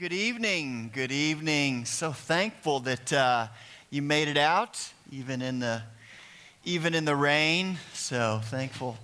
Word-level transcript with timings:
Good 0.00 0.12
evening. 0.12 0.92
Good 0.94 1.10
evening. 1.10 1.84
So 1.84 2.12
thankful 2.12 2.78
that 2.80 3.12
uh, 3.12 3.48
you 3.90 4.00
made 4.00 4.28
it 4.28 4.36
out, 4.36 4.92
even 5.10 5.42
in 5.42 5.58
the 5.58 5.82
even 6.64 6.94
in 6.94 7.04
the 7.04 7.16
rain. 7.16 7.78
So 7.94 8.40
thankful. 8.44 8.96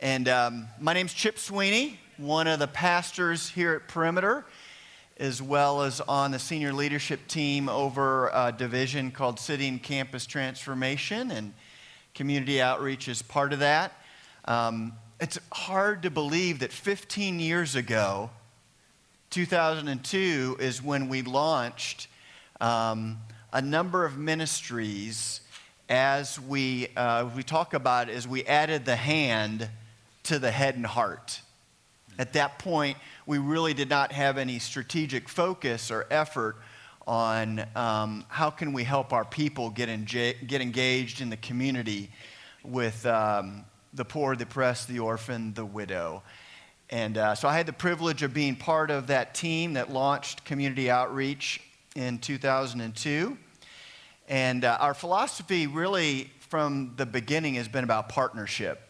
And 0.00 0.28
um, 0.28 0.68
my 0.80 0.94
name's 0.94 1.12
Chip 1.12 1.38
Sweeney, 1.38 2.00
one 2.16 2.46
of 2.46 2.58
the 2.58 2.68
pastors 2.68 3.50
here 3.50 3.74
at 3.74 3.86
Perimeter, 3.86 4.46
as 5.18 5.42
well 5.42 5.82
as 5.82 6.00
on 6.00 6.30
the 6.30 6.38
senior 6.38 6.72
leadership 6.72 7.28
team 7.28 7.68
over 7.68 8.28
a 8.28 8.50
division 8.50 9.10
called 9.10 9.38
City 9.38 9.68
and 9.68 9.82
Campus 9.82 10.24
Transformation, 10.24 11.30
and 11.32 11.52
community 12.14 12.62
outreach 12.62 13.08
is 13.08 13.20
part 13.20 13.52
of 13.52 13.58
that. 13.58 13.92
Um, 14.46 14.94
it's 15.20 15.38
hard 15.52 16.02
to 16.04 16.10
believe 16.10 16.60
that 16.60 16.72
15 16.72 17.40
years 17.40 17.74
ago 17.74 18.30
2002 19.30 20.56
is 20.58 20.82
when 20.82 21.08
we 21.08 21.22
launched 21.22 22.08
um, 22.60 23.18
a 23.52 23.62
number 23.62 24.04
of 24.04 24.18
ministries 24.18 25.40
as 25.88 26.40
we, 26.40 26.88
uh, 26.96 27.28
we 27.36 27.44
talk 27.44 27.72
about 27.72 28.08
as 28.08 28.26
we 28.26 28.44
added 28.44 28.84
the 28.84 28.96
hand 28.96 29.68
to 30.24 30.40
the 30.40 30.50
head 30.50 30.74
and 30.74 30.84
heart. 30.84 31.40
At 32.18 32.32
that 32.32 32.58
point, 32.58 32.96
we 33.24 33.38
really 33.38 33.72
did 33.72 33.88
not 33.88 34.10
have 34.10 34.36
any 34.36 34.58
strategic 34.58 35.28
focus 35.28 35.92
or 35.92 36.06
effort 36.10 36.56
on 37.06 37.64
um, 37.76 38.24
how 38.28 38.50
can 38.50 38.72
we 38.72 38.82
help 38.82 39.12
our 39.12 39.24
people 39.24 39.70
get, 39.70 39.88
get 40.46 40.60
engaged 40.60 41.20
in 41.20 41.30
the 41.30 41.36
community 41.36 42.10
with 42.64 43.06
um, 43.06 43.64
the 43.94 44.04
poor, 44.04 44.34
the 44.34 44.42
oppressed, 44.42 44.88
the 44.88 44.98
orphan, 44.98 45.54
the 45.54 45.64
widow. 45.64 46.22
And 46.92 47.18
uh, 47.18 47.36
so 47.36 47.46
I 47.46 47.56
had 47.56 47.66
the 47.66 47.72
privilege 47.72 48.24
of 48.24 48.34
being 48.34 48.56
part 48.56 48.90
of 48.90 49.06
that 49.06 49.32
team 49.32 49.74
that 49.74 49.92
launched 49.92 50.44
community 50.44 50.90
outreach 50.90 51.60
in 51.94 52.18
2002. 52.18 53.38
And 54.28 54.64
uh, 54.64 54.76
our 54.80 54.94
philosophy, 54.94 55.68
really, 55.68 56.32
from 56.40 56.94
the 56.96 57.06
beginning, 57.06 57.54
has 57.54 57.68
been 57.68 57.84
about 57.84 58.08
partnership. 58.08 58.80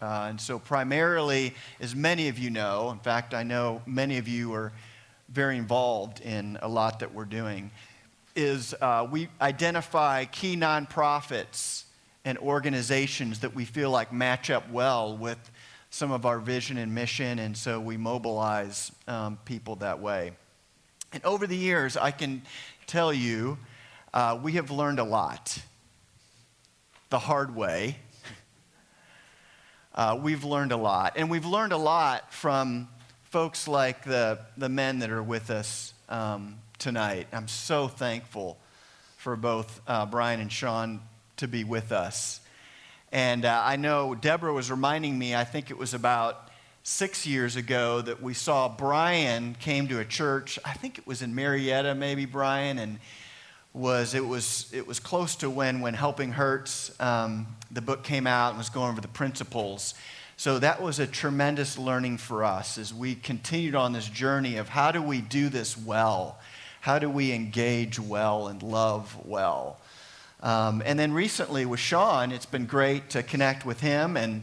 Uh, 0.00 0.28
and 0.30 0.40
so, 0.40 0.58
primarily, 0.58 1.54
as 1.78 1.94
many 1.94 2.28
of 2.28 2.38
you 2.38 2.48
know, 2.48 2.90
in 2.90 2.98
fact, 3.00 3.34
I 3.34 3.42
know 3.42 3.82
many 3.84 4.16
of 4.16 4.26
you 4.26 4.54
are 4.54 4.72
very 5.28 5.58
involved 5.58 6.20
in 6.20 6.58
a 6.62 6.68
lot 6.68 7.00
that 7.00 7.12
we're 7.12 7.26
doing, 7.26 7.70
is 8.34 8.74
uh, 8.80 9.06
we 9.10 9.28
identify 9.42 10.24
key 10.24 10.56
nonprofits 10.56 11.84
and 12.24 12.38
organizations 12.38 13.40
that 13.40 13.54
we 13.54 13.66
feel 13.66 13.90
like 13.90 14.10
match 14.10 14.48
up 14.48 14.70
well 14.70 15.14
with 15.16 15.38
some 15.92 16.10
of 16.10 16.24
our 16.24 16.38
vision 16.38 16.78
and 16.78 16.94
mission, 16.94 17.38
and 17.38 17.54
so 17.54 17.78
we 17.78 17.98
mobilize 17.98 18.90
um, 19.06 19.38
people 19.44 19.76
that 19.76 20.00
way. 20.00 20.32
And 21.12 21.22
over 21.22 21.46
the 21.46 21.56
years, 21.56 21.98
I 21.98 22.10
can 22.12 22.40
tell 22.86 23.12
you, 23.12 23.58
uh, 24.14 24.40
we 24.42 24.52
have 24.52 24.70
learned 24.70 25.00
a 25.00 25.04
lot 25.04 25.58
the 27.10 27.18
hard 27.20 27.54
way. 27.54 27.96
Uh, 29.94 30.18
we've 30.22 30.42
learned 30.42 30.72
a 30.72 30.76
lot. 30.78 31.12
And 31.16 31.28
we've 31.28 31.44
learned 31.44 31.74
a 31.74 31.76
lot 31.76 32.32
from 32.32 32.88
folks 33.24 33.68
like 33.68 34.04
the, 34.04 34.38
the 34.56 34.70
men 34.70 35.00
that 35.00 35.10
are 35.10 35.22
with 35.22 35.50
us 35.50 35.92
um, 36.08 36.56
tonight. 36.78 37.26
I'm 37.30 37.46
so 37.46 37.88
thankful 37.88 38.56
for 39.18 39.36
both 39.36 39.82
uh, 39.86 40.06
Brian 40.06 40.40
and 40.40 40.50
Sean 40.50 41.02
to 41.36 41.46
be 41.46 41.62
with 41.62 41.92
us. 41.92 42.40
And 43.12 43.44
uh, 43.44 43.62
I 43.62 43.76
know 43.76 44.14
Deborah 44.14 44.54
was 44.54 44.70
reminding 44.70 45.18
me, 45.18 45.34
I 45.34 45.44
think 45.44 45.70
it 45.70 45.76
was 45.76 45.92
about 45.92 46.48
six 46.82 47.26
years 47.26 47.56
ago, 47.56 48.00
that 48.00 48.22
we 48.22 48.32
saw 48.32 48.68
Brian 48.68 49.54
came 49.60 49.86
to 49.88 50.00
a 50.00 50.04
church. 50.04 50.58
I 50.64 50.72
think 50.72 50.96
it 50.96 51.06
was 51.06 51.20
in 51.20 51.34
Marietta, 51.34 51.94
maybe, 51.94 52.24
Brian, 52.24 52.78
and 52.78 52.98
was 53.74 54.14
it 54.14 54.24
was 54.24 54.70
it 54.72 54.86
was 54.86 55.00
close 55.00 55.36
to 55.36 55.48
when 55.48 55.80
when 55.80 55.94
helping 55.94 56.32
hurts 56.32 56.94
um, 57.00 57.46
the 57.70 57.80
book 57.80 58.02
came 58.02 58.26
out 58.26 58.50
and 58.50 58.58
was 58.58 58.68
going 58.68 58.90
over 58.90 59.00
the 59.00 59.08
principles 59.08 59.94
so 60.36 60.58
that 60.58 60.82
was 60.82 60.98
a 60.98 61.06
tremendous 61.06 61.78
learning 61.78 62.18
for 62.18 62.44
us 62.44 62.76
as 62.76 62.92
we 62.92 63.14
continued 63.14 63.74
on 63.74 63.94
this 63.94 64.06
journey 64.08 64.56
of 64.56 64.68
how 64.68 64.92
do 64.92 65.00
we 65.00 65.22
do 65.22 65.48
this 65.48 65.78
well 65.78 66.38
how 66.82 66.98
do 66.98 67.08
we 67.08 67.32
engage 67.32 67.98
well 67.98 68.48
and 68.48 68.62
love 68.62 69.16
well 69.24 69.78
um, 70.42 70.82
and 70.84 70.98
then 70.98 71.12
recently 71.12 71.64
with 71.66 71.78
Sean, 71.78 72.32
it's 72.32 72.46
been 72.46 72.66
great 72.66 73.10
to 73.10 73.22
connect 73.22 73.64
with 73.64 73.80
him, 73.80 74.16
and 74.16 74.42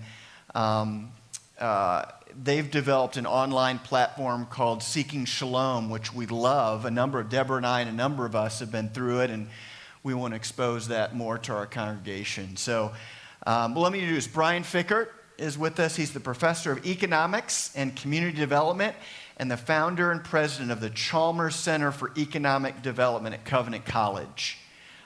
um, 0.56 1.12
uh, 1.60 2.06
they've 2.42 2.72
developed 2.72 3.18
an 3.18 3.26
online 3.26 3.80
platform 3.80 4.46
called 4.46 4.82
Seeking 4.82 5.26
Shalom, 5.26 5.90
which 5.90 6.14
we 6.14 6.26
love. 6.26 6.86
A 6.86 6.92
number 6.92 7.20
of 7.20 7.30
Deborah 7.30 7.58
and 7.58 7.66
I 7.66 7.82
and 7.82 7.90
a 7.90 7.94
number 7.94 8.26
of 8.26 8.34
us 8.34 8.60
have 8.60 8.72
been 8.72 8.90
through 8.90 9.22
it, 9.22 9.30
and 9.30 9.48
we 10.02 10.14
want 10.14 10.32
to 10.32 10.36
expose 10.38 10.88
that 10.88 11.16
more 11.16 11.38
to 11.40 11.54
our 11.54 11.66
congregation. 11.66 12.56
So, 12.56 12.94
um, 13.46 13.76
let 13.76 13.92
me 13.92 14.00
introduce 14.00 14.28
Brian 14.28 14.64
Fikkert 14.64 15.10
is 15.38 15.58
with 15.58 15.80
us. 15.82 15.98
He's 15.98 16.14
the 16.14 16.20
professor 16.22 16.72
of 16.72 16.86
economics 16.86 17.76
and 17.76 17.94
community 17.96 18.38
development 18.38 18.96
and 19.36 19.52
the 19.52 19.58
founder 19.58 20.12
and 20.12 20.24
president 20.24 20.72
of 20.72 20.80
the 20.80 20.90
Chalmers 20.90 21.56
Center 21.56 21.92
for 21.92 22.12
Economic 22.18 22.82
Development 22.82 23.34
at 23.34 23.44
Covenant 23.44 23.86
College 23.86 24.58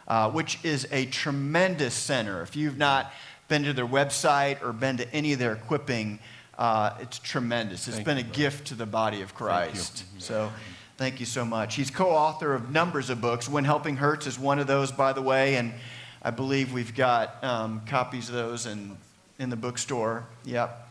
uh, 0.08 0.30
which 0.32 0.64
is 0.64 0.88
a 0.92 1.06
tremendous 1.08 1.94
center. 1.94 2.42
If 2.42 2.56
you've 2.56 2.78
not 2.78 3.12
been 3.48 3.64
to 3.64 3.74
their 3.74 3.88
website 3.88 4.64
or 4.64 4.74
been 4.74 4.98
to 4.98 5.14
any 5.14 5.34
of 5.34 5.40
their 5.40 5.54
equipping, 5.54 6.20
uh, 6.58 6.96
it's 7.00 7.20
tremendous. 7.20 7.88
It's 7.88 7.98
Thank 7.98 8.06
been 8.06 8.18
you, 8.18 8.22
a 8.22 8.26
brother. 8.26 8.38
gift 8.38 8.68
to 8.68 8.76
the 8.76 8.86
body 8.86 9.22
of 9.22 9.34
Christ. 9.34 10.04
Thank. 10.12 10.22
So 10.22 10.52
thank 10.98 11.20
you 11.20 11.26
so 11.26 11.44
much. 11.44 11.76
He's 11.76 11.90
co 11.90 12.10
author 12.10 12.54
of 12.54 12.72
numbers 12.72 13.10
of 13.10 13.22
books. 13.22 13.50
When 13.50 13.64
Helping 13.64 13.96
Hurts 13.96 14.28
is 14.28 14.38
one 14.38 14.60
of 14.60 14.68
those, 14.68 14.92
by 14.92 15.14
the 15.14 15.22
way, 15.22 15.56
and 15.56 15.74
I 16.22 16.32
believe 16.32 16.72
we've 16.72 16.96
got 16.96 17.44
um, 17.44 17.82
copies 17.86 18.30
of 18.30 18.36
those 18.36 18.66
in, 18.66 18.96
in 19.40 19.50
the 19.50 19.56
bookstore. 19.56 20.26
Yep. 20.46 20.90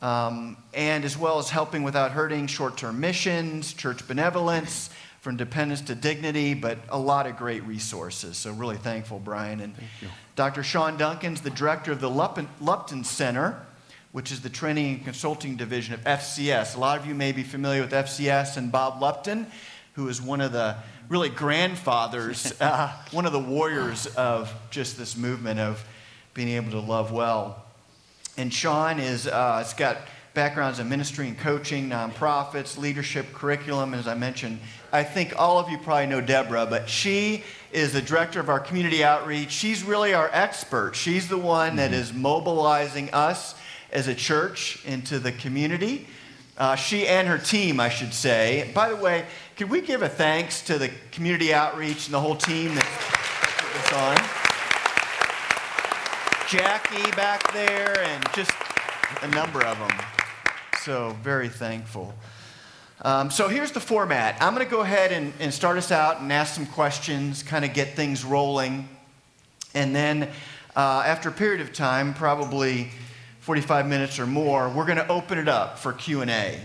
Um, 0.00 0.56
and 0.74 1.04
as 1.04 1.16
well 1.16 1.38
as 1.38 1.48
helping 1.48 1.82
without 1.82 2.10
hurting, 2.10 2.46
short 2.46 2.76
term 2.76 3.00
missions, 3.00 3.72
church 3.72 4.06
benevolence, 4.06 4.90
from 5.24 5.38
dependence 5.38 5.80
to 5.80 5.94
dignity, 5.94 6.52
but 6.52 6.76
a 6.90 6.98
lot 6.98 7.26
of 7.26 7.34
great 7.38 7.64
resources. 7.64 8.36
So, 8.36 8.52
really 8.52 8.76
thankful, 8.76 9.18
Brian. 9.18 9.60
And 9.60 9.74
Dr. 10.36 10.62
Sean 10.62 10.98
Duncan's 10.98 11.40
the 11.40 11.48
director 11.48 11.92
of 11.92 12.02
the 12.02 12.10
Lupton, 12.10 12.46
Lupton 12.60 13.04
Center, 13.04 13.64
which 14.12 14.30
is 14.30 14.42
the 14.42 14.50
training 14.50 14.96
and 14.96 15.04
consulting 15.04 15.56
division 15.56 15.94
of 15.94 16.04
FCS. 16.04 16.76
A 16.76 16.78
lot 16.78 16.98
of 16.98 17.06
you 17.06 17.14
may 17.14 17.32
be 17.32 17.42
familiar 17.42 17.80
with 17.80 17.92
FCS 17.92 18.58
and 18.58 18.70
Bob 18.70 19.00
Lupton, 19.00 19.46
who 19.94 20.08
is 20.08 20.20
one 20.20 20.42
of 20.42 20.52
the 20.52 20.76
really 21.08 21.30
grandfathers, 21.30 22.52
uh, 22.60 22.92
one 23.10 23.24
of 23.24 23.32
the 23.32 23.40
warriors 23.40 24.04
of 24.16 24.52
just 24.68 24.98
this 24.98 25.16
movement 25.16 25.58
of 25.58 25.82
being 26.34 26.48
able 26.48 26.72
to 26.72 26.80
love 26.80 27.12
well. 27.12 27.64
And 28.36 28.52
Sean 28.52 29.00
is, 29.00 29.26
uh, 29.26 29.56
has 29.56 29.72
got 29.72 29.96
backgrounds 30.34 30.80
in 30.80 30.88
ministry 30.88 31.28
and 31.28 31.38
coaching, 31.38 31.88
nonprofits, 31.88 32.76
leadership, 32.76 33.32
curriculum. 33.32 33.94
As 33.94 34.08
I 34.08 34.14
mentioned, 34.14 34.58
I 34.92 35.04
think 35.04 35.32
all 35.36 35.58
of 35.58 35.70
you 35.70 35.78
probably 35.78 36.06
know 36.06 36.20
Deborah, 36.20 36.66
but 36.66 36.88
she 36.88 37.44
is 37.72 37.92
the 37.92 38.02
director 38.02 38.40
of 38.40 38.48
our 38.48 38.60
community 38.60 39.04
outreach. 39.04 39.52
She's 39.52 39.84
really 39.84 40.12
our 40.12 40.28
expert. 40.32 40.96
She's 40.96 41.28
the 41.28 41.38
one 41.38 41.76
that 41.76 41.92
is 41.92 42.12
mobilizing 42.12 43.10
us 43.12 43.54
as 43.92 44.08
a 44.08 44.14
church 44.14 44.84
into 44.84 45.20
the 45.20 45.30
community. 45.30 46.08
Uh, 46.58 46.74
she 46.74 47.06
and 47.06 47.26
her 47.26 47.38
team, 47.38 47.80
I 47.80 47.88
should 47.88 48.14
say. 48.14 48.70
By 48.74 48.88
the 48.88 48.96
way, 48.96 49.26
could 49.56 49.70
we 49.70 49.80
give 49.80 50.02
a 50.02 50.08
thanks 50.08 50.62
to 50.62 50.78
the 50.78 50.90
community 51.12 51.54
outreach 51.54 52.06
and 52.06 52.14
the 52.14 52.20
whole 52.20 52.36
team 52.36 52.74
that's 52.74 52.88
put 53.56 53.72
this 53.72 53.92
on? 53.92 54.16
Jackie 56.48 57.10
back 57.16 57.52
there, 57.52 57.98
and 58.00 58.24
just 58.34 58.52
a 59.22 59.28
number 59.28 59.64
of 59.64 59.78
them. 59.78 60.13
So, 60.84 61.16
very 61.22 61.48
thankful. 61.48 62.12
Um, 63.00 63.30
so, 63.30 63.48
here's 63.48 63.72
the 63.72 63.80
format. 63.80 64.36
I'm 64.38 64.54
going 64.54 64.66
to 64.66 64.70
go 64.70 64.82
ahead 64.82 65.12
and, 65.12 65.32
and 65.40 65.54
start 65.54 65.78
us 65.78 65.90
out 65.90 66.20
and 66.20 66.30
ask 66.30 66.54
some 66.54 66.66
questions, 66.66 67.42
kind 67.42 67.64
of 67.64 67.72
get 67.72 67.96
things 67.96 68.22
rolling. 68.22 68.86
And 69.72 69.96
then, 69.96 70.24
uh, 70.76 71.02
after 71.06 71.30
a 71.30 71.32
period 71.32 71.62
of 71.62 71.72
time, 71.72 72.12
probably 72.12 72.90
45 73.40 73.88
minutes 73.88 74.18
or 74.18 74.26
more, 74.26 74.68
we're 74.68 74.84
going 74.84 74.98
to 74.98 75.08
open 75.08 75.38
it 75.38 75.48
up 75.48 75.78
for 75.78 75.94
Q&A. 75.94 76.60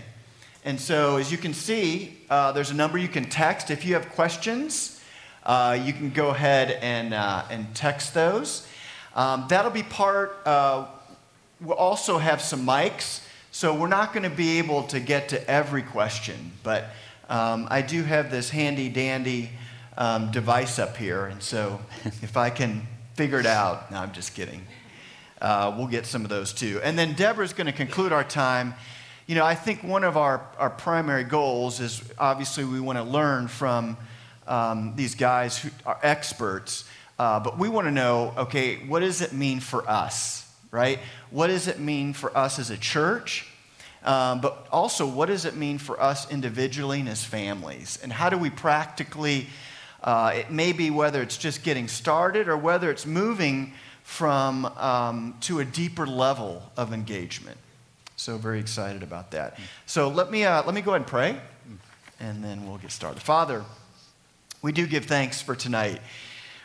And 0.66 0.78
so, 0.78 1.16
as 1.16 1.32
you 1.32 1.38
can 1.38 1.54
see, 1.54 2.18
uh, 2.28 2.52
there's 2.52 2.70
a 2.70 2.74
number 2.74 2.98
you 2.98 3.08
can 3.08 3.24
text. 3.24 3.70
If 3.70 3.86
you 3.86 3.94
have 3.94 4.10
questions, 4.10 5.00
uh, 5.44 5.78
you 5.82 5.94
can 5.94 6.10
go 6.10 6.28
ahead 6.28 6.72
and, 6.82 7.14
uh, 7.14 7.44
and 7.48 7.74
text 7.74 8.12
those. 8.12 8.68
Um, 9.16 9.46
that'll 9.48 9.70
be 9.70 9.82
part, 9.82 10.42
uh, 10.44 10.88
we'll 11.58 11.72
also 11.78 12.18
have 12.18 12.42
some 12.42 12.66
mics, 12.66 13.22
so 13.60 13.74
we're 13.74 13.88
not 13.88 14.14
going 14.14 14.22
to 14.22 14.34
be 14.34 14.56
able 14.56 14.84
to 14.84 14.98
get 14.98 15.28
to 15.28 15.50
every 15.50 15.82
question, 15.82 16.52
but 16.62 16.84
um, 17.28 17.68
I 17.70 17.82
do 17.82 18.02
have 18.02 18.30
this 18.30 18.48
handy 18.48 18.88
dandy 18.88 19.50
um, 19.98 20.30
device 20.30 20.78
up 20.78 20.96
here, 20.96 21.26
and 21.26 21.42
so 21.42 21.78
if 22.22 22.38
I 22.38 22.48
can 22.48 22.86
figure 23.16 23.38
it 23.38 23.44
out, 23.44 23.90
no, 23.90 23.98
I'm 23.98 24.12
just 24.12 24.34
kidding. 24.34 24.62
Uh, 25.42 25.74
we'll 25.76 25.88
get 25.88 26.06
some 26.06 26.24
of 26.24 26.30
those 26.30 26.54
too. 26.54 26.80
And 26.82 26.98
then 26.98 27.12
Deborah's 27.12 27.52
going 27.52 27.66
to 27.66 27.72
conclude 27.74 28.12
our 28.12 28.24
time. 28.24 28.72
you 29.26 29.34
know, 29.34 29.44
I 29.44 29.56
think 29.56 29.84
one 29.84 30.04
of 30.04 30.16
our, 30.16 30.42
our 30.56 30.70
primary 30.70 31.24
goals 31.24 31.80
is 31.80 32.02
obviously 32.18 32.64
we 32.64 32.80
want 32.80 32.96
to 32.96 33.04
learn 33.04 33.46
from 33.46 33.98
um, 34.46 34.94
these 34.96 35.14
guys 35.14 35.58
who 35.58 35.68
are 35.84 35.98
experts, 36.02 36.88
uh, 37.18 37.38
but 37.40 37.58
we 37.58 37.68
want 37.68 37.86
to 37.86 37.92
know 37.92 38.32
okay, 38.38 38.76
what 38.86 39.00
does 39.00 39.20
it 39.20 39.34
mean 39.34 39.60
for 39.60 39.86
us, 39.86 40.50
right? 40.70 40.98
What 41.28 41.48
does 41.48 41.68
it 41.68 41.78
mean 41.78 42.14
for 42.14 42.34
us 42.34 42.58
as 42.58 42.70
a 42.70 42.78
church? 42.78 43.48
Um, 44.02 44.40
but 44.40 44.66
also, 44.72 45.06
what 45.06 45.26
does 45.26 45.44
it 45.44 45.56
mean 45.56 45.78
for 45.78 46.00
us 46.00 46.30
individually 46.30 47.00
and 47.00 47.08
as 47.08 47.22
families? 47.24 47.98
And 48.02 48.12
how 48.12 48.30
do 48.30 48.38
we 48.38 48.48
practically, 48.48 49.46
uh, 50.02 50.32
it 50.34 50.50
may 50.50 50.72
be 50.72 50.90
whether 50.90 51.20
it's 51.20 51.36
just 51.36 51.62
getting 51.62 51.88
started 51.88 52.48
or 52.48 52.56
whether 52.56 52.90
it's 52.90 53.04
moving 53.04 53.74
from 54.02 54.64
um, 54.64 55.36
to 55.42 55.60
a 55.60 55.64
deeper 55.64 56.06
level 56.06 56.62
of 56.76 56.92
engagement. 56.92 57.58
So 58.16 58.38
very 58.38 58.58
excited 58.58 59.02
about 59.02 59.30
that. 59.30 59.58
So 59.86 60.08
let 60.08 60.30
me 60.30 60.44
uh, 60.44 60.62
let 60.64 60.74
me 60.74 60.82
go 60.82 60.90
ahead 60.90 61.02
and 61.02 61.06
pray, 61.06 61.36
and 62.18 62.42
then 62.42 62.66
we'll 62.66 62.78
get 62.78 62.90
started. 62.90 63.22
Father, 63.22 63.64
we 64.62 64.72
do 64.72 64.86
give 64.86 65.06
thanks 65.06 65.40
for 65.40 65.54
tonight. 65.54 66.00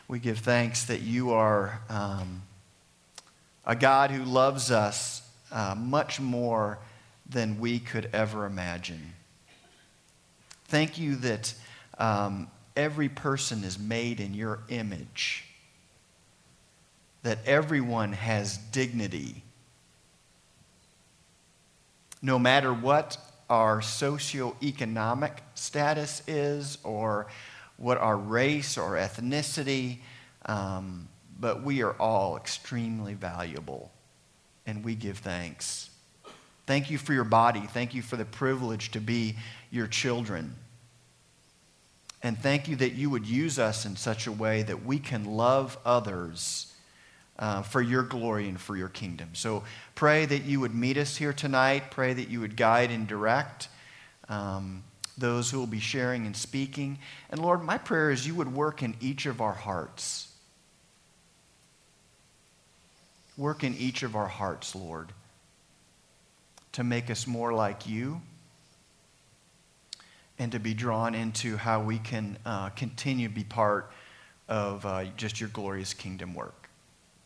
We 0.08 0.20
give 0.20 0.40
thanks 0.40 0.86
that 0.86 1.02
you 1.02 1.32
are 1.32 1.80
um, 1.90 2.42
a 3.66 3.76
God 3.76 4.12
who 4.12 4.24
loves 4.24 4.70
us 4.70 5.22
uh, 5.52 5.76
much 5.78 6.20
more 6.20 6.78
than 7.28 7.60
we 7.60 7.80
could 7.80 8.10
ever 8.14 8.46
imagine. 8.46 9.14
Thank 10.66 10.98
you 10.98 11.16
that 11.18 11.54
um, 11.98 12.50
every 12.76 13.10
person 13.10 13.64
is 13.64 13.80
made 13.80 14.20
in 14.20 14.34
your 14.34 14.60
image 14.70 15.46
that 17.26 17.40
everyone 17.48 18.14
has 18.14 18.56
dignity. 18.56 19.42
No 22.22 22.38
matter 22.38 22.72
what 22.72 23.18
our 23.50 23.82
socioeconomic 23.82 25.32
status 25.56 26.22
is 26.28 26.78
or 26.84 27.26
what 27.78 27.98
our 27.98 28.16
race 28.16 28.78
or 28.78 28.92
ethnicity, 28.92 29.98
um, 30.46 31.08
but 31.40 31.64
we 31.64 31.82
are 31.82 31.94
all 31.94 32.38
extremely 32.38 33.16
valuable 33.16 33.92
and 34.68 34.84
we 34.84 34.94
give 34.94 35.18
thanks. 35.18 35.90
Thank 36.66 36.90
you 36.90 36.98
for 36.98 37.14
your 37.14 37.24
body. 37.24 37.62
Thank 37.62 37.94
you 37.94 38.02
for 38.02 38.16
the 38.16 38.26
privilege 38.26 38.92
to 38.92 39.00
be 39.00 39.36
your 39.72 39.88
children. 39.88 40.56
And 42.24 42.38
thank 42.38 42.68
you 42.68 42.76
that 42.78 42.94
you 42.94 43.10
would 43.12 43.28
use 43.28 43.60
us 43.60 43.86
in 43.86 43.96
such 43.96 44.26
a 44.26 44.32
way 44.32 44.64
that 44.64 44.84
we 44.84 44.98
can 44.98 45.26
love 45.26 45.78
others 45.86 46.74
uh, 47.38 47.62
for 47.62 47.82
your 47.82 48.02
glory 48.02 48.48
and 48.48 48.60
for 48.60 48.76
your 48.76 48.90
kingdom. 48.90 49.30
So 49.34 49.64
pray 49.94 50.26
that 50.26 50.44
you 50.44 50.60
would 50.60 50.74
meet 50.74 50.98
us 50.98 51.18
here 51.18 51.34
tonight. 51.34 51.92
Pray 51.92 52.14
that 52.14 52.30
you 52.30 52.40
would 52.40 52.56
guide 52.56 52.90
and 52.90 53.08
direct 53.08 53.68
um, 54.28 54.84
those 55.18 55.52
who 55.52 55.60
will 55.60 55.68
be 55.68 55.80
sharing 55.80 56.26
and 56.26 56.36
speaking. 56.36 56.98
And 57.30 57.40
Lord, 57.42 57.64
my 57.64 57.78
prayer 57.78 58.10
is 58.10 58.26
you 58.26 58.36
would 58.36 58.54
work 58.54 58.82
in 58.82 58.96
each 59.00 59.26
of 59.26 59.42
our 59.42 59.54
hearts. 59.54 60.32
Work 63.38 63.64
in 63.64 63.76
each 63.76 64.02
of 64.02 64.16
our 64.16 64.28
hearts, 64.28 64.74
Lord, 64.76 65.10
to 66.76 66.84
make 66.84 67.10
us 67.10 67.26
more 67.26 67.54
like 67.54 67.88
you 67.88 68.22
and 70.38 70.52
to 70.52 70.60
be 70.60 70.74
drawn 70.74 71.16
into 71.16 71.56
how 71.56 71.82
we 71.82 71.98
can 71.98 72.38
uh, 72.46 72.68
continue 72.72 73.30
to 73.30 73.34
be 73.34 73.46
part 73.46 73.90
of 74.50 74.86
uh, 74.86 75.06
just 75.16 75.40
your 75.40 75.48
glorious 75.50 75.94
kingdom 75.94 76.34
work. 76.34 76.70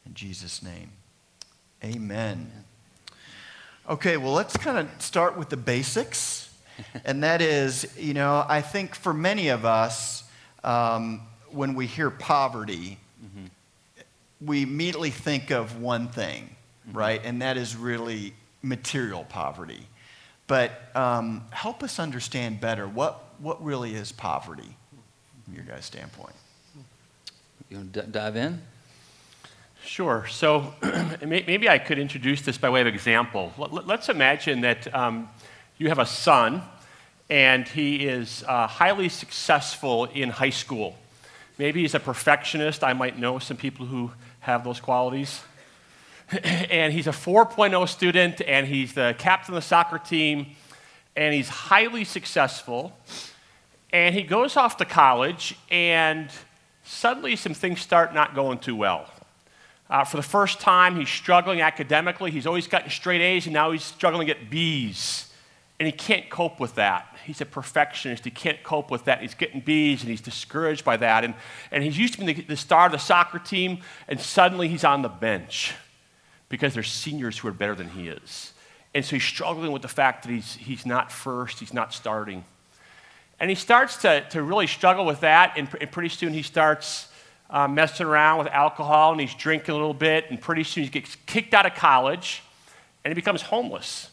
In 0.05 0.13
Jesus' 0.13 0.61
name, 0.61 0.91
amen. 1.83 2.51
Okay, 3.89 4.17
well, 4.17 4.33
let's 4.33 4.55
kind 4.55 4.77
of 4.77 5.01
start 5.01 5.35
with 5.35 5.49
the 5.49 5.57
basics. 5.57 6.55
and 7.03 7.23
that 7.23 7.41
is, 7.41 7.91
you 7.97 8.13
know, 8.13 8.45
I 8.47 8.61
think 8.61 8.93
for 8.93 9.15
many 9.15 9.47
of 9.47 9.65
us, 9.65 10.23
um, 10.63 11.21
when 11.49 11.73
we 11.73 11.87
hear 11.87 12.11
poverty, 12.11 12.99
mm-hmm. 13.19 13.47
we 14.45 14.61
immediately 14.61 15.09
think 15.09 15.49
of 15.49 15.81
one 15.81 16.07
thing, 16.07 16.55
mm-hmm. 16.87 16.97
right? 16.99 17.21
And 17.23 17.41
that 17.41 17.57
is 17.57 17.75
really 17.75 18.35
material 18.61 19.25
poverty. 19.25 19.87
But 20.47 20.71
um, 20.95 21.45
help 21.51 21.83
us 21.83 21.99
understand 21.99 22.59
better 22.59 22.87
what, 22.87 23.23
what 23.39 23.63
really 23.63 23.93
is 23.93 24.11
poverty 24.11 24.75
from 25.43 25.53
your 25.53 25.63
guys' 25.63 25.85
standpoint. 25.85 26.33
You 27.69 27.77
want 27.77 27.93
to 27.93 28.01
d- 28.01 28.07
dive 28.11 28.35
in? 28.35 28.61
Sure. 29.85 30.25
So 30.27 30.73
maybe 31.25 31.69
I 31.69 31.77
could 31.77 31.99
introduce 31.99 32.41
this 32.41 32.57
by 32.57 32.69
way 32.69 32.81
of 32.81 32.87
example. 32.87 33.53
Let's 33.57 34.09
imagine 34.09 34.61
that 34.61 34.93
um, 34.93 35.29
you 35.77 35.89
have 35.89 35.99
a 35.99 36.05
son 36.05 36.63
and 37.29 37.67
he 37.67 38.07
is 38.07 38.43
uh, 38.47 38.67
highly 38.67 39.07
successful 39.07 40.05
in 40.05 40.29
high 40.29 40.49
school. 40.49 40.97
Maybe 41.57 41.81
he's 41.81 41.93
a 41.93 41.99
perfectionist. 41.99 42.83
I 42.83 42.93
might 42.93 43.19
know 43.19 43.37
some 43.39 43.57
people 43.57 43.85
who 43.85 44.11
have 44.39 44.63
those 44.63 44.79
qualities. 44.79 45.41
and 46.43 46.93
he's 46.93 47.07
a 47.07 47.11
4.0 47.11 47.87
student 47.87 48.41
and 48.41 48.67
he's 48.67 48.93
the 48.93 49.15
captain 49.17 49.55
of 49.55 49.61
the 49.61 49.67
soccer 49.67 49.97
team 49.97 50.47
and 51.15 51.33
he's 51.33 51.49
highly 51.49 52.03
successful. 52.03 52.97
And 53.91 54.13
he 54.13 54.21
goes 54.21 54.55
off 54.55 54.77
to 54.77 54.85
college 54.85 55.57
and 55.71 56.29
suddenly 56.83 57.35
some 57.35 57.53
things 57.53 57.81
start 57.81 58.13
not 58.13 58.35
going 58.35 58.59
too 58.59 58.75
well. 58.75 59.09
Uh, 59.89 60.03
for 60.03 60.17
the 60.17 60.23
first 60.23 60.59
time, 60.59 60.95
he's 60.97 61.09
struggling 61.09 61.61
academically. 61.61 62.29
He's 62.29 62.45
always 62.45 62.67
gotten 62.67 62.91
straight 62.91 63.21
A's, 63.21 63.47
and 63.47 63.53
now 63.55 63.71
he's 63.71 63.83
struggling 63.83 64.27
to 64.27 64.33
get 64.33 64.51
B's. 64.51 65.33
And 65.79 65.87
he 65.87 65.91
can't 65.91 66.29
cope 66.29 66.59
with 66.59 66.75
that. 66.75 67.17
He's 67.25 67.41
a 67.41 67.45
perfectionist. 67.45 68.23
He 68.23 68.29
can't 68.29 68.61
cope 68.61 68.91
with 68.91 69.05
that. 69.05 69.21
He's 69.21 69.33
getting 69.33 69.61
B's, 69.61 70.01
and 70.01 70.11
he's 70.11 70.21
discouraged 70.21 70.85
by 70.85 70.97
that. 70.97 71.23
And, 71.23 71.33
and 71.71 71.83
he's 71.83 71.97
used 71.97 72.13
to 72.13 72.19
being 72.23 72.35
the, 72.35 72.43
the 72.43 72.55
star 72.55 72.85
of 72.85 72.91
the 72.91 72.99
soccer 72.99 73.39
team, 73.39 73.79
and 74.07 74.19
suddenly 74.19 74.67
he's 74.67 74.83
on 74.83 75.01
the 75.01 75.09
bench 75.09 75.73
because 76.49 76.73
there's 76.73 76.91
seniors 76.91 77.37
who 77.37 77.47
are 77.47 77.53
better 77.53 77.75
than 77.75 77.89
he 77.89 78.09
is. 78.09 78.53
And 78.93 79.05
so 79.05 79.15
he's 79.15 79.23
struggling 79.23 79.71
with 79.71 79.83
the 79.83 79.87
fact 79.87 80.23
that 80.23 80.31
he's, 80.31 80.55
he's 80.55 80.85
not 80.85 81.11
first, 81.11 81.59
he's 81.59 81.73
not 81.73 81.93
starting. 81.93 82.43
And 83.39 83.49
he 83.49 83.55
starts 83.55 83.97
to, 83.97 84.27
to 84.31 84.41
really 84.41 84.67
struggle 84.67 85.05
with 85.05 85.21
that, 85.21 85.53
and, 85.55 85.69
and 85.79 85.91
pretty 85.91 86.09
soon 86.09 86.33
he 86.33 86.41
starts 86.41 87.07
uh, 87.49 87.67
messing 87.67 88.05
around 88.05 88.39
with 88.39 88.47
alcohol 88.47 89.11
and 89.11 89.21
he's 89.21 89.33
drinking 89.33 89.71
a 89.71 89.73
little 89.73 89.93
bit, 89.93 90.25
and 90.29 90.41
pretty 90.41 90.63
soon 90.63 90.83
he 90.83 90.89
gets 90.89 91.15
kicked 91.25 91.53
out 91.53 91.65
of 91.65 91.75
college 91.75 92.43
and 93.03 93.11
he 93.11 93.15
becomes 93.15 93.41
homeless. 93.41 94.09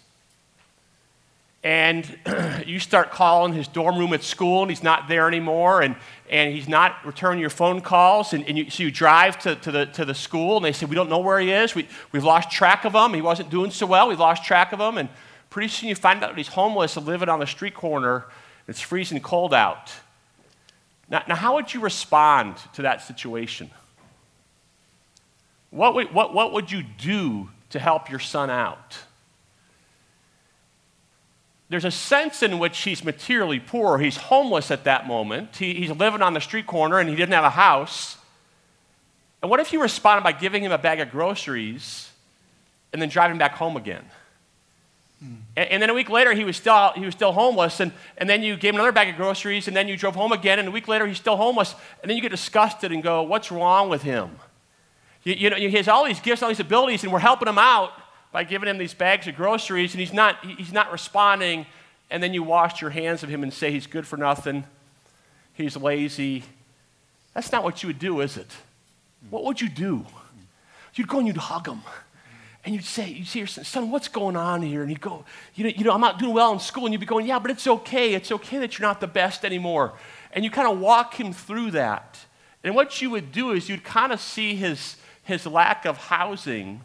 And 1.67 2.17
you 2.65 2.79
start 2.79 3.11
calling 3.11 3.53
his 3.53 3.67
dorm 3.67 3.99
room 3.99 4.13
at 4.13 4.23
school, 4.23 4.63
and 4.63 4.71
he's 4.71 4.85
not 4.85 5.09
there 5.09 5.27
anymore, 5.27 5.83
and, 5.83 5.97
and 6.31 6.55
he's 6.55 6.69
not 6.69 7.05
returning 7.05 7.41
your 7.41 7.51
phone 7.51 7.81
calls. 7.81 8.33
And, 8.33 8.47
and 8.47 8.57
you, 8.57 8.71
so 8.71 8.85
you 8.85 8.93
drive 8.93 9.37
to, 9.41 9.57
to, 9.57 9.73
the, 9.73 9.87
to 9.87 10.05
the 10.05 10.15
school, 10.15 10.59
and 10.59 10.65
they 10.65 10.71
say, 10.71 10.87
We 10.87 10.95
don't 10.95 11.11
know 11.11 11.19
where 11.19 11.41
he 11.41 11.51
is. 11.51 11.75
We, 11.75 11.89
we've 12.13 12.23
lost 12.23 12.53
track 12.53 12.85
of 12.85 12.95
him. 12.95 13.15
He 13.15 13.21
wasn't 13.21 13.51
doing 13.51 13.73
so 13.73 13.85
well. 13.85 14.07
We've 14.07 14.21
lost 14.21 14.45
track 14.45 14.73
of 14.73 14.79
him. 14.79 14.97
And 14.97 15.09
pretty 15.51 15.67
soon 15.67 15.89
you 15.89 15.97
find 15.97 16.23
out 16.23 16.37
he's 16.37 16.47
homeless 16.47 16.97
and 16.97 17.05
living 17.05 17.29
on 17.29 17.41
the 17.41 17.49
street 17.49 17.75
corner. 17.75 18.27
It's 18.69 18.81
freezing 18.81 19.19
cold 19.19 19.53
out. 19.53 19.93
Now, 21.11 21.25
now 21.27 21.35
how 21.35 21.57
would 21.57 21.75
you 21.75 21.81
respond 21.81 22.59
to 22.75 22.83
that 22.83 23.03
situation? 23.03 23.73
What 25.71 25.97
would, 25.97 26.15
what, 26.15 26.33
what 26.33 26.53
would 26.53 26.71
you 26.71 26.85
do 26.97 27.51
to 27.71 27.81
help 27.81 28.09
your 28.09 28.21
son 28.21 28.51
out? 28.51 28.99
There's 31.69 31.85
a 31.85 31.91
sense 31.91 32.43
in 32.43 32.59
which 32.59 32.79
he's 32.83 33.03
materially 33.05 33.59
poor. 33.59 33.99
He's 33.99 34.17
homeless 34.17 34.71
at 34.71 34.85
that 34.85 35.07
moment. 35.07 35.57
He, 35.57 35.75
he's 35.75 35.91
living 35.91 36.23
on 36.23 36.33
the 36.33 36.41
street 36.41 36.67
corner 36.67 36.99
and 36.99 37.09
he 37.09 37.17
didn't 37.17 37.35
have 37.35 37.45
a 37.45 37.51
house. 37.51 38.17
And 39.43 39.51
what 39.51 39.59
if 39.61 39.73
you 39.73 39.83
responded 39.83 40.23
by 40.23 40.33
giving 40.33 40.63
him 40.63 40.73
a 40.73 40.79
bag 40.79 41.01
of 41.01 41.11
groceries 41.11 42.11
and 42.93 43.03
then 43.03 43.09
driving 43.09 43.39
back 43.39 43.55
home 43.55 43.77
again? 43.77 44.05
Hmm. 45.21 45.35
And, 45.57 45.71
and, 45.71 45.83
then 45.83 45.91
a 45.91 45.95
week 45.95 46.09
later, 46.09 46.35
he 46.35 46.45
was 46.45 46.57
still, 46.57 46.93
he 46.95 47.05
was 47.05 47.15
still 47.15 47.33
homeless. 47.33 47.81
And, 47.81 47.93
and 48.17 48.29
then 48.29 48.43
you 48.43 48.57
gave 48.57 48.71
him 48.71 48.77
another 48.77 48.93
bag 48.93 49.09
of 49.09 49.17
groceries, 49.17 49.67
and 49.67 49.77
then 49.77 49.89
you 49.89 49.97
drove 49.97 50.15
home 50.15 50.33
again. 50.33 50.59
And 50.59 50.69
a 50.69 50.71
week 50.71 50.89
later, 50.89 51.07
he's 51.07 51.17
still 51.17 51.37
homeless. 51.37 51.75
And 52.03 52.11
then 52.11 52.17
you 52.17 52.23
get 52.23 52.31
disgusted 52.31 52.93
and 52.93 53.03
go, 53.03 53.23
What's 53.23 53.51
wrong 53.51 53.89
with 53.89 54.03
him? 54.03 54.39
You, 55.25 55.35
you 55.35 55.51
know, 55.51 55.57
he 55.57 55.71
has 55.71 55.89
all 55.89 56.05
these 56.05 56.21
gifts, 56.21 56.43
all 56.43 56.49
these 56.49 56.61
abilities, 56.61 57.03
and 57.03 57.13
we're 57.13 57.19
helping 57.19 57.49
him 57.49 57.59
out 57.59 57.93
by 58.37 58.45
giving 58.45 58.69
him 58.69 58.77
these 58.77 58.93
bags 58.93 59.27
of 59.27 59.35
groceries, 59.35 59.95
and 59.95 60.01
he's 60.01 60.13
not, 60.13 60.45
he's 60.45 60.71
not 60.71 60.93
responding. 60.93 61.65
And 62.11 62.23
then 62.23 62.35
you 62.35 62.43
wash 62.43 62.83
your 62.83 62.91
hands 62.91 63.23
of 63.23 63.31
him 63.31 63.43
and 63.43 63.51
say 63.51 63.71
he's 63.71 63.87
good 63.87 64.07
for 64.07 64.19
nothing, 64.19 64.65
he's 65.55 65.75
lazy. 65.75 66.45
That's 67.33 67.51
not 67.51 67.65
what 67.65 67.83
you 67.83 67.87
would 67.87 67.99
do, 67.99 68.21
is 68.21 68.37
it? 68.37 68.51
What 69.31 69.45
would 69.45 69.63
you 69.63 69.71
do? 69.71 70.05
You'd 70.97 71.09
go 71.09 71.17
and 71.17 71.27
you'd 71.27 71.39
hug 71.39 71.67
him 71.67 71.81
and 72.63 72.75
you'd 72.75 72.85
say, 72.85 73.09
you'd 73.09 73.27
say, 73.27 73.47
son, 73.47 73.91
what's 73.91 74.09
going 74.09 74.37
on 74.37 74.61
here? 74.61 74.83
And 74.83 74.91
he'd 74.91 75.01
go, 75.01 75.25
you 75.55 75.65
know, 75.65 75.71
you 75.75 75.85
know, 75.85 75.93
I'm 75.93 76.03
not 76.03 76.19
doing 76.19 76.35
well 76.35 76.53
in 76.53 76.61
school. 76.61 76.85
And 76.85 76.93
you'd 76.93 77.01
be 77.01 77.07
going, 77.07 77.25
yeah, 77.25 77.39
but 77.39 77.51
it's 77.51 77.67
okay. 77.67 78.13
It's 78.13 78.31
okay 78.31 78.59
that 78.59 78.79
you're 78.79 78.87
not 78.87 79.01
the 79.01 79.07
best 79.07 79.47
anymore. 79.47 79.95
And 80.33 80.45
you 80.45 80.51
kind 80.51 80.69
of 80.71 80.79
walk 80.79 81.19
him 81.19 81.33
through 81.33 81.71
that. 81.71 82.19
And 82.63 82.75
what 82.75 83.01
you 83.01 83.09
would 83.09 83.33
do 83.33 83.53
is 83.53 83.71
you'd 83.71 83.83
kind 83.83 84.13
of 84.13 84.21
see 84.21 84.57
his, 84.57 84.97
his 85.23 85.47
lack 85.47 85.87
of 85.87 85.97
housing 85.97 86.83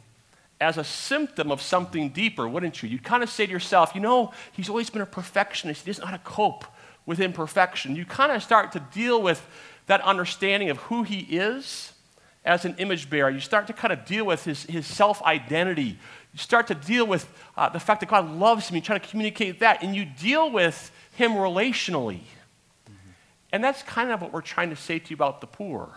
as 0.61 0.77
a 0.77 0.83
symptom 0.83 1.51
of 1.51 1.61
something 1.61 2.09
deeper, 2.09 2.47
wouldn't 2.47 2.81
you? 2.81 2.87
You'd 2.87 3.03
kind 3.03 3.23
of 3.23 3.29
say 3.29 3.45
to 3.47 3.51
yourself, 3.51 3.93
you 3.95 3.99
know, 3.99 4.31
he's 4.51 4.69
always 4.69 4.89
been 4.89 5.01
a 5.01 5.07
perfectionist. 5.07 5.83
He 5.83 5.89
doesn't 5.89 6.03
know 6.03 6.11
how 6.11 6.17
to 6.17 6.23
cope 6.23 6.65
with 7.05 7.19
imperfection. 7.19 7.95
You 7.95 8.05
kind 8.05 8.31
of 8.31 8.43
start 8.43 8.71
to 8.73 8.79
deal 8.79 9.21
with 9.21 9.45
that 9.87 10.01
understanding 10.01 10.69
of 10.69 10.77
who 10.77 11.01
he 11.03 11.19
is 11.21 11.93
as 12.45 12.63
an 12.63 12.75
image 12.77 13.09
bearer. 13.09 13.29
You 13.29 13.39
start 13.39 13.67
to 13.67 13.73
kind 13.73 13.91
of 13.91 14.05
deal 14.05 14.23
with 14.25 14.45
his, 14.45 14.63
his 14.63 14.85
self 14.85 15.21
identity. 15.23 15.97
You 16.33 16.37
start 16.37 16.67
to 16.67 16.75
deal 16.75 17.05
with 17.07 17.27
uh, 17.57 17.69
the 17.69 17.79
fact 17.79 17.99
that 18.01 18.09
God 18.09 18.29
loves 18.29 18.69
him. 18.69 18.75
You 18.75 18.81
try 18.81 18.97
to 18.97 19.07
communicate 19.07 19.59
that, 19.59 19.83
and 19.83 19.95
you 19.95 20.05
deal 20.05 20.49
with 20.51 20.91
him 21.15 21.31
relationally. 21.31 22.19
Mm-hmm. 22.85 22.93
And 23.51 23.63
that's 23.63 23.81
kind 23.83 24.11
of 24.11 24.21
what 24.21 24.31
we're 24.31 24.41
trying 24.41 24.69
to 24.69 24.75
say 24.75 24.99
to 24.99 25.09
you 25.09 25.15
about 25.15 25.41
the 25.41 25.47
poor. 25.47 25.89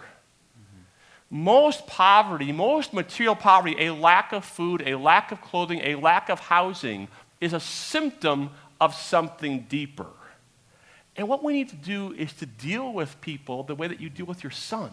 Most 1.30 1.86
poverty, 1.86 2.52
most 2.52 2.92
material 2.92 3.34
poverty, 3.34 3.86
a 3.86 3.90
lack 3.92 4.32
of 4.32 4.44
food, 4.44 4.82
a 4.86 4.94
lack 4.94 5.32
of 5.32 5.40
clothing, 5.40 5.80
a 5.82 5.96
lack 5.96 6.28
of 6.28 6.38
housing, 6.38 7.08
is 7.40 7.52
a 7.52 7.60
symptom 7.60 8.50
of 8.80 8.94
something 8.94 9.66
deeper. 9.68 10.06
And 11.16 11.28
what 11.28 11.42
we 11.42 11.52
need 11.52 11.68
to 11.70 11.76
do 11.76 12.12
is 12.12 12.32
to 12.34 12.46
deal 12.46 12.92
with 12.92 13.20
people 13.20 13.62
the 13.62 13.74
way 13.74 13.88
that 13.88 14.00
you 14.00 14.10
deal 14.10 14.26
with 14.26 14.42
your 14.42 14.50
son. 14.50 14.90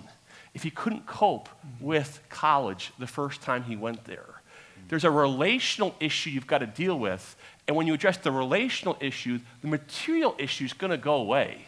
If 0.54 0.64
he 0.64 0.70
couldn't 0.70 1.06
cope 1.06 1.50
with 1.80 2.20
college 2.30 2.92
the 3.00 3.08
first 3.08 3.42
time 3.42 3.64
he 3.64 3.76
went 3.76 4.06
there, 4.06 4.42
there's 4.90 5.04
a 5.04 5.12
relational 5.12 5.96
issue 6.00 6.30
you've 6.30 6.48
got 6.48 6.60
to 6.60 6.68
deal 6.68 7.00
with. 7.00 7.36
And 7.68 7.78
when 7.78 7.88
you 7.88 7.94
address 7.94 8.18
the 8.18 8.32
relational 8.32 8.98
issue, 9.00 9.40
the 9.62 9.68
material 9.68 10.36
issue 10.38 10.66
is 10.66 10.74
going 10.74 10.92
to 10.92 10.98
go 10.98 11.16
away. 11.16 11.66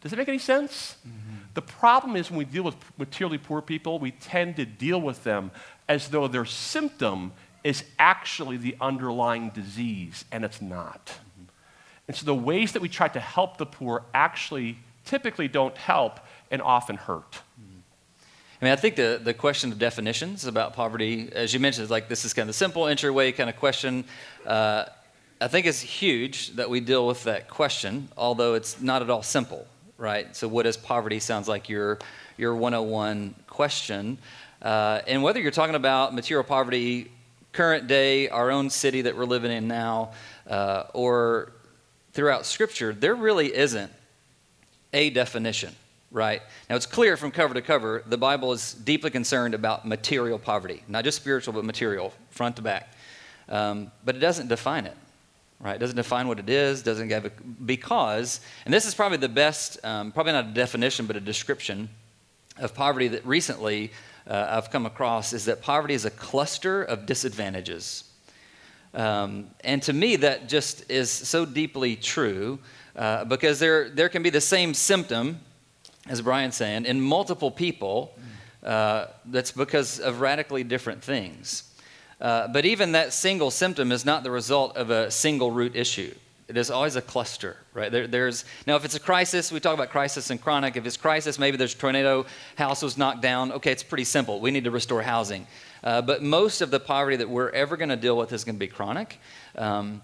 Does 0.00 0.10
that 0.10 0.16
make 0.16 0.28
any 0.28 0.38
sense? 0.38 0.96
Mm-hmm. 1.06 1.36
The 1.54 1.62
problem 1.62 2.16
is 2.16 2.30
when 2.30 2.38
we 2.38 2.44
deal 2.44 2.62
with 2.62 2.76
materially 2.96 3.38
poor 3.38 3.60
people, 3.60 3.98
we 3.98 4.12
tend 4.12 4.56
to 4.56 4.64
deal 4.64 5.00
with 5.00 5.24
them 5.24 5.50
as 5.88 6.08
though 6.08 6.28
their 6.28 6.44
symptom 6.44 7.32
is 7.64 7.84
actually 7.98 8.56
the 8.56 8.76
underlying 8.80 9.50
disease, 9.50 10.24
and 10.32 10.44
it's 10.44 10.62
not. 10.62 11.18
And 12.08 12.16
so 12.16 12.24
the 12.24 12.34
ways 12.34 12.72
that 12.72 12.82
we 12.82 12.88
try 12.88 13.08
to 13.08 13.20
help 13.20 13.58
the 13.58 13.66
poor 13.66 14.04
actually 14.14 14.78
typically 15.04 15.48
don't 15.48 15.76
help 15.76 16.20
and 16.50 16.62
often 16.62 16.96
hurt. 16.96 17.40
I 18.60 18.64
mean, 18.64 18.72
I 18.72 18.76
think 18.76 18.96
the, 18.96 19.18
the 19.22 19.32
question 19.32 19.72
of 19.72 19.78
definitions 19.78 20.44
about 20.44 20.74
poverty, 20.74 21.30
as 21.32 21.54
you 21.54 21.60
mentioned, 21.60 21.84
is 21.84 21.90
like 21.90 22.08
this 22.08 22.26
is 22.26 22.34
kind 22.34 22.42
of 22.42 22.48
the 22.48 22.58
simple 22.58 22.86
entryway 22.86 23.32
kind 23.32 23.48
of 23.48 23.56
question. 23.56 24.04
Uh, 24.44 24.84
I 25.40 25.48
think 25.48 25.64
it's 25.64 25.80
huge 25.80 26.50
that 26.56 26.68
we 26.68 26.80
deal 26.80 27.06
with 27.06 27.24
that 27.24 27.48
question, 27.48 28.08
although 28.18 28.52
it's 28.52 28.78
not 28.80 29.00
at 29.00 29.08
all 29.08 29.22
simple, 29.22 29.66
right? 30.00 30.34
So, 30.34 30.48
what 30.48 30.66
is 30.66 30.76
poverty? 30.76 31.20
Sounds 31.20 31.46
like 31.46 31.68
your, 31.68 31.98
your 32.36 32.56
101 32.56 33.34
question. 33.46 34.18
Uh, 34.62 35.00
and 35.06 35.22
whether 35.22 35.40
you're 35.40 35.50
talking 35.50 35.74
about 35.74 36.14
material 36.14 36.42
poverty, 36.42 37.10
current 37.52 37.86
day, 37.86 38.28
our 38.28 38.50
own 38.50 38.70
city 38.70 39.02
that 39.02 39.16
we're 39.16 39.24
living 39.24 39.52
in 39.52 39.68
now, 39.68 40.12
uh, 40.48 40.84
or 40.94 41.52
throughout 42.12 42.46
Scripture, 42.46 42.92
there 42.92 43.14
really 43.14 43.54
isn't 43.54 43.92
a 44.92 45.10
definition, 45.10 45.74
right? 46.10 46.42
Now, 46.68 46.76
it's 46.76 46.86
clear 46.86 47.16
from 47.16 47.30
cover 47.30 47.54
to 47.54 47.62
cover, 47.62 48.02
the 48.06 48.18
Bible 48.18 48.52
is 48.52 48.72
deeply 48.72 49.10
concerned 49.10 49.54
about 49.54 49.86
material 49.86 50.38
poverty, 50.38 50.82
not 50.88 51.04
just 51.04 51.16
spiritual, 51.16 51.54
but 51.54 51.64
material, 51.64 52.12
front 52.30 52.56
to 52.56 52.62
back. 52.62 52.92
Um, 53.48 53.92
but 54.04 54.16
it 54.16 54.20
doesn't 54.20 54.48
define 54.48 54.86
it, 54.86 54.96
right? 55.60 55.78
Doesn't 55.78 55.96
define 55.96 56.26
what 56.26 56.38
it 56.38 56.48
is, 56.48 56.82
doesn't 56.82 57.08
give 57.08 57.30
because, 57.64 58.40
and 58.64 58.72
this 58.72 58.86
is 58.86 58.94
probably 58.94 59.18
the 59.18 59.28
best, 59.28 59.78
um, 59.84 60.10
probably 60.10 60.32
not 60.32 60.46
a 60.46 60.52
definition, 60.52 61.06
but 61.06 61.16
a 61.16 61.20
description 61.20 61.88
of 62.58 62.74
poverty 62.74 63.08
that 63.08 63.24
recently 63.26 63.92
uh, 64.26 64.46
I've 64.50 64.70
come 64.70 64.86
across 64.86 65.32
is 65.32 65.44
that 65.46 65.60
poverty 65.60 65.94
is 65.94 66.04
a 66.04 66.10
cluster 66.10 66.82
of 66.82 67.06
disadvantages. 67.06 68.04
Um, 68.94 69.50
and 69.62 69.82
to 69.82 69.92
me, 69.92 70.16
that 70.16 70.48
just 70.48 70.90
is 70.90 71.10
so 71.10 71.44
deeply 71.44 71.94
true 71.96 72.58
uh, 72.96 73.24
because 73.24 73.58
there, 73.58 73.88
there 73.88 74.08
can 74.08 74.22
be 74.22 74.30
the 74.30 74.40
same 74.40 74.74
symptom, 74.74 75.40
as 76.08 76.22
Brian's 76.22 76.56
saying, 76.56 76.86
in 76.86 77.00
multiple 77.00 77.50
people. 77.50 78.16
Uh, 78.62 79.06
that's 79.24 79.52
because 79.52 80.00
of 80.00 80.20
radically 80.20 80.62
different 80.62 81.02
things. 81.02 81.69
Uh, 82.20 82.48
but 82.48 82.64
even 82.64 82.92
that 82.92 83.12
single 83.12 83.50
symptom 83.50 83.92
is 83.92 84.04
not 84.04 84.22
the 84.22 84.30
result 84.30 84.76
of 84.76 84.90
a 84.90 85.10
single 85.10 85.50
root 85.50 85.74
issue. 85.74 86.14
It 86.48 86.56
is 86.56 86.68
always 86.68 86.96
a 86.96 87.00
cluster, 87.00 87.56
right? 87.74 87.92
There, 87.92 88.08
there's 88.08 88.44
now 88.66 88.74
if 88.74 88.84
it's 88.84 88.96
a 88.96 89.00
crisis, 89.00 89.52
we 89.52 89.60
talk 89.60 89.72
about 89.72 89.90
crisis 89.90 90.30
and 90.30 90.42
chronic. 90.42 90.76
If 90.76 90.84
it's 90.84 90.96
crisis, 90.96 91.38
maybe 91.38 91.56
there's 91.56 91.74
a 91.74 91.78
tornado, 91.78 92.26
house 92.56 92.82
was 92.82 92.98
knocked 92.98 93.22
down. 93.22 93.52
Okay, 93.52 93.70
it's 93.70 93.84
pretty 93.84 94.04
simple. 94.04 94.40
We 94.40 94.50
need 94.50 94.64
to 94.64 94.72
restore 94.72 95.00
housing. 95.00 95.46
Uh, 95.84 96.02
but 96.02 96.22
most 96.22 96.60
of 96.60 96.72
the 96.72 96.80
poverty 96.80 97.16
that 97.16 97.30
we're 97.30 97.50
ever 97.50 97.76
going 97.76 97.88
to 97.88 97.96
deal 97.96 98.16
with 98.16 98.32
is 98.32 98.42
going 98.42 98.56
to 98.56 98.58
be 98.58 98.66
chronic. 98.66 99.18
Um, 99.56 100.02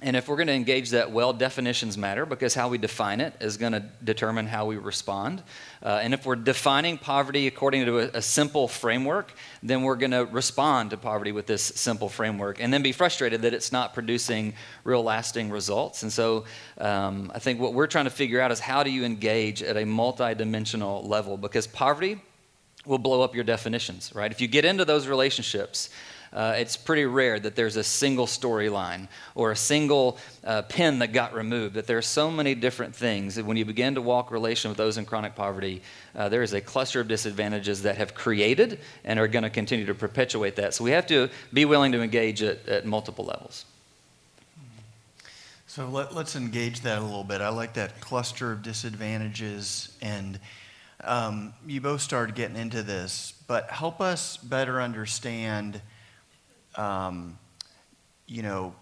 and 0.00 0.14
if 0.14 0.28
we're 0.28 0.36
going 0.36 0.48
to 0.48 0.52
engage 0.52 0.90
that 0.90 1.10
well, 1.10 1.32
definitions 1.32 1.98
matter 1.98 2.24
because 2.24 2.54
how 2.54 2.68
we 2.68 2.78
define 2.78 3.20
it 3.20 3.34
is 3.40 3.56
going 3.56 3.72
to 3.72 3.80
determine 4.04 4.46
how 4.46 4.66
we 4.66 4.76
respond. 4.76 5.42
Uh, 5.82 6.00
and 6.02 6.12
if 6.12 6.26
we're 6.26 6.36
defining 6.36 6.98
poverty 6.98 7.46
according 7.46 7.84
to 7.84 7.98
a, 7.98 8.18
a 8.18 8.22
simple 8.22 8.68
framework, 8.68 9.32
then 9.62 9.82
we're 9.82 9.96
going 9.96 10.10
to 10.10 10.24
respond 10.26 10.90
to 10.90 10.96
poverty 10.96 11.32
with 11.32 11.46
this 11.46 11.62
simple 11.62 12.08
framework 12.08 12.60
and 12.60 12.72
then 12.72 12.82
be 12.82 12.92
frustrated 12.92 13.42
that 13.42 13.54
it's 13.54 13.72
not 13.72 13.94
producing 13.94 14.54
real 14.84 15.02
lasting 15.02 15.50
results. 15.50 16.02
And 16.02 16.12
so 16.12 16.44
um, 16.78 17.30
I 17.34 17.38
think 17.38 17.60
what 17.60 17.74
we're 17.74 17.86
trying 17.86 18.06
to 18.06 18.10
figure 18.10 18.40
out 18.40 18.50
is 18.50 18.60
how 18.60 18.82
do 18.82 18.90
you 18.90 19.04
engage 19.04 19.62
at 19.62 19.76
a 19.76 19.82
multidimensional 19.82 21.06
level 21.06 21.36
because 21.36 21.66
poverty 21.66 22.20
will 22.86 22.98
blow 22.98 23.22
up 23.22 23.34
your 23.34 23.44
definitions, 23.44 24.12
right? 24.14 24.32
If 24.32 24.40
you 24.40 24.48
get 24.48 24.64
into 24.64 24.84
those 24.84 25.06
relationships, 25.06 25.90
uh, 26.32 26.54
it's 26.56 26.76
pretty 26.76 27.04
rare 27.04 27.38
that 27.40 27.56
there's 27.56 27.76
a 27.76 27.84
single 27.84 28.26
storyline 28.26 29.08
or 29.34 29.52
a 29.52 29.56
single 29.56 30.18
uh, 30.44 30.62
pin 30.62 30.98
that 30.98 31.12
got 31.12 31.34
removed. 31.34 31.74
That 31.74 31.86
there 31.86 31.98
are 31.98 32.02
so 32.02 32.30
many 32.30 32.54
different 32.54 32.94
things 32.94 33.34
that 33.36 33.44
when 33.44 33.56
you 33.56 33.64
begin 33.64 33.94
to 33.94 34.02
walk 34.02 34.30
relation 34.30 34.70
with 34.70 34.78
those 34.78 34.98
in 34.98 35.04
chronic 35.04 35.34
poverty, 35.34 35.82
uh, 36.14 36.28
there 36.28 36.42
is 36.42 36.52
a 36.52 36.60
cluster 36.60 37.00
of 37.00 37.08
disadvantages 37.08 37.82
that 37.82 37.96
have 37.96 38.14
created 38.14 38.80
and 39.04 39.18
are 39.18 39.28
going 39.28 39.44
to 39.44 39.50
continue 39.50 39.86
to 39.86 39.94
perpetuate 39.94 40.56
that. 40.56 40.74
So 40.74 40.84
we 40.84 40.90
have 40.90 41.06
to 41.08 41.28
be 41.52 41.64
willing 41.64 41.92
to 41.92 42.02
engage 42.02 42.42
at, 42.42 42.68
at 42.68 42.86
multiple 42.86 43.24
levels. 43.24 43.64
So 45.66 45.86
let, 45.88 46.12
us 46.12 46.34
engage 46.34 46.80
that 46.80 46.98
a 46.98 47.02
little 47.02 47.24
bit. 47.24 47.40
I 47.40 47.50
like 47.50 47.74
that 47.74 48.00
cluster 48.00 48.52
of 48.52 48.62
disadvantages 48.62 49.96
and 50.00 50.40
um, 51.04 51.52
you 51.66 51.80
both 51.80 52.00
started 52.00 52.34
getting 52.34 52.56
into 52.56 52.82
this, 52.82 53.34
but 53.46 53.70
help 53.70 54.00
us 54.00 54.36
better 54.36 54.80
understand, 54.80 55.80
um, 56.78 57.38
you 58.26 58.42
know, 58.42 58.74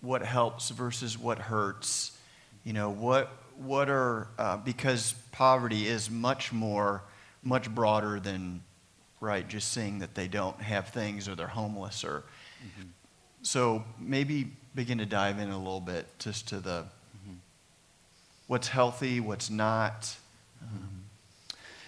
what 0.00 0.22
helps 0.22 0.70
versus 0.70 1.16
what 1.16 1.38
hurts. 1.38 2.18
You 2.64 2.72
know, 2.72 2.90
what, 2.90 3.30
what 3.56 3.88
are, 3.88 4.28
uh, 4.38 4.56
because 4.56 5.14
poverty 5.30 5.86
is 5.86 6.10
much 6.10 6.52
more, 6.52 7.02
much 7.42 7.72
broader 7.72 8.18
than, 8.18 8.62
right, 9.20 9.46
just 9.46 9.72
seeing 9.72 10.00
that 10.00 10.14
they 10.14 10.28
don't 10.28 10.60
have 10.60 10.88
things 10.88 11.28
or 11.28 11.34
they're 11.34 11.46
homeless 11.46 12.04
or, 12.04 12.24
mm-hmm. 12.64 12.88
so 13.42 13.84
maybe 13.98 14.50
begin 14.74 14.98
to 14.98 15.06
dive 15.06 15.38
in 15.38 15.50
a 15.50 15.58
little 15.58 15.80
bit 15.80 16.06
just 16.18 16.48
to 16.48 16.60
the, 16.60 16.82
mm-hmm. 16.82 17.34
what's 18.46 18.68
healthy, 18.68 19.20
what's 19.20 19.50
not. 19.50 20.16
Um, 20.62 21.01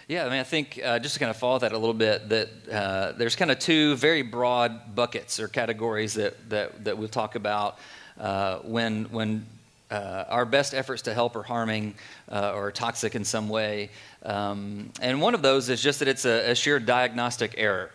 yeah, 0.06 0.26
I 0.26 0.28
mean, 0.28 0.38
I 0.38 0.44
think 0.44 0.80
uh, 0.84 0.98
just 0.98 1.14
to 1.14 1.20
kind 1.20 1.30
of 1.30 1.36
follow 1.36 1.58
that 1.60 1.72
a 1.72 1.78
little 1.78 1.94
bit, 1.94 2.28
that 2.28 2.48
uh, 2.70 3.12
there's 3.12 3.36
kind 3.36 3.50
of 3.50 3.58
two 3.58 3.96
very 3.96 4.22
broad 4.22 4.94
buckets 4.94 5.40
or 5.40 5.48
categories 5.48 6.14
that, 6.14 6.50
that, 6.50 6.84
that 6.84 6.98
we'll 6.98 7.08
talk 7.08 7.36
about 7.36 7.78
uh, 8.18 8.58
when, 8.58 9.04
when 9.04 9.46
uh, 9.90 10.24
our 10.28 10.44
best 10.44 10.74
efforts 10.74 11.02
to 11.02 11.14
help 11.14 11.36
are 11.36 11.42
harming 11.42 11.94
uh, 12.30 12.52
or 12.54 12.70
toxic 12.70 13.14
in 13.14 13.24
some 13.24 13.48
way. 13.48 13.90
Um, 14.22 14.90
and 15.00 15.22
one 15.22 15.34
of 15.34 15.40
those 15.40 15.70
is 15.70 15.82
just 15.82 16.00
that 16.00 16.08
it's 16.08 16.26
a, 16.26 16.50
a 16.50 16.54
sheer 16.54 16.78
diagnostic 16.78 17.54
error, 17.56 17.90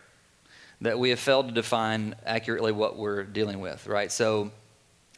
that 0.82 0.98
we 0.98 1.12
have 1.12 1.20
failed 1.20 1.50
to 1.50 1.54
define 1.54 2.16
accurately 2.26 2.72
what 2.72 2.98
we're 2.98 3.24
dealing 3.24 3.60
with, 3.60 3.86
right? 3.86 4.12
So, 4.12 4.52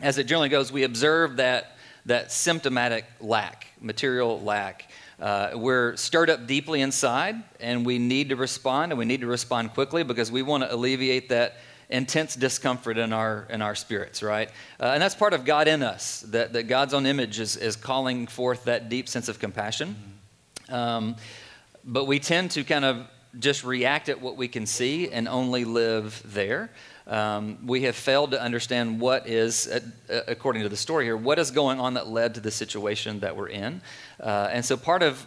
as 0.01 0.17
it 0.17 0.25
generally 0.25 0.49
goes, 0.49 0.71
we 0.71 0.83
observe 0.83 1.37
that, 1.37 1.77
that 2.07 2.31
symptomatic 2.31 3.05
lack, 3.21 3.67
material 3.79 4.41
lack. 4.41 4.90
Uh, 5.21 5.51
we're 5.53 5.95
stirred 5.97 6.31
up 6.31 6.47
deeply 6.47 6.81
inside, 6.81 7.35
and 7.59 7.85
we 7.85 7.99
need 7.99 8.29
to 8.29 8.35
respond, 8.35 8.91
and 8.91 8.97
we 8.97 9.05
need 9.05 9.21
to 9.21 9.27
respond 9.27 9.71
quickly 9.73 10.01
because 10.03 10.31
we 10.31 10.41
want 10.41 10.63
to 10.63 10.73
alleviate 10.73 11.29
that 11.29 11.57
intense 11.89 12.35
discomfort 12.35 12.97
in 12.97 13.13
our 13.13 13.45
in 13.51 13.61
our 13.61 13.75
spirits, 13.75 14.23
right? 14.23 14.49
Uh, 14.79 14.91
and 14.93 15.01
that's 15.03 15.13
part 15.13 15.33
of 15.33 15.45
God 15.45 15.67
in 15.67 15.83
us. 15.83 16.21
That 16.21 16.53
that 16.53 16.63
God's 16.63 16.95
own 16.95 17.05
image 17.05 17.39
is 17.39 17.55
is 17.55 17.75
calling 17.75 18.25
forth 18.25 18.63
that 18.63 18.89
deep 18.89 19.07
sense 19.07 19.29
of 19.29 19.37
compassion. 19.37 19.95
Um, 20.69 21.15
but 21.83 22.05
we 22.05 22.19
tend 22.19 22.51
to 22.51 22.63
kind 22.63 22.85
of 22.85 23.05
just 23.39 23.63
react 23.63 24.09
at 24.09 24.21
what 24.21 24.37
we 24.37 24.47
can 24.47 24.65
see 24.65 25.09
and 25.09 25.27
only 25.27 25.65
live 25.65 26.21
there. 26.25 26.69
Um, 27.07 27.57
we 27.65 27.83
have 27.83 27.95
failed 27.95 28.31
to 28.31 28.41
understand 28.41 28.99
what 28.99 29.27
is, 29.27 29.67
uh, 29.67 30.21
according 30.27 30.63
to 30.63 30.69
the 30.69 30.77
story 30.77 31.05
here, 31.05 31.17
what 31.17 31.39
is 31.39 31.51
going 31.51 31.79
on 31.79 31.95
that 31.95 32.07
led 32.07 32.35
to 32.35 32.41
the 32.41 32.51
situation 32.51 33.19
that 33.21 33.35
we're 33.35 33.49
in. 33.49 33.81
Uh, 34.19 34.49
and 34.51 34.63
so 34.63 34.77
part 34.77 35.01
of 35.01 35.25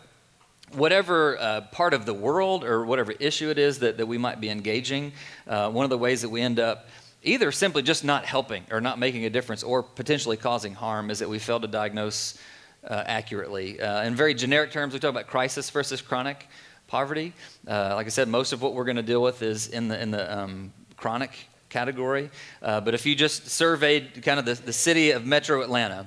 whatever 0.73 1.39
uh, 1.39 1.61
part 1.73 1.95
of 1.95 2.07
the 2.07 2.15
world 2.15 2.65
or 2.65 2.85
whatever 2.85 3.13
issue 3.13 3.51
it 3.51 3.59
is 3.59 3.79
that, 3.81 3.97
that 3.97 4.07
we 4.07 4.19
might 4.19 4.41
be 4.41 4.51
engaging, 4.51 5.13
uh, 5.47 5.71
one 5.71 5.85
of 5.85 5.91
the 5.91 5.99
ways 5.99 6.23
that 6.23 6.29
we 6.29 6.41
end 6.41 6.59
up 6.59 6.89
either 7.23 7.51
simply 7.51 7.83
just 7.83 8.05
not 8.05 8.25
helping 8.25 8.65
or 8.71 8.81
not 8.81 8.99
making 8.99 9.25
a 9.25 9.31
difference 9.31 9.63
or 9.63 9.83
potentially 9.83 10.37
causing 10.37 10.75
harm 10.75 11.11
is 11.11 11.19
that 11.19 11.29
we 11.29 11.39
fail 11.39 11.59
to 11.59 11.67
diagnose 11.67 12.39
uh, 12.87 13.03
accurately. 13.07 13.81
Uh, 13.81 14.05
in 14.05 14.15
very 14.15 14.35
generic 14.35 14.71
terms, 14.71 14.93
we 14.93 15.01
talk 15.01 15.11
about 15.11 15.27
crisis 15.27 15.71
versus 15.71 16.03
chronic 16.03 16.47
poverty. 16.95 17.33
Uh, 17.67 17.93
like 17.97 18.07
I 18.07 18.11
said, 18.11 18.29
most 18.29 18.53
of 18.53 18.63
what 18.63 18.73
we're 18.73 18.85
going 18.85 18.95
to 18.95 19.03
deal 19.03 19.21
with 19.21 19.43
is 19.43 19.67
in 19.67 19.89
the, 19.89 20.01
in 20.01 20.13
the 20.13 20.39
um, 20.39 20.73
chronic 20.97 21.33
category. 21.69 22.31
Uh, 22.63 22.81
but 22.81 22.95
if 22.95 23.05
you 23.05 23.17
just 23.17 23.49
surveyed 23.49 24.23
kind 24.23 24.39
of 24.39 24.47
the, 24.47 24.55
the 24.55 24.73
city 24.73 25.11
of 25.11 25.27
metro 25.27 25.61
Atlanta, 25.63 26.07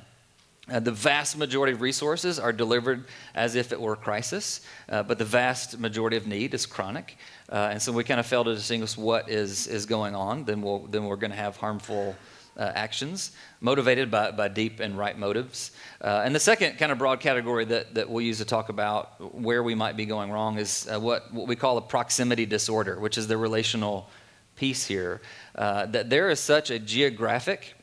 uh, 0.72 0.80
the 0.80 0.94
vast 0.94 1.38
majority 1.38 1.74
of 1.74 1.82
resources 1.82 2.40
are 2.40 2.54
delivered 2.54 3.04
as 3.36 3.56
if 3.56 3.74
it 3.74 3.82
were 3.82 3.94
a 3.94 3.98
crisis, 3.98 4.62
uh, 4.88 5.04
but 5.04 5.18
the 5.18 5.26
vast 5.26 5.78
majority 5.78 6.16
of 6.16 6.26
need 6.26 6.54
is 6.54 6.66
chronic. 6.66 7.18
Uh, 7.52 7.68
and 7.72 7.82
so 7.82 7.92
we 7.92 8.06
kind 8.06 8.22
of 8.22 8.26
fail 8.26 8.46
to 8.46 8.56
distinguish 8.56 8.96
what 8.96 9.30
is, 9.30 9.68
is 9.68 9.86
going 9.86 10.16
on, 10.16 10.46
then, 10.46 10.62
we'll, 10.62 10.88
then 10.88 11.04
we're 11.04 11.18
going 11.18 11.32
to 11.32 11.44
have 11.46 11.58
harmful 11.58 12.16
uh, 12.58 12.72
actions 12.76 13.32
motivated 13.62 14.10
by, 14.10 14.32
by 14.32 14.48
deep 14.48 14.80
and 14.80 14.98
right 14.98 15.18
motives. 15.18 15.72
Uh, 16.02 16.24
and 16.26 16.34
the 16.34 16.40
second 16.40 16.78
kind 16.78 16.92
of 16.92 16.98
broad 16.98 17.20
category 17.20 17.66
that, 17.66 17.94
that 17.94 18.10
we'll 18.10 18.26
use 18.26 18.40
to 18.40 18.46
talk 18.46 18.70
about 18.70 19.36
where 19.36 19.64
we 19.64 19.76
might 19.76 19.96
be 19.96 20.06
going 20.06 20.32
wrong 20.32 20.58
is 20.58 20.88
uh, 20.92 21.00
what, 21.00 21.34
what 21.34 21.48
we 21.48 21.56
call 21.56 21.78
a 21.78 21.82
proximity 21.82 22.46
disorder, 22.46 23.00
which 23.00 23.18
is 23.18 23.28
the 23.28 23.38
relational 23.38 24.10
piece 24.56 24.86
here. 24.86 25.22
that 25.56 26.10
there 26.10 26.30
is 26.30 26.40
such 26.40 26.72
a 26.72 26.80
geographic 26.80 27.76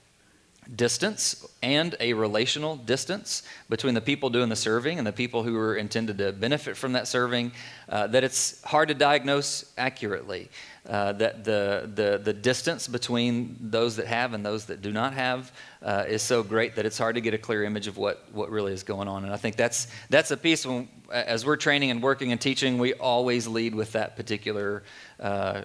distance 0.75 1.47
and 1.63 1.95
a 2.01 2.13
relational 2.15 2.77
distance 2.77 3.43
between 3.69 3.95
the 3.95 4.01
people 4.01 4.31
doing 4.31 4.49
the 4.49 4.57
serving 4.57 4.99
and 4.99 5.07
the 5.07 5.13
people 5.13 5.43
who 5.43 5.57
are 5.57 5.77
intended 5.77 6.19
to 6.19 6.33
benefit 6.33 6.77
from 6.77 6.93
that 6.93 7.07
serving, 7.07 7.53
uh, 7.89 8.07
that 8.07 8.25
it's 8.25 8.63
hard 8.65 8.89
to 8.89 8.95
diagnose 8.95 9.73
accurately. 9.77 10.49
Uh, 10.87 11.13
that 11.13 11.45
the, 11.45 11.91
the, 11.95 12.21
the 12.23 12.33
distance 12.35 12.87
between 12.87 13.57
those 13.59 13.97
that 13.97 14.07
have 14.07 14.35
and 14.35 14.45
those 14.45 14.67
that 14.67 14.83
do 14.83 14.93
not 14.93 15.15
have 15.15 15.51
uh, 15.83 16.05
is 16.07 16.21
so 16.21 16.43
great 16.43 16.75
that 16.75 16.85
it's 16.85 16.99
hard 16.99 17.15
to 17.15 17.23
get 17.23 17.33
a 17.33 17.39
clear 17.39 17.65
image 17.65 17.87
of 17.87 17.97
what, 17.97 18.27
what 18.33 18.51
really 18.51 18.71
is 18.71 18.83
going 18.83 19.09
on. 19.09 19.25
And 19.25 19.33
I 19.33 19.39
think 19.39 19.57
that's, 19.57 19.87
that's 20.11 20.31
a 20.31 20.37
piece 20.37 20.67
when, 20.67 20.87
as 21.11 21.47
we're 21.47 21.57
training 21.57 21.91
and 21.91 22.03
working 22.03 22.33
and 22.33 22.41
teaching, 22.41 22.77
we 22.77 22.93
always 22.93 23.47
lead 23.47 23.75
with 23.75 23.93
that 23.93 24.15
particular, 24.15 24.83
uh, 25.21 25.63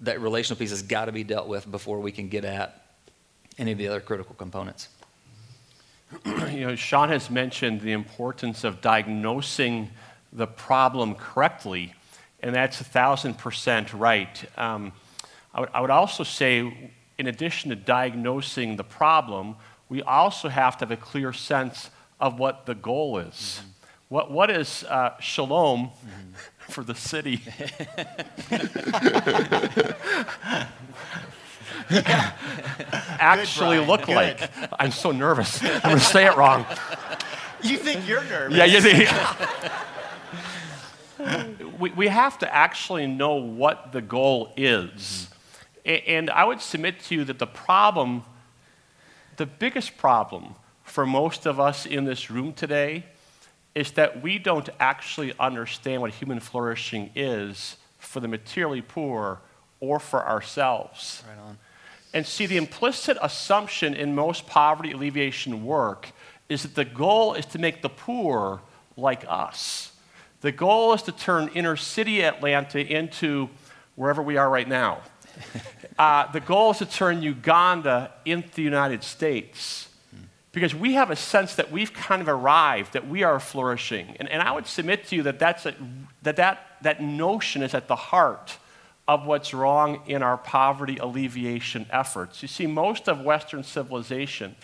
that 0.00 0.20
relational 0.20 0.58
piece 0.58 0.70
has 0.70 0.82
got 0.82 1.04
to 1.04 1.12
be 1.12 1.22
dealt 1.22 1.46
with 1.46 1.70
before 1.70 2.00
we 2.00 2.10
can 2.10 2.28
get 2.28 2.44
at 2.44 2.82
any 3.58 3.70
of 3.70 3.78
the 3.78 3.86
other 3.86 4.00
critical 4.00 4.34
components. 4.34 4.88
you 6.26 6.66
know, 6.66 6.74
Sean 6.74 7.08
has 7.10 7.30
mentioned 7.30 7.80
the 7.80 7.92
importance 7.92 8.64
of 8.64 8.80
diagnosing 8.80 9.90
the 10.32 10.46
problem 10.46 11.14
correctly, 11.14 11.94
and 12.42 12.54
that's 12.54 12.80
a 12.80 12.84
thousand 12.84 13.38
percent 13.38 13.92
right. 13.92 14.44
Um, 14.58 14.92
I, 15.54 15.60
would, 15.60 15.68
I 15.74 15.80
would 15.80 15.90
also 15.90 16.24
say, 16.24 16.92
in 17.18 17.26
addition 17.26 17.70
to 17.70 17.76
diagnosing 17.76 18.76
the 18.76 18.84
problem, 18.84 19.56
we 19.88 20.02
also 20.02 20.48
have 20.48 20.76
to 20.78 20.86
have 20.86 20.90
a 20.90 20.96
clear 20.96 21.32
sense 21.32 21.90
of 22.20 22.38
what 22.38 22.66
the 22.66 22.74
goal 22.74 23.18
is. 23.18 23.60
Mm-hmm. 23.60 23.68
What, 24.08 24.30
what 24.30 24.50
is 24.50 24.84
uh, 24.84 25.18
shalom 25.20 25.90
mm-hmm. 25.90 26.72
for 26.72 26.84
the 26.84 26.94
city? 26.94 27.40
actually 33.20 33.78
Good, 33.78 33.88
look 33.88 34.06
Good. 34.06 34.14
like. 34.14 34.50
I'm 34.78 34.90
so 34.90 35.12
nervous. 35.12 35.62
I'm 35.62 35.80
going 35.80 35.96
to 35.96 36.00
say 36.00 36.26
it 36.26 36.36
wrong. 36.36 36.66
You 37.62 37.78
think 37.78 38.06
you're 38.08 38.24
nervous? 38.24 38.56
Yeah, 38.56 38.64
you 38.64 38.80
think. 38.80 39.08
we, 41.82 41.90
we 41.90 42.08
have 42.08 42.38
to 42.38 42.54
actually 42.54 43.06
know 43.06 43.34
what 43.34 43.92
the 43.92 44.00
goal 44.00 44.52
is. 44.56 45.28
And 45.84 46.30
I 46.30 46.44
would 46.44 46.60
submit 46.60 47.00
to 47.04 47.14
you 47.16 47.24
that 47.24 47.40
the 47.40 47.46
problem, 47.46 48.22
the 49.36 49.46
biggest 49.46 49.96
problem 49.96 50.54
for 50.84 51.04
most 51.04 51.44
of 51.44 51.58
us 51.58 51.84
in 51.84 52.04
this 52.04 52.30
room 52.30 52.52
today, 52.52 53.04
is 53.74 53.90
that 53.92 54.22
we 54.22 54.38
don't 54.38 54.68
actually 54.78 55.32
understand 55.40 56.02
what 56.02 56.12
human 56.12 56.38
flourishing 56.38 57.10
is 57.16 57.76
for 57.98 58.20
the 58.20 58.28
materially 58.28 58.82
poor 58.82 59.40
or 59.80 59.98
for 59.98 60.24
ourselves. 60.24 61.24
Right 61.28 61.42
on. 61.44 61.58
And 62.14 62.26
see, 62.26 62.46
the 62.46 62.58
implicit 62.58 63.16
assumption 63.20 63.94
in 63.94 64.14
most 64.14 64.46
poverty 64.46 64.92
alleviation 64.92 65.64
work 65.64 66.12
is 66.48 66.62
that 66.62 66.74
the 66.74 66.84
goal 66.84 67.34
is 67.34 67.46
to 67.46 67.58
make 67.58 67.82
the 67.82 67.88
poor 67.88 68.60
like 68.96 69.24
us. 69.26 69.91
The 70.42 70.52
goal 70.52 70.92
is 70.92 71.02
to 71.02 71.12
turn 71.12 71.50
inner 71.54 71.76
city 71.76 72.22
Atlanta 72.22 72.80
into 72.80 73.48
wherever 73.96 74.22
we 74.22 74.36
are 74.36 74.48
right 74.48 74.68
now. 74.68 75.00
Uh, 75.98 76.26
the 76.32 76.40
goal 76.40 76.70
is 76.70 76.78
to 76.78 76.86
turn 76.86 77.22
Uganda 77.22 78.10
into 78.24 78.48
the 78.54 78.62
United 78.62 79.04
States. 79.04 79.90
Because 80.50 80.74
we 80.74 80.94
have 80.94 81.10
a 81.10 81.16
sense 81.16 81.54
that 81.56 81.70
we've 81.70 81.92
kind 81.92 82.22
of 82.22 82.28
arrived, 82.28 82.94
that 82.94 83.06
we 83.06 83.22
are 83.22 83.38
flourishing. 83.38 84.16
And, 84.18 84.26
and 84.30 84.42
I 84.42 84.52
would 84.52 84.66
submit 84.66 85.06
to 85.08 85.16
you 85.16 85.22
that, 85.24 85.38
that's 85.38 85.66
a, 85.66 85.74
that, 86.22 86.36
that 86.36 86.72
that 86.82 87.02
notion 87.02 87.62
is 87.62 87.74
at 87.74 87.88
the 87.88 87.96
heart 87.96 88.58
of 89.08 89.26
what's 89.26 89.52
wrong 89.52 90.02
in 90.06 90.22
our 90.22 90.36
poverty 90.36 90.96
alleviation 90.98 91.86
efforts. 91.90 92.42
You 92.42 92.48
see, 92.48 92.66
most 92.66 93.08
of 93.08 93.20
Western 93.20 93.64
civilization 93.64 94.56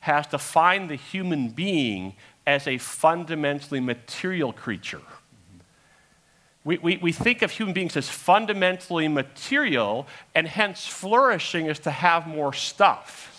has 0.00 0.26
defined 0.26 0.90
the 0.90 0.96
human 0.96 1.48
being 1.50 2.14
as 2.46 2.66
a 2.66 2.78
fundamentally 2.78 3.80
material 3.80 4.52
creature. 4.52 5.00
We, 6.64 6.78
we, 6.78 6.96
we 6.96 7.12
think 7.12 7.42
of 7.42 7.50
human 7.50 7.74
beings 7.74 7.96
as 7.96 8.08
fundamentally 8.08 9.08
material, 9.08 10.06
and 10.34 10.48
hence 10.48 10.86
flourishing 10.86 11.66
is 11.66 11.78
to 11.80 11.90
have 11.90 12.26
more 12.26 12.52
stuff. 12.52 13.32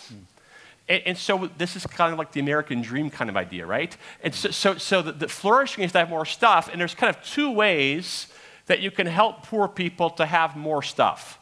And, 0.88 1.02
and, 1.04 1.18
so 1.18 1.50
this 1.58 1.76
is 1.76 1.86
kind 1.86 2.12
of 2.12 2.18
like 2.18 2.32
the 2.32 2.40
American 2.40 2.80
dream 2.80 3.10
kind 3.10 3.28
of 3.28 3.36
idea, 3.36 3.66
right? 3.66 3.94
And 4.22 4.34
so, 4.34 4.50
so, 4.50 4.78
so 4.78 5.02
the, 5.02 5.12
the 5.12 5.28
flourishing 5.28 5.84
is 5.84 5.92
to 5.92 5.98
have 5.98 6.08
more 6.08 6.24
stuff, 6.24 6.70
and 6.72 6.80
there's 6.80 6.94
kind 6.94 7.14
of 7.14 7.22
two 7.22 7.50
ways 7.50 8.28
that 8.64 8.80
you 8.80 8.90
can 8.90 9.06
help 9.06 9.42
poor 9.42 9.68
people 9.68 10.08
to 10.10 10.24
have 10.24 10.56
more 10.56 10.82
stuff. 10.82 11.38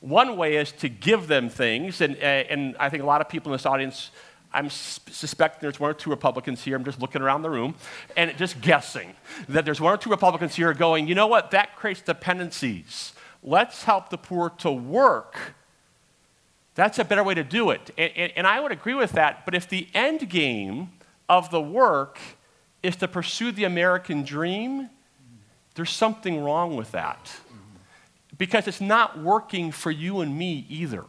One 0.00 0.36
way 0.36 0.56
is 0.56 0.72
to 0.72 0.88
give 0.88 1.28
them 1.28 1.48
things, 1.48 2.00
and, 2.00 2.16
and 2.16 2.76
I 2.80 2.88
think 2.88 3.04
a 3.04 3.06
lot 3.06 3.20
of 3.20 3.28
people 3.28 3.52
in 3.52 3.56
this 3.56 3.66
audience, 3.66 4.10
I'm 4.54 4.70
suspecting 4.70 5.58
there's 5.60 5.80
one 5.80 5.90
or 5.90 5.94
two 5.94 6.10
Republicans 6.10 6.62
here. 6.62 6.76
I'm 6.76 6.84
just 6.84 7.00
looking 7.00 7.22
around 7.22 7.42
the 7.42 7.50
room 7.50 7.74
and 8.16 8.36
just 8.36 8.60
guessing 8.60 9.14
that 9.48 9.64
there's 9.64 9.80
one 9.80 9.94
or 9.94 9.96
two 9.96 10.10
Republicans 10.10 10.54
here 10.54 10.74
going, 10.74 11.08
you 11.08 11.14
know 11.14 11.26
what, 11.26 11.50
that 11.52 11.76
creates 11.76 12.02
dependencies. 12.02 13.12
Let's 13.42 13.84
help 13.84 14.10
the 14.10 14.18
poor 14.18 14.50
to 14.58 14.70
work. 14.70 15.54
That's 16.74 16.98
a 16.98 17.04
better 17.04 17.24
way 17.24 17.34
to 17.34 17.44
do 17.44 17.70
it. 17.70 17.90
And, 17.98 18.12
and, 18.16 18.32
and 18.36 18.46
I 18.46 18.60
would 18.60 18.72
agree 18.72 18.94
with 18.94 19.12
that, 19.12 19.44
but 19.44 19.54
if 19.54 19.68
the 19.68 19.88
end 19.94 20.28
game 20.28 20.90
of 21.28 21.50
the 21.50 21.60
work 21.60 22.18
is 22.82 22.96
to 22.96 23.08
pursue 23.08 23.52
the 23.52 23.64
American 23.64 24.22
dream, 24.22 24.90
there's 25.74 25.90
something 25.90 26.42
wrong 26.42 26.76
with 26.76 26.92
that. 26.92 27.32
Because 28.36 28.66
it's 28.66 28.80
not 28.80 29.18
working 29.18 29.70
for 29.70 29.90
you 29.90 30.20
and 30.20 30.36
me 30.36 30.66
either. 30.68 31.04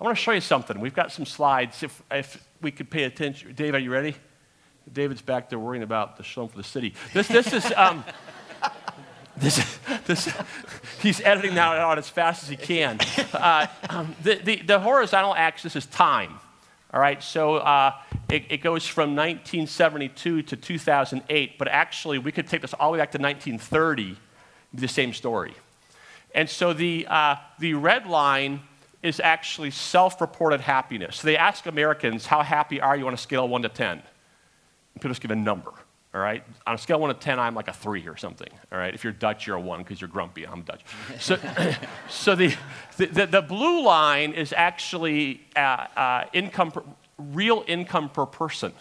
I 0.00 0.04
want 0.04 0.16
to 0.16 0.22
show 0.22 0.32
you 0.32 0.40
something. 0.40 0.78
We've 0.78 0.94
got 0.94 1.10
some 1.10 1.26
slides. 1.26 1.82
If, 1.82 2.02
if 2.10 2.46
we 2.62 2.70
could 2.70 2.88
pay 2.88 3.04
attention. 3.04 3.52
Dave, 3.54 3.74
are 3.74 3.78
you 3.78 3.90
ready? 3.90 4.14
David's 4.92 5.22
back 5.22 5.50
there 5.50 5.58
worrying 5.58 5.82
about 5.82 6.16
the 6.16 6.22
show 6.22 6.46
for 6.46 6.56
the 6.56 6.64
city. 6.64 6.94
This, 7.12 7.26
this 7.28 7.52
is. 7.52 7.72
Um, 7.76 8.04
this, 9.36 9.78
this, 10.06 10.32
he's 11.00 11.20
editing 11.20 11.54
that 11.54 11.76
out 11.78 11.98
as 11.98 12.08
fast 12.08 12.42
as 12.44 12.48
he 12.48 12.56
can. 12.56 12.98
Uh, 13.32 13.66
um, 13.88 14.14
the, 14.22 14.36
the, 14.36 14.56
the 14.62 14.80
horizontal 14.80 15.34
axis 15.34 15.76
is 15.76 15.86
time. 15.86 16.38
All 16.92 17.00
right, 17.00 17.22
so 17.22 17.56
uh, 17.56 17.92
it, 18.30 18.44
it, 18.48 18.56
goes 18.62 18.86
from 18.86 19.10
1972 19.10 20.42
to 20.42 20.56
2008, 20.56 21.58
but 21.58 21.68
actually 21.68 22.18
we 22.18 22.32
could 22.32 22.48
take 22.48 22.62
this 22.62 22.72
all 22.72 22.90
the 22.90 22.92
way 22.94 22.98
back 22.98 23.12
to 23.12 23.18
1930, 23.18 24.16
the 24.72 24.88
same 24.88 25.12
story. 25.12 25.54
And 26.34 26.48
so 26.48 26.72
the, 26.72 27.06
uh, 27.08 27.36
the 27.58 27.74
red 27.74 28.06
line 28.06 28.60
is 29.02 29.20
actually 29.20 29.70
self 29.70 30.20
reported 30.20 30.60
happiness. 30.60 31.16
So 31.16 31.26
they 31.26 31.36
ask 31.36 31.66
Americans, 31.66 32.26
How 32.26 32.42
happy 32.42 32.80
are 32.80 32.96
you 32.96 33.06
on 33.06 33.14
a 33.14 33.18
scale 33.18 33.44
of 33.44 33.50
1 33.50 33.62
to 33.62 33.68
10? 33.68 33.90
And 33.90 34.02
people 34.94 35.10
just 35.10 35.20
give 35.20 35.30
a 35.30 35.36
number. 35.36 35.72
All 36.14 36.20
right? 36.20 36.42
On 36.66 36.74
a 36.74 36.78
scale 36.78 36.96
of 36.96 37.02
1 37.02 37.14
to 37.14 37.20
10, 37.20 37.38
I'm 37.38 37.54
like 37.54 37.68
a 37.68 37.72
3 37.72 38.08
or 38.08 38.16
something. 38.16 38.48
All 38.72 38.78
right? 38.78 38.94
If 38.94 39.04
you're 39.04 39.12
Dutch, 39.12 39.46
you're 39.46 39.56
a 39.56 39.60
1 39.60 39.82
because 39.82 40.00
you're 40.00 40.08
grumpy. 40.08 40.46
I'm 40.46 40.62
Dutch. 40.62 40.80
So, 41.20 41.38
so 42.08 42.34
the, 42.34 42.54
the, 42.96 43.26
the, 43.26 43.42
blue 43.42 43.84
line 43.84 44.32
is 44.32 44.52
actually 44.56 45.42
uh, 45.54 45.86
uh, 45.96 46.24
income, 46.32 46.72
real 47.18 47.64
income 47.66 48.08
per 48.08 48.26
person. 48.26 48.72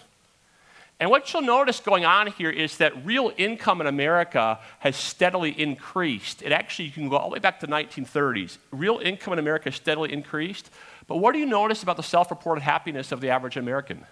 And 1.00 1.12
what 1.12 1.32
you'll 1.32 1.44
notice 1.44 1.80
going 1.80 2.06
on 2.06 2.28
here 2.28 2.50
is 2.50 2.78
that 2.78 3.06
real 3.06 3.32
income 3.38 3.82
in 3.82 3.88
America 3.88 4.60
has 4.80 4.96
steadily 4.96 5.52
increased. 5.52 6.42
It 6.42 6.52
actually, 6.52 6.86
you 6.86 6.92
can 6.92 7.08
go 7.08 7.18
all 7.18 7.30
the 7.30 7.34
way 7.34 7.40
back 7.40 7.60
to 7.60 7.68
the 7.68 7.72
1930s. 7.72 8.58
Real 8.72 8.98
income 8.98 9.34
in 9.34 9.40
America 9.40 9.72
steadily 9.72 10.12
increased. 10.12 10.72
But 11.06 11.18
what 11.18 11.34
do 11.34 11.40
you 11.40 11.46
notice 11.46 11.84
about 11.84 11.98
the 11.98 12.04
self 12.04 12.32
reported 12.32 12.62
happiness 12.62 13.12
of 13.12 13.22
the 13.22 13.30
average 13.30 13.58
American? 13.58 14.06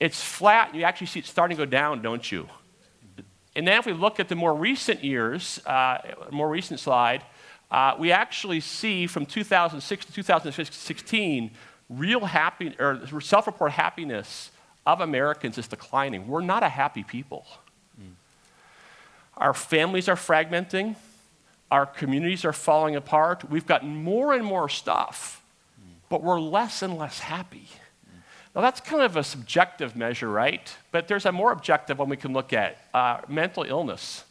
it's 0.00 0.22
flat, 0.22 0.68
and 0.68 0.78
you 0.78 0.84
actually 0.84 1.08
see 1.08 1.20
it 1.20 1.26
starting 1.26 1.56
to 1.56 1.64
go 1.64 1.68
down, 1.68 2.02
don't 2.02 2.30
you? 2.30 2.48
And 3.56 3.66
then 3.66 3.78
if 3.78 3.86
we 3.86 3.92
look 3.92 4.20
at 4.20 4.28
the 4.28 4.36
more 4.36 4.54
recent 4.54 5.02
years, 5.02 5.60
uh, 5.66 5.98
more 6.30 6.48
recent 6.48 6.78
slide, 6.78 7.24
uh, 7.70 7.96
we 7.98 8.12
actually 8.12 8.60
see 8.60 9.06
from 9.06 9.26
2006 9.26 10.04
to 10.06 10.12
2016 10.12 11.50
real 11.90 12.20
happy 12.20 12.74
or 12.78 13.20
self 13.20 13.46
reported 13.46 13.72
happiness 13.72 14.50
of 14.88 15.02
Americans 15.02 15.58
is 15.58 15.68
declining. 15.68 16.26
We're 16.26 16.40
not 16.40 16.62
a 16.62 16.68
happy 16.70 17.04
people. 17.04 17.46
Mm. 18.00 18.12
Our 19.36 19.52
families 19.52 20.08
are 20.08 20.16
fragmenting. 20.16 20.96
Our 21.70 21.84
communities 21.84 22.46
are 22.46 22.54
falling 22.54 22.96
apart. 22.96 23.50
We've 23.50 23.66
got 23.66 23.84
more 23.84 24.32
and 24.32 24.44
more 24.44 24.70
stuff, 24.70 25.42
mm. 25.78 25.92
but 26.08 26.22
we're 26.22 26.40
less 26.40 26.80
and 26.80 26.96
less 26.96 27.18
happy. 27.18 27.68
Now, 28.54 28.62
that's 28.62 28.80
kind 28.80 29.02
of 29.02 29.16
a 29.16 29.22
subjective 29.22 29.94
measure, 29.94 30.30
right? 30.30 30.74
But 30.90 31.06
there's 31.06 31.26
a 31.26 31.32
more 31.32 31.52
objective 31.52 31.98
one 31.98 32.08
we 32.08 32.16
can 32.16 32.32
look 32.32 32.54
at 32.54 32.80
uh, 32.94 33.20
mental 33.28 33.64
illness. 33.64 34.24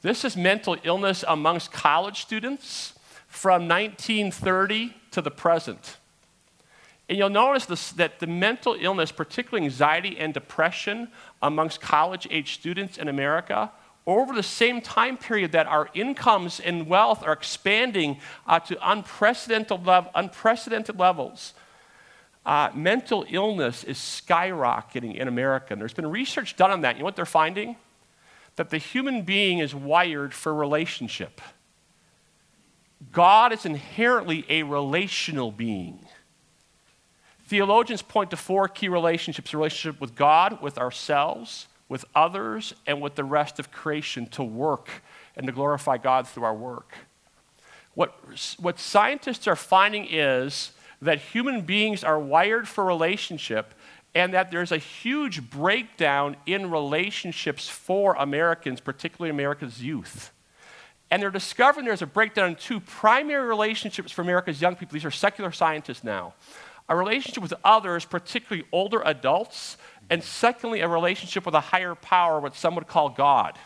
This 0.00 0.24
is 0.24 0.34
mental 0.34 0.76
illness 0.82 1.24
amongst 1.28 1.70
college 1.72 2.22
students 2.22 2.94
from 3.28 3.68
1930 3.68 4.94
to 5.10 5.20
the 5.20 5.30
present. 5.30 5.98
And 7.08 7.18
you'll 7.18 7.30
notice 7.30 7.66
this, 7.66 7.92
that 7.92 8.20
the 8.20 8.26
mental 8.26 8.76
illness, 8.78 9.12
particularly 9.12 9.66
anxiety 9.66 10.18
and 10.18 10.32
depression 10.32 11.08
amongst 11.42 11.80
college 11.80 12.26
age 12.30 12.54
students 12.54 12.96
in 12.96 13.08
America, 13.08 13.70
over 14.06 14.34
the 14.34 14.42
same 14.42 14.80
time 14.80 15.16
period 15.16 15.52
that 15.52 15.66
our 15.66 15.88
incomes 15.94 16.58
and 16.58 16.88
wealth 16.88 17.22
are 17.22 17.32
expanding 17.32 18.18
uh, 18.46 18.58
to 18.60 18.76
unprecedented, 18.82 19.80
unprecedented 20.14 20.98
levels, 20.98 21.54
uh, 22.44 22.70
mental 22.74 23.24
illness 23.30 23.84
is 23.84 23.98
skyrocketing 23.98 25.14
in 25.16 25.28
America. 25.28 25.68
And 25.70 25.80
there's 25.80 25.94
been 25.94 26.10
research 26.10 26.56
done 26.56 26.70
on 26.70 26.80
that. 26.80 26.96
You 26.96 27.00
know 27.00 27.04
what 27.04 27.16
they're 27.16 27.26
finding? 27.26 27.76
that 28.56 28.70
the 28.70 28.78
human 28.78 29.22
being 29.22 29.58
is 29.58 29.74
wired 29.74 30.34
for 30.34 30.54
relationship. 30.54 31.40
God 33.10 33.52
is 33.52 33.66
inherently 33.66 34.44
a 34.48 34.62
relational 34.62 35.50
being. 35.50 36.06
Theologians 37.52 38.00
point 38.00 38.30
to 38.30 38.36
four 38.38 38.66
key 38.66 38.88
relationships 38.88 39.52
relationship 39.52 40.00
with 40.00 40.14
God, 40.14 40.62
with 40.62 40.78
ourselves, 40.78 41.66
with 41.86 42.06
others, 42.14 42.72
and 42.86 43.02
with 43.02 43.14
the 43.14 43.24
rest 43.24 43.58
of 43.58 43.70
creation 43.70 44.24
to 44.28 44.42
work 44.42 44.88
and 45.36 45.46
to 45.46 45.52
glorify 45.52 45.98
God 45.98 46.26
through 46.26 46.44
our 46.44 46.54
work. 46.54 46.94
What, 47.92 48.18
what 48.58 48.78
scientists 48.78 49.46
are 49.46 49.54
finding 49.54 50.06
is 50.10 50.72
that 51.02 51.18
human 51.18 51.60
beings 51.60 52.02
are 52.02 52.18
wired 52.18 52.68
for 52.68 52.86
relationship 52.86 53.74
and 54.14 54.32
that 54.32 54.50
there's 54.50 54.72
a 54.72 54.78
huge 54.78 55.50
breakdown 55.50 56.36
in 56.46 56.70
relationships 56.70 57.68
for 57.68 58.14
Americans, 58.14 58.80
particularly 58.80 59.28
America's 59.28 59.82
youth. 59.82 60.32
And 61.10 61.22
they're 61.22 61.30
discovering 61.30 61.84
there's 61.84 62.00
a 62.00 62.06
breakdown 62.06 62.48
in 62.48 62.56
two 62.56 62.80
primary 62.80 63.46
relationships 63.46 64.10
for 64.10 64.22
America's 64.22 64.62
young 64.62 64.74
people. 64.74 64.94
These 64.94 65.04
are 65.04 65.10
secular 65.10 65.52
scientists 65.52 66.02
now 66.02 66.32
a 66.92 66.96
relationship 66.96 67.42
with 67.42 67.54
others, 67.64 68.04
particularly 68.04 68.68
older 68.70 69.00
adults, 69.06 69.78
and 70.10 70.22
secondly, 70.22 70.82
a 70.82 70.88
relationship 70.88 71.46
with 71.46 71.54
a 71.54 71.60
higher 71.60 71.94
power, 71.94 72.38
what 72.38 72.54
some 72.54 72.74
would 72.74 72.86
call 72.86 73.08
God. 73.08 73.58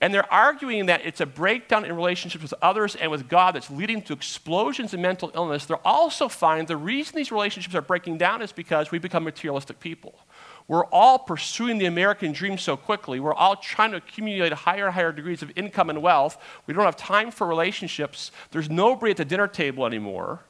And 0.00 0.14
they're 0.14 0.32
arguing 0.32 0.86
that 0.86 1.04
it's 1.04 1.20
a 1.20 1.26
breakdown 1.26 1.84
in 1.84 1.94
relationships 1.94 2.42
with 2.42 2.54
others 2.62 2.96
and 2.96 3.10
with 3.10 3.28
God 3.28 3.54
that's 3.54 3.70
leading 3.70 4.00
to 4.02 4.14
explosions 4.14 4.94
in 4.94 5.02
mental 5.02 5.30
illness. 5.34 5.66
They're 5.66 5.86
also 5.86 6.26
finding 6.26 6.64
the 6.64 6.76
reason 6.78 7.16
these 7.16 7.30
relationships 7.30 7.74
are 7.74 7.82
breaking 7.82 8.16
down 8.16 8.40
is 8.40 8.50
because 8.50 8.90
we 8.90 8.98
become 8.98 9.24
materialistic 9.24 9.78
people. 9.78 10.18
We're 10.66 10.86
all 10.86 11.18
pursuing 11.18 11.76
the 11.76 11.84
American 11.84 12.32
dream 12.32 12.56
so 12.56 12.78
quickly. 12.78 13.20
We're 13.20 13.34
all 13.34 13.56
trying 13.56 13.90
to 13.90 13.98
accumulate 13.98 14.54
higher 14.54 14.86
and 14.86 14.94
higher 14.94 15.12
degrees 15.12 15.42
of 15.42 15.52
income 15.54 15.90
and 15.90 16.00
wealth. 16.00 16.38
We 16.66 16.72
don't 16.72 16.84
have 16.84 16.96
time 16.96 17.30
for 17.30 17.46
relationships. 17.46 18.32
There's 18.52 18.70
nobody 18.70 19.10
at 19.10 19.18
the 19.18 19.26
dinner 19.26 19.48
table 19.48 19.84
anymore. 19.84 20.40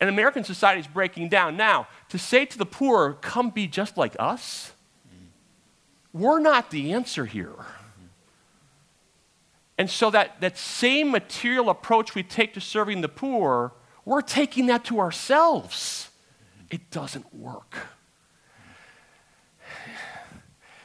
And 0.00 0.08
American 0.08 0.44
society 0.44 0.80
is 0.80 0.86
breaking 0.86 1.28
down. 1.28 1.56
Now, 1.56 1.86
to 2.08 2.18
say 2.18 2.46
to 2.46 2.58
the 2.58 2.66
poor, 2.66 3.14
come 3.20 3.50
be 3.50 3.66
just 3.66 3.98
like 3.98 4.16
us, 4.18 4.72
we're 6.12 6.40
not 6.40 6.70
the 6.70 6.92
answer 6.92 7.26
here. 7.26 7.54
And 9.76 9.88
so 9.88 10.10
that, 10.10 10.40
that 10.40 10.58
same 10.58 11.10
material 11.10 11.70
approach 11.70 12.14
we 12.14 12.22
take 12.22 12.54
to 12.54 12.60
serving 12.60 13.00
the 13.00 13.08
poor, 13.08 13.72
we're 14.04 14.20
taking 14.22 14.66
that 14.66 14.84
to 14.86 15.00
ourselves. 15.00 16.10
It 16.70 16.90
doesn't 16.90 17.34
work. 17.34 17.76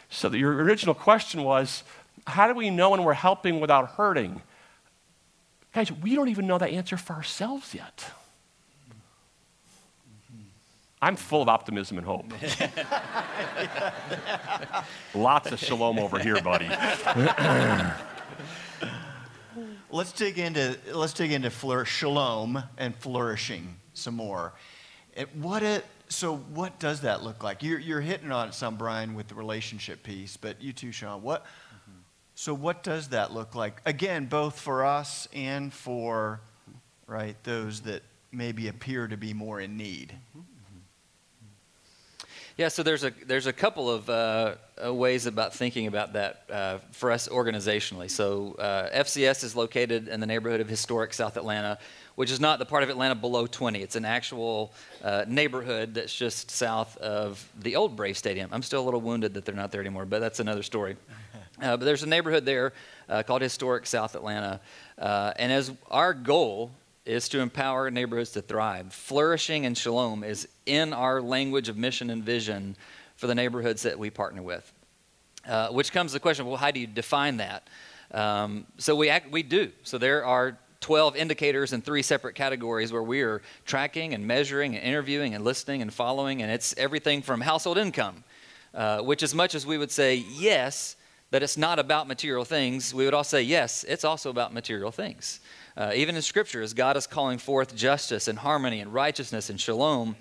So 0.10 0.30
the, 0.30 0.38
your 0.38 0.54
original 0.64 0.96
question 0.96 1.44
was, 1.44 1.84
how 2.28 2.48
do 2.48 2.54
we 2.54 2.70
know 2.70 2.92
when 2.92 3.04
we're 3.04 3.14
helping 3.14 3.60
without 3.60 3.92
hurting? 3.92 4.42
Guys, 5.74 5.92
we 5.92 6.16
don't 6.16 6.30
even 6.30 6.48
know 6.48 6.58
the 6.58 6.68
answer 6.68 6.96
for 6.96 7.14
ourselves 7.14 7.74
yet. 7.74 8.06
I'm 11.06 11.16
full 11.16 11.42
of 11.44 11.50
optimism 11.50 12.00
and 12.00 12.08
hope. 12.08 12.34
Lots 15.14 15.52
of 15.52 15.60
shalom 15.60 16.00
over 16.00 16.18
here, 16.18 16.42
buddy. 16.42 16.66
let's 19.92 20.12
dig 20.14 20.40
into 20.40 20.76
let's 20.92 21.14
dig 21.14 21.32
into 21.32 21.52
flour- 21.52 21.86
shalom 21.86 22.64
and 22.80 22.96
flourishing 22.96 23.76
some 23.94 24.16
more. 24.16 24.54
It, 25.16 25.30
what 25.36 25.62
it 25.62 25.86
so 26.10 26.38
what 26.38 26.80
does 26.80 27.02
that 27.02 27.22
look 27.22 27.44
like? 27.44 27.62
You're, 27.62 27.78
you're 27.78 28.02
hitting 28.02 28.32
on 28.32 28.48
it 28.48 28.56
some, 28.56 28.76
Brian, 28.76 29.14
with 29.14 29.28
the 29.28 29.36
relationship 29.36 30.02
piece, 30.02 30.38
but 30.38 30.60
you 30.60 30.74
too, 30.74 30.92
Sean. 30.92 31.22
What? 31.22 31.44
Mm-hmm. 31.44 32.00
So 32.34 32.56
what 32.56 32.82
does 32.82 33.10
that 33.10 33.32
look 33.32 33.54
like? 33.54 33.80
Again, 33.86 34.26
both 34.26 34.60
for 34.60 34.84
us 34.84 35.28
and 35.36 35.72
for 35.72 36.42
right 37.06 37.36
those 37.44 37.82
that 37.82 38.02
maybe 38.32 38.70
appear 38.70 39.08
to 39.08 39.18
be 39.18 39.36
more 39.36 39.62
in 39.62 39.78
need. 39.78 40.12
Mm-hmm. 40.36 40.55
Yeah, 42.58 42.70
so 42.70 42.84
there's 42.84 43.04
a 43.04 43.12
there's 43.26 43.48
a 43.48 43.54
couple 43.54 43.90
of 43.90 44.10
uh, 44.10 44.56
uh, 44.84 44.94
ways 44.94 45.26
about 45.26 45.54
thinking 45.54 45.88
about 45.88 46.14
that 46.14 46.44
uh, 46.50 46.78
for 46.92 47.12
us 47.12 47.28
organizationally. 47.28 48.10
So 48.10 48.56
uh, 48.58 48.90
FCS 48.92 49.44
is 49.44 49.58
located 49.58 50.08
in 50.08 50.22
the 50.22 50.26
neighborhood 50.26 50.62
of 50.62 50.70
historic 50.70 51.14
South 51.14 51.36
Atlanta, 51.36 51.78
which 52.16 52.32
is 52.32 52.40
not 52.40 52.60
the 52.60 52.66
part 52.66 52.84
of 52.84 52.90
Atlanta 52.90 53.14
below 53.14 53.46
20. 53.46 53.82
It's 53.82 53.98
an 53.98 54.06
actual 54.06 54.74
uh, 55.04 55.26
neighborhood 55.28 55.96
that's 55.96 56.16
just 56.16 56.50
south 56.50 56.96
of 57.00 57.46
the 57.60 57.76
old 57.76 57.98
Brave 57.98 58.18
Stadium. 58.18 58.50
I'm 58.54 58.64
still 58.64 58.82
a 58.82 58.86
little 58.86 59.02
wounded 59.02 59.34
that 59.34 59.44
they're 59.44 59.54
not 59.54 59.74
there 59.74 59.82
anymore, 59.82 60.06
but 60.06 60.20
that's 60.20 60.40
another 60.40 60.64
story. 60.64 60.96
Uh, 61.62 61.78
but 61.78 61.86
there's 61.86 62.04
a 62.04 62.06
neighborhood 62.06 62.44
there 62.44 62.74
called 63.28 63.42
historic 63.42 63.86
South 63.88 64.14
Atlanta, 64.14 64.60
and 64.98 65.54
as 65.54 65.72
our 65.90 66.14
goal 66.14 66.70
is 67.06 67.30
to 67.30 67.40
empower 67.40 67.92
neighborhoods 67.92 68.32
to 68.32 68.42
thrive. 68.42 68.94
Flourishing 68.94 69.66
and 69.66 69.78
shalom 69.78 70.24
is 70.24 70.48
in 70.66 70.92
our 70.94 71.22
language 71.22 71.70
of 71.70 71.78
mission 71.78 72.10
and 72.10 72.24
vision 72.24 72.76
for 73.16 73.28
the 73.28 73.36
neighborhoods 73.36 73.84
that 73.84 73.98
we 73.98 74.10
partner 74.10 74.42
with. 74.42 74.72
Uh, 75.48 75.70
which 75.70 75.92
comes 75.92 76.12
to 76.12 76.16
the 76.16 76.20
question 76.20 76.46
well, 76.46 76.58
how 76.58 76.72
do 76.72 76.80
you 76.80 76.88
define 76.88 77.38
that? 77.38 77.68
Um, 78.12 78.66
so 78.78 78.96
we, 78.96 79.10
act, 79.10 79.32
we 79.32 79.44
do. 79.44 79.72
So 79.84 79.98
there 79.98 80.26
are 80.26 80.58
12 80.82 81.16
indicators 81.16 81.74
in 81.74 81.82
three 81.82 82.02
separate 82.02 82.36
categories 82.36 82.92
where 82.92 83.04
we 83.04 83.22
are 83.22 83.42
tracking 83.66 84.14
and 84.14 84.26
measuring 84.26 84.76
and 84.76 84.84
interviewing 84.84 85.36
and 85.36 85.44
listening 85.44 85.82
and 85.82 85.94
following, 85.94 86.42
and 86.42 86.52
it's 86.52 86.74
everything 86.78 87.22
from 87.22 87.42
household 87.42 87.78
income, 87.78 88.24
uh, 88.74 89.02
which, 89.02 89.24
as 89.24 89.34
much 89.34 89.56
as 89.56 89.66
we 89.66 89.78
would 89.78 89.92
say 89.92 90.16
yes, 90.16 90.96
that 91.32 91.44
it's 91.44 91.58
not 91.58 91.80
about 91.80 92.08
material 92.08 92.46
things, 92.46 92.94
we 92.94 93.06
would 93.06 93.14
all 93.14 93.24
say 93.24 93.42
yes, 93.42 93.84
it's 93.88 94.04
also 94.04 94.30
about 94.30 94.54
material 94.54 94.92
things. 94.92 95.40
Uh, 95.78 95.92
even 95.94 96.16
in 96.16 96.22
Scripture, 96.22 96.62
as 96.62 96.74
God 96.74 96.96
is 96.96 97.06
calling 97.06 97.38
forth 97.38 97.76
justice 97.76 98.28
and 98.28 98.40
harmony 98.40 98.80
and 98.80 98.94
righteousness 98.94 99.50
and 99.50 99.60
shalom, 99.60 100.16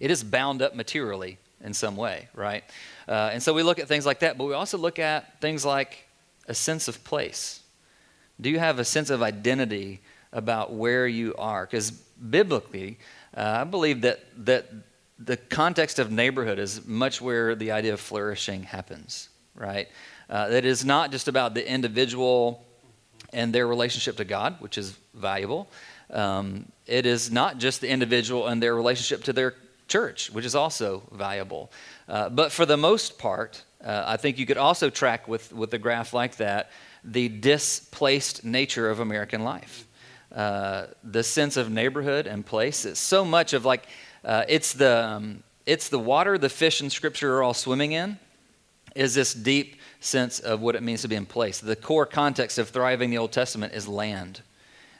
it 0.00 0.10
is 0.10 0.24
bound 0.24 0.62
up 0.62 0.74
materially 0.74 1.38
in 1.62 1.72
some 1.72 1.96
way, 1.96 2.28
right? 2.34 2.64
Uh, 3.08 3.30
and 3.32 3.42
so 3.42 3.54
we 3.54 3.62
look 3.62 3.78
at 3.78 3.86
things 3.86 4.04
like 4.04 4.20
that, 4.20 4.36
but 4.36 4.44
we 4.44 4.54
also 4.54 4.76
look 4.76 4.98
at 4.98 5.40
things 5.40 5.64
like 5.64 6.08
a 6.48 6.54
sense 6.54 6.88
of 6.88 7.04
place. 7.04 7.60
Do 8.40 8.50
you 8.50 8.58
have 8.58 8.78
a 8.78 8.84
sense 8.84 9.10
of 9.10 9.22
identity 9.22 10.00
about 10.32 10.72
where 10.72 11.06
you 11.06 11.34
are? 11.38 11.64
Because 11.64 11.92
biblically, 11.92 12.98
uh, 13.36 13.58
I 13.60 13.64
believe 13.64 14.00
that, 14.00 14.20
that 14.44 14.66
the 15.18 15.36
context 15.36 16.00
of 16.00 16.10
neighborhood 16.10 16.58
is 16.58 16.84
much 16.84 17.20
where 17.20 17.54
the 17.54 17.70
idea 17.70 17.92
of 17.92 18.00
flourishing 18.00 18.64
happens, 18.64 19.28
right? 19.54 19.88
Uh, 20.28 20.48
that 20.48 20.64
is 20.64 20.84
not 20.84 21.12
just 21.12 21.28
about 21.28 21.54
the 21.54 21.70
individual 21.70 22.66
and 23.34 23.52
their 23.52 23.66
relationship 23.66 24.16
to 24.16 24.24
God, 24.24 24.56
which 24.60 24.78
is 24.78 24.96
valuable. 25.12 25.68
Um, 26.10 26.66
it 26.86 27.06
is 27.06 27.30
not 27.30 27.58
just 27.58 27.80
the 27.80 27.88
individual 27.88 28.46
and 28.46 28.62
their 28.62 28.74
relationship 28.74 29.24
to 29.24 29.32
their 29.32 29.54
church, 29.88 30.30
which 30.30 30.44
is 30.44 30.54
also 30.54 31.02
valuable. 31.12 31.70
Uh, 32.08 32.28
but 32.28 32.52
for 32.52 32.64
the 32.66 32.76
most 32.76 33.18
part, 33.18 33.62
uh, 33.84 34.04
I 34.06 34.16
think 34.16 34.38
you 34.38 34.46
could 34.46 34.56
also 34.56 34.90
track 34.90 35.28
with, 35.28 35.52
with 35.52 35.74
a 35.74 35.78
graph 35.78 36.14
like 36.14 36.36
that 36.36 36.70
the 37.04 37.28
displaced 37.28 38.44
nature 38.44 38.88
of 38.88 39.00
American 39.00 39.44
life. 39.44 39.86
Uh, 40.32 40.86
the 41.04 41.22
sense 41.22 41.56
of 41.56 41.70
neighborhood 41.70 42.26
and 42.26 42.44
place. 42.44 42.84
It's 42.84 42.98
so 42.98 43.24
much 43.24 43.52
of 43.52 43.64
like, 43.64 43.86
uh, 44.24 44.44
it's, 44.48 44.72
the, 44.72 45.04
um, 45.04 45.42
it's 45.64 45.90
the 45.90 45.98
water 45.98 46.38
the 46.38 46.48
fish 46.48 46.80
in 46.80 46.90
Scripture 46.90 47.36
are 47.36 47.42
all 47.42 47.54
swimming 47.54 47.92
in, 47.92 48.18
is 48.96 49.14
this 49.14 49.32
deep 49.34 49.76
sense 50.04 50.38
of 50.40 50.60
what 50.60 50.74
it 50.74 50.82
means 50.82 51.02
to 51.02 51.08
be 51.08 51.16
in 51.16 51.26
place. 51.26 51.60
The 51.60 51.76
core 51.76 52.06
context 52.06 52.58
of 52.58 52.68
thriving 52.68 53.10
the 53.10 53.18
Old 53.18 53.32
Testament 53.32 53.72
is 53.72 53.88
land. 53.88 54.42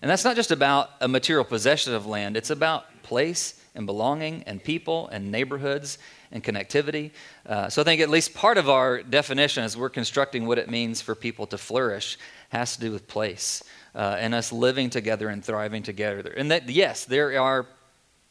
And 0.02 0.10
that's 0.10 0.24
not 0.24 0.36
just 0.36 0.50
about 0.50 0.90
a 1.00 1.08
material 1.08 1.44
possession 1.44 1.94
of 1.94 2.06
land, 2.06 2.36
it's 2.36 2.50
about 2.50 2.84
place 3.02 3.60
and 3.74 3.86
belonging 3.86 4.42
and 4.46 4.62
people 4.62 5.08
and 5.08 5.30
neighborhoods 5.30 5.98
and 6.30 6.42
connectivity. 6.42 7.10
Uh, 7.46 7.68
so 7.68 7.82
I 7.82 7.84
think 7.84 8.00
at 8.00 8.10
least 8.10 8.34
part 8.34 8.58
of 8.58 8.68
our 8.68 9.02
definition 9.02 9.64
as 9.64 9.76
we're 9.76 9.90
constructing 9.90 10.46
what 10.46 10.58
it 10.58 10.70
means 10.70 11.00
for 11.00 11.14
people 11.14 11.46
to 11.48 11.58
flourish 11.58 12.18
has 12.50 12.74
to 12.74 12.80
do 12.80 12.92
with 12.92 13.08
place 13.08 13.62
uh, 13.94 14.16
and 14.18 14.34
us 14.34 14.52
living 14.52 14.90
together 14.90 15.28
and 15.28 15.44
thriving 15.44 15.82
together. 15.82 16.32
And 16.36 16.50
that, 16.50 16.68
yes, 16.68 17.04
there 17.04 17.40
are 17.40 17.66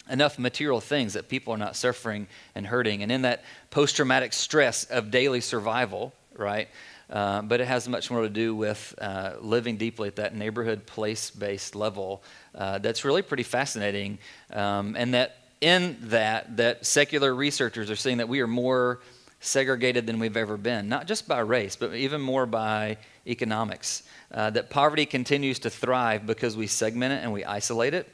enough 0.09 0.37
material 0.37 0.81
things 0.81 1.13
that 1.13 1.29
people 1.29 1.53
are 1.53 1.57
not 1.57 1.75
suffering 1.75 2.27
and 2.55 2.67
hurting. 2.67 3.03
And 3.03 3.11
in 3.11 3.21
that 3.23 3.43
post 3.71 3.95
traumatic 3.95 4.33
stress 4.33 4.83
of 4.85 5.11
daily 5.11 5.41
survival, 5.41 6.13
right? 6.37 6.67
Uh, 7.09 7.41
but 7.41 7.61
it 7.61 7.67
has 7.67 7.87
much 7.87 8.09
more 8.09 8.21
to 8.21 8.29
do 8.29 8.55
with 8.55 8.95
uh, 8.99 9.33
living 9.41 9.77
deeply 9.77 10.07
at 10.07 10.15
that 10.15 10.35
neighborhood 10.35 10.85
place 10.85 11.29
based 11.29 11.75
level 11.75 12.23
uh, 12.55 12.79
that's 12.79 13.05
really 13.05 13.21
pretty 13.21 13.43
fascinating. 13.43 14.17
Um, 14.51 14.95
and 14.97 15.13
that 15.13 15.37
in 15.61 15.97
that, 16.01 16.57
that 16.57 16.85
secular 16.85 17.33
researchers 17.33 17.89
are 17.89 17.95
seeing 17.95 18.17
that 18.17 18.27
we 18.27 18.41
are 18.41 18.47
more 18.47 18.99
segregated 19.39 20.05
than 20.07 20.19
we've 20.19 20.37
ever 20.37 20.57
been, 20.57 20.89
not 20.89 21.07
just 21.07 21.27
by 21.27 21.39
race, 21.39 21.75
but 21.75 21.93
even 21.93 22.21
more 22.21 22.45
by 22.45 22.97
economics. 23.27 24.03
Uh, 24.31 24.49
that 24.49 24.69
poverty 24.69 25.05
continues 25.05 25.59
to 25.59 25.69
thrive 25.69 26.25
because 26.25 26.57
we 26.57 26.67
segment 26.67 27.13
it 27.13 27.23
and 27.23 27.31
we 27.31 27.45
isolate 27.45 27.93
it 27.93 28.09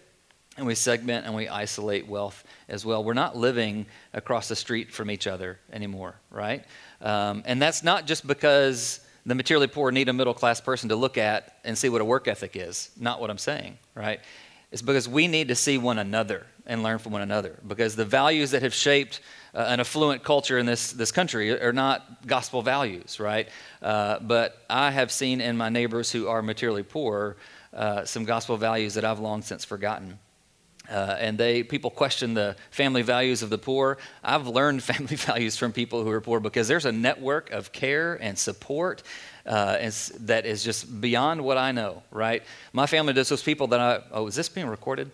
and 0.58 0.68
we 0.68 0.76
segment 0.76 1.26
and 1.26 1.34
we 1.34 1.48
isolate 1.48 2.08
wealth 2.08 2.44
as 2.68 2.86
well. 2.86 3.04
We're 3.04 3.14
not 3.14 3.38
living 3.38 3.86
across 4.14 4.48
the 4.50 4.56
street 4.56 4.92
from 4.92 5.10
each 5.10 5.26
other 5.26 5.60
anymore, 5.72 6.16
right? 6.30 6.64
Um, 7.02 7.44
and 7.46 7.62
that's 7.62 7.84
not 7.84 8.06
just 8.06 8.26
because 8.28 9.00
the 9.26 9.36
materially 9.36 9.68
poor 9.68 9.92
need 9.92 10.10
a 10.10 10.14
middle 10.14 10.34
class 10.34 10.60
person 10.60 10.90
to 10.90 10.96
look 10.96 11.18
at 11.18 11.58
and 11.64 11.78
see 11.78 11.90
what 11.90 12.02
a 12.02 12.06
work 12.06 12.28
ethic 12.28 12.56
is. 12.56 12.92
Not 12.98 13.22
what 13.22 13.30
I'm 13.30 13.38
saying, 13.38 13.78
right? 13.96 14.20
It's 14.72 14.82
because 14.82 15.10
we 15.10 15.28
need 15.28 15.48
to 15.48 15.56
see 15.56 15.78
one 15.78 15.98
another 15.98 16.46
and 16.66 16.84
learn 16.84 17.00
from 17.00 17.12
one 17.12 17.22
another. 17.22 17.60
Because 17.68 17.96
the 17.96 18.06
values 18.06 18.52
that 18.52 18.62
have 18.62 18.74
shaped 18.74 19.22
uh, 19.54 19.66
an 19.68 19.80
affluent 19.80 20.24
culture 20.24 20.60
in 20.60 20.66
this, 20.66 20.94
this 20.94 21.12
country 21.12 21.60
are 21.60 21.74
not 21.74 22.28
gospel 22.28 22.62
values, 22.62 23.20
right? 23.20 23.50
Uh, 23.82 24.20
but 24.20 24.64
I 24.70 24.92
have 24.92 25.12
seen 25.12 25.42
in 25.42 25.58
my 25.58 25.70
neighbors 25.70 26.12
who 26.12 26.28
are 26.28 26.42
materially 26.42 26.84
poor 26.84 27.38
uh, 27.74 28.06
some 28.06 28.26
gospel 28.26 28.58
values 28.58 28.94
that 28.96 29.06
I've 29.06 29.20
long 29.20 29.42
since 29.42 29.66
forgotten. 29.66 30.20
Uh, 30.90 31.16
and 31.20 31.38
they 31.38 31.64
people 31.64 31.90
question 31.90 32.34
the 32.34 32.56
family 32.72 33.02
values 33.02 33.44
of 33.44 33.50
the 33.50 33.58
poor. 33.58 33.98
I've 34.24 34.48
learned 34.48 34.84
family 34.94 35.16
values 35.16 35.58
from 35.58 35.72
people 35.72 36.04
who 36.04 36.10
are 36.10 36.22
poor 36.22 36.40
because 36.40 36.68
there's 36.68 36.86
a 36.86 36.92
network 36.92 37.52
of 37.52 37.72
care 37.72 38.16
and 38.16 38.38
support 38.38 39.04
uh, 39.46 39.78
that 40.22 40.46
is 40.46 40.64
just 40.64 41.02
beyond 41.02 41.44
what 41.44 41.58
I 41.58 41.72
know. 41.72 42.04
Right? 42.12 42.44
My 42.74 42.88
family 42.88 43.14
does 43.14 43.30
those 43.30 43.44
people 43.44 43.68
that 43.68 43.80
I. 43.80 44.02
Oh, 44.12 44.28
is 44.28 44.36
this 44.36 44.50
being 44.50 44.68
recorded? 44.68 45.12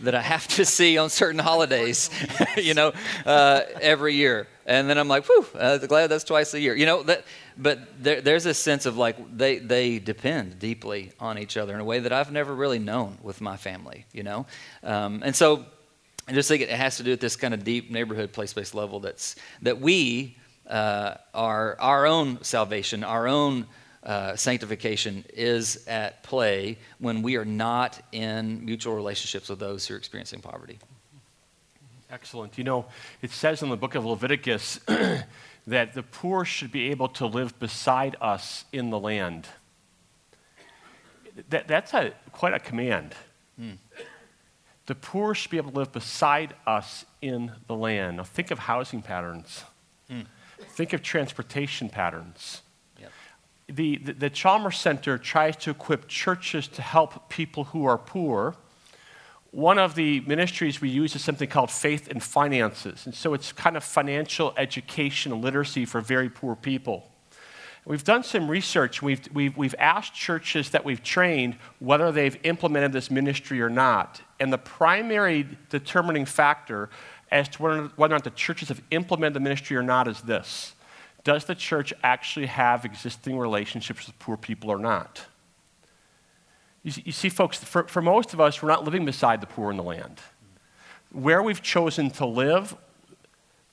That 0.00 0.14
I 0.14 0.20
have 0.20 0.46
to 0.48 0.64
see 0.64 0.98
on 0.98 1.08
certain 1.08 1.38
holidays, 1.38 2.10
you 2.56 2.74
know, 2.74 2.92
uh, 3.24 3.62
every 3.80 4.14
year, 4.14 4.46
and 4.66 4.90
then 4.90 4.98
I'm 4.98 5.08
like, 5.08 5.24
whew, 5.24 5.46
uh, 5.54 5.78
glad 5.78 6.08
that's 6.08 6.24
twice 6.24 6.52
a 6.52 6.60
year. 6.60 6.74
You 6.74 6.84
know 6.84 7.02
that 7.04 7.24
but 7.58 8.02
there, 8.02 8.20
there's 8.20 8.46
a 8.46 8.54
sense 8.54 8.86
of 8.86 8.96
like 8.96 9.16
they, 9.36 9.58
they 9.58 9.98
depend 9.98 10.58
deeply 10.58 11.12
on 11.18 11.38
each 11.38 11.56
other 11.56 11.74
in 11.74 11.80
a 11.80 11.84
way 11.84 12.00
that 12.00 12.12
I've 12.12 12.30
never 12.30 12.54
really 12.54 12.78
known 12.78 13.18
with 13.22 13.40
my 13.40 13.56
family, 13.56 14.04
you 14.12 14.22
know? 14.22 14.46
Um, 14.82 15.22
and 15.24 15.34
so 15.34 15.64
I 16.28 16.32
just 16.32 16.48
think 16.48 16.62
it 16.62 16.68
has 16.68 16.98
to 16.98 17.02
do 17.02 17.10
with 17.10 17.20
this 17.20 17.36
kind 17.36 17.54
of 17.54 17.64
deep 17.64 17.90
neighborhood, 17.90 18.32
place 18.32 18.52
based 18.52 18.74
level 18.74 19.00
that's, 19.00 19.36
that 19.62 19.80
we, 19.80 20.36
uh, 20.68 21.14
are, 21.32 21.76
our 21.80 22.06
own 22.06 22.42
salvation, 22.42 23.04
our 23.04 23.26
own 23.26 23.66
uh, 24.06 24.36
sanctification 24.36 25.24
is 25.34 25.84
at 25.88 26.22
play 26.22 26.78
when 26.98 27.22
we 27.22 27.36
are 27.36 27.44
not 27.44 28.00
in 28.12 28.64
mutual 28.64 28.94
relationships 28.94 29.48
with 29.48 29.58
those 29.58 29.86
who 29.86 29.94
are 29.94 29.96
experiencing 29.96 30.40
poverty. 30.40 30.78
Excellent. 32.08 32.56
You 32.56 32.62
know, 32.62 32.86
it 33.20 33.32
says 33.32 33.62
in 33.62 33.68
the 33.68 33.76
book 33.76 33.96
of 33.96 34.04
Leviticus 34.06 34.78
that 35.66 35.94
the 35.94 36.04
poor 36.04 36.44
should 36.44 36.70
be 36.70 36.90
able 36.90 37.08
to 37.08 37.26
live 37.26 37.58
beside 37.58 38.14
us 38.20 38.64
in 38.72 38.90
the 38.90 38.98
land. 38.98 39.48
That, 41.50 41.66
that's 41.66 41.92
a, 41.92 42.12
quite 42.30 42.54
a 42.54 42.60
command. 42.60 43.12
Hmm. 43.58 43.72
The 44.86 44.94
poor 44.94 45.34
should 45.34 45.50
be 45.50 45.56
able 45.56 45.72
to 45.72 45.78
live 45.78 45.92
beside 45.92 46.54
us 46.64 47.04
in 47.20 47.50
the 47.66 47.74
land. 47.74 48.18
Now, 48.18 48.22
think 48.22 48.52
of 48.52 48.60
housing 48.60 49.02
patterns. 49.02 49.64
Hmm. 50.08 50.20
Think 50.60 50.92
of 50.92 51.02
transportation 51.02 51.88
patterns. 51.88 52.62
The, 53.68 53.96
the, 53.96 54.30
Chalmers 54.30 54.78
Center 54.78 55.18
tries 55.18 55.56
to 55.56 55.70
equip 55.70 56.06
churches 56.06 56.68
to 56.68 56.82
help 56.82 57.28
people 57.28 57.64
who 57.64 57.84
are 57.84 57.98
poor 57.98 58.54
one 59.56 59.78
of 59.78 59.94
the 59.94 60.20
ministries 60.20 60.82
we 60.82 60.90
use 60.90 61.16
is 61.16 61.24
something 61.24 61.48
called 61.48 61.70
Faith 61.70 62.08
and 62.10 62.22
Finances. 62.22 63.06
And 63.06 63.14
so 63.14 63.32
it's 63.32 63.52
kind 63.52 63.74
of 63.74 63.82
financial 63.82 64.52
education 64.58 65.32
and 65.32 65.42
literacy 65.42 65.86
for 65.86 66.02
very 66.02 66.28
poor 66.28 66.54
people. 66.54 67.10
We've 67.86 68.04
done 68.04 68.22
some 68.22 68.50
research. 68.50 69.00
We've, 69.00 69.26
we've, 69.32 69.56
we've 69.56 69.74
asked 69.78 70.12
churches 70.12 70.70
that 70.72 70.84
we've 70.84 71.02
trained 71.02 71.56
whether 71.78 72.12
they've 72.12 72.38
implemented 72.42 72.92
this 72.92 73.10
ministry 73.10 73.62
or 73.62 73.70
not. 73.70 74.20
And 74.38 74.52
the 74.52 74.58
primary 74.58 75.48
determining 75.70 76.26
factor 76.26 76.90
as 77.30 77.48
to 77.48 77.62
whether 77.62 77.90
or 77.96 78.08
not 78.08 78.24
the 78.24 78.30
churches 78.30 78.68
have 78.68 78.82
implemented 78.90 79.32
the 79.32 79.40
ministry 79.40 79.78
or 79.78 79.82
not 79.82 80.06
is 80.06 80.20
this 80.20 80.74
Does 81.26 81.44
the 81.44 81.56
church 81.56 81.92
actually 82.04 82.46
have 82.46 82.84
existing 82.84 83.36
relationships 83.36 84.06
with 84.06 84.16
poor 84.20 84.36
people 84.36 84.70
or 84.70 84.78
not? 84.78 85.26
You 86.84 86.92
see, 86.92 87.02
you 87.04 87.10
see, 87.10 87.28
folks, 87.30 87.58
for, 87.58 87.82
for 87.88 88.00
most 88.00 88.32
of 88.32 88.40
us, 88.40 88.62
we're 88.62 88.68
not 88.68 88.84
living 88.84 89.04
beside 89.04 89.40
the 89.40 89.48
poor 89.48 89.72
in 89.72 89.76
the 89.76 89.82
land. 89.82 90.20
Where 91.10 91.42
we've 91.42 91.60
chosen 91.60 92.10
to 92.12 92.26
live, 92.26 92.76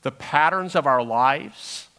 the 0.01 0.11
patterns 0.11 0.75
of 0.75 0.87
our 0.87 1.03
lives 1.03 1.89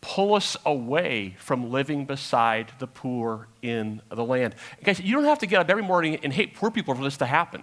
pull 0.00 0.34
us 0.34 0.56
away 0.66 1.36
from 1.38 1.70
living 1.70 2.04
beside 2.04 2.72
the 2.80 2.88
poor 2.88 3.46
in 3.62 4.02
the 4.08 4.24
land. 4.24 4.56
And 4.78 4.86
guys, 4.86 4.98
you 4.98 5.14
don't 5.14 5.24
have 5.24 5.38
to 5.38 5.46
get 5.46 5.60
up 5.60 5.70
every 5.70 5.84
morning 5.84 6.18
and 6.24 6.32
hate 6.32 6.56
poor 6.56 6.72
people 6.72 6.96
for 6.96 7.04
this 7.04 7.16
to 7.18 7.26
happen. 7.26 7.62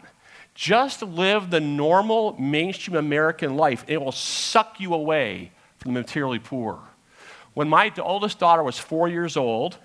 Just 0.56 1.02
live 1.02 1.50
the 1.50 1.60
normal 1.60 2.40
mainstream 2.40 2.96
American 2.96 3.58
life. 3.58 3.82
and 3.82 3.90
It 3.90 4.02
will 4.02 4.14
suck 4.14 4.80
you 4.80 4.94
away 4.94 5.52
from 5.78 5.94
the 5.94 6.00
materially 6.00 6.40
poor. 6.40 6.80
When 7.58 7.70
my 7.70 7.92
oldest 7.98 8.38
daughter 8.38 8.62
was 8.62 8.78
four 8.78 9.10
years 9.10 9.36
old, 9.36 9.80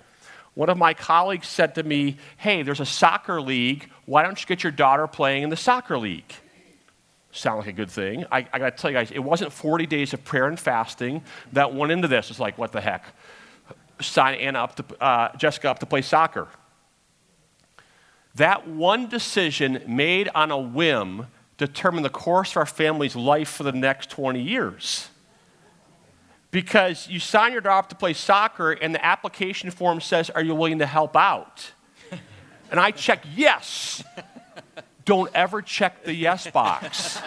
one 0.53 0.69
of 0.69 0.77
my 0.77 0.93
colleagues 0.93 1.47
said 1.47 1.73
to 1.73 1.81
me, 1.81 2.17
Hey, 2.37 2.61
there's 2.61 2.79
a 2.79 2.85
soccer 2.85 3.41
league. 3.41 3.89
Why 4.05 4.21
don't 4.21 4.39
you 4.39 4.45
get 4.45 4.61
your 4.61 4.71
daughter 4.71 5.07
playing 5.07 5.41
in 5.41 5.49
the 5.49 5.57
soccer 5.57 5.97
league? 5.97 6.31
Sound 7.31 7.57
like 7.57 7.67
a 7.69 7.73
good 7.73 7.89
thing. 7.89 8.25
I, 8.31 8.45
I 8.53 8.59
got 8.59 8.77
to 8.77 8.79
tell 8.79 8.91
you 8.91 8.97
guys, 8.97 9.09
it 9.09 9.17
wasn't 9.17 9.51
40 9.51 9.87
days 9.87 10.13
of 10.13 10.23
prayer 10.23 10.45
and 10.45 10.59
fasting 10.59 11.23
that 11.53 11.73
went 11.73 11.91
into 11.91 12.07
this. 12.07 12.29
It's 12.29 12.39
like, 12.39 12.59
what 12.59 12.73
the 12.73 12.79
heck? 12.79 13.05
Sign 13.99 14.35
Anna 14.35 14.59
up 14.59 14.75
to, 14.75 15.03
uh, 15.03 15.35
Jessica 15.37 15.71
up 15.71 15.79
to 15.79 15.87
play 15.87 16.03
soccer. 16.03 16.49
That 18.35 18.67
one 18.67 19.07
decision 19.07 19.81
made 19.87 20.29
on 20.35 20.51
a 20.51 20.59
whim 20.59 21.25
determined 21.57 22.05
the 22.05 22.11
course 22.11 22.51
of 22.51 22.57
our 22.57 22.67
family's 22.67 23.15
life 23.15 23.49
for 23.49 23.63
the 23.63 23.71
next 23.71 24.11
20 24.11 24.39
years 24.39 25.09
because 26.53 27.07
you 27.09 27.19
sign 27.19 27.51
your 27.51 27.61
daughter 27.61 27.79
up 27.79 27.89
to 27.89 27.95
play 27.95 28.13
soccer 28.13 28.73
and 28.73 28.93
the 28.93 29.03
application 29.03 29.71
form 29.71 29.99
says, 29.99 30.29
Are 30.29 30.43
you 30.43 30.53
willing 30.53 30.79
to 30.79 30.85
help 30.85 31.17
out? 31.17 31.71
And 32.71 32.79
I 32.79 32.89
check 32.89 33.23
yes. 33.35 34.03
Don't 35.05 35.29
ever 35.35 35.61
check 35.61 36.05
the 36.05 36.13
yes 36.13 36.49
box. 36.49 37.21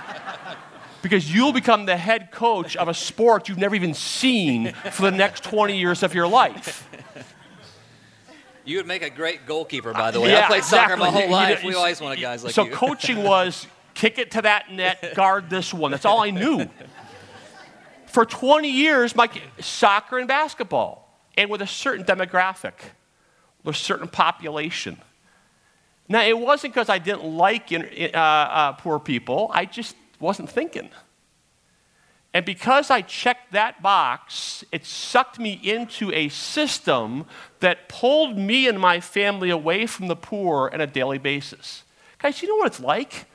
Because 1.02 1.32
you'll 1.32 1.52
become 1.52 1.86
the 1.86 1.96
head 1.96 2.32
coach 2.32 2.74
of 2.74 2.88
a 2.88 2.94
sport 2.94 3.48
you've 3.48 3.58
never 3.58 3.76
even 3.76 3.94
seen 3.94 4.72
for 4.90 5.02
the 5.02 5.16
next 5.16 5.44
20 5.44 5.78
years 5.78 6.02
of 6.02 6.14
your 6.14 6.26
life. 6.26 6.88
You 8.64 8.78
would 8.78 8.88
make 8.88 9.02
a 9.02 9.10
great 9.10 9.46
goalkeeper, 9.46 9.92
by 9.92 10.10
the 10.10 10.18
uh, 10.18 10.22
way. 10.22 10.32
Yeah, 10.32 10.44
I 10.44 10.46
played 10.48 10.58
exactly. 10.58 10.96
soccer 10.96 10.96
my 10.96 11.10
whole 11.10 11.30
life. 11.30 11.62
we 11.62 11.74
always 11.74 12.00
wanted 12.00 12.20
guys 12.20 12.42
like 12.42 12.52
so 12.52 12.64
you. 12.64 12.72
So 12.72 12.76
coaching 12.76 13.22
was 13.22 13.68
kick 13.94 14.18
it 14.18 14.32
to 14.32 14.42
that 14.42 14.72
net, 14.72 15.14
guard 15.14 15.48
this 15.48 15.72
one. 15.72 15.92
That's 15.92 16.04
all 16.04 16.22
I 16.22 16.30
knew 16.30 16.68
for 18.16 18.24
20 18.24 18.70
years, 18.70 19.14
my 19.14 19.29
soccer 19.61 20.16
and 20.16 20.26
basketball, 20.26 21.20
and 21.37 21.50
with 21.50 21.61
a 21.61 21.66
certain 21.66 22.02
demographic, 22.02 22.72
a 23.66 23.74
certain 23.74 24.09
population. 24.09 24.96
Now, 26.09 26.22
it 26.22 26.38
wasn't 26.38 26.72
because 26.72 26.88
I 26.88 26.96
didn't 26.96 27.24
like 27.24 27.70
uh, 27.70 28.16
uh, 28.16 28.72
poor 28.72 28.98
people, 28.98 29.50
I 29.52 29.66
just 29.66 29.96
wasn't 30.18 30.48
thinking. 30.48 30.88
And 32.33 32.46
because 32.46 32.90
I 32.90 33.02
checked 33.02 33.52
that 33.52 33.83
box, 33.83 34.64
it 34.72 34.87
sucked 34.87 35.38
me 35.38 35.61
into 35.62 36.11
a 36.12 36.31
system 36.31 37.26
that 37.61 37.87
pulled 37.90 38.38
me 38.38 38.66
and 38.66 38.81
my 38.81 38.98
family 38.98 39.50
away 39.50 39.85
from 39.85 40.09
the 40.09 40.16
poor 40.16 40.70
on 40.72 40.81
a 40.81 40.87
daily 40.87 41.18
basis. 41.18 41.85
Guys, 42.18 42.40
you 42.40 42.48
know 42.48 42.57
what 42.57 42.68
it's 42.68 42.81
like? 42.81 43.26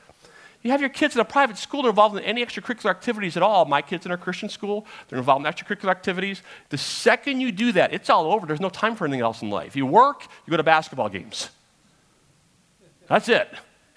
You 0.62 0.70
have 0.70 0.80
your 0.80 0.90
kids 0.90 1.14
in 1.16 1.20
a 1.20 1.24
private 1.24 1.58
school, 1.58 1.82
they're 1.82 1.90
involved 1.90 2.16
in 2.16 2.22
any 2.22 2.44
extracurricular 2.44 2.90
activities 2.90 3.36
at 3.36 3.42
all. 3.42 3.64
My 3.64 3.82
kids 3.82 4.06
in 4.06 4.12
a 4.12 4.16
Christian 4.16 4.48
school, 4.48 4.86
they're 5.08 5.18
involved 5.18 5.44
in 5.44 5.52
extracurricular 5.52 5.90
activities. 5.90 6.42
The 6.68 6.78
second 6.78 7.40
you 7.40 7.50
do 7.50 7.72
that, 7.72 7.92
it's 7.92 8.08
all 8.08 8.32
over. 8.32 8.46
There's 8.46 8.60
no 8.60 8.68
time 8.68 8.94
for 8.94 9.04
anything 9.04 9.22
else 9.22 9.42
in 9.42 9.50
life. 9.50 9.74
You 9.74 9.86
work, 9.86 10.22
you 10.46 10.50
go 10.52 10.56
to 10.56 10.62
basketball 10.62 11.08
games. 11.08 11.50
That's 13.08 13.28
it. 13.28 13.48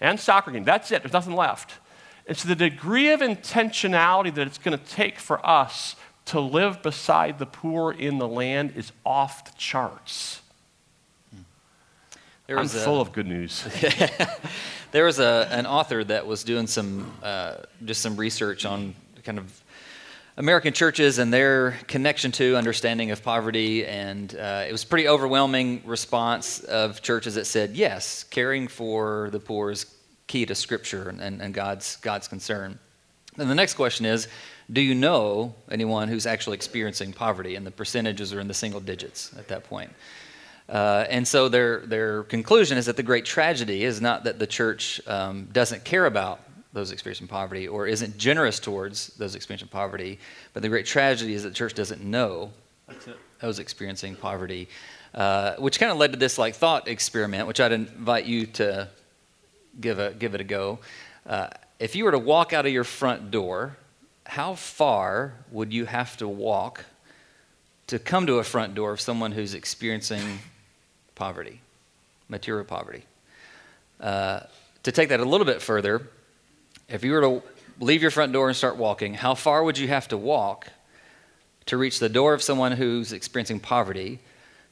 And 0.01 0.19
soccer 0.19 0.51
games. 0.51 0.65
That's 0.65 0.91
it. 0.91 1.04
There's 1.04 1.13
nothing 1.13 1.36
left. 1.36 1.73
It's 2.25 2.43
the 2.43 2.56
degree 2.56 3.12
of 3.12 3.19
intentionality 3.19 4.34
that 4.34 4.47
it's 4.47 4.58
going 4.58 4.78
to 4.78 4.86
take 4.86 5.19
for 5.19 5.45
us 5.45 5.95
to 6.25 6.39
live 6.39 6.82
beside 6.82 7.38
the 7.38 7.45
poor 7.45 7.91
in 7.91 8.17
the 8.17 8.28
land 8.28 8.73
is 8.75 8.91
off 9.06 9.45
the 9.45 9.51
charts. 9.58 10.41
There 12.47 12.60
I'm 12.60 12.67
full 12.67 12.97
a, 12.97 13.01
of 13.01 13.12
good 13.12 13.25
news. 13.25 13.63
there 14.91 15.05
was 15.05 15.17
a, 15.17 15.47
an 15.49 15.65
author 15.65 16.03
that 16.03 16.27
was 16.27 16.43
doing 16.43 16.67
some 16.67 17.12
uh, 17.23 17.55
just 17.84 18.03
some 18.03 18.17
research 18.17 18.65
on 18.65 18.93
kind 19.23 19.39
of 19.39 19.63
American 20.38 20.71
churches 20.71 21.17
and 21.17 21.34
their 21.34 21.71
connection 21.88 22.31
to 22.34 22.55
understanding 22.55 23.10
of 23.10 23.23
poverty, 23.23 23.84
and 23.88 24.36
uh, 24.36 24.65
it 24.67 24.71
was 24.71 24.86
pretty 24.86 25.08
overwhelming 25.08 25.81
response 25.86 26.60
of 26.60 27.01
churches 27.01 27.34
that 27.34 27.45
said 27.45 27.71
yes, 27.71 28.25
caring 28.25 28.67
for 28.67 29.29
the 29.31 29.39
poor 29.39 29.71
is 29.71 29.88
key 30.27 30.45
to 30.45 30.53
Scripture 30.53 31.10
and, 31.10 31.41
and 31.41 31.51
God's 31.51 31.95
God's 31.95 32.27
concern. 32.27 32.77
And 33.39 33.49
the 33.49 33.55
next 33.55 33.73
question 33.73 34.05
is, 34.05 34.27
do 34.71 34.81
you 34.81 34.93
know 34.93 35.55
anyone 35.71 36.10
who's 36.10 36.27
actually 36.27 36.58
experiencing 36.58 37.12
poverty? 37.12 37.55
And 37.55 37.65
the 37.65 37.71
percentages 37.71 38.34
are 38.36 38.39
in 38.39 38.47
the 38.47 38.53
single 38.53 38.79
digits 38.79 39.31
at 39.36 39.47
that 39.47 39.63
point. 39.63 39.89
Uh, 40.67 41.06
and 41.10 41.28
so 41.28 41.47
their, 41.47 41.80
their 41.86 42.23
conclusion 42.23 42.78
is 42.78 42.88
that 42.88 42.97
the 42.97 43.04
great 43.04 43.25
tragedy 43.25 43.84
is 43.84 44.01
not 44.01 44.23
that 44.23 44.39
the 44.39 44.47
church 44.47 44.99
um, 45.08 45.47
doesn't 45.51 45.84
care 45.86 46.06
about 46.06 46.39
those 46.73 46.91
experiencing 46.91 47.28
poverty 47.28 47.67
or 47.67 47.88
isn't 47.88 48.17
generous 48.17 48.60
towards 48.60 49.08
those 49.17 49.36
experiencing 49.36 49.69
poverty, 49.69 50.19
but 50.54 50.62
the 50.62 50.69
great 50.69 50.86
tragedy 50.86 51.34
is 51.34 51.43
that 51.43 51.49
the 51.49 51.56
church 51.56 51.73
doesn't 51.73 52.04
know 52.04 52.51
those 53.39 53.60
experiencing 53.60 54.15
poverty, 54.15 54.67
uh, 55.13 55.56
which 55.56 55.80
kind 55.80 55.91
of 55.91 55.97
led 55.97 56.12
to 56.12 56.19
this 56.19 56.38
like 56.38 56.56
thought 56.56 56.88
experiment, 56.88 57.47
which 57.47 57.60
I'd 57.60 57.71
invite 57.71 58.25
you 58.25 58.45
to 58.47 58.89
give, 59.80 59.99
a, 59.99 60.12
give 60.12 60.36
it 60.36 60.41
a 60.41 60.43
go. 60.43 60.80
Uh, 61.25 61.47
if 61.80 61.95
you 61.95 62.06
were 62.06 62.12
to 62.12 62.19
walk 62.19 62.54
out 62.54 62.65
of 62.65 62.71
your 62.71 62.84
front 62.84 63.32
door 63.32 63.78
how 64.25 64.56
far 64.56 65.34
would 65.51 65.71
you 65.71 65.86
have 65.86 66.17
to 66.17 66.28
walk 66.28 66.86
to 67.88 67.99
come 67.99 68.25
to 68.25 68.39
a 68.39 68.43
front 68.43 68.73
door 68.73 68.91
of 68.91 68.99
someone 68.99 69.32
who's 69.32 69.54
experiencing 69.54 70.39
poverty, 71.15 71.62
material 72.30 72.65
poverty? 72.65 73.04
Uh, 73.99 74.41
to 74.84 74.91
take 74.91 75.10
that 75.10 75.19
a 75.19 75.25
little 75.25 75.45
bit 75.45 75.62
further, 75.62 76.08
if 76.88 77.04
you 77.04 77.12
were 77.12 77.21
to 77.21 77.43
leave 77.80 78.01
your 78.01 78.12
front 78.12 78.32
door 78.34 78.47
and 78.47 78.56
start 78.56 78.78
walking, 78.78 79.13
how 79.13 79.34
far 79.34 79.63
would 79.63 79.78
you 79.78 79.88
have 79.88 80.08
to 80.10 80.17
walk 80.17 80.67
to 81.65 81.78
reach 81.78 81.99
the 81.99 82.10
door 82.10 82.34
of 82.34 82.43
someone 82.43 82.71
who's 82.71 83.12
experiencing 83.12 83.60
poverty? 83.60 84.19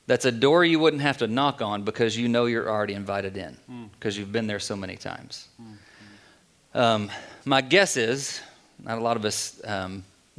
That's 0.06 0.26
a 0.26 0.32
door 0.32 0.64
you 0.66 0.80
wouldn't 0.80 1.02
have 1.02 1.18
to 1.20 1.28
knock 1.28 1.62
on 1.62 1.84
because 1.84 2.18
you 2.18 2.28
know 2.28 2.46
you're 2.46 2.70
already 2.70 2.94
invited 2.94 3.38
in 3.38 3.58
because 3.98 4.16
mm. 4.16 4.20
you've 4.20 4.32
been 4.32 4.48
there 4.48 4.60
so 4.60 4.76
many 4.76 4.98
times. 4.98 5.48
Mm. 5.62 6.80
Um, 6.80 7.12
my 7.46 7.62
guess 7.62 7.98
is 7.98 8.42
not 8.84 8.98
a 8.98 9.02
lot 9.02 9.16
of 9.18 9.26
us 9.26 9.62
um, 9.66 10.04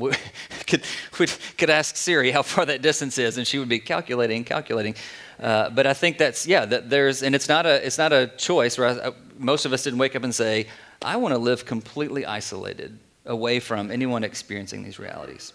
could, 0.67 0.83
would, 1.19 1.33
could 1.57 1.71
ask 1.71 1.97
Siri 1.97 2.31
how 2.31 2.43
far 2.43 2.67
that 2.67 2.83
distance 2.83 3.17
is, 3.19 3.39
and 3.39 3.47
she 3.47 3.59
would 3.59 3.69
be 3.69 3.79
calculating, 3.79 4.45
calculating. 4.45 4.95
Uh, 5.41 5.71
but 5.71 5.87
I 5.87 5.95
think 5.95 6.19
that's 6.19 6.47
yeah, 6.47 6.65
that 6.65 6.91
there's, 6.91 7.23
and 7.23 7.35
it's 7.35 7.49
not 7.49 7.67
a, 7.67 7.85
it's 7.85 7.99
not 7.99 8.13
a 8.13 8.29
choice. 8.37 8.79
Where 8.79 8.89
uh, 8.89 9.13
most 9.39 9.65
of 9.65 9.73
us 9.73 9.83
didn't 9.83 9.99
wake 9.99 10.15
up 10.17 10.25
and 10.25 10.35
say, 10.35 10.67
"I 11.03 11.17
want 11.17 11.35
to 11.35 11.39
live 11.39 11.65
completely 11.65 12.25
isolated, 12.25 12.99
away 13.27 13.61
from 13.61 13.91
anyone 13.91 14.25
experiencing 14.25 14.85
these 14.85 14.99
realities." 14.99 15.53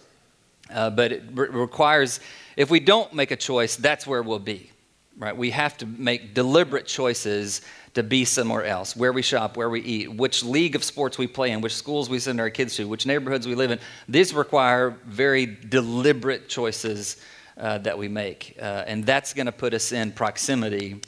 Uh, 0.72 0.90
but 0.90 1.12
it 1.12 1.22
re- 1.32 1.48
requires, 1.48 2.20
if 2.56 2.70
we 2.70 2.80
don't 2.80 3.12
make 3.12 3.30
a 3.30 3.36
choice, 3.36 3.76
that's 3.76 4.06
where 4.06 4.22
we'll 4.22 4.38
be, 4.38 4.70
right? 5.18 5.36
We 5.36 5.50
have 5.50 5.76
to 5.78 5.86
make 5.86 6.34
deliberate 6.34 6.86
choices 6.86 7.62
to 7.94 8.04
be 8.04 8.24
somewhere 8.24 8.64
else, 8.64 8.94
where 8.94 9.12
we 9.12 9.22
shop, 9.22 9.56
where 9.56 9.68
we 9.68 9.80
eat, 9.80 10.14
which 10.14 10.44
league 10.44 10.76
of 10.76 10.84
sports 10.84 11.18
we 11.18 11.26
play 11.26 11.50
in, 11.50 11.60
which 11.60 11.74
schools 11.74 12.08
we 12.08 12.20
send 12.20 12.40
our 12.40 12.50
kids 12.50 12.76
to, 12.76 12.86
which 12.86 13.04
neighborhoods 13.04 13.48
we 13.48 13.56
live 13.56 13.72
in. 13.72 13.80
These 14.08 14.32
require 14.32 14.90
very 15.06 15.46
deliberate 15.46 16.48
choices 16.48 17.16
uh, 17.56 17.78
that 17.78 17.98
we 17.98 18.08
make. 18.08 18.56
Uh, 18.60 18.84
and 18.86 19.04
that's 19.04 19.34
going 19.34 19.46
to 19.46 19.52
put 19.52 19.74
us 19.74 19.92
in 19.92 20.12
proximity, 20.12 21.00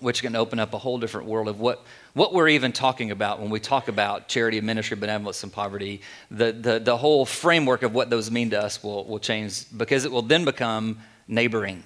which 0.00 0.22
can 0.22 0.36
open 0.36 0.58
up 0.58 0.74
a 0.74 0.78
whole 0.78 0.98
different 0.98 1.26
world 1.26 1.48
of 1.48 1.60
what, 1.60 1.84
what 2.14 2.32
we're 2.32 2.48
even 2.48 2.72
talking 2.72 3.10
about 3.10 3.40
when 3.40 3.50
we 3.50 3.60
talk 3.60 3.88
about 3.88 4.28
charity, 4.28 4.60
ministry, 4.60 4.96
benevolence, 4.96 5.42
and 5.42 5.52
poverty. 5.52 6.00
The, 6.30 6.52
the, 6.52 6.78
the 6.78 6.96
whole 6.96 7.24
framework 7.24 7.82
of 7.82 7.94
what 7.94 8.10
those 8.10 8.30
mean 8.30 8.50
to 8.50 8.60
us 8.60 8.82
will, 8.82 9.04
will 9.04 9.18
change 9.18 9.64
because 9.76 10.04
it 10.04 10.12
will 10.12 10.22
then 10.22 10.44
become 10.44 10.98
neighboring 11.28 11.82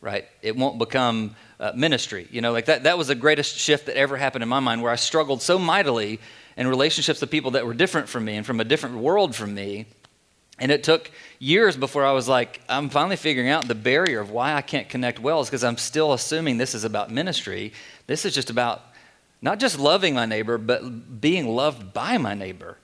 right? 0.00 0.26
It 0.40 0.56
won't 0.56 0.78
become 0.78 1.34
uh, 1.58 1.72
ministry. 1.74 2.28
You 2.30 2.40
know, 2.40 2.52
like 2.52 2.66
that, 2.66 2.84
that 2.84 2.96
was 2.96 3.08
the 3.08 3.16
greatest 3.16 3.56
shift 3.56 3.86
that 3.86 3.96
ever 3.96 4.16
happened 4.16 4.42
in 4.42 4.48
my 4.48 4.60
mind 4.60 4.82
where 4.82 4.92
I 4.92 4.96
struggled 4.96 5.42
so 5.42 5.58
mightily 5.58 6.20
in 6.56 6.66
relationships 6.68 7.20
with 7.20 7.30
people 7.30 7.52
that 7.52 7.66
were 7.66 7.74
different 7.74 8.08
from 8.08 8.24
me 8.24 8.36
and 8.36 8.46
from 8.46 8.60
a 8.60 8.64
different 8.64 8.98
world 8.98 9.34
from 9.34 9.54
me. 9.54 9.86
And 10.58 10.72
it 10.72 10.82
took 10.82 11.10
years 11.38 11.76
before 11.76 12.04
I 12.04 12.12
was 12.12 12.28
like, 12.28 12.60
I'm 12.68 12.88
finally 12.88 13.16
figuring 13.16 13.50
out 13.50 13.68
the 13.68 13.74
barrier 13.74 14.20
of 14.20 14.30
why 14.30 14.54
I 14.54 14.62
can't 14.62 14.88
connect 14.88 15.18
well 15.18 15.40
is 15.40 15.48
because 15.48 15.64
I'm 15.64 15.76
still 15.76 16.12
assuming 16.12 16.56
this 16.56 16.74
is 16.74 16.84
about 16.84 17.10
ministry. 17.10 17.72
This 18.06 18.24
is 18.24 18.34
just 18.34 18.48
about 18.48 18.82
not 19.42 19.60
just 19.60 19.78
loving 19.78 20.14
my 20.14 20.24
neighbor, 20.24 20.56
but 20.56 21.20
being 21.20 21.48
loved 21.48 21.92
by 21.92 22.16
my 22.16 22.34
neighbor 22.34 22.78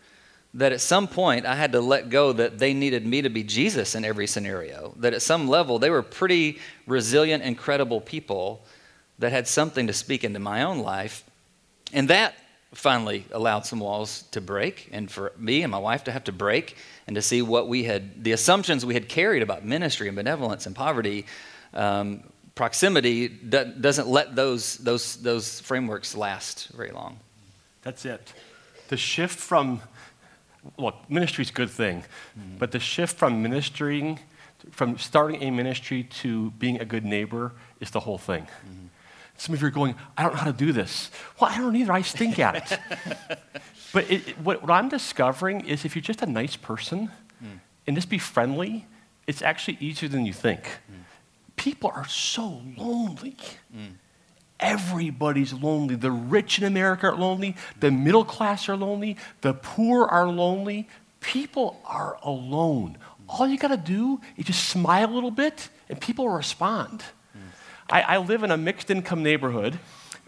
that 0.54 0.72
at 0.72 0.80
some 0.80 1.08
point 1.08 1.46
I 1.46 1.54
had 1.54 1.72
to 1.72 1.80
let 1.80 2.10
go 2.10 2.32
that 2.32 2.58
they 2.58 2.74
needed 2.74 3.06
me 3.06 3.22
to 3.22 3.30
be 3.30 3.42
Jesus 3.42 3.94
in 3.94 4.04
every 4.04 4.26
scenario. 4.26 4.94
That 4.98 5.14
at 5.14 5.22
some 5.22 5.48
level 5.48 5.78
they 5.78 5.90
were 5.90 6.02
pretty 6.02 6.58
resilient, 6.86 7.42
incredible 7.42 8.00
people 8.00 8.64
that 9.18 9.32
had 9.32 9.48
something 9.48 9.86
to 9.86 9.92
speak 9.92 10.24
into 10.24 10.38
my 10.38 10.62
own 10.62 10.80
life. 10.80 11.24
And 11.92 12.08
that 12.08 12.34
finally 12.74 13.24
allowed 13.32 13.64
some 13.66 13.80
walls 13.80 14.22
to 14.32 14.40
break 14.40 14.88
and 14.92 15.10
for 15.10 15.32
me 15.36 15.62
and 15.62 15.70
my 15.70 15.78
wife 15.78 16.04
to 16.04 16.12
have 16.12 16.24
to 16.24 16.32
break 16.32 16.76
and 17.06 17.16
to 17.16 17.22
see 17.22 17.42
what 17.42 17.68
we 17.68 17.84
had, 17.84 18.24
the 18.24 18.32
assumptions 18.32 18.86
we 18.86 18.94
had 18.94 19.08
carried 19.08 19.42
about 19.42 19.64
ministry 19.64 20.08
and 20.08 20.16
benevolence 20.16 20.66
and 20.66 20.74
poverty. 20.74 21.26
Um, 21.74 22.22
proximity 22.54 23.28
doesn't 23.28 24.08
let 24.08 24.36
those, 24.36 24.76
those, 24.78 25.16
those 25.16 25.60
frameworks 25.60 26.14
last 26.14 26.68
very 26.68 26.90
long. 26.90 27.18
That's 27.82 28.04
it. 28.04 28.32
The 28.88 28.96
shift 28.96 29.38
from 29.38 29.80
look, 30.76 30.94
ministry 31.10 31.42
is 31.42 31.50
a 31.50 31.52
good 31.52 31.70
thing, 31.70 32.04
mm-hmm. 32.38 32.58
but 32.58 32.72
the 32.72 32.78
shift 32.78 33.16
from 33.16 33.42
ministering, 33.42 34.18
from 34.70 34.98
starting 34.98 35.42
a 35.42 35.50
ministry 35.50 36.04
to 36.04 36.50
being 36.52 36.80
a 36.80 36.84
good 36.84 37.04
neighbor 37.04 37.52
is 37.80 37.90
the 37.90 38.00
whole 38.00 38.18
thing. 38.18 38.42
Mm-hmm. 38.42 38.81
Some 39.36 39.54
of 39.54 39.60
you 39.60 39.68
are 39.68 39.70
going, 39.70 39.94
I 40.16 40.22
don't 40.22 40.32
know 40.32 40.38
how 40.38 40.50
to 40.50 40.56
do 40.56 40.72
this. 40.72 41.10
Well, 41.40 41.50
I 41.50 41.58
don't 41.58 41.74
either. 41.74 41.92
I 41.92 42.02
stink 42.02 42.38
at 42.38 42.54
it. 42.54 42.78
but 43.92 44.10
it, 44.10 44.28
it, 44.28 44.38
what, 44.38 44.62
what, 44.62 44.70
I'm 44.70 44.88
discovering 44.88 45.66
is 45.66 45.84
if 45.84 45.96
you're 45.96 46.02
just 46.02 46.22
a 46.22 46.26
nice 46.26 46.56
person 46.56 47.10
mm. 47.42 47.58
and 47.86 47.96
just 47.96 48.08
be 48.08 48.18
friendly, 48.18 48.86
it's 49.26 49.42
actually 49.42 49.78
easier 49.80 50.08
than 50.08 50.26
you 50.26 50.32
think. 50.32 50.64
Mm. 50.64 51.04
People 51.56 51.90
are 51.94 52.06
so 52.06 52.62
lonely. 52.76 53.36
Mm. 53.74 53.94
Everybody's 54.60 55.52
lonely. 55.52 55.96
The 55.96 56.12
rich 56.12 56.58
in 56.58 56.64
America 56.64 57.08
are 57.08 57.16
lonely. 57.16 57.56
The 57.80 57.90
middle 57.90 58.24
class 58.24 58.68
are 58.68 58.76
lonely. 58.76 59.16
The 59.40 59.54
poor 59.54 60.04
are 60.06 60.28
lonely. 60.28 60.88
People 61.20 61.80
are 61.84 62.16
alone. 62.22 62.96
All 63.28 63.46
you 63.46 63.58
got 63.58 63.68
to 63.68 63.76
do 63.76 64.20
is 64.36 64.46
just 64.46 64.68
smile 64.68 65.10
a 65.10 65.14
little 65.14 65.30
bit 65.30 65.68
and 65.88 66.00
people 66.00 66.28
respond. 66.28 67.02
I, 67.92 68.00
I 68.00 68.16
live 68.16 68.42
in 68.42 68.50
a 68.50 68.56
mixed 68.56 68.90
income 68.90 69.22
neighborhood, 69.22 69.78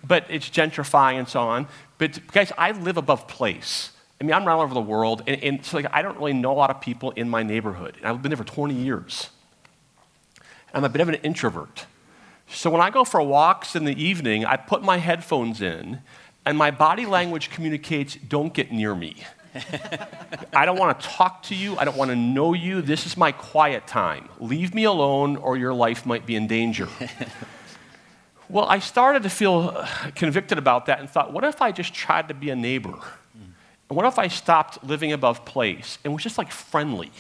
but 0.07 0.27
it's 0.29 0.51
gentrifying 0.51 1.15
and 1.15 1.27
so 1.27 1.41
on. 1.41 1.67
But 1.97 2.21
guys, 2.31 2.53
I 2.59 2.73
live 2.73 2.99
above 2.99 3.27
place. 3.27 3.91
I 4.21 4.25
mean, 4.25 4.35
I'm 4.35 4.47
around 4.47 4.61
over 4.61 4.75
the 4.75 4.81
world, 4.81 5.23
and, 5.27 5.43
and 5.43 5.65
so 5.65 5.79
like, 5.79 5.87
I 5.91 6.03
don't 6.03 6.19
really 6.19 6.35
know 6.35 6.53
a 6.53 6.55
lot 6.55 6.71
of 6.71 6.81
people 6.81 7.11
in 7.13 7.29
my 7.29 7.43
neighborhood. 7.43 7.97
And 7.97 8.07
I've 8.07 8.23
been 8.23 8.31
there 8.31 8.37
for 8.37 8.45
20 8.45 8.75
years. 8.75 9.31
I'm 10.75 10.85
a 10.85 10.89
bit 10.89 11.01
of 11.01 11.09
an 11.09 11.17
introvert. 11.17 11.87
So 12.49 12.69
when 12.69 12.83
I 12.83 12.91
go 12.91 13.03
for 13.03 13.23
walks 13.23 13.75
in 13.75 13.85
the 13.85 14.01
evening, 14.01 14.45
I 14.45 14.57
put 14.57 14.83
my 14.83 14.99
headphones 14.99 15.63
in, 15.63 16.01
and 16.45 16.59
my 16.59 16.71
body 16.71 17.07
language 17.07 17.49
communicates 17.49 18.17
don't 18.17 18.53
get 18.53 18.71
near 18.71 18.95
me. 18.95 19.25
I 20.53 20.65
don't 20.65 20.79
want 20.79 20.99
to 20.99 21.07
talk 21.07 21.43
to 21.45 21.55
you. 21.55 21.77
I 21.77 21.85
don't 21.85 21.97
want 21.97 22.11
to 22.11 22.17
know 22.17 22.55
you. 22.55 22.83
This 22.83 23.07
is 23.07 23.17
my 23.17 23.33
quiet 23.33 23.87
time. 23.87 24.29
Leave 24.41 24.75
me 24.75 24.85
alone, 24.85 25.37
or 25.37 25.57
your 25.57 25.75
life 25.75 26.05
might 26.07 26.27
be 26.27 26.35
in 26.37 26.47
danger. 26.47 26.89
well, 28.49 28.67
I 28.67 28.79
started 28.79 29.23
to 29.23 29.31
feel 29.31 29.73
uh, 29.75 29.87
convicted 30.15 30.59
about 30.59 30.87
that 30.87 31.01
and 31.01 31.09
thought, 31.09 31.33
what 31.33 31.45
if 31.45 31.63
I 31.63 31.73
just 31.73 31.95
tried 31.95 32.29
to 32.29 32.35
be 32.35 32.51
a 32.51 32.57
neighbor? 32.57 32.99
And 33.89 33.97
what 33.97 34.07
if 34.07 34.19
I 34.19 34.29
stopped 34.29 34.83
living 34.83 35.13
above 35.13 35.45
place 35.45 35.99
and 36.05 36.13
was 36.13 36.23
just 36.23 36.39
like 36.39 36.51
friendly? 36.51 37.13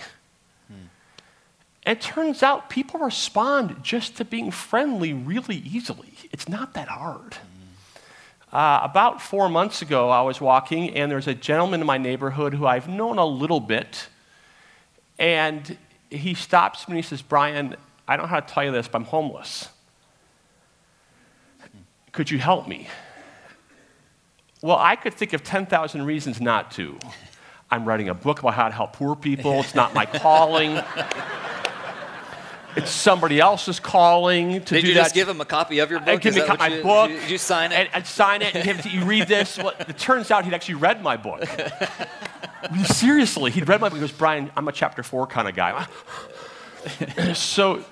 And 1.86 1.98
it 1.98 2.00
turns 2.00 2.42
out 2.42 2.70
people 2.70 3.00
respond 3.00 3.76
just 3.82 4.16
to 4.16 4.24
being 4.24 4.50
friendly 4.50 5.12
really 5.12 5.56
easily. 5.56 6.14
It's 6.32 6.48
not 6.48 6.74
that 6.74 6.88
hard. 6.88 7.36
Uh, 8.54 8.80
about 8.84 9.20
four 9.20 9.48
months 9.48 9.82
ago, 9.82 10.10
I 10.10 10.22
was 10.22 10.40
walking, 10.40 10.90
and 10.90 11.10
there's 11.10 11.26
a 11.26 11.34
gentleman 11.34 11.80
in 11.80 11.86
my 11.88 11.98
neighborhood 11.98 12.54
who 12.54 12.66
I've 12.66 12.88
known 12.88 13.18
a 13.18 13.26
little 13.26 13.58
bit. 13.58 14.06
And 15.18 15.76
he 16.08 16.34
stops 16.34 16.86
me 16.86 16.92
and 16.92 17.04
he 17.04 17.08
says, 17.08 17.20
Brian, 17.20 17.74
I 18.06 18.16
don't 18.16 18.26
know 18.26 18.30
how 18.30 18.38
to 18.38 18.54
tell 18.54 18.64
you 18.64 18.70
this, 18.70 18.86
but 18.86 18.98
I'm 18.98 19.04
homeless. 19.06 19.68
Could 22.12 22.30
you 22.30 22.38
help 22.38 22.68
me? 22.68 22.86
Well, 24.62 24.78
I 24.78 24.94
could 24.94 25.14
think 25.14 25.32
of 25.32 25.42
10,000 25.42 26.06
reasons 26.06 26.40
not 26.40 26.70
to. 26.72 26.96
I'm 27.72 27.84
writing 27.84 28.08
a 28.08 28.14
book 28.14 28.38
about 28.38 28.54
how 28.54 28.68
to 28.68 28.74
help 28.74 28.92
poor 28.92 29.16
people. 29.16 29.60
It's 29.60 29.74
not 29.74 29.94
my 29.94 30.06
calling. 30.20 30.80
It's 32.76 32.90
somebody 32.90 33.38
else's 33.40 33.78
calling 33.80 34.60
to 34.64 34.74
Did 34.74 34.80
do 34.82 34.88
you 34.88 34.94
that. 34.94 35.02
just 35.04 35.14
give 35.14 35.28
him 35.28 35.40
a 35.40 35.44
copy 35.44 35.78
of 35.78 35.90
your 35.90 36.00
Uh, 36.00 36.04
book? 36.04 36.20
give 36.20 36.30
Is 36.30 36.36
me 36.36 36.40
that 36.42 36.46
co- 36.46 36.52
what 36.54 36.58
my 36.70 36.76
you, 36.76 36.82
book. 36.82 37.08
Did 37.08 37.14
you, 37.14 37.20
did 37.20 37.30
you 37.30 37.38
sign 37.38 37.72
it? 37.72 37.74
And 37.76 37.88
I'd 37.94 38.06
sign 38.06 38.42
it 38.42 38.54
and 38.54 38.64
give 38.64 38.78
it 38.78 38.82
to 38.82 38.88
you. 38.90 39.04
Read 39.04 39.28
this. 39.28 39.58
Well, 39.58 39.72
it 39.78 39.96
turns 39.98 40.30
out 40.30 40.44
he'd 40.44 40.54
actually 40.54 40.76
read 40.76 41.02
my 41.02 41.16
book. 41.16 41.44
Seriously, 42.84 43.50
he'd 43.50 43.68
read 43.68 43.80
my 43.80 43.88
book. 43.88 43.96
He 43.96 44.00
goes, 44.00 44.12
Brian, 44.12 44.50
I'm 44.56 44.66
a 44.68 44.72
chapter 44.72 45.02
four 45.02 45.26
kind 45.26 45.48
of 45.48 45.54
guy. 45.54 45.86
so, 47.34 47.84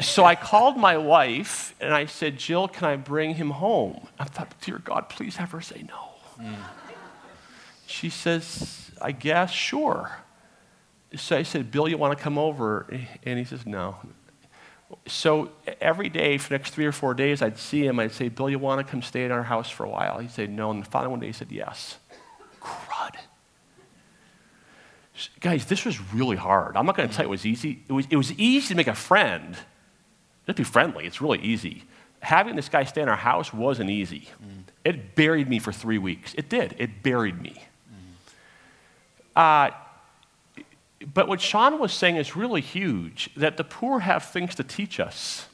so 0.00 0.24
I 0.24 0.34
called 0.34 0.76
my 0.76 0.96
wife 0.96 1.74
and 1.80 1.94
I 1.94 2.06
said, 2.06 2.36
Jill, 2.38 2.68
can 2.68 2.86
I 2.88 2.96
bring 2.96 3.34
him 3.36 3.50
home? 3.50 4.06
I 4.18 4.24
thought, 4.24 4.52
dear 4.60 4.78
God, 4.78 5.08
please 5.08 5.36
have 5.36 5.52
her 5.52 5.60
say 5.60 5.84
no. 5.88 6.54
She 7.86 8.10
says, 8.10 8.90
I 9.00 9.12
guess, 9.12 9.50
sure. 9.52 10.18
So 11.14 11.36
I 11.36 11.44
said, 11.44 11.70
Bill, 11.70 11.88
you 11.88 11.96
want 11.96 12.18
to 12.18 12.22
come 12.22 12.36
over? 12.36 12.86
And 13.24 13.38
he 13.38 13.44
says, 13.44 13.64
no. 13.64 13.96
So 15.06 15.50
every 15.80 16.08
day 16.08 16.38
for 16.38 16.48
the 16.48 16.58
next 16.58 16.70
three 16.70 16.86
or 16.86 16.92
four 16.92 17.14
days, 17.14 17.42
I'd 17.42 17.58
see 17.58 17.84
him. 17.84 17.98
I'd 17.98 18.12
say, 18.12 18.28
Bill, 18.28 18.48
you 18.48 18.58
want 18.58 18.84
to 18.84 18.90
come 18.90 19.02
stay 19.02 19.24
at 19.24 19.30
our 19.30 19.42
house 19.42 19.68
for 19.68 19.84
a 19.84 19.88
while? 19.88 20.18
He'd 20.18 20.30
say, 20.30 20.46
no. 20.46 20.70
And 20.70 20.82
the 20.82 20.88
following 20.88 21.10
one 21.10 21.20
day, 21.20 21.26
he 21.26 21.32
said, 21.32 21.50
yes. 21.50 21.98
Crud. 22.60 23.16
Guys, 25.40 25.64
this 25.66 25.84
was 25.84 26.00
really 26.12 26.36
hard. 26.36 26.76
I'm 26.76 26.86
not 26.86 26.96
going 26.96 27.08
to 27.08 27.14
tell 27.14 27.24
you 27.24 27.28
it 27.28 27.30
was 27.30 27.46
easy. 27.46 27.82
It 27.88 27.92
was, 27.92 28.06
it 28.10 28.16
was 28.16 28.32
easy 28.32 28.68
to 28.68 28.74
make 28.74 28.86
a 28.86 28.94
friend. 28.94 29.56
Just 30.46 30.58
be 30.58 30.64
friendly. 30.64 31.06
It's 31.06 31.20
really 31.20 31.40
easy. 31.40 31.84
Having 32.20 32.56
this 32.56 32.68
guy 32.68 32.84
stay 32.84 33.02
in 33.02 33.08
our 33.08 33.16
house 33.16 33.52
wasn't 33.52 33.90
easy. 33.90 34.28
It 34.84 35.16
buried 35.16 35.48
me 35.48 35.58
for 35.58 35.72
three 35.72 35.98
weeks. 35.98 36.34
It 36.34 36.48
did. 36.48 36.76
It 36.78 37.02
buried 37.02 37.40
me. 37.40 37.64
Uh, 39.34 39.70
but 41.14 41.28
what 41.28 41.40
Sean 41.40 41.78
was 41.78 41.92
saying 41.92 42.16
is 42.16 42.34
really 42.34 42.60
huge 42.60 43.30
that 43.36 43.56
the 43.56 43.64
poor 43.64 44.00
have 44.00 44.24
things 44.24 44.54
to 44.56 44.64
teach 44.64 44.98
us. 44.98 45.46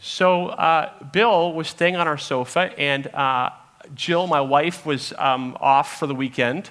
So, 0.00 0.48
uh, 0.48 0.92
Bill 1.12 1.52
was 1.52 1.68
staying 1.68 1.96
on 1.96 2.08
our 2.08 2.18
sofa, 2.18 2.72
and 2.78 3.06
uh, 3.08 3.50
Jill, 3.94 4.26
my 4.26 4.40
wife, 4.40 4.86
was 4.86 5.12
um, 5.18 5.56
off 5.60 5.98
for 5.98 6.06
the 6.06 6.14
weekend 6.14 6.70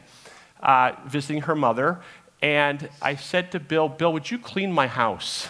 uh, 0.61 0.93
visiting 1.05 1.41
her 1.43 1.55
mother. 1.55 1.99
And 2.41 2.89
I 3.01 3.15
said 3.15 3.51
to 3.51 3.59
Bill, 3.59 3.89
Bill, 3.89 4.11
would 4.13 4.29
you 4.29 4.37
clean 4.37 4.71
my 4.71 4.87
house? 4.87 5.47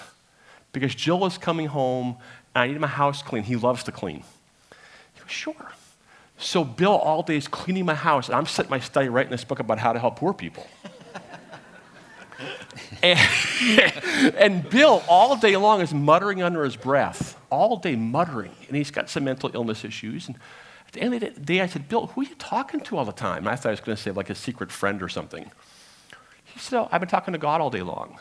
Because 0.72 0.96
Jill 0.96 1.26
is 1.26 1.38
coming 1.38 1.68
home, 1.68 2.18
and 2.56 2.64
I 2.64 2.68
need 2.68 2.80
my 2.80 2.88
house 2.88 3.22
clean. 3.22 3.44
He 3.44 3.56
loves 3.56 3.84
to 3.86 3.92
clean. 3.92 4.24
He 5.14 5.22
goes, 5.22 5.32
Sure. 5.32 5.72
So, 6.38 6.64
Bill 6.64 6.96
all 6.96 7.24
day 7.24 7.38
is 7.38 7.48
cleaning 7.48 7.86
my 7.86 7.96
house, 7.96 8.28
and 8.28 8.36
I'm 8.36 8.46
sitting 8.46 8.70
in 8.70 8.72
my 8.72 8.80
study 8.80 9.08
writing 9.08 9.32
this 9.32 9.44
book 9.44 9.60
about 9.60 9.80
how 9.80 9.94
to 9.94 10.00
help 10.00 10.18
poor 10.18 10.34
people. 10.34 10.68
And, 14.38 14.70
Bill, 14.70 15.04
all 15.08 15.36
day 15.36 15.56
long, 15.58 15.82
is 15.82 15.94
muttering 15.94 16.42
under 16.42 16.64
his 16.64 16.76
breath, 16.76 17.40
all 17.50 17.78
day 17.78 17.96
muttering. 17.96 18.52
And 18.68 18.78
he's 18.78 18.92
got 18.92 19.10
some 19.10 19.24
mental 19.24 19.52
illness 19.54 19.84
issues. 19.84 20.28
And 20.28 20.38
at 20.88 20.94
the 20.94 21.02
end 21.02 21.14
of 21.14 21.22
the 21.22 21.30
day, 21.42 21.62
I 21.62 21.68
said, 21.68 21.88
Bill, 21.90 22.08
who 22.08 22.22
are 22.22 22.26
you 22.26 22.36
talking 22.36 22.82
to 22.82 22.98
all 22.98 23.06
the 23.06 23.12
time? 23.12 23.48
I 23.48 23.56
thought 23.56 23.70
I 23.70 23.72
was 23.72 23.80
going 23.80 23.96
to 23.96 24.02
say, 24.02 24.12
like 24.12 24.30
a 24.30 24.36
secret 24.36 24.72
friend 24.72 25.02
or 25.02 25.10
something. 25.10 25.50
He 26.44 26.60
said, 26.60 26.80
oh, 26.80 26.90
I've 26.92 27.02
been 27.02 27.10
talking 27.10 27.32
to 27.34 27.38
God 27.38 27.62
all 27.62 27.70
day 27.70 27.82
long. 27.82 28.20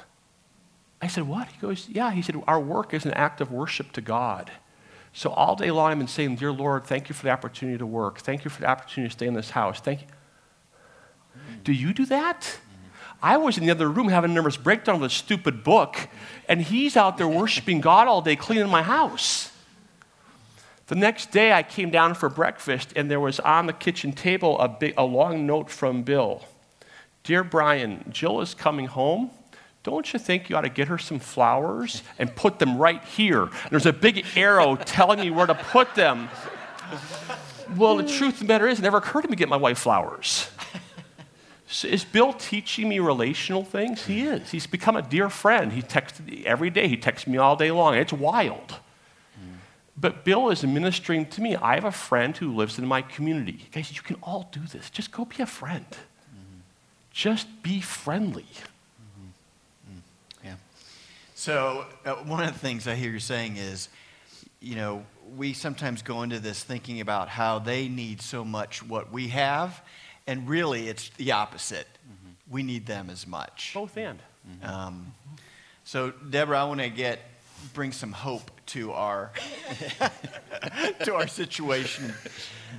I 1.02 1.08
said, 1.08 1.24
What? 1.24 1.48
He 1.48 1.58
goes, 1.58 1.88
Yeah. 1.88 2.12
He 2.12 2.22
said, 2.22 2.40
Our 2.46 2.60
work 2.60 2.94
is 2.94 3.04
an 3.04 3.12
act 3.12 3.40
of 3.40 3.50
worship 3.50 3.92
to 3.92 4.00
God. 4.00 4.52
So 5.12 5.30
all 5.30 5.56
day 5.56 5.70
long, 5.70 5.90
I've 5.90 5.98
been 5.98 6.06
saying, 6.06 6.36
Dear 6.36 6.52
Lord, 6.52 6.86
thank 6.86 7.08
you 7.08 7.14
for 7.14 7.24
the 7.24 7.30
opportunity 7.30 7.76
to 7.76 7.86
work. 7.86 8.20
Thank 8.20 8.44
you 8.44 8.50
for 8.50 8.60
the 8.60 8.68
opportunity 8.68 9.10
to 9.10 9.12
stay 9.12 9.26
in 9.26 9.34
this 9.34 9.50
house. 9.50 9.80
Thank 9.80 10.02
you. 10.02 10.06
Do 11.64 11.72
you 11.72 11.92
do 11.92 12.06
that? 12.06 12.58
I 13.22 13.36
was 13.36 13.56
in 13.56 13.64
the 13.64 13.70
other 13.70 13.88
room 13.88 14.08
having 14.08 14.32
a 14.32 14.34
nervous 14.34 14.56
breakdown 14.56 15.00
with 15.00 15.12
a 15.12 15.14
stupid 15.14 15.62
book, 15.62 16.08
and 16.48 16.60
he's 16.60 16.96
out 16.96 17.18
there 17.18 17.28
worshiping 17.28 17.80
God 17.80 18.08
all 18.08 18.20
day, 18.20 18.34
cleaning 18.34 18.68
my 18.68 18.82
house. 18.82 19.52
The 20.88 20.96
next 20.96 21.30
day, 21.30 21.52
I 21.52 21.62
came 21.62 21.90
down 21.90 22.14
for 22.14 22.28
breakfast, 22.28 22.92
and 22.96 23.08
there 23.08 23.20
was 23.20 23.38
on 23.40 23.66
the 23.66 23.72
kitchen 23.72 24.12
table 24.12 24.58
a, 24.58 24.68
big, 24.68 24.94
a 24.96 25.04
long 25.04 25.46
note 25.46 25.70
from 25.70 26.02
Bill 26.02 26.44
Dear 27.22 27.44
Brian, 27.44 28.04
Jill 28.10 28.40
is 28.40 28.52
coming 28.52 28.86
home. 28.86 29.30
Don't 29.84 30.12
you 30.12 30.18
think 30.18 30.48
you 30.50 30.56
ought 30.56 30.62
to 30.62 30.68
get 30.68 30.88
her 30.88 30.98
some 30.98 31.18
flowers 31.18 32.02
and 32.18 32.34
put 32.34 32.58
them 32.58 32.78
right 32.78 33.02
here? 33.04 33.48
There's 33.70 33.86
a 33.86 33.92
big 33.92 34.26
arrow 34.36 34.76
telling 34.76 35.20
me 35.20 35.30
where 35.30 35.46
to 35.46 35.54
put 35.54 35.94
them. 35.94 36.28
Well, 37.76 37.96
the 37.96 38.06
truth 38.06 38.34
of 38.34 38.38
the 38.40 38.44
matter 38.46 38.68
is, 38.68 38.80
it 38.80 38.82
never 38.82 38.98
occurred 38.98 39.22
to 39.22 39.28
me 39.28 39.32
to 39.32 39.38
get 39.38 39.48
my 39.48 39.56
wife 39.56 39.78
flowers. 39.78 40.50
So 41.72 41.88
is 41.88 42.04
Bill 42.04 42.34
teaching 42.34 42.88
me 42.88 42.98
relational 42.98 43.64
things? 43.64 44.04
He 44.04 44.22
is. 44.22 44.50
He's 44.50 44.66
become 44.66 44.94
a 44.94 45.02
dear 45.02 45.30
friend. 45.30 45.72
He 45.72 45.80
texts 45.80 46.20
every 46.44 46.68
day. 46.68 46.86
He 46.86 46.98
texts 46.98 47.26
me 47.26 47.38
all 47.38 47.56
day 47.56 47.70
long. 47.70 47.94
It's 47.94 48.12
wild. 48.12 48.76
But 49.96 50.24
Bill 50.24 50.50
is 50.50 50.64
ministering 50.64 51.26
to 51.26 51.40
me. 51.40 51.56
I 51.56 51.74
have 51.74 51.84
a 51.84 51.92
friend 51.92 52.36
who 52.36 52.54
lives 52.54 52.78
in 52.78 52.86
my 52.86 53.02
community. 53.02 53.68
Guys, 53.72 53.94
you 53.94 54.02
can 54.02 54.16
all 54.22 54.48
do 54.50 54.60
this. 54.60 54.90
Just 54.90 55.12
go 55.12 55.24
be 55.24 55.42
a 55.42 55.46
friend. 55.46 55.86
Just 57.10 57.62
be 57.62 57.80
friendly. 57.80 58.46
Yeah. 60.44 60.54
So, 61.34 61.86
uh, 62.04 62.14
one 62.16 62.42
of 62.42 62.52
the 62.52 62.58
things 62.58 62.88
I 62.88 62.94
hear 62.94 63.12
you 63.12 63.20
saying 63.20 63.58
is, 63.58 63.88
you 64.60 64.76
know, 64.76 65.04
we 65.36 65.52
sometimes 65.52 66.02
go 66.02 66.22
into 66.22 66.38
this 66.38 66.64
thinking 66.64 67.00
about 67.00 67.28
how 67.28 67.58
they 67.58 67.88
need 67.88 68.20
so 68.22 68.44
much 68.44 68.82
what 68.82 69.12
we 69.12 69.28
have, 69.28 69.82
and 70.26 70.48
really 70.48 70.88
it's 70.88 71.08
the 71.10 71.32
opposite. 71.32 71.86
We 72.50 72.62
need 72.62 72.86
them 72.86 73.08
as 73.08 73.26
much. 73.26 73.72
Both 73.72 73.96
and. 73.96 74.18
Um, 74.62 75.14
so, 75.84 76.10
Deborah, 76.10 76.60
I 76.60 76.64
want 76.64 76.80
to 76.80 76.90
get 76.90 77.20
bring 77.74 77.92
some 77.92 78.12
hope 78.12 78.50
to 78.66 78.92
our 78.92 79.30
to 81.04 81.14
our 81.14 81.26
situation 81.26 82.12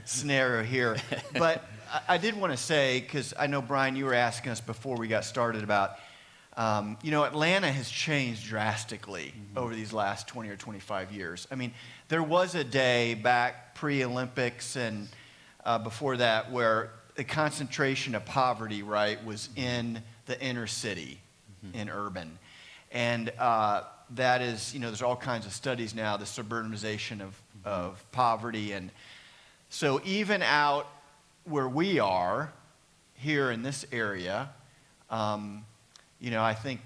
scenario 0.05 0.63
here. 0.63 0.97
But 1.33 1.65
I, 1.91 2.15
I 2.15 2.17
did 2.17 2.39
want 2.39 2.53
to 2.53 2.57
say 2.57 2.99
because 2.99 3.33
I 3.37 3.47
know 3.47 3.61
Brian, 3.61 3.95
you 3.95 4.05
were 4.05 4.13
asking 4.13 4.51
us 4.51 4.61
before 4.61 4.97
we 4.97 5.07
got 5.07 5.25
started 5.25 5.63
about. 5.63 5.97
Um, 6.55 6.97
you 7.01 7.09
know, 7.09 7.23
Atlanta 7.23 7.71
has 7.71 7.89
changed 7.89 8.45
drastically 8.45 9.33
over 9.57 9.73
these 9.73 9.91
last 9.91 10.27
20 10.27 10.49
or 10.49 10.55
25 10.55 11.11
years. 11.11 11.47
I 11.49 11.55
mean, 11.55 11.73
there 12.09 12.21
was 12.21 12.53
a 12.53 12.63
day 12.63 13.15
back 13.15 13.73
pre 13.73 14.03
Olympics 14.03 14.75
and 14.75 15.07
uh, 15.65 15.79
before 15.79 16.17
that 16.17 16.51
where 16.51 16.91
the 17.16 17.24
concentration 17.24 18.16
of 18.16 18.26
poverty, 18.26 18.84
right, 18.84 19.24
was 19.26 19.49
in 19.55 20.01
the 20.26 20.39
inner 20.41 20.68
city, 20.68 21.20
in 21.74 21.89
urban. 21.89 22.38
And 22.91 23.32
uh, 23.39 23.84
that 24.11 24.41
is, 24.41 24.74
you 24.74 24.80
know, 24.80 24.88
there's 24.88 25.01
all 25.01 25.16
kinds 25.16 25.45
of 25.45 25.53
studies 25.53 25.95
now, 25.95 26.18
the 26.18 26.26
suburbanization 26.26 27.22
of, 27.22 27.39
of 27.66 28.03
poverty. 28.11 28.74
And 28.74 28.91
so 29.70 30.01
even 30.03 30.41
out 30.41 30.88
where 31.45 31.68
we 31.68 31.99
are, 31.99 32.51
here 33.24 33.51
in 33.51 33.64
this 33.64 33.86
area, 33.93 34.49
um, 35.09 35.66
you 36.20 36.30
know, 36.30 36.43
I 36.43 36.53
think 36.53 36.82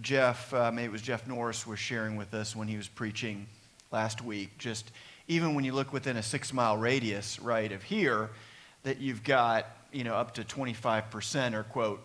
Jeff, 0.00 0.52
uh, 0.52 0.72
maybe 0.72 0.86
it 0.86 0.92
was 0.92 1.00
Jeff 1.00 1.28
Norris, 1.28 1.64
was 1.64 1.78
sharing 1.78 2.16
with 2.16 2.34
us 2.34 2.56
when 2.56 2.66
he 2.66 2.76
was 2.76 2.88
preaching 2.88 3.46
last 3.92 4.20
week. 4.22 4.58
Just 4.58 4.90
even 5.28 5.54
when 5.54 5.64
you 5.64 5.72
look 5.72 5.92
within 5.92 6.16
a 6.16 6.22
six 6.22 6.52
mile 6.52 6.76
radius, 6.76 7.38
right, 7.38 7.70
of 7.70 7.84
here, 7.84 8.30
that 8.86 9.00
you've 9.00 9.24
got, 9.24 9.66
you 9.90 10.04
know, 10.04 10.14
up 10.14 10.32
to 10.32 10.44
25% 10.44 11.54
are, 11.54 11.64
quote, 11.64 12.00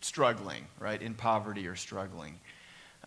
struggling, 0.00 0.64
right, 0.80 1.02
in 1.02 1.12
poverty 1.12 1.66
or 1.66 1.76
struggling. 1.76 2.40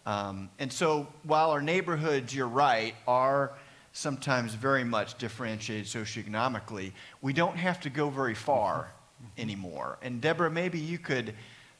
Um, 0.06 0.52
and 0.60 0.72
so 0.72 1.08
while 1.24 1.50
our 1.50 1.62
neighborhoods, 1.62 2.36
you're 2.36 2.48
right, 2.48 2.94
are 3.08 3.54
sometimes 3.92 4.54
very 4.54 4.84
much 4.84 5.18
differentiated 5.18 5.88
socioeconomically, 5.88 6.92
we 7.24 7.34
don't 7.34 7.58
have 7.58 7.80
to 7.82 7.90
go 7.90 8.12
very 8.12 8.36
far 8.36 8.92
anymore. 9.36 9.98
And 10.04 10.22
Deborah, 10.22 10.52
maybe 10.52 10.78
you 10.78 11.00
could 11.00 11.34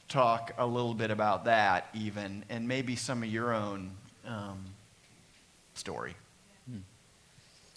talk 0.08 0.52
a 0.58 0.66
little 0.66 0.94
bit 0.94 1.12
about 1.12 1.44
that 1.44 1.86
even, 1.94 2.44
and 2.48 2.66
maybe 2.66 2.96
some 2.96 3.22
of 3.22 3.28
your 3.28 3.54
own 3.54 3.92
um, 4.26 4.64
story. 5.74 6.16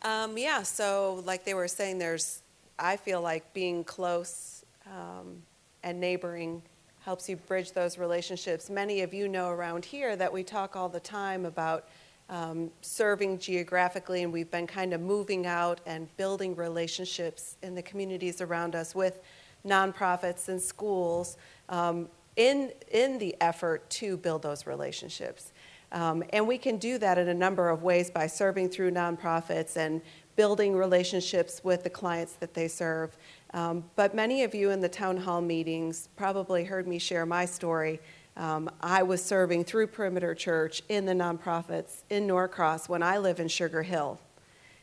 Um, 0.01 0.35
yeah, 0.35 0.63
so 0.63 1.21
like 1.27 1.45
they 1.45 1.53
were 1.53 1.67
saying, 1.67 1.99
there's, 1.99 2.41
I 2.81 2.97
feel 2.97 3.21
like 3.21 3.53
being 3.53 3.83
close 3.83 4.65
um, 4.87 5.43
and 5.83 5.99
neighboring 5.99 6.63
helps 7.01 7.29
you 7.29 7.35
bridge 7.35 7.71
those 7.71 7.97
relationships. 7.97 8.69
Many 8.69 9.01
of 9.01 9.13
you 9.13 9.27
know 9.27 9.49
around 9.49 9.85
here 9.85 10.15
that 10.15 10.33
we 10.33 10.43
talk 10.43 10.75
all 10.75 10.89
the 10.89 10.99
time 10.99 11.45
about 11.45 11.87
um, 12.29 12.71
serving 12.81 13.39
geographically, 13.39 14.23
and 14.23 14.33
we've 14.33 14.49
been 14.49 14.67
kind 14.67 14.93
of 14.93 15.01
moving 15.01 15.45
out 15.45 15.81
and 15.85 16.15
building 16.17 16.55
relationships 16.55 17.57
in 17.61 17.75
the 17.75 17.81
communities 17.81 18.41
around 18.41 18.75
us 18.75 18.95
with 18.95 19.21
nonprofits 19.65 20.47
and 20.47 20.59
schools 20.59 21.37
um, 21.69 22.07
in, 22.35 22.71
in 22.91 23.19
the 23.19 23.35
effort 23.41 23.87
to 23.89 24.17
build 24.17 24.41
those 24.41 24.65
relationships. 24.65 25.51
Um, 25.91 26.23
and 26.31 26.47
we 26.47 26.57
can 26.57 26.77
do 26.77 26.97
that 26.99 27.17
in 27.17 27.27
a 27.27 27.33
number 27.33 27.69
of 27.69 27.83
ways 27.83 28.09
by 28.09 28.27
serving 28.27 28.69
through 28.69 28.91
nonprofits 28.91 29.75
and 29.75 30.01
building 30.35 30.75
relationships 30.75 31.61
with 31.63 31.83
the 31.83 31.89
clients 31.89 32.33
that 32.33 32.53
they 32.53 32.67
serve. 32.67 33.17
Um, 33.53 33.83
but 33.95 34.15
many 34.15 34.43
of 34.43 34.55
you 34.55 34.69
in 34.69 34.79
the 34.79 34.89
town 34.89 35.17
hall 35.17 35.41
meetings 35.41 36.09
probably 36.15 36.63
heard 36.63 36.87
me 36.87 36.99
share 36.99 37.25
my 37.25 37.45
story 37.45 37.99
um, 38.37 38.69
I 38.81 39.03
was 39.03 39.23
serving 39.23 39.65
through 39.65 39.87
Perimeter 39.87 40.33
Church 40.33 40.81
in 40.89 41.05
the 41.05 41.13
nonprofits 41.13 42.03
in 42.09 42.27
Norcross 42.27 42.87
when 42.87 43.03
I 43.03 43.17
live 43.17 43.39
in 43.39 43.47
Sugar 43.47 43.83
Hill. 43.83 44.19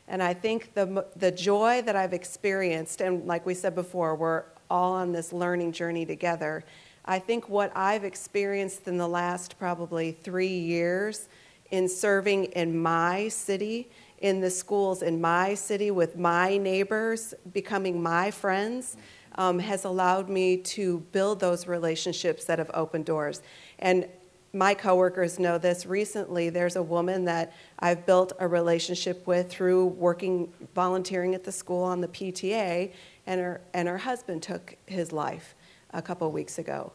And 0.07 0.21
I 0.21 0.33
think 0.33 0.73
the, 0.73 1.05
the 1.15 1.31
joy 1.31 1.81
that 1.83 1.95
I've 1.95 2.13
experienced, 2.13 3.01
and 3.01 3.25
like 3.25 3.45
we 3.45 3.53
said 3.53 3.75
before, 3.75 4.15
we're 4.15 4.43
all 4.69 4.93
on 4.93 5.11
this 5.11 5.33
learning 5.33 5.71
journey 5.71 6.05
together. 6.05 6.63
I 7.05 7.19
think 7.19 7.49
what 7.49 7.71
I've 7.75 8.03
experienced 8.03 8.87
in 8.87 8.97
the 8.97 9.07
last 9.07 9.57
probably 9.57 10.11
three 10.11 10.47
years 10.47 11.27
in 11.71 11.87
serving 11.87 12.45
in 12.45 12.77
my 12.79 13.27
city, 13.27 13.89
in 14.21 14.41
the 14.41 14.49
schools 14.49 15.01
in 15.01 15.19
my 15.21 15.53
city 15.53 15.91
with 15.91 16.17
my 16.17 16.57
neighbors, 16.57 17.33
becoming 17.53 18.01
my 18.01 18.31
friends 18.31 18.97
um, 19.35 19.59
has 19.59 19.85
allowed 19.85 20.29
me 20.29 20.57
to 20.57 20.99
build 21.11 21.39
those 21.39 21.67
relationships 21.67 22.45
that 22.45 22.59
have 22.59 22.71
opened 22.73 23.05
doors. 23.05 23.41
And 23.79 24.07
my 24.51 24.73
coworkers 24.73 25.39
know 25.39 25.57
this. 25.57 25.85
Recently, 25.85 26.49
there's 26.49 26.75
a 26.75 26.83
woman 26.83 27.25
that 27.25 27.53
I've 27.79 28.05
built 28.05 28.33
a 28.39 28.47
relationship 28.47 29.25
with 29.27 29.49
through 29.49 29.85
working, 29.85 30.51
volunteering 30.73 31.35
at 31.35 31.43
the 31.43 31.51
school 31.51 31.83
on 31.83 32.01
the 32.01 32.07
PTA, 32.07 32.91
and 33.27 33.39
her, 33.39 33.61
and 33.73 33.87
her 33.87 33.99
husband 33.99 34.41
took 34.41 34.75
his 34.87 35.11
life 35.11 35.55
a 35.93 36.01
couple 36.01 36.31
weeks 36.31 36.57
ago. 36.57 36.91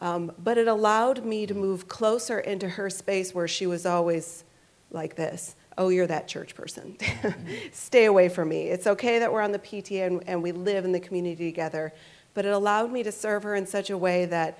Um, 0.00 0.32
but 0.42 0.58
it 0.58 0.68
allowed 0.68 1.24
me 1.24 1.46
to 1.46 1.54
move 1.54 1.88
closer 1.88 2.40
into 2.40 2.68
her 2.68 2.90
space 2.90 3.34
where 3.34 3.48
she 3.48 3.66
was 3.66 3.86
always 3.86 4.44
like 4.90 5.16
this 5.16 5.56
oh, 5.78 5.88
you're 5.88 6.06
that 6.06 6.26
church 6.28 6.54
person. 6.54 6.96
Stay 7.72 8.06
away 8.06 8.28
from 8.28 8.48
me. 8.48 8.68
It's 8.68 8.86
okay 8.86 9.18
that 9.18 9.32
we're 9.32 9.42
on 9.42 9.52
the 9.52 9.58
PTA 9.58 10.06
and, 10.06 10.22
and, 10.26 10.42
we 10.42 10.52
live 10.52 10.84
in 10.84 10.92
the 10.92 11.00
community 11.00 11.44
together. 11.50 11.92
But 12.34 12.44
it 12.46 12.52
allowed 12.52 12.90
me 12.92 13.02
to 13.02 13.12
serve 13.12 13.42
her 13.42 13.54
in 13.54 13.66
such 13.66 13.90
a 13.90 13.98
way 13.98 14.24
that 14.26 14.58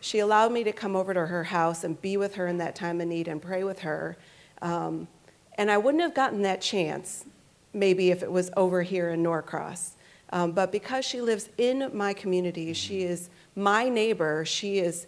she 0.00 0.18
allowed 0.18 0.52
me 0.52 0.64
to 0.64 0.72
come 0.72 0.94
over 0.94 1.14
to 1.14 1.26
her 1.26 1.44
house 1.44 1.84
and 1.84 2.00
be 2.00 2.16
with 2.16 2.34
her 2.34 2.46
in 2.46 2.58
that 2.58 2.74
time 2.74 3.00
of 3.00 3.08
need 3.08 3.28
and 3.28 3.40
pray 3.40 3.64
with 3.64 3.80
her. 3.80 4.16
Um, 4.62 5.08
and 5.56 5.70
I 5.70 5.78
wouldn't 5.78 6.02
have 6.02 6.14
gotten 6.14 6.42
that 6.42 6.60
chance 6.60 7.24
maybe 7.72 8.10
if 8.10 8.22
it 8.22 8.30
was 8.30 8.50
over 8.56 8.82
here 8.82 9.10
in 9.10 9.22
Norcross. 9.22 9.92
Um, 10.30 10.52
but 10.52 10.72
because 10.72 11.04
she 11.04 11.20
lives 11.20 11.48
in 11.58 11.90
my 11.94 12.12
community, 12.12 12.72
she 12.72 13.02
is 13.02 13.30
my 13.56 13.88
neighbor, 13.88 14.44
she 14.44 14.78
is 14.78 15.06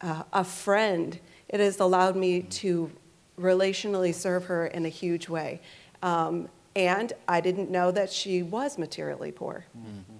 uh, 0.00 0.22
a 0.32 0.44
friend, 0.44 1.18
it 1.48 1.60
has 1.60 1.80
allowed 1.80 2.16
me 2.16 2.42
to 2.42 2.90
relationally 3.38 4.14
serve 4.14 4.44
her 4.46 4.66
in 4.66 4.84
a 4.84 4.88
huge 4.88 5.28
way. 5.28 5.60
Um, 6.02 6.48
and 6.76 7.12
I 7.26 7.40
didn't 7.40 7.70
know 7.70 7.90
that 7.90 8.10
she 8.10 8.42
was 8.42 8.78
materially 8.78 9.32
poor. 9.32 9.64
Mm-hmm. 9.76 10.16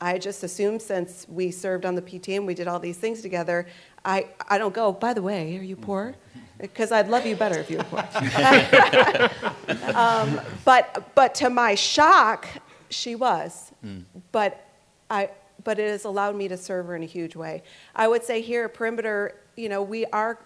I 0.00 0.18
just 0.18 0.42
assumed 0.42 0.82
since 0.82 1.26
we 1.28 1.50
served 1.50 1.86
on 1.86 1.94
the 1.94 2.02
PTA 2.02 2.36
and 2.36 2.46
we 2.46 2.54
did 2.54 2.68
all 2.68 2.78
these 2.78 2.98
things 2.98 3.22
together, 3.22 3.66
I, 4.04 4.26
I 4.46 4.58
don't 4.58 4.74
go, 4.74 4.92
by 4.92 5.14
the 5.14 5.22
way, 5.22 5.56
are 5.58 5.62
you 5.62 5.76
poor? 5.76 6.14
Because 6.58 6.92
I'd 6.92 7.08
love 7.08 7.24
you 7.26 7.34
better 7.34 7.58
if 7.58 7.70
you 7.70 7.78
were 7.78 7.84
poor. 7.84 8.00
um, 9.96 10.40
but, 10.64 11.14
but 11.14 11.34
to 11.36 11.50
my 11.50 11.74
shock, 11.74 12.46
she 12.90 13.14
was. 13.14 13.72
Mm. 13.84 14.04
But, 14.32 14.66
I, 15.10 15.30
but 15.64 15.78
it 15.78 15.88
has 15.88 16.04
allowed 16.04 16.36
me 16.36 16.48
to 16.48 16.56
serve 16.56 16.86
her 16.86 16.96
in 16.96 17.02
a 17.02 17.06
huge 17.06 17.34
way. 17.34 17.62
I 17.94 18.06
would 18.06 18.22
say 18.22 18.42
here 18.42 18.64
at 18.64 18.74
Perimeter, 18.74 19.34
you 19.56 19.68
know, 19.70 19.82
we 19.82 20.04
are 20.06 20.38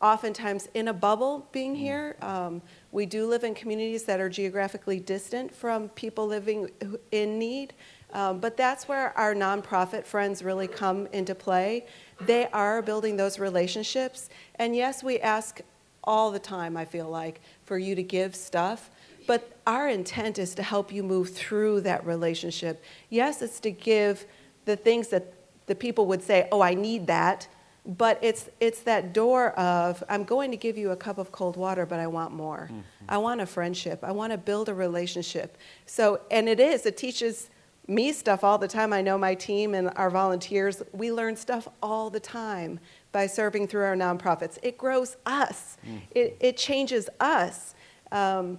oftentimes 0.00 0.68
in 0.74 0.88
a 0.88 0.92
bubble 0.92 1.48
being 1.52 1.74
mm. 1.74 1.78
here. 1.78 2.16
Um, 2.22 2.62
we 2.92 3.06
do 3.06 3.26
live 3.26 3.44
in 3.44 3.54
communities 3.54 4.04
that 4.04 4.20
are 4.20 4.28
geographically 4.28 5.00
distant 5.00 5.54
from 5.54 5.88
people 5.90 6.26
living 6.26 6.70
in 7.10 7.38
need. 7.38 7.74
Um, 8.12 8.38
but 8.40 8.56
that's 8.56 8.88
where 8.88 9.16
our 9.18 9.34
nonprofit 9.34 10.04
friends 10.04 10.42
really 10.42 10.68
come 10.68 11.06
into 11.08 11.34
play. 11.34 11.86
They 12.20 12.46
are 12.48 12.80
building 12.80 13.16
those 13.16 13.38
relationships. 13.38 14.30
And 14.54 14.74
yes, 14.74 15.02
we 15.02 15.18
ask 15.20 15.60
all 16.04 16.30
the 16.30 16.38
time, 16.38 16.76
I 16.76 16.86
feel 16.86 17.08
like, 17.08 17.42
for 17.64 17.76
you 17.76 17.94
to 17.94 18.02
give 18.02 18.34
stuff. 18.34 18.90
But 19.26 19.58
our 19.66 19.88
intent 19.90 20.38
is 20.38 20.54
to 20.54 20.62
help 20.62 20.90
you 20.90 21.02
move 21.02 21.34
through 21.34 21.82
that 21.82 22.06
relationship. 22.06 22.82
Yes, 23.10 23.42
it's 23.42 23.60
to 23.60 23.70
give 23.70 24.24
the 24.64 24.74
things 24.74 25.08
that 25.08 25.34
the 25.66 25.74
people 25.74 26.06
would 26.06 26.22
say, 26.22 26.48
oh, 26.50 26.62
I 26.62 26.72
need 26.72 27.06
that 27.08 27.46
but 27.88 28.18
it's 28.20 28.50
it's 28.60 28.82
that 28.82 29.14
door 29.14 29.50
of 29.52 30.04
i'm 30.10 30.22
going 30.22 30.50
to 30.50 30.56
give 30.56 30.76
you 30.76 30.90
a 30.90 30.96
cup 30.96 31.16
of 31.16 31.32
cold 31.32 31.56
water 31.56 31.86
but 31.86 31.98
i 31.98 32.06
want 32.06 32.32
more 32.32 32.68
mm-hmm. 32.70 32.80
i 33.08 33.16
want 33.16 33.40
a 33.40 33.46
friendship 33.46 34.00
i 34.02 34.12
want 34.12 34.30
to 34.30 34.36
build 34.36 34.68
a 34.68 34.74
relationship 34.74 35.56
so 35.86 36.20
and 36.30 36.48
it 36.48 36.60
is 36.60 36.84
it 36.84 36.96
teaches 36.98 37.48
me 37.86 38.12
stuff 38.12 38.44
all 38.44 38.58
the 38.58 38.68
time 38.68 38.92
i 38.92 39.00
know 39.00 39.16
my 39.16 39.34
team 39.34 39.74
and 39.74 39.90
our 39.96 40.10
volunteers 40.10 40.82
we 40.92 41.10
learn 41.10 41.34
stuff 41.34 41.66
all 41.82 42.10
the 42.10 42.20
time 42.20 42.78
by 43.10 43.26
serving 43.26 43.66
through 43.66 43.84
our 43.84 43.96
nonprofits 43.96 44.58
it 44.62 44.76
grows 44.76 45.16
us 45.24 45.78
mm-hmm. 45.86 45.96
it, 46.10 46.36
it 46.40 46.56
changes 46.58 47.08
us 47.20 47.74
um, 48.12 48.58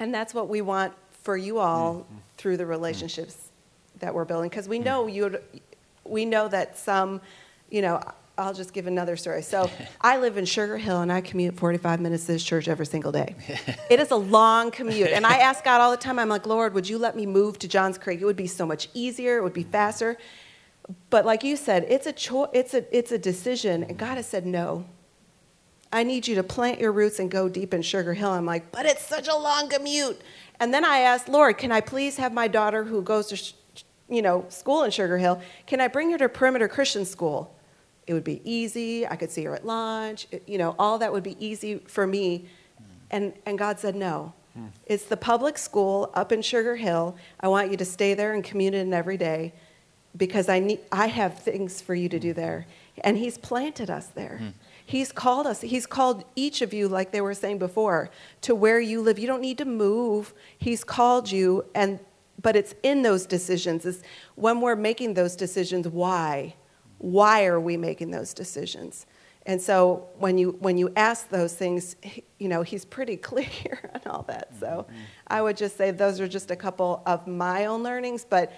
and 0.00 0.14
that's 0.14 0.32
what 0.32 0.48
we 0.48 0.62
want 0.62 0.94
for 1.10 1.36
you 1.36 1.58
all 1.58 1.96
mm-hmm. 1.96 2.16
through 2.38 2.56
the 2.56 2.66
relationships 2.66 3.34
mm-hmm. 3.34 3.98
that 3.98 4.14
we're 4.14 4.24
building 4.24 4.48
because 4.48 4.66
we 4.66 4.78
mm. 4.78 4.84
know 4.84 5.06
you 5.06 5.38
we 6.04 6.24
know 6.24 6.48
that 6.48 6.78
some 6.78 7.20
you 7.70 7.82
know 7.82 8.02
I'll 8.38 8.54
just 8.54 8.72
give 8.72 8.86
another 8.86 9.16
story. 9.16 9.42
So 9.42 9.70
I 10.00 10.18
live 10.18 10.36
in 10.36 10.44
Sugar 10.44 10.78
Hill 10.78 11.00
and 11.00 11.12
I 11.12 11.20
commute 11.20 11.56
45 11.56 12.00
minutes 12.00 12.26
to 12.26 12.32
this 12.32 12.44
church 12.44 12.68
every 12.68 12.86
single 12.86 13.12
day. 13.12 13.34
it 13.90 14.00
is 14.00 14.10
a 14.10 14.16
long 14.16 14.70
commute. 14.70 15.10
And 15.10 15.26
I 15.26 15.38
ask 15.38 15.64
God 15.64 15.80
all 15.80 15.90
the 15.90 15.96
time, 15.96 16.18
I'm 16.18 16.28
like, 16.28 16.46
Lord, 16.46 16.74
would 16.74 16.88
you 16.88 16.98
let 16.98 17.16
me 17.16 17.26
move 17.26 17.58
to 17.60 17.68
Johns 17.68 17.98
Creek? 17.98 18.20
It 18.20 18.24
would 18.24 18.36
be 18.36 18.46
so 18.46 18.66
much 18.66 18.88
easier, 18.94 19.36
it 19.36 19.42
would 19.42 19.52
be 19.52 19.64
faster. 19.64 20.16
But 21.10 21.24
like 21.24 21.44
you 21.44 21.56
said, 21.56 21.86
it's 21.88 22.06
a, 22.06 22.12
cho- 22.12 22.50
it's 22.52 22.74
a, 22.74 22.96
it's 22.96 23.12
a 23.12 23.18
decision. 23.18 23.84
And 23.84 23.96
God 23.98 24.16
has 24.16 24.26
said, 24.26 24.46
no. 24.46 24.86
I 25.92 26.04
need 26.04 26.26
you 26.26 26.34
to 26.36 26.42
plant 26.42 26.80
your 26.80 26.90
roots 26.90 27.18
and 27.18 27.30
go 27.30 27.50
deep 27.50 27.74
in 27.74 27.82
Sugar 27.82 28.14
Hill. 28.14 28.30
I'm 28.30 28.46
like, 28.46 28.72
but 28.72 28.86
it's 28.86 29.04
such 29.06 29.28
a 29.28 29.36
long 29.36 29.68
commute. 29.68 30.20
And 30.58 30.72
then 30.72 30.84
I 30.84 31.00
asked, 31.00 31.28
Lord, 31.28 31.58
can 31.58 31.70
I 31.70 31.82
please 31.82 32.16
have 32.16 32.32
my 32.32 32.48
daughter 32.48 32.84
who 32.84 33.02
goes 33.02 33.26
to, 33.28 33.84
you 34.08 34.22
know, 34.22 34.46
school 34.48 34.84
in 34.84 34.90
Sugar 34.90 35.18
Hill, 35.18 35.40
can 35.66 35.80
I 35.80 35.88
bring 35.88 36.10
her 36.10 36.18
to 36.18 36.28
Perimeter 36.30 36.66
Christian 36.66 37.04
School? 37.04 37.54
It 38.06 38.14
would 38.14 38.24
be 38.24 38.40
easy. 38.44 39.06
I 39.06 39.16
could 39.16 39.30
see 39.30 39.44
her 39.44 39.54
at 39.54 39.64
lunch. 39.64 40.26
It, 40.30 40.42
you 40.46 40.58
know, 40.58 40.74
all 40.78 40.98
that 40.98 41.12
would 41.12 41.22
be 41.22 41.36
easy 41.44 41.78
for 41.86 42.06
me. 42.06 42.46
And, 43.10 43.32
and 43.46 43.58
God 43.58 43.78
said, 43.78 43.94
no. 43.94 44.32
Hmm. 44.54 44.66
It's 44.86 45.04
the 45.04 45.16
public 45.16 45.56
school 45.56 46.10
up 46.14 46.32
in 46.32 46.42
Sugar 46.42 46.76
Hill. 46.76 47.16
I 47.40 47.48
want 47.48 47.70
you 47.70 47.76
to 47.76 47.84
stay 47.84 48.14
there 48.14 48.34
and 48.34 48.42
commute 48.42 48.74
in 48.74 48.92
every 48.92 49.16
day 49.16 49.52
because 50.16 50.48
I, 50.48 50.58
need, 50.58 50.80
I 50.90 51.06
have 51.06 51.38
things 51.38 51.80
for 51.80 51.94
you 51.94 52.08
to 52.08 52.18
do 52.18 52.32
there. 52.32 52.66
And 53.02 53.16
He's 53.16 53.38
planted 53.38 53.88
us 53.88 54.08
there. 54.08 54.38
Hmm. 54.38 54.48
He's 54.84 55.12
called 55.12 55.46
us. 55.46 55.60
He's 55.60 55.86
called 55.86 56.24
each 56.36 56.60
of 56.60 56.74
you, 56.74 56.88
like 56.88 57.12
they 57.12 57.20
were 57.20 57.34
saying 57.34 57.58
before, 57.58 58.10
to 58.42 58.54
where 58.54 58.80
you 58.80 59.00
live. 59.00 59.18
You 59.18 59.26
don't 59.26 59.40
need 59.40 59.58
to 59.58 59.64
move. 59.64 60.34
He's 60.58 60.84
called 60.84 61.30
you, 61.30 61.64
and 61.74 62.00
but 62.40 62.56
it's 62.56 62.74
in 62.82 63.02
those 63.02 63.24
decisions. 63.24 63.86
Is 63.86 64.02
when 64.34 64.60
we're 64.60 64.76
making 64.76 65.14
those 65.14 65.36
decisions, 65.36 65.86
why? 65.88 66.56
Why 67.02 67.44
are 67.46 67.60
we 67.60 67.76
making 67.76 68.10
those 68.10 68.32
decisions? 68.32 69.06
And 69.44 69.60
so 69.60 70.08
when 70.18 70.38
you 70.38 70.52
when 70.60 70.78
you 70.78 70.92
ask 70.96 71.28
those 71.28 71.54
things, 71.54 71.96
you 72.38 72.48
know, 72.48 72.62
he's 72.62 72.84
pretty 72.84 73.16
clear 73.28 73.90
on 73.94 74.00
all 74.06 74.22
that. 74.28 74.52
So 74.58 74.86
mm-hmm. 74.88 74.96
I 75.26 75.42
would 75.42 75.56
just 75.56 75.76
say 75.76 75.90
those 75.90 76.20
are 76.20 76.28
just 76.28 76.50
a 76.50 76.56
couple 76.56 77.02
of 77.04 77.26
my 77.26 77.66
own 77.66 77.82
learnings, 77.82 78.24
but 78.24 78.52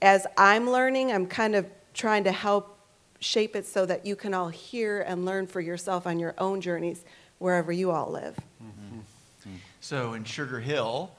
as 0.00 0.26
I'm 0.38 0.70
learning, 0.70 1.12
I'm 1.12 1.26
kind 1.26 1.54
of 1.54 1.66
trying 1.92 2.24
to 2.24 2.32
help 2.32 2.78
shape 3.18 3.54
it 3.54 3.66
so 3.66 3.84
that 3.84 4.06
you 4.06 4.16
can 4.16 4.32
all 4.32 4.48
hear 4.48 5.02
and 5.02 5.26
learn 5.26 5.46
for 5.46 5.60
yourself 5.60 6.06
on 6.06 6.18
your 6.18 6.34
own 6.38 6.60
journeys 6.60 7.04
wherever 7.38 7.70
you 7.70 7.90
all 7.90 8.10
live. 8.10 8.38
Mm-hmm. 8.62 9.00
So 9.80 10.14
in 10.14 10.24
Sugar 10.24 10.60
Hill, 10.60 11.10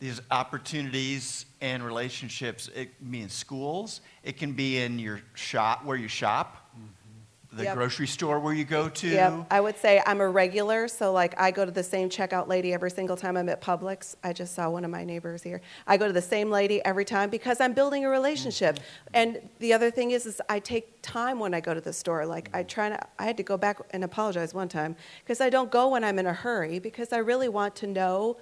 these 0.00 0.20
opportunities 0.30 1.46
and 1.60 1.84
relationships. 1.84 2.70
It 2.74 2.96
can 2.98 3.10
be 3.10 3.20
in 3.22 3.28
schools. 3.28 4.00
It 4.22 4.36
can 4.36 4.52
be 4.52 4.78
in 4.78 4.98
your 4.98 5.20
shop 5.34 5.84
where 5.84 5.96
you 5.96 6.08
shop. 6.08 6.68
Mm-hmm. 6.76 6.84
the 7.56 7.64
Yep. 7.64 7.76
grocery 7.76 8.06
store 8.06 8.38
where 8.38 8.52
you 8.52 8.64
go 8.64 8.90
to. 8.90 9.08
Yep, 9.08 9.46
I 9.50 9.60
would 9.60 9.76
say 9.78 10.02
I'm 10.06 10.20
a 10.20 10.28
regular, 10.28 10.86
so 10.86 11.12
like 11.12 11.34
I 11.40 11.50
go 11.50 11.64
to 11.64 11.70
the 11.70 11.82
same 11.82 12.10
checkout 12.10 12.46
lady 12.46 12.74
every 12.74 12.90
single 12.90 13.16
time 13.16 13.38
I'm 13.38 13.48
at 13.48 13.62
Publix. 13.62 14.16
I 14.22 14.34
just 14.34 14.54
saw 14.54 14.68
one 14.68 14.84
of 14.84 14.90
my 14.90 15.02
neighbors 15.02 15.42
here. 15.42 15.62
I 15.86 15.96
go 15.96 16.06
to 16.06 16.12
the 16.12 16.22
same 16.22 16.50
lady 16.50 16.84
every 16.84 17.06
time 17.06 17.30
because 17.30 17.58
I'm 17.58 17.72
building 17.72 18.04
a 18.04 18.10
relationship. 18.10 18.78
And 19.14 19.40
the 19.60 19.72
other 19.72 19.90
thing 19.90 20.10
is, 20.10 20.26
is 20.26 20.42
I 20.50 20.60
take 20.60 21.00
time 21.00 21.40
when 21.40 21.54
I 21.54 21.60
go 21.60 21.72
to 21.72 21.80
the 21.80 21.92
store. 21.92 22.26
Like 22.26 22.50
I 22.52 22.62
try 22.64 22.90
to, 22.90 23.00
I 23.18 23.24
had 23.24 23.38
to 23.38 23.42
go 23.42 23.56
back 23.56 23.78
and 23.90 24.04
apologize 24.04 24.52
one 24.52 24.68
time 24.68 24.94
because 25.24 25.40
I 25.40 25.48
don't 25.48 25.70
go 25.70 25.88
when 25.88 26.04
I'm 26.04 26.18
in 26.18 26.26
a 26.26 26.34
hurry 26.34 26.78
because 26.78 27.14
I 27.14 27.18
really 27.18 27.48
want 27.48 27.74
to 27.76 27.86
know 27.86 28.36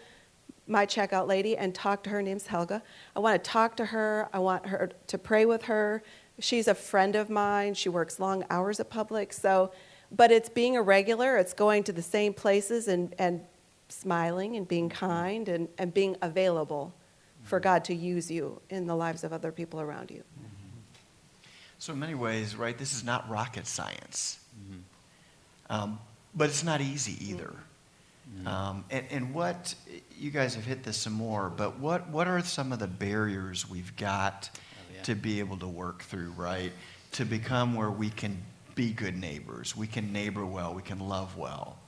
my 0.67 0.87
checkout 0.87 1.27
lady 1.27 1.57
and 1.57 1.75
talk 1.75 2.03
to 2.05 2.11
her. 2.11 2.17
Her 2.17 2.23
name's 2.23 2.47
Helga. 2.47 2.83
I 3.15 3.21
want 3.21 3.43
to 3.43 3.51
talk 3.51 3.77
to 3.77 3.87
her. 3.87 4.29
I 4.33 4.39
want 4.39 4.67
her 4.67 4.91
to 5.07 5.19
pray 5.19 5.45
with 5.45 5.65
her. 5.65 6.03
She's 6.39 6.69
a 6.69 6.75
friend 6.75 7.17
of 7.17 7.31
mine. 7.31 7.75
She 7.75 7.89
works 7.89 8.21
long 8.21 8.45
hours 8.51 8.81
at 8.81 8.91
Publix. 8.91 9.35
So, 9.35 9.73
but 10.11 10.31
it's 10.31 10.49
being 10.49 10.77
a 10.77 10.83
regular. 10.83 11.37
It's 11.37 11.55
going 11.55 11.85
to 11.85 11.93
the 11.93 12.03
same 12.03 12.35
places 12.35 12.89
and, 12.89 13.15
and 13.19 13.43
smiling 13.89 14.57
and 14.57 14.67
being 14.67 14.89
kind 14.89 15.49
and, 15.49 15.69
and 15.79 15.95
being 15.95 16.17
available 16.23 16.95
for 17.43 17.61
God 17.61 17.85
to 17.85 17.95
use 17.95 18.31
you 18.31 18.61
in 18.71 18.87
the 18.87 18.97
lives 18.97 19.23
of 19.23 19.33
other 19.33 19.53
people 19.53 19.81
around 19.81 20.11
you. 20.11 20.19
Mm-hmm. 20.19 20.47
So, 21.79 21.93
in 21.93 22.01
many 22.01 22.15
ways, 22.15 22.57
right, 22.57 22.77
this 22.77 22.93
is 22.93 23.05
not 23.05 23.29
rocket 23.31 23.67
science. 23.67 24.41
Mm-hmm. 24.59 24.81
Um, 25.69 25.99
but 26.35 26.49
it's 26.49 26.65
not 26.65 26.81
easy 26.81 27.17
either. 27.31 27.47
Mm. 27.47 27.57
Um, 28.47 28.85
and, 28.91 29.05
and 29.11 29.35
what, 29.35 29.75
you 30.17 30.31
guys 30.31 30.55
have 30.55 30.65
hit 30.65 30.85
this 30.85 30.97
some 30.97 31.13
more, 31.13 31.51
but 31.51 31.79
what, 31.79 32.09
what 32.11 32.29
are 32.29 32.41
some 32.43 32.73
of 32.73 32.79
the 32.79 32.87
barriers 32.87 33.69
we've 33.69 33.95
got 33.97 34.51
yeah. 34.95 35.03
to 35.03 35.15
be 35.15 35.41
able 35.41 35.57
to 35.59 35.67
work 35.67 36.03
through, 36.03 36.31
right? 36.37 36.73
To 37.13 37.25
become 37.25 37.75
where 37.75 37.91
we 37.91 38.11
can 38.11 38.41
be 38.77 38.93
good 38.93 39.17
neighbors, 39.17 39.77
we 39.77 39.87
can 39.87 40.13
neighbor 40.13 40.47
well, 40.47 40.75
we 40.75 40.83
can 40.83 41.01
love 41.01 41.37
well. 41.37 41.79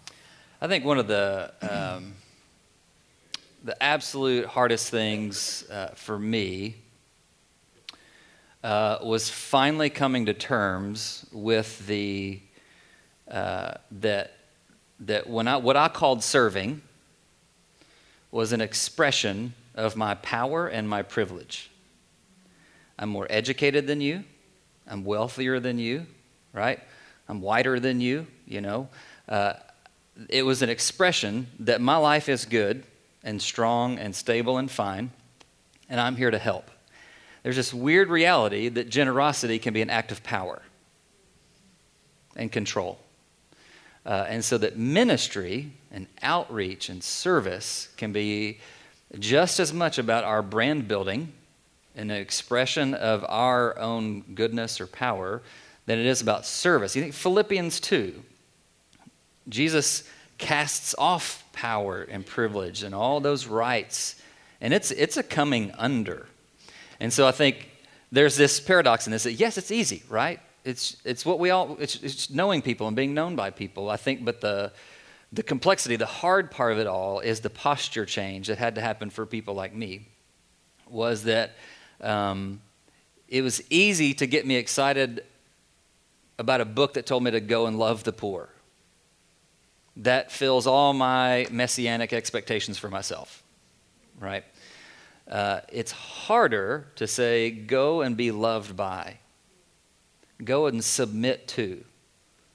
I 0.60 0.66
think 0.66 0.84
one 0.84 0.98
of 0.98 1.06
the 1.06 1.52
um, 1.62 2.14
the 3.64 3.80
absolute 3.82 4.46
hardest 4.46 4.90
things 4.90 5.68
uh, 5.70 5.88
for 5.94 6.18
me 6.18 6.76
uh, 8.64 8.98
was 9.02 9.30
finally 9.30 9.90
coming 9.90 10.26
to 10.26 10.34
terms 10.34 11.26
with 11.32 11.86
the 11.86 12.40
uh, 13.30 13.74
that 13.90 14.37
that 15.00 15.28
when 15.28 15.48
I 15.48 15.56
what 15.56 15.76
I 15.76 15.88
called 15.88 16.22
serving 16.22 16.82
was 18.30 18.52
an 18.52 18.60
expression 18.60 19.54
of 19.74 19.96
my 19.96 20.14
power 20.14 20.66
and 20.66 20.88
my 20.88 21.02
privilege. 21.02 21.70
I'm 22.98 23.08
more 23.08 23.26
educated 23.30 23.86
than 23.86 24.00
you. 24.00 24.24
I'm 24.86 25.04
wealthier 25.04 25.60
than 25.60 25.78
you, 25.78 26.06
right? 26.52 26.80
I'm 27.28 27.40
whiter 27.40 27.78
than 27.78 28.00
you, 28.00 28.26
you 28.46 28.60
know. 28.60 28.88
Uh, 29.28 29.54
it 30.28 30.42
was 30.42 30.62
an 30.62 30.68
expression 30.68 31.46
that 31.60 31.80
my 31.80 31.96
life 31.96 32.28
is 32.28 32.44
good 32.44 32.82
and 33.22 33.40
strong 33.40 33.98
and 33.98 34.14
stable 34.14 34.58
and 34.58 34.70
fine, 34.70 35.10
and 35.88 36.00
I'm 36.00 36.16
here 36.16 36.30
to 36.30 36.38
help. 36.38 36.70
There's 37.42 37.56
this 37.56 37.72
weird 37.72 38.08
reality 38.08 38.68
that 38.68 38.88
generosity 38.88 39.58
can 39.58 39.72
be 39.74 39.82
an 39.82 39.90
act 39.90 40.10
of 40.10 40.22
power 40.22 40.62
and 42.34 42.50
control. 42.50 42.98
Uh, 44.08 44.24
and 44.26 44.42
so 44.42 44.56
that 44.56 44.78
ministry 44.78 45.70
and 45.92 46.06
outreach 46.22 46.88
and 46.88 47.04
service 47.04 47.88
can 47.98 48.10
be 48.10 48.58
just 49.18 49.60
as 49.60 49.70
much 49.70 49.98
about 49.98 50.24
our 50.24 50.40
brand 50.40 50.88
building 50.88 51.30
and 51.94 52.10
an 52.10 52.16
expression 52.16 52.94
of 52.94 53.22
our 53.28 53.78
own 53.78 54.22
goodness 54.34 54.80
or 54.80 54.86
power 54.86 55.42
than 55.84 55.98
it 55.98 56.06
is 56.06 56.22
about 56.22 56.46
service. 56.46 56.96
You 56.96 57.02
think 57.02 57.12
Philippians 57.12 57.80
2, 57.80 58.22
Jesus 59.50 60.04
casts 60.38 60.94
off 60.96 61.44
power 61.52 62.00
and 62.10 62.24
privilege 62.24 62.82
and 62.82 62.94
all 62.94 63.20
those 63.20 63.46
rights, 63.46 64.22
and 64.62 64.72
it's, 64.72 64.90
it's 64.90 65.18
a 65.18 65.22
coming 65.22 65.70
under. 65.76 66.26
And 66.98 67.12
so 67.12 67.26
I 67.26 67.32
think 67.32 67.68
there's 68.10 68.38
this 68.38 68.58
paradox 68.58 69.06
in 69.06 69.10
this 69.10 69.24
that 69.24 69.32
yes, 69.32 69.58
it's 69.58 69.70
easy, 69.70 70.02
right? 70.08 70.40
It's, 70.68 70.96
it's 71.04 71.24
what 71.24 71.38
we 71.38 71.48
all, 71.48 71.78
it's, 71.80 71.96
it's 72.02 72.28
knowing 72.28 72.60
people 72.60 72.86
and 72.88 72.94
being 72.94 73.14
known 73.14 73.36
by 73.36 73.50
people. 73.50 73.88
I 73.88 73.96
think, 73.96 74.24
but 74.24 74.42
the, 74.42 74.72
the 75.32 75.42
complexity, 75.42 75.96
the 75.96 76.06
hard 76.06 76.50
part 76.50 76.72
of 76.72 76.78
it 76.78 76.86
all 76.86 77.20
is 77.20 77.40
the 77.40 77.50
posture 77.50 78.04
change 78.04 78.48
that 78.48 78.58
had 78.58 78.74
to 78.74 78.82
happen 78.82 79.08
for 79.08 79.24
people 79.24 79.54
like 79.54 79.74
me. 79.74 80.08
Was 80.90 81.24
that 81.24 81.52
um, 82.02 82.60
it 83.28 83.40
was 83.40 83.62
easy 83.70 84.12
to 84.14 84.26
get 84.26 84.46
me 84.46 84.56
excited 84.56 85.24
about 86.38 86.60
a 86.60 86.64
book 86.64 86.94
that 86.94 87.06
told 87.06 87.22
me 87.22 87.30
to 87.30 87.40
go 87.40 87.66
and 87.66 87.78
love 87.78 88.04
the 88.04 88.12
poor. 88.12 88.50
That 89.96 90.30
fills 90.30 90.66
all 90.66 90.92
my 90.92 91.46
messianic 91.50 92.12
expectations 92.12 92.78
for 92.78 92.88
myself, 92.88 93.42
right? 94.20 94.44
Uh, 95.26 95.60
it's 95.72 95.92
harder 95.92 96.86
to 96.96 97.06
say, 97.06 97.50
go 97.50 98.02
and 98.02 98.16
be 98.16 98.30
loved 98.30 98.76
by, 98.76 99.18
go 100.42 100.66
and 100.66 100.82
submit 100.82 101.48
to 101.48 101.84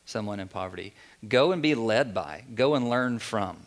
someone 0.05 0.39
in 0.39 0.47
poverty, 0.47 0.93
go 1.27 1.51
and 1.51 1.61
be 1.61 1.75
led 1.75 2.13
by, 2.13 2.43
go 2.55 2.75
and 2.75 2.89
learn 2.89 3.19
from. 3.19 3.57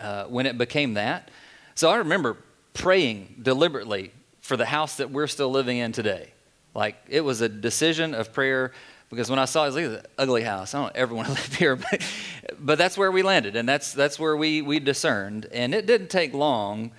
Uh, 0.00 0.24
when 0.24 0.46
it 0.46 0.56
became 0.56 0.94
that, 0.94 1.30
so 1.74 1.90
I 1.90 1.96
remember 1.96 2.38
praying 2.72 3.36
deliberately 3.42 4.12
for 4.40 4.56
the 4.56 4.64
house 4.64 4.96
that 4.96 5.10
we're 5.10 5.26
still 5.26 5.50
living 5.50 5.78
in 5.78 5.92
today. 5.92 6.30
Like 6.74 6.96
it 7.08 7.20
was 7.20 7.40
a 7.40 7.48
decision 7.48 8.14
of 8.14 8.32
prayer 8.32 8.72
because 9.10 9.28
when 9.28 9.38
I 9.38 9.44
saw 9.44 9.66
it, 9.66 9.74
look 9.74 9.84
at 9.84 10.02
the 10.02 10.08
ugly 10.18 10.42
house. 10.42 10.74
I 10.74 10.82
don't 10.82 10.96
ever 10.96 11.14
want 11.16 11.28
to 11.28 11.34
live 11.34 11.54
here, 11.54 11.76
but, 11.76 12.02
but 12.58 12.78
that's 12.78 12.96
where 12.96 13.10
we 13.10 13.22
landed, 13.22 13.56
and 13.56 13.68
that's 13.68 13.92
that's 13.92 14.18
where 14.18 14.36
we 14.36 14.62
we 14.62 14.78
discerned. 14.78 15.46
And 15.52 15.74
it 15.74 15.86
didn't 15.86 16.08
take 16.08 16.32
long. 16.32 16.92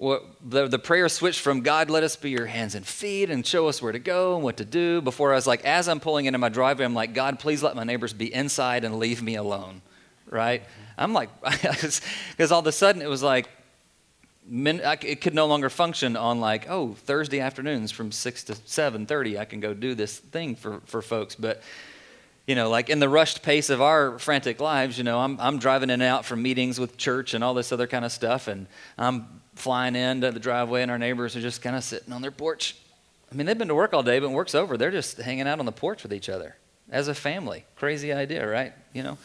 The, 0.00 0.66
the 0.66 0.78
prayer 0.78 1.10
switched 1.10 1.40
from 1.40 1.60
God, 1.60 1.90
let 1.90 2.02
us 2.02 2.16
be 2.16 2.30
your 2.30 2.46
hands 2.46 2.74
and 2.74 2.86
feet 2.86 3.28
and 3.28 3.46
show 3.46 3.68
us 3.68 3.82
where 3.82 3.92
to 3.92 3.98
go 3.98 4.34
and 4.34 4.42
what 4.42 4.56
to 4.56 4.64
do. 4.64 5.02
Before 5.02 5.32
I 5.32 5.34
was 5.34 5.46
like, 5.46 5.62
as 5.66 5.88
I'm 5.88 6.00
pulling 6.00 6.24
into 6.24 6.38
my 6.38 6.48
driveway, 6.48 6.86
I'm 6.86 6.94
like, 6.94 7.12
God, 7.12 7.38
please 7.38 7.62
let 7.62 7.76
my 7.76 7.84
neighbors 7.84 8.14
be 8.14 8.32
inside 8.32 8.84
and 8.84 8.98
leave 8.98 9.22
me 9.22 9.34
alone. 9.34 9.82
Right? 10.30 10.62
I'm 10.96 11.12
like, 11.12 11.28
because 11.50 12.00
all 12.50 12.60
of 12.60 12.66
a 12.66 12.72
sudden 12.72 13.02
it 13.02 13.10
was 13.10 13.22
like, 13.22 13.50
I, 14.50 14.98
it 15.02 15.20
could 15.20 15.34
no 15.34 15.46
longer 15.46 15.68
function 15.68 16.16
on 16.16 16.40
like, 16.40 16.68
oh, 16.70 16.94
Thursday 16.94 17.40
afternoons 17.40 17.90
from 17.90 18.10
6 18.10 18.44
to 18.44 18.54
7.30, 18.54 19.38
I 19.38 19.44
can 19.44 19.60
go 19.60 19.74
do 19.74 19.94
this 19.94 20.18
thing 20.18 20.56
for, 20.56 20.80
for 20.86 21.02
folks. 21.02 21.34
But, 21.34 21.62
you 22.46 22.54
know, 22.54 22.70
like 22.70 22.88
in 22.88 23.00
the 23.00 23.08
rushed 23.08 23.42
pace 23.42 23.68
of 23.68 23.82
our 23.82 24.18
frantic 24.18 24.60
lives, 24.60 24.96
you 24.96 25.04
know, 25.04 25.20
I'm, 25.20 25.38
I'm 25.38 25.58
driving 25.58 25.90
in 25.90 26.00
and 26.00 26.02
out 26.02 26.24
from 26.24 26.42
meetings 26.42 26.80
with 26.80 26.96
church 26.96 27.34
and 27.34 27.44
all 27.44 27.52
this 27.52 27.70
other 27.70 27.86
kind 27.86 28.04
of 28.04 28.12
stuff, 28.12 28.48
and 28.48 28.66
I'm 28.96 29.40
flying 29.54 29.96
into 29.96 30.30
the 30.30 30.40
driveway, 30.40 30.82
and 30.82 30.90
our 30.90 30.98
neighbors 30.98 31.36
are 31.36 31.40
just 31.40 31.62
kind 31.62 31.76
of 31.76 31.84
sitting 31.84 32.12
on 32.12 32.22
their 32.22 32.30
porch. 32.30 32.76
I 33.30 33.34
mean, 33.34 33.46
they've 33.46 33.58
been 33.58 33.68
to 33.68 33.74
work 33.74 33.92
all 33.92 34.02
day, 34.02 34.18
but 34.18 34.30
work's 34.30 34.54
over, 34.54 34.76
they're 34.76 34.90
just 34.90 35.18
hanging 35.18 35.46
out 35.46 35.58
on 35.58 35.66
the 35.66 35.72
porch 35.72 36.02
with 36.02 36.12
each 36.12 36.28
other 36.28 36.56
as 36.90 37.08
a 37.08 37.14
family. 37.14 37.64
Crazy 37.76 38.12
idea, 38.12 38.48
right? 38.48 38.72
You 38.92 39.02
know? 39.02 39.18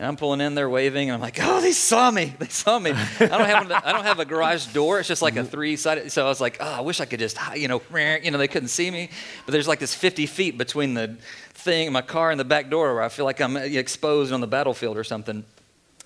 And 0.00 0.06
I'm 0.06 0.16
pulling 0.16 0.40
in 0.40 0.54
there 0.54 0.68
waving, 0.68 1.10
and 1.10 1.14
I'm 1.14 1.20
like, 1.20 1.38
oh, 1.42 1.60
they 1.60 1.72
saw 1.72 2.10
me. 2.10 2.34
They 2.38 2.46
saw 2.46 2.78
me. 2.78 2.92
I 2.92 3.26
don't 3.26 3.44
have, 3.44 3.70
I 3.84 3.92
don't 3.92 4.04
have 4.04 4.18
a 4.18 4.24
garage 4.24 4.68
door. 4.68 4.98
It's 4.98 5.08
just 5.08 5.20
like 5.20 5.36
a 5.36 5.44
three-sided. 5.44 6.10
So 6.10 6.24
I 6.24 6.28
was 6.28 6.40
like, 6.40 6.56
oh, 6.58 6.72
I 6.72 6.80
wish 6.80 7.00
I 7.00 7.04
could 7.04 7.20
just, 7.20 7.36
you 7.54 7.68
know, 7.68 7.82
you 8.22 8.30
know, 8.30 8.38
they 8.38 8.48
couldn't 8.48 8.70
see 8.70 8.90
me. 8.90 9.10
But 9.44 9.52
there's 9.52 9.68
like 9.68 9.78
this 9.78 9.94
50 9.94 10.24
feet 10.24 10.56
between 10.56 10.94
the 10.94 11.18
thing, 11.52 11.92
my 11.92 12.00
car, 12.00 12.30
and 12.30 12.40
the 12.40 12.46
back 12.46 12.70
door 12.70 12.94
where 12.94 13.02
I 13.02 13.10
feel 13.10 13.26
like 13.26 13.42
I'm 13.42 13.58
exposed 13.58 14.32
on 14.32 14.40
the 14.40 14.46
battlefield 14.46 14.96
or 14.96 15.04
something. 15.04 15.44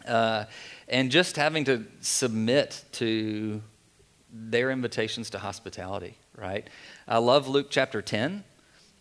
Uh, 0.09 0.47
and 0.89 1.11
just 1.11 1.37
having 1.37 1.65
to 1.65 1.85
submit 2.01 2.85
to 2.93 3.63
their 4.33 4.71
invitations 4.71 5.31
to 5.31 5.39
hospitality, 5.39 6.17
right? 6.37 6.69
I 7.07 7.19
love 7.19 7.49
Luke 7.49 7.69
chapter 7.71 8.03
10. 8.03 8.45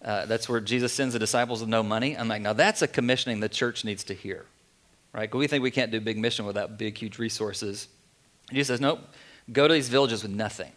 Uh, 0.03 0.25
that's 0.25 0.47
where 0.49 0.59
Jesus 0.59 0.93
sends 0.93 1.13
the 1.13 1.19
disciples 1.19 1.61
with 1.61 1.69
no 1.69 1.81
money. 1.81 2.17
I'm 2.17 2.27
like, 2.27 2.41
now 2.41 2.53
that's 2.53 2.81
a 2.81 2.88
commissioning 2.88 3.39
the 3.39 3.49
church 3.49 3.86
needs 3.86 4.03
to 4.05 4.13
hear, 4.13 4.45
right? 5.13 5.34
We 5.34 5.47
think 5.47 5.63
we 5.63 5.71
can't 5.71 5.91
do 5.91 5.99
big 6.01 6.17
mission 6.17 6.45
without 6.45 6.77
big, 6.77 6.97
huge 6.97 7.19
resources. 7.19 7.88
And 8.49 8.57
Jesus 8.57 8.67
says, 8.67 8.81
nope, 8.81 8.99
go 9.51 9.67
to 9.67 9.73
these 9.73 9.89
villages 9.89 10.23
with 10.23 10.31
nothing. 10.31 10.71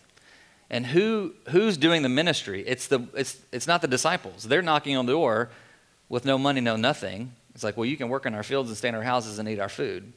And 0.70 0.86
who, 0.86 1.34
who's 1.50 1.76
doing 1.76 2.02
the 2.02 2.08
ministry? 2.08 2.64
It's, 2.66 2.88
the, 2.88 3.06
it's, 3.14 3.38
it's 3.52 3.66
not 3.66 3.82
the 3.82 3.88
disciples. 3.88 4.44
They're 4.44 4.62
knocking 4.62 4.96
on 4.96 5.06
the 5.06 5.12
door 5.12 5.50
with 6.08 6.24
no 6.24 6.38
money, 6.38 6.60
no 6.60 6.76
nothing. 6.76 7.32
It's 7.54 7.64
like, 7.64 7.76
well, 7.76 7.86
you 7.86 7.96
can 7.96 8.08
work 8.08 8.26
in 8.26 8.34
our 8.34 8.42
fields 8.42 8.68
and 8.68 8.76
stay 8.76 8.88
in 8.88 8.94
our 8.94 9.02
houses 9.02 9.38
and 9.38 9.48
eat 9.48 9.60
our 9.60 9.68
food. 9.68 10.12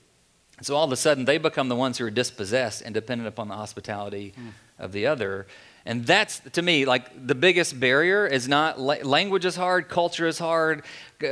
And 0.59 0.65
so 0.65 0.75
all 0.75 0.83
of 0.83 0.91
a 0.91 0.97
sudden, 0.97 1.23
they 1.23 1.37
become 1.37 1.69
the 1.69 1.75
ones 1.75 1.97
who 1.97 2.05
are 2.05 2.11
dispossessed 2.11 2.81
and 2.81 2.93
dependent 2.93 3.29
upon 3.29 3.47
the 3.47 3.55
hospitality 3.55 4.33
mm. 4.37 4.51
of 4.77 4.91
the 4.91 5.07
other. 5.07 5.47
And 5.85 6.05
that's, 6.05 6.41
to 6.51 6.61
me, 6.61 6.83
like 6.83 7.27
the 7.27 7.33
biggest 7.33 7.79
barrier 7.79 8.27
is 8.27 8.49
not 8.49 8.77
la- 8.77 8.97
language 9.03 9.45
is 9.45 9.55
hard, 9.55 9.87
culture 9.87 10.27
is 10.27 10.37
hard, 10.37 10.83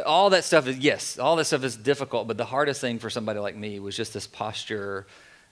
all 0.05 0.29
that 0.29 0.45
stuff 0.45 0.65
is, 0.65 0.77
yes, 0.77 1.19
all 1.19 1.35
that 1.35 1.43
stuff 1.43 1.65
is 1.65 1.75
difficult. 1.75 2.29
But 2.29 2.37
the 2.37 2.45
hardest 2.45 2.79
thing 2.79 2.99
for 2.99 3.09
somebody 3.09 3.39
like 3.39 3.57
me 3.57 3.81
was 3.81 3.97
just 3.97 4.13
this 4.13 4.27
posture 4.27 5.05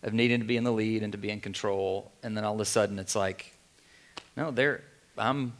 of 0.03 0.13
needing 0.13 0.39
to 0.39 0.45
be 0.45 0.55
in 0.55 0.63
the 0.63 0.71
lead 0.71 1.03
and 1.03 1.11
to 1.11 1.17
be 1.17 1.29
in 1.29 1.41
control. 1.41 2.13
And 2.23 2.37
then 2.37 2.45
all 2.45 2.55
of 2.55 2.61
a 2.61 2.65
sudden, 2.65 2.97
it's 2.97 3.13
like, 3.13 3.51
no, 4.37 4.51
there, 4.51 4.85
I'm, 5.17 5.51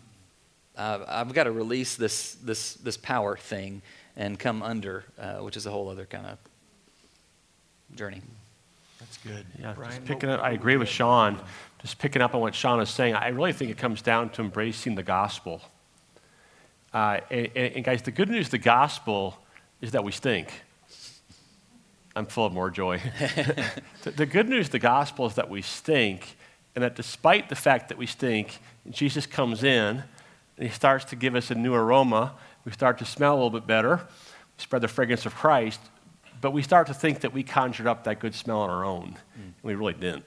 uh, 0.78 1.00
I've 1.06 1.34
got 1.34 1.44
to 1.44 1.52
release 1.52 1.98
this, 1.98 2.36
this, 2.36 2.76
this 2.76 2.96
power 2.96 3.36
thing 3.36 3.82
and 4.16 4.40
come 4.40 4.64
under, 4.64 5.04
uh, 5.20 5.40
which 5.40 5.58
is 5.58 5.66
a 5.66 5.72
whole 5.72 5.90
other 5.90 6.06
kind 6.06 6.28
of 6.28 6.38
journey. 7.94 8.22
That's 9.00 9.18
good. 9.18 9.46
Yeah, 9.60 9.74
Brian, 9.74 9.92
just 9.92 10.06
picking 10.06 10.30
up, 10.30 10.42
I 10.42 10.52
agree 10.52 10.78
with? 10.78 10.90
Sean. 10.90 11.40
Just 11.82 12.00
picking 12.00 12.22
up 12.22 12.34
on 12.34 12.42
what 12.42 12.56
Sean 12.56 12.80
is 12.82 12.90
saying, 12.90 13.14
I 13.14 13.28
really 13.28 13.54
think 13.54 13.70
it 13.70 13.78
comes 13.78 14.02
down 14.02 14.30
to 14.32 14.42
embracing 14.42 14.96
the 14.96 15.04
gospel. 15.04 15.62
Uh, 16.94 17.20
and, 17.30 17.50
and- 17.56 17.76
and 17.76 17.86
guys, 17.86 18.02
the 18.02 18.12
good 18.12 18.30
news 18.30 18.48
of 18.48 18.52
the 18.52 18.58
gospel 18.58 19.38
is 19.82 19.92
that 19.92 20.04
we 20.04 20.12
stink. 20.12 20.50
I'm 22.16 22.26
full 22.26 22.46
of 22.46 22.54
more 22.54 22.70
joy. 22.72 23.02
the, 24.04 24.12
the 24.12 24.26
good 24.26 24.48
news 24.48 24.68
of 24.68 24.72
the 24.72 24.80
gospel 24.80 25.26
is 25.28 25.36
that 25.36 25.50
we 25.50 25.62
stink, 25.62 26.38
and 26.74 26.84
that 26.84 26.96
despite 26.96 27.50
the 27.50 27.56
fact 27.56 27.90
that 27.90 27.98
we 27.98 28.06
stink, 28.06 28.58
Jesus 28.90 29.26
comes 29.26 29.64
in 29.64 30.04
and 30.58 30.68
he 30.68 30.70
starts 30.70 31.04
to 31.06 31.16
give 31.18 31.36
us 31.36 31.52
a 31.52 31.56
new 31.56 31.74
aroma. 31.74 32.34
We 32.64 32.72
start 32.72 32.98
to 33.00 33.06
smell 33.06 33.34
a 33.34 33.36
little 33.36 33.50
bit 33.50 33.68
better. 33.68 33.98
We 33.98 34.64
spread 34.64 34.82
the 34.82 34.88
fragrance 34.88 35.26
of 35.26 35.36
Christ, 35.36 35.82
but 36.42 36.52
we 36.52 36.62
start 36.62 36.88
to 36.88 36.94
think 36.94 37.22
that 37.22 37.34
we 37.34 37.44
conjured 37.44 37.88
up 37.88 38.04
that 38.06 38.20
good 38.20 38.36
smell 38.36 38.62
on 38.62 38.70
our 38.70 38.86
own, 38.86 39.18
and 39.36 39.54
we 39.64 39.76
really 39.76 39.94
didn't. 39.94 40.26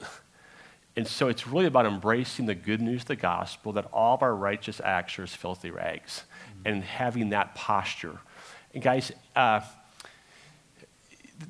And 0.96 1.06
so 1.06 1.28
it's 1.28 1.46
really 1.46 1.66
about 1.66 1.86
embracing 1.86 2.46
the 2.46 2.56
good 2.56 2.80
news 2.80 3.02
of 3.02 3.08
the 3.08 3.16
gospel 3.16 3.72
that 3.74 3.84
all 3.92 4.14
of 4.16 4.22
our 4.22 4.34
righteous 4.34 4.80
acts 4.82 5.16
are 5.18 5.22
as 5.22 5.32
filthy 5.32 5.70
rags 5.70 6.24
and 6.64 6.82
having 6.82 7.30
that 7.30 7.54
posture. 7.54 8.18
And 8.74 8.82
guys, 8.82 9.12
uh, 9.36 9.60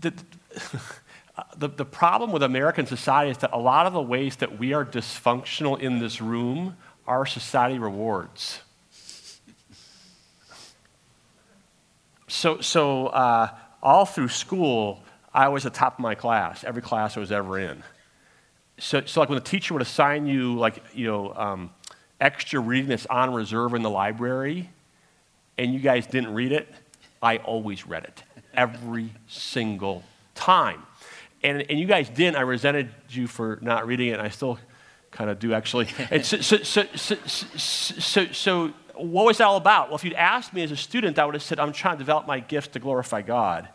the, 0.00 0.12
the, 1.56 1.68
the 1.76 1.84
problem 1.84 2.30
with 2.30 2.42
American 2.42 2.84
society 2.84 3.30
is 3.30 3.38
that 3.38 3.52
a 3.52 3.58
lot 3.58 3.86
of 3.86 3.94
the 3.94 4.02
ways 4.02 4.36
that 4.36 4.58
we 4.58 4.74
are 4.74 4.84
dysfunctional 4.84 5.80
in 5.80 5.98
this 5.98 6.20
room, 6.20 6.76
our 7.06 7.24
society 7.24 7.78
rewards. 7.78 8.60
So, 12.26 12.60
so 12.60 13.06
uh, 13.06 13.48
all 13.82 14.04
through 14.04 14.28
school, 14.28 15.02
I 15.32 15.48
was 15.48 15.62
the 15.62 15.70
top 15.70 15.94
of 15.94 16.00
my 16.00 16.14
class, 16.14 16.64
every 16.64 16.82
class 16.82 17.16
I 17.16 17.20
was 17.20 17.32
ever 17.32 17.58
in. 17.58 17.82
So, 18.78 19.02
so 19.04 19.20
like 19.20 19.28
when 19.28 19.38
the 19.38 19.44
teacher 19.44 19.74
would 19.74 19.82
assign 19.82 20.26
you 20.26 20.56
like, 20.56 20.82
you 20.94 21.06
know, 21.06 21.34
um, 21.34 21.70
extra 22.20 22.60
reading 22.60 22.88
that's 22.88 23.06
on 23.06 23.32
reserve 23.32 23.74
in 23.74 23.82
the 23.82 23.90
library, 23.90 24.70
and 25.56 25.72
you 25.72 25.80
guys 25.80 26.06
didn't 26.06 26.34
read 26.34 26.52
it, 26.52 26.68
I 27.20 27.38
always 27.38 27.86
read 27.86 28.04
it 28.04 28.22
every 28.54 29.12
single 29.26 30.04
time. 30.34 30.82
And, 31.42 31.64
and 31.70 31.78
you 31.78 31.86
guys 31.86 32.08
didn't. 32.08 32.36
I 32.36 32.42
resented 32.42 32.90
you 33.10 33.26
for 33.26 33.58
not 33.62 33.86
reading 33.86 34.08
it, 34.08 34.12
and 34.12 34.22
I 34.22 34.28
still 34.28 34.58
kind 35.10 35.30
of 35.30 35.38
do 35.38 35.52
actually. 35.54 35.88
And 36.10 36.24
so, 36.24 36.40
so, 36.40 36.58
so, 36.58 36.84
so, 36.94 37.16
so, 37.26 38.26
so, 38.32 38.72
what 38.98 39.26
was 39.26 39.38
that 39.38 39.44
all 39.44 39.56
about? 39.56 39.88
Well, 39.88 39.96
if 39.96 40.04
you'd 40.04 40.14
asked 40.14 40.52
me 40.52 40.62
as 40.62 40.70
a 40.70 40.76
student, 40.76 41.18
I 41.18 41.24
would 41.24 41.34
have 41.34 41.42
said, 41.42 41.58
I'm 41.58 41.72
trying 41.72 41.96
to 41.96 41.98
develop 41.98 42.26
my 42.26 42.40
gifts 42.40 42.68
to 42.68 42.78
glorify 42.78 43.22
God. 43.22 43.68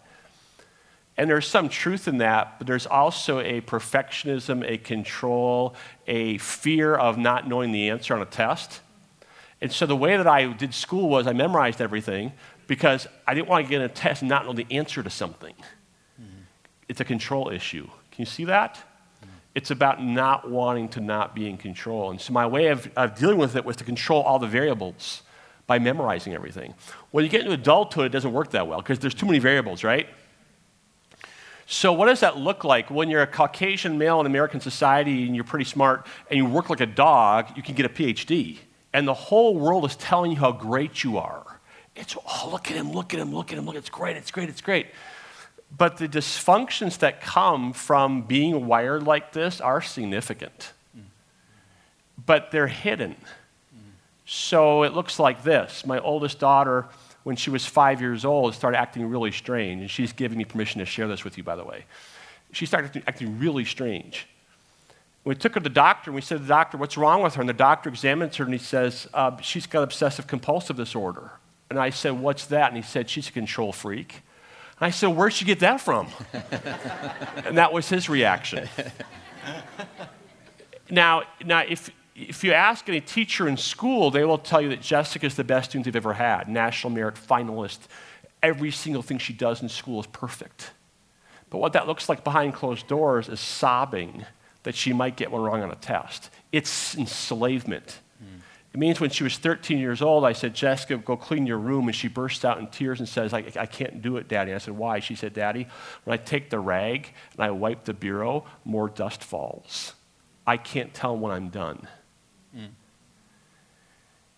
And 1.15 1.29
there's 1.29 1.47
some 1.47 1.69
truth 1.69 2.07
in 2.07 2.17
that, 2.19 2.57
but 2.57 2.65
there's 2.65 2.87
also 2.87 3.39
a 3.39 3.61
perfectionism, 3.61 4.67
a 4.67 4.77
control, 4.77 5.75
a 6.07 6.37
fear 6.39 6.95
of 6.95 7.17
not 7.17 7.47
knowing 7.47 7.71
the 7.71 7.89
answer 7.89 8.15
on 8.15 8.21
a 8.21 8.25
test. 8.25 8.81
And 9.61 9.71
so 9.71 9.85
the 9.85 9.95
way 9.95 10.17
that 10.17 10.27
I 10.27 10.51
did 10.51 10.73
school 10.73 11.09
was 11.09 11.27
I 11.27 11.33
memorized 11.33 11.81
everything 11.81 12.33
because 12.67 13.07
I 13.27 13.33
didn't 13.33 13.47
want 13.47 13.65
to 13.65 13.69
get 13.69 13.81
in 13.81 13.85
a 13.85 13.93
test 13.93 14.23
and 14.23 14.29
not 14.29 14.45
know 14.45 14.53
the 14.53 14.67
answer 14.71 15.03
to 15.03 15.09
something. 15.09 15.53
Mm-hmm. 15.53 16.41
It's 16.89 16.99
a 16.99 17.05
control 17.05 17.49
issue. 17.49 17.85
Can 18.11 18.21
you 18.21 18.25
see 18.25 18.45
that? 18.45 18.83
It's 19.55 19.71
about 19.71 20.03
not 20.03 20.49
wanting 20.49 20.89
to 20.89 21.01
not 21.01 21.35
be 21.35 21.47
in 21.47 21.57
control. 21.57 22.09
And 22.11 22.19
so 22.19 22.33
my 22.33 22.45
way 22.45 22.67
of, 22.67 22.89
of 22.95 23.15
dealing 23.15 23.37
with 23.37 23.55
it 23.55 23.63
was 23.63 23.75
to 23.77 23.83
control 23.83 24.23
all 24.23 24.39
the 24.39 24.47
variables 24.47 25.21
by 25.67 25.79
memorizing 25.79 26.33
everything. 26.33 26.73
When 27.11 27.23
you 27.23 27.29
get 27.29 27.41
into 27.41 27.53
adulthood, 27.53 28.07
it 28.07 28.09
doesn't 28.09 28.33
work 28.33 28.51
that 28.51 28.67
well 28.67 28.79
because 28.79 28.99
there's 28.99 29.13
too 29.13 29.25
many 29.25 29.39
variables, 29.39 29.83
right? 29.83 30.07
So, 31.65 31.93
what 31.93 32.07
does 32.07 32.19
that 32.19 32.37
look 32.37 32.63
like 32.63 32.89
when 32.91 33.09
you're 33.09 33.21
a 33.21 33.27
Caucasian 33.27 33.97
male 33.97 34.19
in 34.19 34.25
American 34.25 34.59
society 34.59 35.25
and 35.25 35.33
you're 35.33 35.45
pretty 35.45 35.65
smart 35.65 36.05
and 36.29 36.37
you 36.37 36.45
work 36.45 36.69
like 36.69 36.81
a 36.81 36.85
dog? 36.85 37.55
You 37.55 37.63
can 37.63 37.73
get 37.73 37.85
a 37.85 37.89
PhD, 37.89 38.57
and 38.91 39.07
the 39.07 39.13
whole 39.13 39.57
world 39.57 39.85
is 39.85 39.95
telling 39.95 40.31
you 40.31 40.37
how 40.37 40.51
great 40.51 41.03
you 41.03 41.17
are. 41.17 41.61
It's, 41.95 42.17
oh, 42.17 42.49
look 42.51 42.69
at 42.69 42.75
him, 42.75 42.91
look 42.91 43.13
at 43.13 43.19
him, 43.19 43.33
look 43.33 43.51
at 43.51 43.57
him, 43.57 43.65
look, 43.65 43.75
it's 43.75 43.89
great, 43.89 44.17
it's 44.17 44.31
great, 44.31 44.49
it's 44.49 44.61
great. 44.61 44.87
But 45.75 45.97
the 45.97 46.07
dysfunctions 46.07 46.99
that 46.99 47.21
come 47.21 47.73
from 47.73 48.21
being 48.21 48.67
wired 48.67 49.03
like 49.03 49.33
this 49.33 49.59
are 49.59 49.81
significant, 49.81 50.73
but 52.25 52.51
they're 52.51 52.67
hidden. 52.67 53.15
So, 54.25 54.83
it 54.83 54.93
looks 54.93 55.19
like 55.19 55.43
this 55.43 55.85
My 55.85 55.99
oldest 55.99 56.39
daughter 56.39 56.87
when 57.23 57.35
she 57.35 57.49
was 57.49 57.65
five 57.65 58.01
years 58.01 58.25
old, 58.25 58.53
started 58.53 58.77
acting 58.77 59.09
really 59.09 59.31
strange. 59.31 59.81
And 59.81 59.89
she's 59.89 60.13
giving 60.13 60.37
me 60.37 60.45
permission 60.45 60.79
to 60.79 60.85
share 60.85 61.07
this 61.07 61.23
with 61.23 61.37
you, 61.37 61.43
by 61.43 61.55
the 61.55 61.63
way. 61.63 61.85
She 62.51 62.65
started 62.65 63.01
acting, 63.07 63.39
really 63.39 63.65
strange. 63.65 64.27
We 65.23 65.33
took 65.35 65.53
her 65.53 65.61
to 65.61 65.63
the 65.63 65.69
doctor 65.69 66.11
and 66.11 66.15
we 66.15 66.21
said 66.21 66.39
to 66.39 66.43
the 66.43 66.49
doctor, 66.49 66.77
What's 66.77 66.97
wrong 66.97 67.23
with 67.23 67.35
her? 67.35 67.41
And 67.41 67.49
the 67.49 67.53
doctor 67.53 67.89
examines 67.89 68.35
her 68.35 68.43
and 68.43 68.53
he 68.53 68.59
says, 68.59 69.07
uh, 69.13 69.37
She's 69.41 69.65
got 69.65 69.83
obsessive 69.83 70.27
compulsive 70.27 70.75
disorder. 70.75 71.31
And 71.69 71.79
I 71.79 71.89
said, 71.89 72.11
What's 72.11 72.45
that? 72.47 72.67
And 72.67 72.77
he 72.77 72.83
said, 72.83 73.09
She's 73.09 73.29
a 73.29 73.31
control 73.31 73.71
freak. 73.71 74.21
And 74.83 74.89
I 74.89 74.91
said, 74.91 75.15
Where'd 75.15 75.39
you 75.39 75.47
get 75.47 75.61
that 75.61 75.79
from? 75.79 76.09
and 76.33 77.57
that 77.57 77.71
was 77.71 77.87
his 77.87 78.09
reaction. 78.09 78.67
now, 80.89 81.23
now 81.41 81.59
if, 81.59 81.89
if 82.17 82.43
you 82.43 82.51
ask 82.51 82.89
any 82.89 82.99
teacher 82.99 83.47
in 83.47 83.55
school, 83.55 84.11
they 84.11 84.25
will 84.25 84.37
tell 84.37 84.59
you 84.59 84.67
that 84.67 84.81
Jessica 84.81 85.25
is 85.25 85.35
the 85.35 85.43
best 85.45 85.69
student 85.69 85.85
they've 85.85 85.95
ever 85.95 86.11
had, 86.11 86.49
national 86.49 86.91
merit 86.91 87.15
finalist. 87.15 87.79
Every 88.41 88.71
single 88.71 89.01
thing 89.01 89.19
she 89.19 89.31
does 89.31 89.61
in 89.61 89.69
school 89.69 90.01
is 90.01 90.07
perfect. 90.07 90.71
But 91.49 91.59
what 91.59 91.71
that 91.71 91.87
looks 91.87 92.09
like 92.09 92.25
behind 92.25 92.53
closed 92.53 92.85
doors 92.85 93.29
is 93.29 93.39
sobbing 93.39 94.25
that 94.63 94.75
she 94.75 94.91
might 94.91 95.15
get 95.15 95.31
one 95.31 95.43
wrong 95.43 95.63
on 95.63 95.71
a 95.71 95.75
test. 95.75 96.29
It's 96.51 96.97
enslavement. 96.97 98.01
It 98.73 98.79
means 98.79 98.99
when 98.99 99.11
she 99.11 99.23
was 99.23 99.37
13 99.37 99.77
years 99.77 100.01
old, 100.01 100.25
I 100.25 100.33
said, 100.33 100.55
Jessica, 100.55 100.97
go 100.97 101.15
clean 101.15 101.45
your 101.45 101.59
room. 101.59 101.87
And 101.87 101.95
she 101.95 102.07
bursts 102.07 102.43
out 102.43 102.57
in 102.57 102.67
tears 102.67 102.99
and 102.99 103.07
says, 103.07 103.31
I, 103.31 103.45
I 103.59 103.67
can't 103.67 104.01
do 104.01 104.17
it, 104.17 104.27
Daddy. 104.27 104.51
I 104.51 104.57
said, 104.57 104.75
Why? 104.75 104.99
She 104.99 105.13
said, 105.13 105.33
Daddy, 105.33 105.67
when 106.05 106.15
I 106.15 106.17
take 106.21 106.49
the 106.49 106.59
rag 106.59 107.13
and 107.33 107.43
I 107.43 107.51
wipe 107.51 107.85
the 107.85 107.93
bureau, 107.93 108.45
more 108.65 108.89
dust 108.89 109.23
falls. 109.23 109.93
I 110.47 110.57
can't 110.57 110.91
tell 110.93 111.15
when 111.15 111.31
I'm 111.31 111.49
done. 111.49 111.87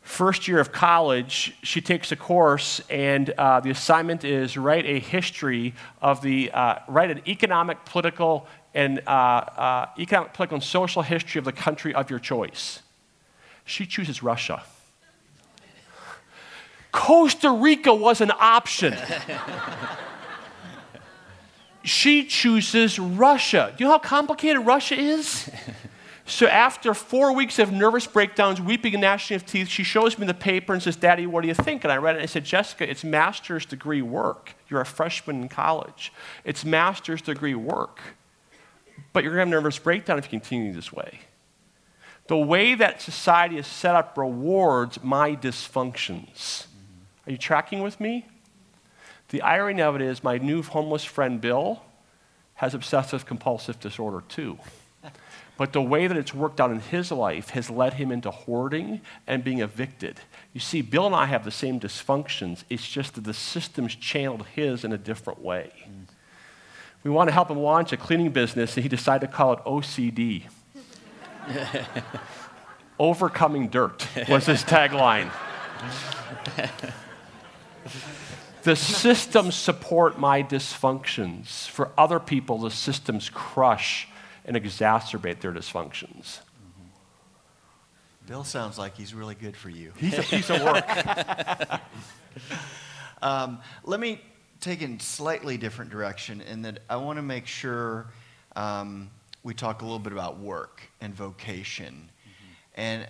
First 0.02 0.48
year 0.48 0.60
of 0.60 0.72
college, 0.72 1.58
she 1.64 1.82
takes 1.82 2.12
a 2.12 2.16
course, 2.16 2.80
and 2.92 3.32
uh, 3.32 3.60
the 3.62 3.72
assignment 3.72 4.24
is 4.24 4.56
write 4.56 4.86
a 4.86 5.00
history 5.00 5.74
of 6.00 6.22
the, 6.22 6.52
uh, 6.52 6.76
write 6.88 7.10
an 7.10 7.22
economic, 7.28 7.84
political, 7.86 8.46
and 8.76 9.02
uh, 9.08 9.10
uh, 9.10 9.90
economic, 9.98 10.34
political, 10.34 10.56
and 10.56 10.64
social 10.64 11.02
history 11.02 11.40
of 11.40 11.46
the 11.46 11.52
country 11.52 11.96
of 11.96 12.12
your 12.12 12.20
choice. 12.20 12.84
She 13.66 13.86
chooses 13.86 14.24
Russia. 14.24 14.63
Costa 16.91 17.51
Rica 17.51 17.93
was 17.93 18.22
an 18.22 18.32
option. 18.39 18.95
she 21.84 22.24
chooses 22.24 22.97
Russia. 22.97 23.74
Do 23.76 23.84
you 23.84 23.88
know 23.88 23.93
how 23.93 23.99
complicated 23.99 24.66
Russia 24.66 24.95
is? 24.95 25.49
So 26.28 26.47
after 26.47 26.95
four 26.95 27.34
weeks 27.34 27.59
of 27.59 27.72
nervous 27.72 28.07
breakdowns, 28.07 28.59
weeping 28.59 28.95
and 28.95 29.01
gnashing 29.01 29.36
of 29.36 29.45
teeth, 29.45 29.68
she 29.68 29.84
shows 29.84 30.18
me 30.18 30.26
the 30.26 30.34
paper 30.34 30.74
and 30.74 30.82
says, 30.82 30.95
Daddy, 30.95 31.28
what 31.28 31.41
do 31.41 31.47
you 31.47 31.53
think? 31.53 31.84
And 31.84 31.93
I 31.93 31.97
read 31.97 32.16
it 32.16 32.18
and 32.20 32.24
I 32.24 32.26
said, 32.26 32.43
Jessica, 32.43 32.89
it's 32.89 33.03
master's 33.03 33.63
degree 33.63 34.01
work. 34.01 34.55
You're 34.68 34.82
a 34.82 34.86
freshman 34.86 35.43
in 35.43 35.49
college. 35.49 36.11
It's 36.43 36.66
master's 36.66 37.22
degree 37.22 37.53
work. 37.53 37.99
But 39.13 39.24
you're 39.24 39.36
going 39.36 39.47
to 39.47 39.55
have 39.55 39.59
a 39.59 39.63
nervous 39.63 39.78
breakdown 39.78 40.18
if 40.18 40.26
you 40.26 40.32
continue 40.32 40.74
this 40.74 40.91
way. 40.91 41.20
The 42.28 42.38
way 42.38 42.73
that 42.76 43.01
society 43.01 43.57
is 43.57 43.67
set 43.67 43.95
up 43.95 44.17
rewards 44.17 45.03
my 45.03 45.36
dysfunctions. 45.36 46.65
Are 47.28 47.32
you 47.32 47.38
tracking 47.38 47.82
with 47.82 47.99
me? 47.99 48.26
The 49.30 49.41
irony 49.41 49.82
of 49.82 49.95
it 49.95 50.01
is, 50.01 50.23
my 50.23 50.38
new 50.38 50.61
homeless 50.63 51.03
friend 51.03 51.39
Bill 51.39 51.82
has 52.55 52.73
obsessive 52.73 53.26
compulsive 53.26 53.80
disorder 53.80 54.23
too. 54.28 54.57
But 55.57 55.71
the 55.71 55.82
way 55.82 56.07
that 56.07 56.17
it's 56.17 56.34
worked 56.34 56.59
out 56.59 56.71
in 56.71 56.80
his 56.80 57.11
life 57.11 57.51
has 57.51 57.69
led 57.69 57.93
him 57.93 58.11
into 58.11 58.30
hoarding 58.30 59.01
and 59.26 59.43
being 59.43 59.59
evicted. 59.59 60.19
You 60.51 60.59
see, 60.59 60.82
Bill 60.82 61.05
and 61.05 61.15
I 61.15 61.28
have 61.28 61.45
the 61.45 61.51
same 61.51 61.80
dysfunctions. 61.80 62.63
It's 62.69 62.88
just 62.88 63.13
that 63.15 63.23
the 63.23 63.34
system's 63.34 63.95
channeled 63.95 64.47
his 64.47 64.84
in 64.84 64.91
a 64.91 64.97
different 64.97 65.41
way. 65.41 65.71
We 67.03 67.11
want 67.11 67.30
to 67.30 67.34
help 67.34 67.49
him 67.49 67.59
launch 67.59 67.93
a 67.93 67.97
cleaning 67.97 68.32
business, 68.32 68.76
and 68.76 68.84
he 68.84 68.89
decided 68.89 69.28
to 69.28 69.34
call 69.34 69.53
it 69.53 69.59
OCD. 69.59 70.43
Overcoming 73.00 73.68
dirt 73.70 74.08
was 74.30 74.46
his 74.46 74.64
tagline. 74.64 75.30
the 78.64 78.76
systems 78.76 79.56
support 79.56 80.18
my 80.18 80.41
dysfunctions. 80.41 81.68
For 81.68 81.91
other 81.98 82.20
people, 82.20 82.60
the 82.60 82.72
systems 82.72 83.30
crush 83.30 84.08
and 84.46 84.56
exacerbate 84.56 85.41
their 85.41 85.52
dysfunctions. 85.52 86.39
Bill 88.28 88.43
sounds 88.43 88.78
like 88.80 88.96
he's 88.98 89.14
really 89.14 89.36
good 89.36 89.56
for 89.56 89.70
you. 89.70 89.91
He's 89.98 90.18
a 90.18 90.24
piece 90.24 90.50
of 90.50 90.62
work. 90.64 90.86
Um, 93.22 93.60
let 93.84 94.00
me 94.00 94.22
take 94.60 94.82
a 94.82 95.00
slightly 95.00 95.58
different 95.58 95.89
direction 95.89 96.41
in 96.41 96.62
that 96.64 96.80
I 96.89 96.98
want 96.98 97.18
to 97.18 97.24
make 97.24 97.48
sure 97.48 98.08
um, 98.56 99.10
we 99.46 99.54
talk 99.54 99.84
a 99.84 99.86
little 99.86 100.00
bit 100.00 100.12
about 100.12 100.39
work 100.39 100.82
and 101.00 101.14
vocation. 101.14 102.10
Mm-hmm. 102.24 102.82
And 102.82 103.08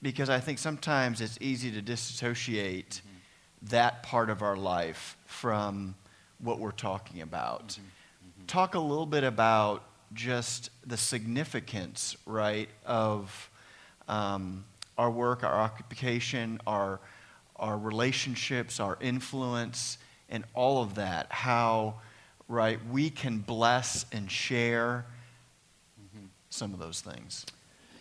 because 0.00 0.30
I 0.30 0.40
think 0.40 0.58
sometimes 0.58 1.20
it's 1.20 1.36
easy 1.38 1.70
to 1.72 1.82
disassociate 1.82 3.02
mm-hmm. 3.04 3.66
that 3.68 4.02
part 4.02 4.30
of 4.30 4.40
our 4.40 4.56
life 4.56 5.18
from 5.26 5.94
what 6.38 6.60
we're 6.60 6.70
talking 6.70 7.20
about. 7.20 7.68
Mm-hmm. 7.68 7.82
mm-hmm. 7.82 8.46
Talk 8.46 8.74
a 8.74 8.80
little 8.80 9.04
bit 9.04 9.22
about 9.22 9.84
just 10.14 10.70
the 10.86 10.96
significance, 10.96 12.16
right, 12.24 12.70
of 12.86 13.50
um, 14.08 14.64
our 14.96 15.10
work, 15.10 15.44
our 15.44 15.60
occupation, 15.60 16.58
our, 16.66 17.00
our 17.56 17.76
relationships, 17.76 18.80
our 18.80 18.96
influence, 19.02 19.98
and 20.30 20.42
all 20.54 20.82
of 20.82 20.94
that. 20.94 21.30
How, 21.30 21.96
right, 22.48 22.78
we 22.90 23.10
can 23.10 23.40
bless 23.40 24.06
and 24.10 24.30
share. 24.30 25.04
Some 26.56 26.72
of 26.72 26.78
those 26.78 27.00
things. 27.00 27.46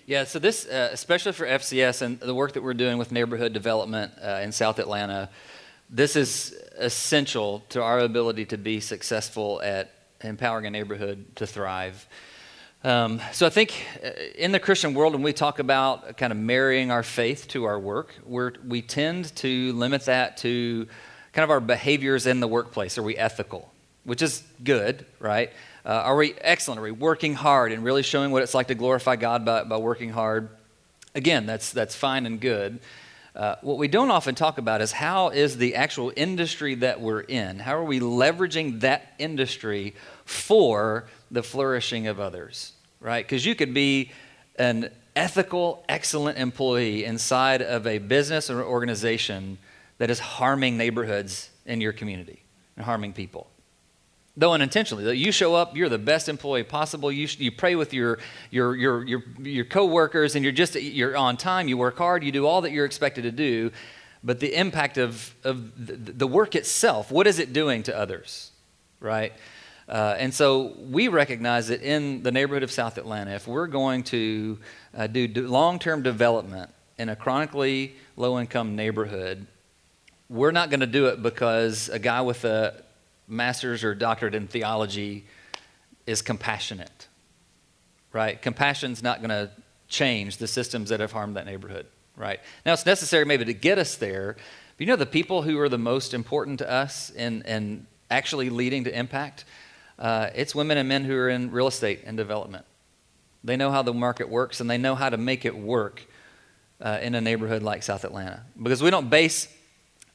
Yeah, 0.08 0.24
so 0.24 0.40
this, 0.40 0.68
uh, 0.68 0.90
especially 0.92 1.32
for 1.32 1.46
FCS 1.46 2.02
and 2.02 2.20
the 2.20 2.36
work 2.36 2.54
that 2.54 2.64
we're 2.64 2.76
doing 2.76 2.98
with 2.98 3.12
neighborhood 3.12 3.54
development 3.54 4.14
uh, 4.24 4.40
in 4.44 4.52
South 4.52 4.78
Atlanta, 4.80 5.30
this 5.90 6.16
is 6.16 6.56
essential 6.78 7.64
to 7.70 7.82
our 7.82 8.00
ability 8.00 8.46
to 8.46 8.58
be 8.58 8.80
successful 8.80 9.62
at 9.64 9.92
empowering 10.22 10.66
a 10.66 10.70
neighborhood 10.70 11.26
to 11.36 11.48
thrive. 11.48 12.08
Um, 12.84 13.20
so 13.32 13.48
I 13.48 13.50
think 13.50 13.74
uh, 14.04 14.10
in 14.36 14.52
the 14.52 14.60
Christian 14.60 14.94
world, 14.94 15.14
when 15.14 15.24
we 15.24 15.34
talk 15.34 15.58
about 15.58 16.18
kind 16.18 16.32
of 16.32 16.38
marrying 16.38 16.92
our 16.92 17.02
faith 17.02 17.48
to 17.50 17.64
our 17.64 17.80
work, 17.80 18.14
we 18.26 18.50
we 18.68 18.82
tend 18.84 19.36
to 19.38 19.74
limit 19.74 20.06
that 20.06 20.38
to 20.38 20.88
kind 21.34 21.44
of 21.44 21.50
our 21.50 21.60
behaviors 21.60 22.28
in 22.28 22.42
the 22.42 22.48
workplace. 22.48 23.00
Are 23.00 23.04
we 23.04 23.18
ethical? 23.18 23.72
Which 24.04 24.22
is 24.22 24.44
good, 24.64 25.08
right? 25.20 25.52
Uh, 25.86 25.90
are 25.90 26.16
we 26.16 26.34
excellent? 26.42 26.80
Are 26.80 26.84
we 26.84 26.92
working 26.92 27.36
hard 27.36 27.72
and 27.72 27.84
really 27.84 28.04
showing 28.04 28.32
what 28.32 28.42
it's 28.42 28.54
like 28.54 28.68
to 28.68 28.76
glorify 28.76 29.16
God 29.16 29.46
by, 29.46 29.64
by 29.64 29.78
working 29.78 30.10
hard? 30.10 30.50
Again, 31.14 31.46
that's, 31.46 31.72
that's 31.72 31.96
fine 31.96 32.26
and 32.26 32.42
good. 32.42 32.80
Uh, 33.36 33.56
what 33.62 33.78
we 33.78 33.88
don't 33.88 34.12
often 34.12 34.34
talk 34.34 34.58
about 34.58 34.82
is 34.82 34.92
how 34.92 35.30
is 35.30 35.58
the 35.58 35.76
actual 35.76 36.12
industry 36.16 36.76
that 36.76 37.02
we're 37.02 37.22
in, 37.22 37.60
how 37.60 37.76
are 37.76 37.84
we 37.84 38.00
leveraging 38.00 38.80
that 38.80 39.14
industry 39.20 39.94
for 40.24 41.06
the 41.30 41.44
flourishing 41.44 42.08
of 42.08 42.20
others? 42.20 42.72
right? 43.06 43.24
Because 43.24 43.46
you 43.46 43.54
could 43.54 43.74
be 43.74 44.12
an 44.58 44.90
ethical, 45.16 45.86
excellent 45.88 46.40
employee 46.40 47.06
inside 47.06 47.62
of 47.62 47.86
a 47.86 48.00
business 48.00 48.50
or 48.50 48.64
organization 48.64 49.60
that 50.00 50.10
is 50.10 50.20
harming 50.20 50.76
neighborhoods 50.76 51.52
in 51.66 51.82
your 51.82 51.94
community 51.94 52.44
and 52.76 52.84
harming 52.84 53.14
people. 53.14 53.48
Though 54.38 54.52
unintentionally, 54.52 55.18
you 55.18 55.32
show 55.32 55.56
up, 55.56 55.78
you're 55.78 55.88
the 55.88 55.98
best 55.98 56.28
employee 56.28 56.64
possible. 56.64 57.10
You, 57.10 57.28
you 57.38 57.52
pray 57.52 57.76
with 57.76 57.94
your, 57.94 58.20
your, 58.52 58.76
your, 58.76 59.04
your, 59.06 59.24
your 59.42 59.64
coworkers, 59.64 60.36
and 60.36 60.44
you're 60.44 60.52
just 60.52 60.76
you're 60.76 61.16
on 61.16 61.38
time. 61.38 61.70
You 61.70 61.78
work 61.78 61.98
hard. 61.98 62.22
You 62.22 62.34
do 62.34 62.46
all 62.46 62.62
that 62.62 62.74
you're 62.74 62.86
expected 62.86 63.22
to 63.24 63.32
do. 63.32 63.72
But 64.26 64.42
the 64.42 64.54
impact 64.54 64.98
of, 64.98 65.34
of 65.44 65.72
the 65.78 66.28
work 66.28 66.56
itself, 66.56 67.12
what 67.12 67.28
is 67.28 67.40
it 67.40 67.54
doing 67.54 67.84
to 67.84 67.96
others, 67.96 68.52
right? 69.00 69.32
Uh, 69.88 70.16
and 70.18 70.34
so 70.34 70.74
we 70.80 71.08
recognize 71.08 71.68
that 71.68 71.82
in 71.82 72.24
the 72.24 72.32
neighborhood 72.32 72.64
of 72.64 72.72
South 72.72 72.98
Atlanta, 72.98 73.32
if 73.32 73.48
we're 73.48 73.68
going 73.68 74.04
to 74.06 74.58
uh, 74.98 75.08
do, 75.08 75.28
do 75.28 75.48
long 75.48 75.78
term 75.78 76.02
development 76.02 76.72
in 76.98 77.10
a 77.10 77.16
chronically 77.16 77.96
low 78.18 78.40
income 78.40 78.76
neighborhood, 78.76 79.46
we're 80.28 80.52
not 80.52 80.72
going 80.72 80.80
to 80.80 80.88
do 80.88 81.06
it 81.06 81.22
because 81.22 81.88
a 81.90 82.00
guy 82.00 82.22
with 82.22 82.46
a 82.46 82.84
master's 83.28 83.84
or 83.84 83.96
doctorate 83.96 84.36
in 84.36 84.48
theology 84.48 85.26
is 86.06 86.22
compassionate, 86.22 87.08
right? 88.14 88.42
Compassion's 88.42 89.02
not 89.02 89.20
going 89.20 89.30
to 89.30 89.50
change 89.88 90.38
the 90.38 90.48
systems 90.48 90.90
that 90.90 91.00
have 91.00 91.12
harmed 91.12 91.36
that 91.36 91.46
neighborhood, 91.46 91.86
right? 92.16 92.40
Now, 92.66 92.74
it's 92.74 92.86
necessary 92.86 93.26
maybe 93.26 93.46
to 93.46 93.54
get 93.54 93.78
us 93.78 93.96
there, 93.96 94.36
but 94.78 94.80
you 94.80 94.88
know 94.88 94.96
the 94.96 95.06
people 95.06 95.42
who 95.42 95.60
are 95.60 95.70
the 95.70 95.78
most 95.78 96.14
important 96.14 96.60
to 96.60 96.70
us 96.70 97.10
in, 97.10 97.42
in 97.44 97.88
actually 98.10 98.50
leading 98.50 98.84
to 98.86 98.98
impact? 98.98 99.46
Uh, 99.98 100.30
it's 100.36 100.54
women 100.54 100.78
and 100.78 100.90
men 100.90 101.04
who 101.06 101.16
are 101.16 101.30
in 101.30 101.52
real 101.52 101.68
estate 101.68 102.02
and 102.06 102.18
development. 102.18 102.66
They 103.44 103.58
know 103.58 103.72
how 103.72 103.84
the 103.84 103.94
market 103.94 104.30
works 104.30 104.60
and 104.60 104.70
they 104.70 104.78
know 104.78 104.96
how 104.96 105.10
to 105.10 105.18
make 105.18 105.46
it 105.46 105.56
work 105.56 106.06
uh, 106.82 107.00
in 107.02 107.16
a 107.16 107.22
neighborhood 107.22 107.64
like 107.64 107.84
South 107.84 108.04
Atlanta. 108.04 108.44
Because 108.62 108.82
we 108.82 108.90
don't 108.90 109.10
base, 109.10 109.48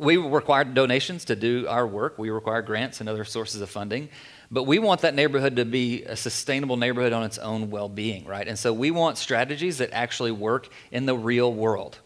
we 0.00 0.16
require 0.16 0.64
donations 0.64 1.26
to 1.26 1.36
do 1.36 1.66
our 1.68 1.86
work, 1.86 2.18
we 2.18 2.30
require 2.30 2.62
grants 2.62 3.00
and 3.00 3.08
other 3.08 3.24
sources 3.24 3.60
of 3.60 3.68
funding. 3.68 4.08
But 4.50 4.64
we 4.64 4.78
want 4.78 5.02
that 5.02 5.14
neighborhood 5.14 5.56
to 5.56 5.64
be 5.64 6.02
a 6.04 6.16
sustainable 6.16 6.76
neighborhood 6.76 7.12
on 7.12 7.22
its 7.22 7.38
own 7.38 7.70
well 7.70 7.88
being, 7.88 8.24
right? 8.24 8.48
And 8.48 8.58
so 8.58 8.72
we 8.72 8.90
want 8.90 9.18
strategies 9.18 9.78
that 9.78 9.90
actually 9.92 10.32
work 10.32 10.68
in 10.90 11.06
the 11.06 11.14
real 11.14 11.52
world, 11.52 11.98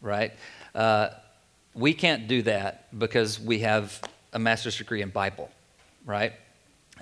right? 0.00 0.32
Uh, 0.74 1.10
we 1.74 1.92
can't 1.92 2.28
do 2.28 2.42
that 2.42 2.86
because 2.96 3.38
we 3.40 3.58
have 3.60 4.00
a 4.32 4.38
master's 4.38 4.78
degree 4.78 5.02
in 5.02 5.10
Bible, 5.10 5.50
right? 6.06 6.32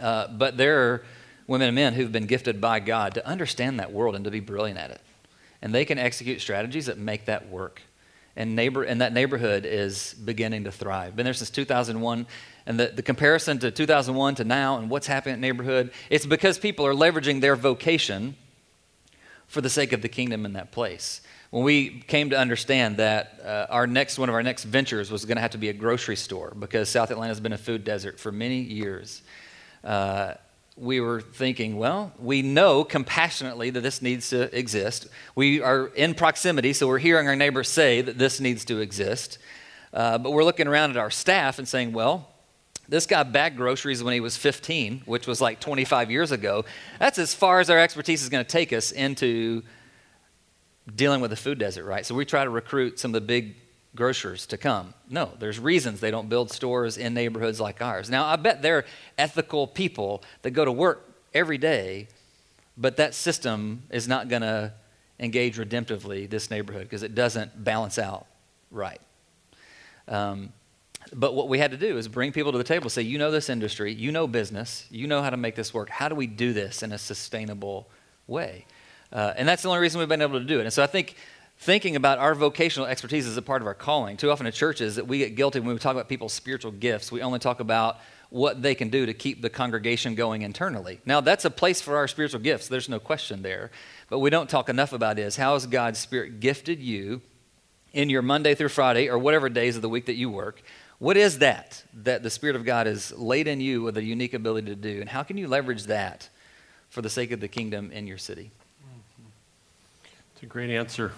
Uh, 0.01 0.29
but 0.29 0.57
there 0.57 0.81
are 0.81 1.05
women 1.47 1.69
and 1.69 1.75
men 1.75 1.93
who've 1.93 2.11
been 2.11 2.27
gifted 2.27 2.61
by 2.61 2.81
God 2.81 3.15
to 3.15 3.27
understand 3.27 3.81
that 3.81 3.93
world 3.93 4.17
and 4.17 4.25
to 4.25 4.31
be 4.31 4.41
brilliant 4.41 4.81
at 4.81 4.91
it. 4.91 5.01
And 5.61 5.75
they 5.75 5.85
can 5.85 5.99
execute 5.99 6.41
strategies 6.41 6.87
that 6.87 6.99
make 6.99 7.27
that 7.27 7.49
work. 7.51 7.83
And, 8.39 8.55
neighbor, 8.55 8.85
and 8.85 9.01
that 9.01 9.13
neighborhood 9.13 9.67
is 9.67 10.15
beginning 10.15 10.65
to 10.65 10.73
thrive. 10.73 11.17
Been 11.17 11.25
there 11.25 11.35
since 11.35 11.51
2001. 11.51 12.25
And 12.67 12.79
the, 12.79 12.87
the 12.87 13.03
comparison 13.03 13.59
to 13.59 13.73
2001 13.73 14.37
to 14.37 14.45
now 14.45 14.79
and 14.79 14.89
what's 14.89 15.09
happening 15.09 15.35
in 15.35 15.41
neighborhood, 15.41 15.91
it's 16.09 16.25
because 16.25 16.57
people 16.57 16.87
are 16.87 16.95
leveraging 16.95 17.41
their 17.41 17.57
vocation 17.57 18.37
for 19.49 19.61
the 19.61 19.69
sake 19.69 19.93
of 19.93 20.03
the 20.03 20.09
kingdom 20.09 20.47
in 20.47 20.53
that 20.53 20.71
place. 20.71 21.21
When 21.51 21.65
we 21.65 22.01
came 22.07 22.31
to 22.31 22.39
understand 22.39 22.99
that 22.99 23.41
uh, 23.45 23.67
our 23.71 23.87
next 23.87 24.19
one 24.19 24.29
of 24.29 24.35
our 24.35 24.43
next 24.43 24.65
ventures 24.65 25.11
was 25.11 25.25
going 25.25 25.37
to 25.37 25.43
have 25.43 25.53
to 25.53 25.59
be 25.59 25.71
a 25.71 25.73
grocery 25.73 26.17
store 26.17 26.55
because 26.57 26.89
South 26.89 27.11
Atlanta 27.11 27.31
has 27.31 27.41
been 27.41 27.55
a 27.55 27.59
food 27.59 27.83
desert 27.85 28.21
for 28.21 28.31
many 28.31 28.61
years 28.61 29.23
uh, 29.83 30.35
we 30.79 31.01
were 31.01 31.21
thinking, 31.21 31.77
well, 31.77 32.13
we 32.19 32.43
know 32.43 32.85
compassionately 32.85 33.71
that 33.71 33.81
this 33.81 34.01
needs 34.01 34.31
to 34.31 34.57
exist. 34.57 35.09
We 35.35 35.61
are 35.61 35.89
in 35.89 36.15
proximity, 36.15 36.73
so 36.73 36.87
we're 36.87 36.99
hearing 36.99 37.27
our 37.27 37.37
neighbors 37.37 37.69
say 37.69 38.01
that 38.01 38.19
this 38.19 38.41
needs 38.41 38.65
to 38.67 38.79
exist. 38.79 39.39
Uh, 39.93 40.19
but 40.19 40.31
we're 40.31 40.45
looking 40.45 40.69
around 40.69 40.91
at 40.91 40.97
our 40.97 41.11
staff 41.11 41.59
and 41.59 41.67
saying, 41.67 41.93
well, 41.93 42.29
this 42.89 43.07
guy 43.07 43.23
bagged 43.23 43.57
groceries 43.57 44.03
when 44.03 44.15
he 44.15 44.21
was 44.21 44.37
15, 44.37 45.03
which 45.05 45.27
was 45.27 45.41
like 45.41 45.61
25 45.61 46.11
years 46.11 46.33
ago. 46.33 46.65
That's 46.99 47.19
as 47.19 47.35
far 47.35 47.61
as 47.61 47.69
our 47.71 47.79
expertise 47.79 48.23
is 48.23 48.29
going 48.29 48.45
to 48.45 48.51
take 48.51 48.73
us 48.73 48.93
into 48.93 49.63
dealing 50.95 51.21
with 51.21 51.31
the 51.31 51.37
food 51.37 51.59
desert, 51.59 51.85
right? 51.85 52.07
So 52.07 52.15
we 52.15 52.25
try 52.25 52.45
to 52.45 52.51
recruit 52.51 52.99
some 52.99 53.11
of 53.11 53.15
the 53.15 53.21
big 53.21 53.57
grocers 53.95 54.47
to 54.47 54.57
come. 54.57 54.95
No, 55.09 55.33
there's 55.39 55.59
reasons 55.59 56.01
they 56.01 56.11
don't 56.11 56.29
build 56.29 56.51
stores 56.51 56.99
in 56.99 57.15
neighborhoods 57.15 57.61
like 57.61 57.81
ours. 57.81 58.11
Now, 58.11 58.27
I 58.27 58.37
bet 58.37 58.63
they're 58.63 58.85
ethical 59.17 59.67
people 59.67 60.23
that 60.43 60.51
go 60.51 60.65
to 60.65 60.73
work 60.73 61.09
every 61.35 61.59
day, 61.59 62.09
but 62.77 62.97
that 62.97 63.15
system 63.15 63.83
is 63.91 64.07
not 64.07 64.29
going 64.29 64.43
to 64.43 64.73
engage 65.19 65.57
redemptively 65.57 66.29
this 66.29 66.51
neighborhood 66.51 66.83
because 66.83 67.03
it 67.03 67.15
doesn't 67.15 67.65
balance 67.65 67.99
out 67.99 68.27
right. 68.71 69.01
Um, 70.07 70.53
but 71.13 71.35
what 71.35 71.49
we 71.49 71.59
had 71.59 71.71
to 71.71 71.77
do 71.77 71.97
is 71.97 72.07
bring 72.09 72.33
people 72.33 72.53
to 72.53 72.59
the 72.59 72.65
table, 72.65 72.91
say, 72.91 73.03
you 73.03 73.19
know 73.19 73.31
this 73.31 73.49
industry, 73.49 73.93
you 73.93 74.13
know 74.13 74.27
business, 74.27 74.87
you 74.91 75.07
know 75.07 75.23
how 75.23 75.31
to 75.31 75.37
make 75.37 75.55
this 75.55 75.73
work. 75.73 75.89
How 75.89 76.09
do 76.09 76.15
we 76.15 76.27
do 76.27 76.53
this 76.53 76.83
in 76.83 76.93
a 76.93 76.99
sustainable 76.99 77.89
way? 78.27 78.67
Uh, 79.13 79.33
and 79.37 79.49
that's 79.49 79.63
the 79.63 79.69
only 79.69 79.81
reason 79.81 79.99
we've 79.99 80.09
been 80.09 80.21
able 80.21 80.39
to 80.39 80.45
do 80.45 80.61
it. 80.61 80.65
And 80.65 80.73
so 80.73 80.83
I 80.83 80.87
think 80.87 81.17
thinking 81.59 81.97
about 81.97 82.19
our 82.19 82.35
vocational 82.35 82.87
expertise 82.87 83.27
as 83.27 83.37
a 83.37 83.43
part 83.43 83.63
of 83.63 83.67
our 83.67 83.75
calling. 83.75 84.17
Too 84.17 84.31
often 84.31 84.47
in 84.47 84.53
churches 84.53 84.97
that 84.97 85.07
we 85.07 85.19
get 85.19 85.35
guilty 85.35 85.61
when 85.61 85.75
we 85.75 85.79
talk 85.79 85.93
about 85.93 86.09
people's 86.09 86.33
spiritual 86.33 86.73
gifts, 86.73 87.11
we 87.11 87.21
only 87.21 87.39
talk 87.39 87.61
about 87.61 87.99
what 88.31 88.63
they 88.63 88.75
can 88.75 88.91
do 88.91 89.07
to 89.07 89.15
keep 89.15 89.43
the 89.43 89.51
congregation 89.51 90.15
going 90.15 90.43
internally. 90.43 91.01
Now, 91.07 91.21
that's 91.21 91.45
a 91.45 91.51
place 91.51 91.81
for 91.81 91.97
our 91.97 92.07
spiritual 92.07 92.41
gifts. 92.41 92.69
There's 92.69 92.89
no 92.89 93.01
question 93.01 93.43
there. 93.43 93.71
But 94.11 94.19
we 94.21 94.31
don't 94.31 94.49
talk 94.49 94.69
enough 94.69 94.93
about 94.93 95.19
is 95.19 95.37
how 95.37 95.55
has 95.55 95.67
God's 95.67 95.99
Spirit 95.99 96.41
gifted 96.41 96.79
you 96.79 97.23
in 97.93 98.11
your 98.11 98.23
Monday 98.23 98.55
through 98.55 98.69
Friday 98.69 99.09
or 99.09 99.19
whatever 99.19 99.49
days 99.49 99.77
of 99.77 99.83
the 99.83 99.89
week 99.89 100.07
that 100.07 100.15
you 100.15 100.31
work? 100.31 100.63
What 100.99 101.17
is 101.17 101.39
that 101.39 101.83
that 101.95 102.23
the 102.23 102.31
Spirit 102.31 102.57
of 102.57 102.65
God 102.65 102.87
has 102.87 103.13
laid 103.13 103.49
in 103.49 103.61
you 103.61 103.83
with 103.83 103.97
a 103.97 104.03
unique 104.03 104.35
ability 104.35 104.67
to 104.69 104.77
do? 104.77 105.01
And 105.01 105.09
how 105.09 105.23
can 105.23 105.39
you 105.39 105.49
leverage 105.49 105.85
that 105.85 106.29
for 106.91 107.03
the 107.03 107.11
sake 107.11 107.33
of 107.33 107.41
the 107.41 107.49
kingdom 107.49 107.91
in 107.91 108.07
your 108.07 108.19
city? 108.19 108.51
It's 110.35 110.43
a 110.43 110.47
great 110.47 110.71
answer. 110.71 111.13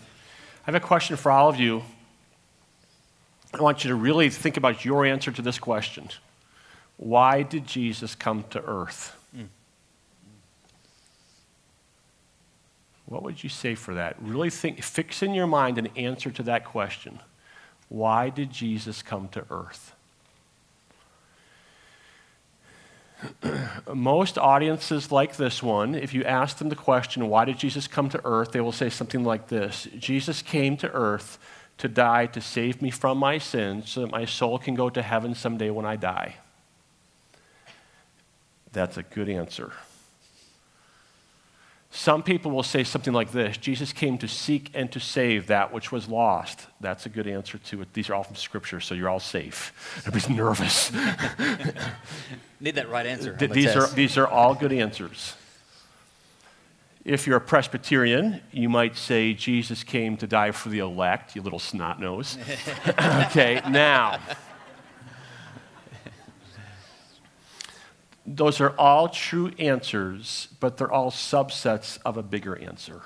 I 0.62 0.72
have 0.72 0.74
a 0.74 0.80
question 0.80 1.16
for 1.16 1.32
all 1.32 1.48
of 1.48 1.58
you. 1.58 1.82
I 3.52 3.60
want 3.62 3.82
you 3.82 3.88
to 3.88 3.96
really 3.96 4.30
think 4.30 4.56
about 4.56 4.84
your 4.84 5.04
answer 5.04 5.32
to 5.32 5.42
this 5.42 5.58
question 5.58 6.08
Why 6.96 7.42
did 7.42 7.66
Jesus 7.66 8.14
come 8.14 8.44
to 8.50 8.62
earth? 8.64 9.16
What 13.10 13.24
would 13.24 13.42
you 13.42 13.50
say 13.50 13.74
for 13.74 13.94
that? 13.94 14.14
Really 14.20 14.50
think, 14.50 14.80
fix 14.84 15.20
in 15.20 15.34
your 15.34 15.48
mind 15.48 15.78
an 15.78 15.88
answer 15.96 16.30
to 16.30 16.44
that 16.44 16.64
question. 16.64 17.18
Why 17.88 18.30
did 18.30 18.52
Jesus 18.52 19.02
come 19.02 19.28
to 19.30 19.44
earth? 19.50 19.96
Most 23.94 24.38
audiences 24.38 25.12
like 25.12 25.36
this 25.36 25.62
one, 25.62 25.94
if 25.94 26.14
you 26.14 26.24
ask 26.24 26.58
them 26.58 26.68
the 26.68 26.76
question, 26.76 27.28
why 27.28 27.44
did 27.44 27.58
Jesus 27.58 27.86
come 27.86 28.08
to 28.10 28.20
earth, 28.24 28.52
they 28.52 28.60
will 28.60 28.72
say 28.72 28.88
something 28.88 29.24
like 29.24 29.48
this 29.48 29.88
Jesus 29.98 30.42
came 30.42 30.76
to 30.78 30.90
earth 30.92 31.38
to 31.78 31.88
die 31.88 32.26
to 32.26 32.40
save 32.40 32.82
me 32.82 32.90
from 32.90 33.18
my 33.18 33.38
sins 33.38 33.90
so 33.90 34.02
that 34.02 34.10
my 34.10 34.24
soul 34.24 34.58
can 34.58 34.74
go 34.74 34.90
to 34.90 35.02
heaven 35.02 35.34
someday 35.34 35.70
when 35.70 35.86
I 35.86 35.96
die. 35.96 36.36
That's 38.72 38.96
a 38.96 39.02
good 39.02 39.28
answer. 39.28 39.72
Some 41.92 42.22
people 42.22 42.52
will 42.52 42.62
say 42.62 42.84
something 42.84 43.12
like 43.12 43.32
this 43.32 43.56
Jesus 43.56 43.92
came 43.92 44.16
to 44.18 44.28
seek 44.28 44.70
and 44.74 44.90
to 44.92 45.00
save 45.00 45.48
that 45.48 45.72
which 45.72 45.90
was 45.90 46.08
lost. 46.08 46.66
That's 46.80 47.04
a 47.06 47.08
good 47.08 47.26
answer 47.26 47.58
to 47.58 47.82
it. 47.82 47.92
These 47.92 48.08
are 48.10 48.14
all 48.14 48.22
from 48.22 48.36
Scripture, 48.36 48.80
so 48.80 48.94
you're 48.94 49.08
all 49.08 49.20
safe. 49.20 49.72
Everybody's 50.06 50.30
nervous. 50.30 50.92
Need 52.60 52.76
that 52.76 52.90
right 52.90 53.06
answer. 53.06 53.32
these, 53.34 53.74
are, 53.74 53.88
these 53.88 54.16
are 54.16 54.28
all 54.28 54.54
good 54.54 54.72
answers. 54.72 55.34
If 57.04 57.26
you're 57.26 57.38
a 57.38 57.40
Presbyterian, 57.40 58.40
you 58.52 58.68
might 58.68 58.96
say 58.96 59.32
Jesus 59.32 59.82
came 59.82 60.18
to 60.18 60.26
die 60.26 60.50
for 60.50 60.68
the 60.68 60.80
elect, 60.80 61.34
you 61.34 61.40
little 61.42 61.58
snot 61.58 61.98
nose. 61.98 62.36
okay, 62.88 63.62
now. 63.68 64.20
Those 68.36 68.60
are 68.60 68.70
all 68.78 69.08
true 69.08 69.50
answers, 69.58 70.48
but 70.60 70.76
they're 70.76 70.92
all 70.92 71.10
subsets 71.10 71.98
of 72.04 72.16
a 72.16 72.22
bigger 72.22 72.56
answer. 72.56 73.02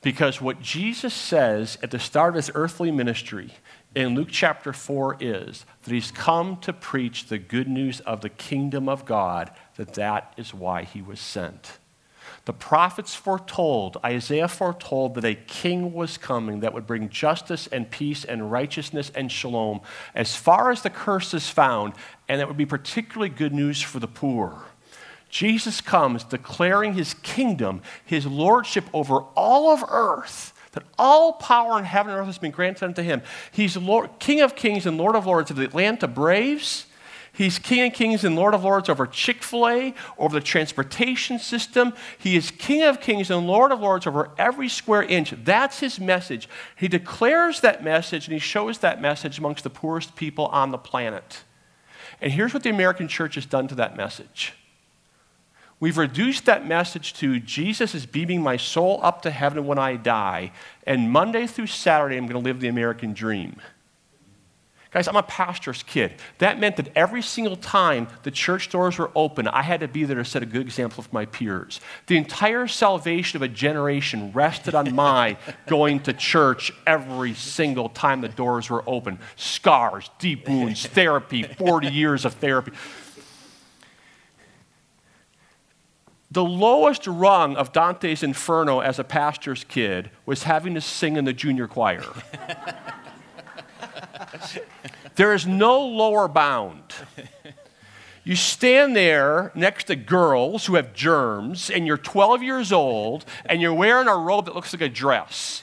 Because 0.00 0.40
what 0.40 0.62
Jesus 0.62 1.12
says 1.12 1.76
at 1.82 1.90
the 1.90 1.98
start 1.98 2.30
of 2.30 2.36
his 2.36 2.50
earthly 2.54 2.90
ministry 2.90 3.52
in 3.94 4.14
Luke 4.14 4.28
chapter 4.30 4.72
4 4.72 5.18
is 5.20 5.66
that 5.82 5.92
he's 5.92 6.10
come 6.10 6.56
to 6.58 6.72
preach 6.72 7.26
the 7.26 7.38
good 7.38 7.68
news 7.68 8.00
of 8.00 8.20
the 8.20 8.28
kingdom 8.28 8.88
of 8.88 9.04
God, 9.04 9.50
that 9.76 9.94
that 9.94 10.32
is 10.36 10.54
why 10.54 10.84
he 10.84 11.02
was 11.02 11.20
sent. 11.20 11.78
The 12.44 12.52
prophets 12.52 13.14
foretold, 13.14 13.98
Isaiah 14.04 14.48
foretold 14.48 15.14
that 15.16 15.24
a 15.24 15.34
king 15.34 15.92
was 15.92 16.18
coming 16.18 16.60
that 16.60 16.72
would 16.72 16.86
bring 16.86 17.08
justice 17.08 17.66
and 17.66 17.90
peace 17.90 18.24
and 18.24 18.50
righteousness 18.50 19.10
and 19.14 19.30
shalom 19.30 19.80
as 20.14 20.36
far 20.36 20.70
as 20.70 20.82
the 20.82 20.90
curse 20.90 21.34
is 21.34 21.48
found, 21.48 21.94
and 22.28 22.40
that 22.40 22.48
would 22.48 22.56
be 22.56 22.66
particularly 22.66 23.28
good 23.28 23.52
news 23.52 23.82
for 23.82 23.98
the 23.98 24.08
poor. 24.08 24.64
Jesus 25.28 25.80
comes 25.80 26.24
declaring 26.24 26.94
his 26.94 27.14
kingdom, 27.14 27.82
his 28.04 28.26
lordship 28.26 28.84
over 28.92 29.20
all 29.34 29.72
of 29.72 29.84
earth, 29.88 30.52
that 30.72 30.84
all 30.98 31.34
power 31.34 31.78
in 31.78 31.84
heaven 31.84 32.12
and 32.12 32.20
earth 32.20 32.26
has 32.26 32.38
been 32.38 32.50
granted 32.50 32.84
unto 32.84 33.02
him. 33.02 33.22
He's 33.50 33.76
Lord, 33.76 34.10
King 34.18 34.40
of 34.40 34.54
kings 34.54 34.86
and 34.86 34.98
Lord 34.98 35.16
of 35.16 35.26
lords 35.26 35.50
of 35.50 35.56
the 35.56 35.64
Atlanta 35.64 36.06
Braves 36.06 36.85
He's 37.36 37.58
King 37.58 37.88
of 37.88 37.92
Kings 37.92 38.24
and 38.24 38.34
Lord 38.34 38.54
of 38.54 38.64
Lords 38.64 38.88
over 38.88 39.06
Chick 39.06 39.42
fil 39.42 39.68
A, 39.68 39.94
over 40.16 40.34
the 40.34 40.44
transportation 40.44 41.38
system. 41.38 41.92
He 42.16 42.34
is 42.34 42.50
King 42.50 42.84
of 42.84 42.98
Kings 42.98 43.30
and 43.30 43.46
Lord 43.46 43.72
of 43.72 43.80
Lords 43.80 44.06
over 44.06 44.30
every 44.38 44.70
square 44.70 45.02
inch. 45.02 45.34
That's 45.44 45.80
his 45.80 46.00
message. 46.00 46.48
He 46.76 46.88
declares 46.88 47.60
that 47.60 47.84
message 47.84 48.26
and 48.26 48.32
he 48.32 48.38
shows 48.38 48.78
that 48.78 49.02
message 49.02 49.38
amongst 49.38 49.64
the 49.64 49.70
poorest 49.70 50.16
people 50.16 50.46
on 50.46 50.70
the 50.70 50.78
planet. 50.78 51.42
And 52.22 52.32
here's 52.32 52.54
what 52.54 52.62
the 52.62 52.70
American 52.70 53.06
church 53.06 53.34
has 53.34 53.44
done 53.44 53.68
to 53.68 53.74
that 53.74 53.98
message. 53.98 54.54
We've 55.78 55.98
reduced 55.98 56.46
that 56.46 56.66
message 56.66 57.12
to 57.14 57.38
Jesus 57.38 57.94
is 57.94 58.06
beaming 58.06 58.40
my 58.40 58.56
soul 58.56 58.98
up 59.02 59.20
to 59.22 59.30
heaven 59.30 59.66
when 59.66 59.78
I 59.78 59.96
die, 59.96 60.52
and 60.86 61.10
Monday 61.10 61.46
through 61.46 61.66
Saturday 61.66 62.16
I'm 62.16 62.26
going 62.26 62.42
to 62.42 62.48
live 62.48 62.60
the 62.60 62.68
American 62.68 63.12
dream. 63.12 63.60
Guys, 64.96 65.08
I'm 65.08 65.16
a 65.16 65.22
pastor's 65.22 65.82
kid. 65.82 66.14
That 66.38 66.58
meant 66.58 66.76
that 66.76 66.88
every 66.96 67.20
single 67.20 67.56
time 67.56 68.08
the 68.22 68.30
church 68.30 68.70
doors 68.70 68.96
were 68.96 69.10
open, 69.14 69.46
I 69.46 69.60
had 69.60 69.80
to 69.80 69.88
be 69.88 70.04
there 70.04 70.16
to 70.16 70.24
set 70.24 70.42
a 70.42 70.46
good 70.46 70.62
example 70.62 71.02
for 71.02 71.10
my 71.12 71.26
peers. 71.26 71.82
The 72.06 72.16
entire 72.16 72.66
salvation 72.66 73.36
of 73.36 73.42
a 73.42 73.48
generation 73.48 74.32
rested 74.32 74.74
on 74.74 74.94
my 74.94 75.36
going 75.66 76.00
to 76.04 76.14
church 76.14 76.72
every 76.86 77.34
single 77.34 77.90
time 77.90 78.22
the 78.22 78.30
doors 78.30 78.70
were 78.70 78.82
open. 78.86 79.18
Scars, 79.36 80.08
deep 80.18 80.48
wounds, 80.48 80.86
therapy, 80.86 81.42
40 81.42 81.88
years 81.88 82.24
of 82.24 82.32
therapy. 82.32 82.72
The 86.30 86.42
lowest 86.42 87.06
rung 87.06 87.54
of 87.56 87.70
Dante's 87.74 88.22
Inferno 88.22 88.80
as 88.80 88.98
a 88.98 89.04
pastor's 89.04 89.62
kid 89.62 90.10
was 90.24 90.44
having 90.44 90.72
to 90.72 90.80
sing 90.80 91.18
in 91.18 91.26
the 91.26 91.34
junior 91.34 91.68
choir. 91.68 92.02
there 95.16 95.32
is 95.32 95.46
no 95.46 95.80
lower 95.80 96.28
bound. 96.28 96.82
You 98.24 98.34
stand 98.34 98.96
there 98.96 99.52
next 99.54 99.84
to 99.84 99.94
girls 99.94 100.66
who 100.66 100.74
have 100.74 100.92
germs, 100.92 101.70
and 101.70 101.86
you're 101.86 101.96
12 101.96 102.42
years 102.42 102.72
old, 102.72 103.24
and 103.44 103.62
you're 103.62 103.72
wearing 103.72 104.08
a 104.08 104.16
robe 104.16 104.46
that 104.46 104.54
looks 104.54 104.72
like 104.72 104.82
a 104.82 104.88
dress. 104.88 105.62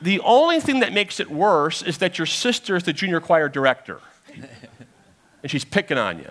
The 0.00 0.18
only 0.20 0.60
thing 0.60 0.80
that 0.80 0.92
makes 0.92 1.20
it 1.20 1.30
worse 1.30 1.82
is 1.82 1.98
that 1.98 2.18
your 2.18 2.26
sister 2.26 2.74
is 2.74 2.82
the 2.82 2.92
junior 2.92 3.20
choir 3.20 3.48
director, 3.48 4.00
and 5.42 5.50
she's 5.50 5.64
picking 5.64 5.98
on 5.98 6.18
you. 6.18 6.30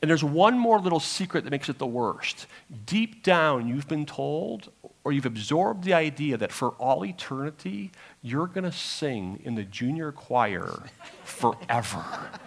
And 0.00 0.08
there's 0.08 0.22
one 0.22 0.58
more 0.58 0.78
little 0.78 1.00
secret 1.00 1.44
that 1.44 1.50
makes 1.50 1.68
it 1.68 1.78
the 1.78 1.86
worst. 1.86 2.46
Deep 2.86 3.22
down, 3.22 3.66
you've 3.66 3.88
been 3.88 4.06
told 4.06 4.70
or 5.08 5.12
you've 5.12 5.24
absorbed 5.24 5.84
the 5.84 5.94
idea 5.94 6.36
that 6.36 6.52
for 6.52 6.72
all 6.72 7.02
eternity, 7.02 7.90
you're 8.20 8.46
going 8.46 8.64
to 8.64 8.70
sing 8.70 9.40
in 9.42 9.54
the 9.54 9.64
junior 9.64 10.12
choir 10.12 10.82
forever 11.24 12.04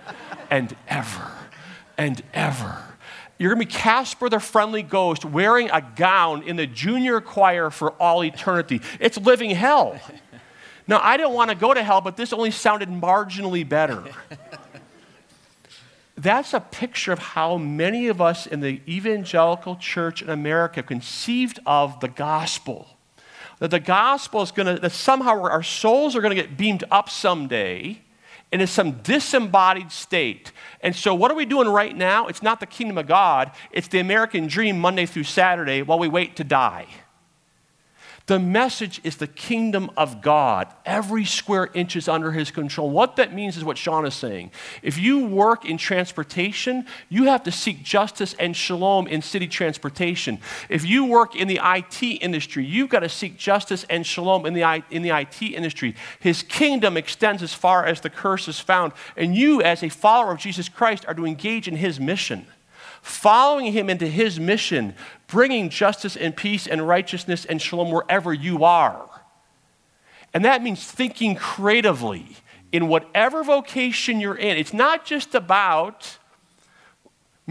and 0.52 0.76
ever 0.88 1.32
and 1.98 2.22
ever. 2.36 2.84
You're 3.40 3.56
going 3.56 3.66
to 3.66 3.68
be 3.68 3.80
Casper 3.80 4.30
the 4.30 4.40
Friendly 4.40 4.84
Ghost 4.84 5.26
wearing 5.26 5.72
a 5.72 5.82
gown 5.82 6.44
in 6.44 6.56
the 6.56 6.68
junior 6.68 7.20
choir 7.20 7.72
for 7.72 7.94
all 7.94 8.24
eternity. 8.24 8.80
It's 9.00 9.18
living 9.18 9.50
hell. 9.50 10.00
Now, 10.86 11.00
I 11.02 11.18
didn't 11.18 11.34
want 11.34 11.50
to 11.50 11.56
go 11.56 11.74
to 11.74 11.82
hell, 11.82 12.02
but 12.02 12.16
this 12.16 12.32
only 12.32 12.52
sounded 12.52 12.90
marginally 12.90 13.68
better 13.68 14.04
that's 16.22 16.54
a 16.54 16.60
picture 16.60 17.12
of 17.12 17.20
how 17.20 17.58
many 17.58 18.08
of 18.08 18.22
us 18.22 18.46
in 18.46 18.60
the 18.60 18.82
evangelical 18.88 19.76
church 19.76 20.22
in 20.22 20.30
America 20.30 20.84
conceived 20.84 21.60
of 21.66 22.00
the 22.00 22.08
gospel. 22.08 22.88
That 23.60 23.72
the 23.72 23.80
gospel 23.80 24.42
is 24.42 24.52
going 24.52 24.76
to, 24.76 24.82
that 24.82 24.92
somehow 24.92 25.42
our 25.42 25.64
souls 25.64 26.16
are 26.16 26.22
going 26.22 26.36
to 26.36 26.42
get 26.42 26.58
beamed 26.58 26.84
up 26.92 27.10
someday 27.10 28.02
in 28.52 28.66
some 28.68 28.94
disembodied 29.04 29.92
state. 29.92 30.52
And 30.82 30.96
so, 30.96 31.16
what 31.16 31.32
are 31.32 31.36
we 31.36 31.46
doing 31.46 31.68
right 31.68 31.96
now? 31.96 32.28
It's 32.28 32.44
not 32.44 32.60
the 32.60 32.66
kingdom 32.66 32.98
of 32.98 33.08
God, 33.08 33.52
it's 33.72 33.88
the 33.88 34.00
American 34.00 34.48
dream 34.48 34.80
Monday 34.80 35.06
through 35.06 35.24
Saturday 35.24 35.82
while 35.82 36.00
we 36.00 36.08
wait 36.08 36.36
to 36.38 36.44
die. 36.44 36.88
The 38.32 38.40
message 38.40 39.02
is 39.04 39.18
the 39.18 39.28
kingdom 39.28 39.92
of 39.98 40.22
God. 40.22 40.74
Every 40.86 41.26
square 41.26 41.70
inch 41.74 41.98
is 41.98 42.08
under 42.08 42.32
his 42.32 42.50
control. 42.50 42.90
What 42.90 43.18
that 43.18 43.34
means 43.34 43.58
is 43.58 43.66
what 43.66 43.78
Sean 43.78 44.06
is 44.06 44.14
saying. 44.14 44.52
If 44.82 44.98
you 44.98 45.26
work 45.26 45.66
in 45.66 45.78
transportation, 45.78 46.86
you 47.10 47.26
have 47.26 47.44
to 47.44 47.52
seek 47.52 47.84
justice 47.84 48.34
and 48.40 48.56
shalom 48.56 49.08
in 49.08 49.22
city 49.22 49.50
transportation. 49.50 50.40
If 50.70 50.86
you 50.86 51.04
work 51.04 51.36
in 51.36 51.50
the 51.50 51.60
IT 51.62 52.02
industry, 52.02 52.64
you've 52.64 52.88
got 52.88 53.02
to 53.02 53.10
seek 53.10 53.38
justice 53.38 53.86
and 53.90 54.08
shalom 54.08 54.46
in 54.46 54.54
the, 54.54 54.82
in 54.90 55.02
the 55.02 55.10
IT 55.10 55.42
industry. 55.42 55.94
His 56.22 56.42
kingdom 56.42 56.96
extends 56.96 57.44
as 57.44 57.54
far 57.54 57.86
as 57.86 58.00
the 58.00 58.10
curse 58.10 58.48
is 58.48 58.62
found. 58.62 58.94
And 59.18 59.36
you, 59.36 59.62
as 59.62 59.84
a 59.84 59.90
follower 59.90 60.32
of 60.32 60.40
Jesus 60.40 60.70
Christ, 60.70 61.04
are 61.06 61.16
to 61.16 61.26
engage 61.26 61.68
in 61.68 61.76
his 61.76 62.00
mission 62.00 62.48
following 63.02 63.72
him 63.72 63.90
into 63.90 64.08
his 64.08 64.40
mission, 64.40 64.96
bringing 65.28 65.70
justice 65.70 66.16
and 66.16 66.36
peace 66.36 66.68
and 66.68 66.88
righteousness 66.88 67.46
and 67.46 67.62
shalom 67.62 67.92
wherever 67.92 68.34
you 68.34 68.64
are. 68.64 69.08
And 70.34 70.46
that 70.46 70.64
means 70.64 70.84
thinking 70.84 71.36
creatively 71.36 72.38
in 72.72 72.88
whatever 72.88 73.44
vocation 73.44 74.20
you're 74.22 74.36
in. 74.36 74.58
It's 74.58 74.74
not 74.74 75.06
just 75.06 75.36
about 75.36 76.18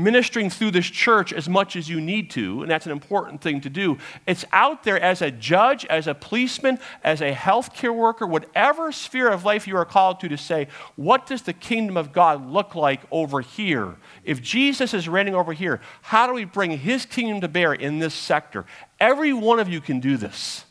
ministering 0.03 0.51
through 0.51 0.72
this 0.72 0.86
church 0.86 1.32
as 1.32 1.48
much 1.48 1.76
as 1.76 1.88
you 1.88 2.01
need 2.01 2.30
to, 2.30 2.62
and 2.62 2.70
that's 2.70 2.86
an 2.86 2.92
important 2.92 3.40
thing 3.40 3.61
to 3.61 3.70
do. 3.70 3.98
It's 4.26 4.44
out 4.53 4.84
there 4.84 5.01
as 5.01 5.22
a 5.22 5.30
judge, 5.30 5.84
as 5.86 6.07
a 6.07 6.14
policeman, 6.14 6.78
as 7.05 7.20
a 7.20 7.32
healthcare 7.32 7.94
worker, 7.94 8.26
whatever 8.26 8.92
sphere 8.92 9.28
of 9.28 9.44
life 9.44 9.66
you 9.66 9.76
are 9.76 9.84
called 9.84 10.20
to, 10.20 10.28
to 10.28 10.38
say, 10.38 10.68
what 10.96 11.26
does 11.26 11.42
the 11.42 11.53
kingdom 11.53 11.96
of 11.96 12.12
God 12.12 12.46
look 12.51 12.74
like 12.74 13.01
over 13.11 13.40
here? 13.40 13.96
If 14.24 14.42
Jesus 14.42 14.94
is 14.94 15.09
reigning 15.09 15.34
over 15.34 15.53
here, 15.53 15.80
how 16.03 16.26
do 16.26 16.32
we 16.32 16.44
bring 16.44 16.78
his 16.78 17.07
kingdom 17.07 17.40
to 17.40 17.48
bear 17.48 17.72
in 17.72 17.98
this 17.98 18.14
sector? 18.14 18.64
Every 18.98 19.32
one 19.32 19.61
of 19.61 19.68
you 19.68 19.80
can 19.80 20.01
do 20.01 20.16
this. 20.16 20.64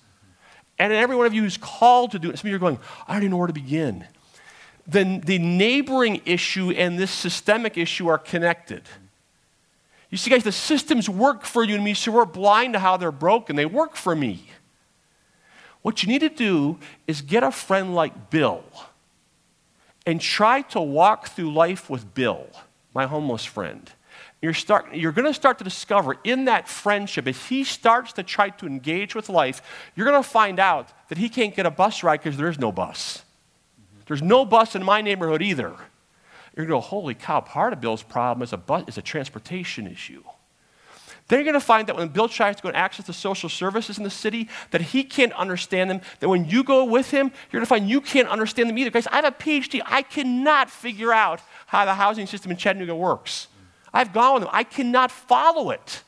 And 0.78 0.94
every 0.94 1.16
one 1.16 1.26
of 1.26 1.34
you 1.34 1.44
is 1.44 1.58
called 1.58 2.12
to 2.12 2.20
do 2.20 2.30
it. 2.30 2.40
Some 2.40 2.48
of 2.48 2.52
you 2.52 2.56
are 2.56 2.60
going, 2.60 2.80
I 3.08 3.14
don't 3.14 3.24
even 3.24 3.32
know 3.32 3.38
where 3.38 3.48
to 3.48 3.54
begin. 3.54 4.06
The, 4.88 5.22
the 5.24 5.38
neighboring 5.38 6.22
issue 6.26 6.72
and 6.72 6.98
this 6.98 7.12
systemic 7.12 7.78
issue 7.78 8.08
are 8.08 8.18
connected. 8.18 8.84
You 10.10 10.18
see, 10.18 10.30
guys, 10.32 10.44
the 10.44 10.52
systems 10.52 11.08
work 11.10 11.46
for 11.46 11.64
you 11.64 11.76
and 11.76 11.84
me, 11.84 11.94
so 11.94 12.12
we're 12.12 12.26
blind 12.26 12.74
to 12.74 12.80
how 12.80 12.98
they're 12.98 13.12
broken. 13.12 13.56
They 13.56 13.66
work 13.66 13.96
for 13.96 14.16
me. 14.16 14.46
What 15.82 16.04
you 16.04 16.10
need 16.10 16.20
to 16.20 16.30
do 16.30 16.80
is 17.08 17.22
get 17.22 17.44
a 17.44 17.52
friend 17.52 17.96
like 17.96 18.30
Bill 18.30 18.64
and 20.06 20.20
try 20.20 20.62
to 20.64 20.82
walk 20.82 21.30
through 21.30 21.54
life 21.54 21.90
with 21.90 22.14
Bill. 22.14 22.48
my 22.94 23.06
homeless 23.06 23.46
friend. 23.46 23.92
You're, 24.42 24.54
start, 24.54 24.96
you're 24.96 25.12
going 25.12 25.28
to 25.28 25.34
start 25.34 25.58
to 25.60 25.64
discover 25.64 26.16
in 26.24 26.46
that 26.46 26.68
friendship, 26.68 27.28
as 27.28 27.38
he 27.48 27.64
starts 27.64 28.14
to 28.14 28.24
try 28.24 28.50
to 28.50 28.66
engage 28.66 29.14
with 29.14 29.30
life, 29.30 29.62
you're 29.96 30.08
going 30.08 30.22
to 30.22 30.28
find 30.28 30.60
out 30.60 30.92
that 31.10 31.18
he 31.18 31.30
can't 31.30 31.56
get 31.56 31.66
a 31.66 31.72
bus 31.72 32.04
ride 32.04 32.22
because 32.24 32.38
there 32.38 32.50
is 32.50 32.58
no 32.58 32.72
bus. 32.72 33.24
There's 34.08 34.22
no 34.22 34.46
bus 34.46 34.76
in 34.76 34.84
my 34.84 35.02
neighborhood 35.02 35.42
either. 35.42 35.76
You're 36.60 36.66
going 36.66 36.82
to 36.82 36.86
go, 36.86 36.90
holy 36.90 37.14
cow, 37.14 37.40
part 37.40 37.72
of 37.72 37.80
Bill's 37.80 38.04
problem 38.04 38.44
is 38.44 38.52
a, 38.52 38.58
bus, 38.58 38.84
is 38.86 38.98
a 38.98 39.02
transportation 39.02 39.88
issue. 39.88 40.22
Then 41.30 41.40
you're 41.40 41.46
going 41.46 41.54
to 41.54 41.62
find 41.62 41.88
that 41.88 41.96
when 41.96 42.10
Bill 42.10 42.28
tries 42.28 42.58
to 42.58 42.62
go 42.62 42.68
and 42.68 42.76
access 42.76 43.08
the 43.08 43.14
social 43.14 43.48
services 43.48 43.98
in 43.98 44.04
the 44.04 44.10
city, 44.10 44.50
that 44.72 44.82
he 44.82 45.06
can't 45.06 45.32
understand 45.32 45.90
them. 45.90 46.02
That 46.20 46.28
when 46.28 46.44
you 46.44 46.66
go 46.66 46.84
with 46.84 47.12
him, 47.12 47.28
you're 47.28 47.60
going 47.60 47.64
to 47.64 47.70
find 47.70 47.90
you 47.90 48.02
can't 48.02 48.28
understand 48.28 48.70
them 48.70 48.78
either. 48.78 48.90
Guys, 48.90 49.08
I 49.08 49.16
have 49.16 49.24
a 49.24 49.32
PhD. 49.32 49.82
I 49.86 50.02
cannot 50.02 50.70
figure 50.70 51.14
out 51.14 51.40
how 51.68 51.86
the 51.86 51.94
housing 51.94 52.28
system 52.28 52.52
in 52.52 52.58
Chattanooga 52.58 52.94
works. 52.94 53.48
I've 53.94 54.12
gone 54.12 54.34
with 54.34 54.44
them. 54.44 54.50
I 54.52 54.66
cannot 54.66 55.12
follow 55.12 55.70
it. 55.70 56.04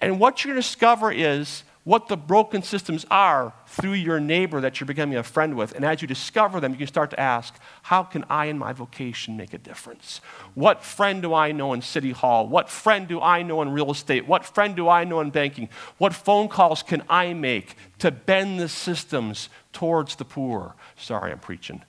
And 0.00 0.18
what 0.18 0.42
you're 0.42 0.54
going 0.54 0.62
to 0.62 0.66
discover 0.66 1.12
is 1.12 1.64
what 1.84 2.08
the 2.08 2.16
broken 2.16 2.62
systems 2.62 3.04
are 3.10 3.52
through 3.66 3.92
your 3.92 4.18
neighbor 4.18 4.60
that 4.62 4.80
you're 4.80 4.86
becoming 4.86 5.18
a 5.18 5.22
friend 5.22 5.54
with. 5.54 5.74
And 5.74 5.84
as 5.84 6.00
you 6.00 6.08
discover 6.08 6.58
them, 6.58 6.72
you 6.72 6.78
can 6.78 6.86
start 6.86 7.10
to 7.10 7.20
ask, 7.20 7.54
how 7.82 8.02
can 8.02 8.24
I 8.30 8.46
in 8.46 8.58
my 8.58 8.72
vocation 8.72 9.36
make 9.36 9.52
a 9.52 9.58
difference? 9.58 10.22
What 10.54 10.82
friend 10.82 11.20
do 11.20 11.34
I 11.34 11.52
know 11.52 11.74
in 11.74 11.82
City 11.82 12.12
Hall? 12.12 12.48
What 12.48 12.70
friend 12.70 13.06
do 13.06 13.20
I 13.20 13.42
know 13.42 13.60
in 13.60 13.70
real 13.70 13.90
estate? 13.90 14.26
What 14.26 14.46
friend 14.46 14.74
do 14.74 14.88
I 14.88 15.04
know 15.04 15.20
in 15.20 15.30
banking? 15.30 15.68
What 15.98 16.14
phone 16.14 16.48
calls 16.48 16.82
can 16.82 17.02
I 17.08 17.34
make 17.34 17.76
to 17.98 18.10
bend 18.10 18.58
the 18.58 18.68
systems 18.68 19.50
towards 19.74 20.16
the 20.16 20.24
poor? 20.24 20.74
Sorry, 20.96 21.32
I'm 21.32 21.38
preaching. 21.38 21.82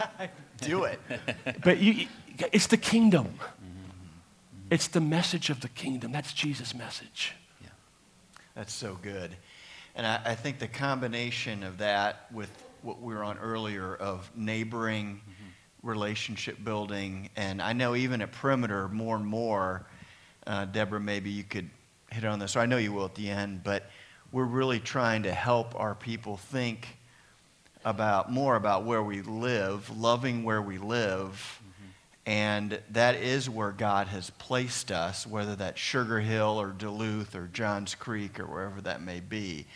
Do 0.58 0.84
it. 0.84 1.00
but 1.62 1.78
you, 1.78 2.06
it's 2.50 2.68
the 2.68 2.78
kingdom. 2.78 3.34
It's 4.70 4.88
the 4.88 5.00
message 5.00 5.50
of 5.50 5.60
the 5.60 5.68
kingdom. 5.68 6.12
That's 6.12 6.32
Jesus' 6.32 6.74
message. 6.74 7.34
That's 8.54 8.72
so 8.72 8.96
good. 9.02 9.34
And 9.96 10.06
I, 10.06 10.20
I, 10.24 10.34
think 10.36 10.60
the 10.60 10.68
combination 10.68 11.64
of 11.64 11.78
that 11.78 12.26
with 12.32 12.50
what 12.82 13.02
we 13.02 13.14
were 13.14 13.24
on 13.24 13.36
earlier 13.38 13.94
of 13.96 14.30
neighboring, 14.36 15.20
mm-hmm. 15.20 15.88
relationship 15.88 16.62
building, 16.64 17.30
and 17.34 17.60
I 17.60 17.72
know 17.72 17.96
even 17.96 18.22
at 18.22 18.30
Perimeter 18.30 18.88
more 18.88 19.16
and 19.16 19.26
more, 19.26 19.86
uh, 20.46 20.66
Deborah, 20.66 21.00
maybe 21.00 21.30
you 21.30 21.42
could 21.42 21.68
hit 22.12 22.24
on 22.24 22.38
this, 22.38 22.54
or 22.54 22.60
I 22.60 22.66
know 22.66 22.76
you 22.76 22.92
will 22.92 23.06
at 23.06 23.16
the 23.16 23.28
end, 23.28 23.64
but 23.64 23.90
we're 24.30 24.44
really 24.44 24.78
trying 24.78 25.24
to 25.24 25.32
help 25.32 25.78
our 25.78 25.94
people 25.94 26.36
think 26.36 26.96
about 27.84 28.30
more 28.30 28.56
about 28.56 28.84
where 28.84 29.02
we 29.02 29.22
live, 29.22 29.96
loving 29.96 30.44
where 30.44 30.62
we 30.62 30.78
live, 30.78 31.60
and 32.26 32.80
that 32.90 33.16
is 33.16 33.50
where 33.50 33.70
God 33.70 34.06
has 34.08 34.30
placed 34.30 34.90
us, 34.90 35.26
whether 35.26 35.54
that's 35.56 35.80
Sugar 35.80 36.20
Hill 36.20 36.58
or 36.58 36.68
Duluth 36.68 37.34
or 37.34 37.50
Johns 37.52 37.94
Creek 37.94 38.40
or 38.40 38.46
wherever 38.46 38.80
that 38.80 39.02
may 39.02 39.20
be. 39.20 39.66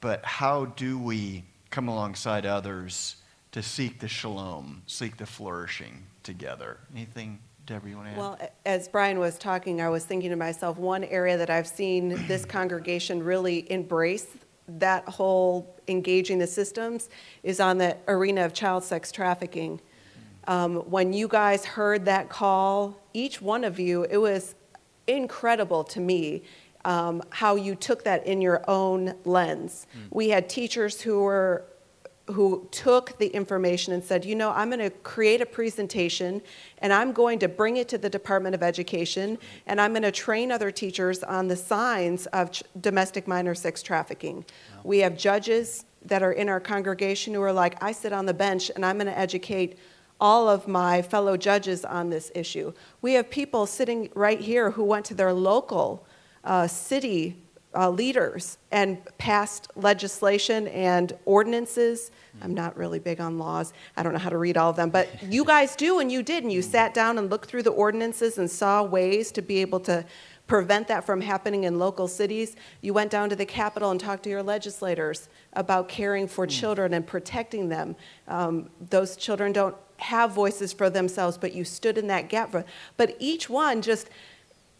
But 0.00 0.24
how 0.24 0.66
do 0.66 0.98
we 0.98 1.44
come 1.70 1.88
alongside 1.88 2.44
others 2.44 3.16
to 3.52 3.62
seek 3.62 4.00
the 4.00 4.08
shalom, 4.08 4.82
seek 4.86 5.16
the 5.16 5.26
flourishing 5.26 6.04
together? 6.22 6.78
Anything, 6.94 7.38
Deborah, 7.64 7.90
you 7.90 7.96
want 7.96 8.08
to 8.08 8.12
add? 8.12 8.18
Well, 8.18 8.38
as 8.66 8.88
Brian 8.88 9.18
was 9.18 9.38
talking, 9.38 9.80
I 9.80 9.88
was 9.88 10.04
thinking 10.04 10.30
to 10.30 10.36
myself, 10.36 10.76
one 10.76 11.04
area 11.04 11.38
that 11.38 11.48
I've 11.48 11.66
seen 11.66 12.08
this 12.26 12.44
congregation 12.44 13.22
really 13.22 13.70
embrace 13.72 14.26
that 14.68 15.08
whole 15.08 15.74
engaging 15.88 16.38
the 16.38 16.46
systems 16.46 17.08
is 17.42 17.58
on 17.58 17.78
the 17.78 17.96
arena 18.06 18.44
of 18.44 18.52
child 18.52 18.84
sex 18.84 19.10
trafficking 19.10 19.80
um, 20.46 20.76
when 20.90 21.12
you 21.12 21.28
guys 21.28 21.64
heard 21.64 22.04
that 22.06 22.28
call, 22.28 22.96
each 23.12 23.40
one 23.42 23.64
of 23.64 23.78
you, 23.78 24.04
it 24.04 24.16
was 24.16 24.54
incredible 25.06 25.84
to 25.84 26.00
me 26.00 26.42
um, 26.84 27.22
how 27.30 27.56
you 27.56 27.74
took 27.74 28.04
that 28.04 28.26
in 28.26 28.40
your 28.40 28.62
own 28.68 29.14
lens. 29.24 29.86
Mm. 29.94 30.00
We 30.10 30.28
had 30.30 30.48
teachers 30.48 31.00
who 31.02 31.22
were 31.22 31.64
who 32.32 32.68
took 32.70 33.18
the 33.18 33.26
information 33.28 33.92
and 33.92 34.04
said, 34.04 34.24
you 34.24 34.34
know, 34.34 34.50
I'm 34.50 34.70
going 34.70 34.80
to 34.80 34.90
create 34.90 35.40
a 35.40 35.46
presentation 35.46 36.40
and 36.78 36.92
I'm 36.92 37.12
going 37.12 37.40
to 37.40 37.48
bring 37.48 37.76
it 37.76 37.88
to 37.88 37.98
the 37.98 38.08
Department 38.08 38.54
of 38.54 38.62
Education 38.62 39.38
and 39.66 39.80
I'm 39.80 39.92
going 39.92 40.02
to 40.02 40.12
train 40.12 40.52
other 40.52 40.70
teachers 40.70 41.22
on 41.22 41.48
the 41.48 41.56
signs 41.56 42.26
of 42.26 42.52
ch- 42.52 42.62
domestic 42.80 43.26
minor 43.26 43.54
sex 43.54 43.82
trafficking. 43.82 44.36
Wow. 44.36 44.80
We 44.84 44.98
have 44.98 45.16
judges 45.16 45.84
that 46.04 46.22
are 46.22 46.32
in 46.32 46.48
our 46.48 46.60
congregation 46.60 47.34
who 47.34 47.42
are 47.42 47.52
like, 47.52 47.82
I 47.82 47.92
sit 47.92 48.12
on 48.12 48.26
the 48.26 48.34
bench 48.34 48.70
and 48.74 48.86
I'm 48.86 48.96
going 48.96 49.06
to 49.06 49.18
educate 49.18 49.78
all 50.20 50.48
of 50.48 50.68
my 50.68 51.02
fellow 51.02 51.36
judges 51.36 51.84
on 51.84 52.10
this 52.10 52.30
issue. 52.34 52.72
We 53.00 53.14
have 53.14 53.30
people 53.30 53.66
sitting 53.66 54.10
right 54.14 54.40
here 54.40 54.70
who 54.72 54.84
went 54.84 55.06
to 55.06 55.14
their 55.14 55.32
local 55.32 56.06
uh, 56.44 56.66
city 56.66 57.36
uh, 57.74 57.88
leaders 57.88 58.58
and 58.72 58.98
passed 59.18 59.68
legislation 59.76 60.66
and 60.68 61.12
ordinances. 61.24 62.10
I'm 62.42 62.54
not 62.54 62.76
really 62.76 62.98
big 62.98 63.20
on 63.20 63.38
laws. 63.38 63.72
I 63.96 64.02
don't 64.02 64.12
know 64.12 64.18
how 64.18 64.30
to 64.30 64.38
read 64.38 64.56
all 64.56 64.70
of 64.70 64.76
them, 64.76 64.90
but 64.90 65.08
you 65.22 65.44
guys 65.44 65.76
do, 65.76 66.00
and 66.00 66.10
you 66.10 66.22
did, 66.22 66.42
and 66.42 66.52
you 66.52 66.62
sat 66.62 66.94
down 66.94 67.18
and 67.18 67.30
looked 67.30 67.48
through 67.48 67.62
the 67.62 67.70
ordinances 67.70 68.38
and 68.38 68.50
saw 68.50 68.82
ways 68.82 69.30
to 69.32 69.42
be 69.42 69.58
able 69.58 69.80
to 69.80 70.04
prevent 70.50 70.88
that 70.88 71.06
from 71.06 71.20
happening 71.20 71.62
in 71.62 71.78
local 71.78 72.08
cities. 72.08 72.56
You 72.80 72.92
went 72.92 73.12
down 73.12 73.30
to 73.30 73.36
the 73.36 73.46
Capitol 73.46 73.92
and 73.92 74.00
talked 74.00 74.24
to 74.24 74.30
your 74.30 74.42
legislators 74.42 75.28
about 75.52 75.88
caring 75.88 76.26
for 76.26 76.44
mm. 76.44 76.50
children 76.50 76.92
and 76.92 77.06
protecting 77.06 77.68
them. 77.68 77.94
Um, 78.26 78.68
those 78.90 79.14
children 79.14 79.52
don't 79.52 79.76
have 79.98 80.32
voices 80.32 80.72
for 80.72 80.90
themselves, 80.90 81.38
but 81.38 81.54
you 81.54 81.62
stood 81.64 81.96
in 81.96 82.08
that 82.08 82.28
gap 82.28 82.50
for. 82.50 82.64
But 82.96 83.14
each 83.20 83.48
one 83.48 83.80
just 83.80 84.10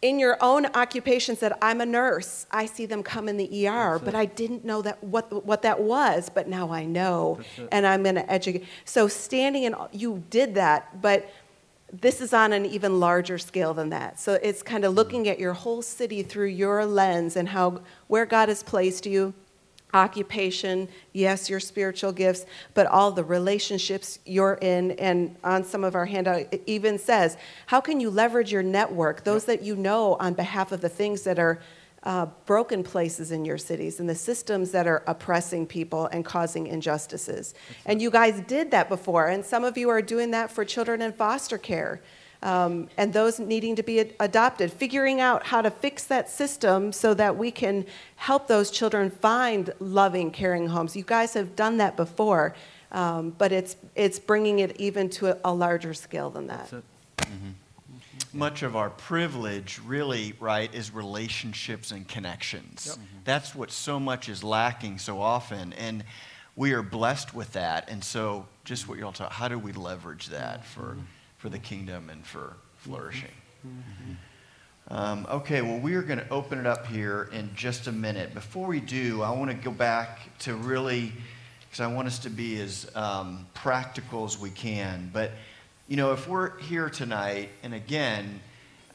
in 0.01 0.19
your 0.19 0.37
own 0.41 0.65
occupation 0.65 1.37
said, 1.37 1.53
"I'm 1.61 1.79
a 1.79 1.85
nurse. 1.85 2.47
I 2.51 2.65
see 2.65 2.85
them 2.85 3.01
come 3.01 3.29
in 3.29 3.37
the 3.37 3.67
ER, 3.67 3.97
but 3.99 4.13
I 4.13 4.25
didn't 4.25 4.65
know 4.65 4.81
that 4.81 5.01
what 5.01 5.45
what 5.45 5.61
that 5.61 5.79
was, 5.79 6.29
but 6.29 6.49
now 6.49 6.71
I 6.71 6.83
know, 6.85 7.39
and 7.71 7.87
I'm 7.87 8.03
going 8.03 8.15
to 8.15 8.29
educate." 8.29 8.65
So 8.83 9.07
standing 9.07 9.63
in, 9.63 9.75
you 9.93 10.23
did 10.29 10.55
that, 10.55 11.01
but 11.01 11.29
this 11.91 12.21
is 12.21 12.33
on 12.33 12.53
an 12.53 12.65
even 12.65 12.99
larger 12.99 13.37
scale 13.37 13.73
than 13.73 13.89
that. 13.89 14.19
So 14.19 14.33
it's 14.41 14.63
kind 14.63 14.85
of 14.85 14.93
looking 14.93 15.27
at 15.27 15.39
your 15.39 15.53
whole 15.53 15.81
city 15.81 16.23
through 16.23 16.47
your 16.47 16.85
lens 16.85 17.35
and 17.35 17.49
how 17.49 17.81
where 18.07 18.25
God 18.25 18.49
has 18.49 18.63
placed 18.63 19.05
you 19.05 19.33
occupation, 19.93 20.87
yes, 21.13 21.49
your 21.49 21.59
spiritual 21.59 22.11
gifts, 22.11 22.45
but 22.73 22.87
all 22.87 23.11
the 23.11 23.23
relationships 23.23 24.19
you're 24.25 24.57
in. 24.61 24.91
And 24.91 25.35
on 25.43 25.63
some 25.63 25.83
of 25.83 25.95
our 25.95 26.05
handout, 26.05 26.47
it 26.51 26.63
even 26.65 26.97
says, 26.97 27.37
how 27.65 27.81
can 27.81 27.99
you 27.99 28.09
leverage 28.09 28.51
your 28.51 28.63
network, 28.63 29.23
those 29.23 29.45
that 29.45 29.61
you 29.61 29.75
know, 29.75 30.15
on 30.19 30.33
behalf 30.33 30.71
of 30.71 30.81
the 30.81 30.89
things 30.89 31.23
that 31.23 31.39
are 31.39 31.59
uh, 32.03 32.25
broken 32.45 32.83
places 32.83 33.31
in 33.31 33.45
your 33.45 33.57
cities 33.57 33.99
and 33.99 34.09
the 34.09 34.15
systems 34.15 34.71
that 34.71 34.87
are 34.87 35.03
oppressing 35.07 35.67
people 35.67 36.07
and 36.07 36.25
causing 36.25 36.67
injustices. 36.67 37.53
And 37.85 38.01
you 38.01 38.09
guys 38.09 38.41
did 38.41 38.71
that 38.71 38.89
before, 38.89 39.27
and 39.27 39.45
some 39.45 39.63
of 39.63 39.77
you 39.77 39.89
are 39.89 40.01
doing 40.01 40.31
that 40.31 40.51
for 40.51 40.65
children 40.65 41.01
in 41.01 41.13
foster 41.13 41.57
care 41.57 42.01
um, 42.43 42.89
and 42.97 43.13
those 43.13 43.39
needing 43.39 43.75
to 43.75 43.83
be 43.83 43.99
ad- 43.99 44.13
adopted, 44.19 44.71
figuring 44.71 45.19
out 45.19 45.45
how 45.45 45.61
to 45.61 45.69
fix 45.69 46.05
that 46.05 46.29
system 46.29 46.91
so 46.91 47.13
that 47.13 47.37
we 47.37 47.51
can 47.51 47.85
help 48.15 48.47
those 48.47 48.71
children 48.71 49.11
find 49.11 49.73
loving, 49.79 50.31
caring 50.31 50.67
homes. 50.67 50.95
You 50.95 51.03
guys 51.03 51.33
have 51.35 51.55
done 51.55 51.77
that 51.77 51.95
before, 51.95 52.55
um, 52.91 53.35
but 53.37 53.51
it's, 53.51 53.75
it's 53.95 54.17
bringing 54.17 54.59
it 54.59 54.75
even 54.79 55.09
to 55.11 55.27
a, 55.27 55.37
a 55.45 55.53
larger 55.53 55.93
scale 55.93 56.29
than 56.29 56.47
that. 56.47 56.71
Mm-hmm. 56.71 57.49
Much 58.33 58.63
of 58.63 58.75
our 58.75 58.89
privilege, 58.89 59.79
really, 59.85 60.33
right, 60.39 60.73
is 60.73 60.91
relationships 60.91 61.91
and 61.91 62.07
connections. 62.07 62.87
Yep. 62.87 62.95
Mm-hmm. 62.95 63.17
That's 63.25 63.55
what 63.55 63.71
so 63.71 63.99
much 63.99 64.29
is 64.29 64.43
lacking 64.43 64.99
so 64.99 65.21
often. 65.21 65.73
And 65.73 66.03
we 66.55 66.73
are 66.73 66.83
blessed 66.83 67.33
with 67.33 67.53
that. 67.53 67.89
And 67.89 68.03
so, 68.03 68.45
just 68.63 68.87
what 68.87 68.97
you're 68.97 69.07
all 69.07 69.13
talking 69.13 69.35
how 69.35 69.47
do 69.47 69.57
we 69.57 69.71
leverage 69.73 70.27
that 70.27 70.65
for. 70.65 70.81
Mm-hmm 70.81 71.01
for 71.41 71.49
the 71.49 71.57
kingdom 71.57 72.11
and 72.11 72.23
for 72.23 72.55
flourishing. 72.75 73.31
Mm-hmm. 73.65 74.93
Um, 74.93 75.25
okay, 75.27 75.63
well, 75.63 75.79
we 75.79 75.95
are 75.95 76.03
going 76.03 76.19
to 76.19 76.29
open 76.29 76.59
it 76.59 76.67
up 76.67 76.85
here 76.85 77.29
in 77.33 77.49
just 77.55 77.87
a 77.87 77.91
minute. 77.91 78.35
Before 78.35 78.67
we 78.67 78.79
do, 78.79 79.23
I 79.23 79.31
want 79.31 79.49
to 79.49 79.57
go 79.57 79.71
back 79.71 80.37
to 80.39 80.53
really, 80.53 81.11
because 81.61 81.79
I 81.79 81.87
want 81.87 82.07
us 82.07 82.19
to 82.19 82.29
be 82.29 82.61
as 82.61 82.91
um, 82.93 83.47
practical 83.55 84.23
as 84.25 84.37
we 84.37 84.51
can. 84.51 85.09
But, 85.11 85.31
you 85.91 85.97
know, 85.97 86.13
if 86.13 86.25
we're 86.25 86.57
here 86.59 86.89
tonight, 86.89 87.49
and 87.63 87.73
again, 87.73 88.39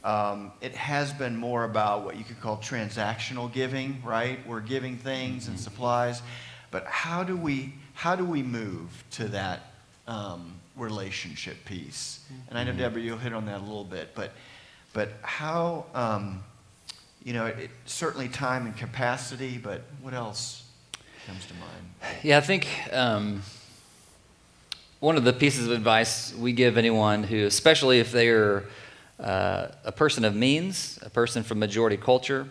um, 0.03 0.51
it 0.61 0.73
has 0.73 1.13
been 1.13 1.37
more 1.37 1.63
about 1.63 2.03
what 2.03 2.17
you 2.17 2.23
could 2.23 2.41
call 2.41 2.57
transactional 2.57 3.53
giving, 3.53 4.01
right? 4.03 4.39
We're 4.47 4.61
giving 4.61 4.97
things 4.97 5.45
and 5.45 5.55
mm-hmm. 5.55 5.63
supplies, 5.63 6.23
but 6.71 6.85
how 6.87 7.23
do 7.23 7.37
we 7.37 7.75
how 7.93 8.15
do 8.15 8.25
we 8.25 8.41
move 8.41 9.03
to 9.11 9.27
that 9.27 9.73
um, 10.07 10.53
relationship 10.75 11.65
piece. 11.65 12.25
And 12.49 12.57
I 12.57 12.63
know, 12.63 12.71
mm-hmm. 12.71 12.79
Deborah, 12.79 13.01
you'll 13.01 13.17
hit 13.19 13.33
on 13.33 13.45
that 13.45 13.59
a 13.59 13.63
little 13.63 13.83
bit, 13.83 14.15
but, 14.15 14.31
but 14.93 15.09
how, 15.21 15.85
um, 15.93 16.43
you 17.23 17.33
know, 17.33 17.45
it, 17.45 17.69
certainly 17.85 18.27
time 18.27 18.65
and 18.65 18.75
capacity, 18.75 19.59
but 19.59 19.83
what 20.01 20.13
else 20.13 20.63
comes 21.27 21.45
to 21.45 21.53
mind? 21.53 22.15
Yeah, 22.23 22.37
I 22.37 22.41
think 22.41 22.67
um, 22.91 23.41
one 24.99 25.15
of 25.15 25.23
the 25.23 25.33
pieces 25.33 25.67
of 25.67 25.73
advice 25.73 26.33
we 26.33 26.51
give 26.51 26.77
anyone 26.77 27.23
who, 27.23 27.45
especially 27.45 27.99
if 27.99 28.11
they're 28.11 28.63
uh, 29.19 29.67
a 29.83 29.91
person 29.91 30.25
of 30.25 30.35
means, 30.35 30.97
a 31.03 31.09
person 31.09 31.43
from 31.43 31.59
majority 31.59 31.97
culture 31.97 32.47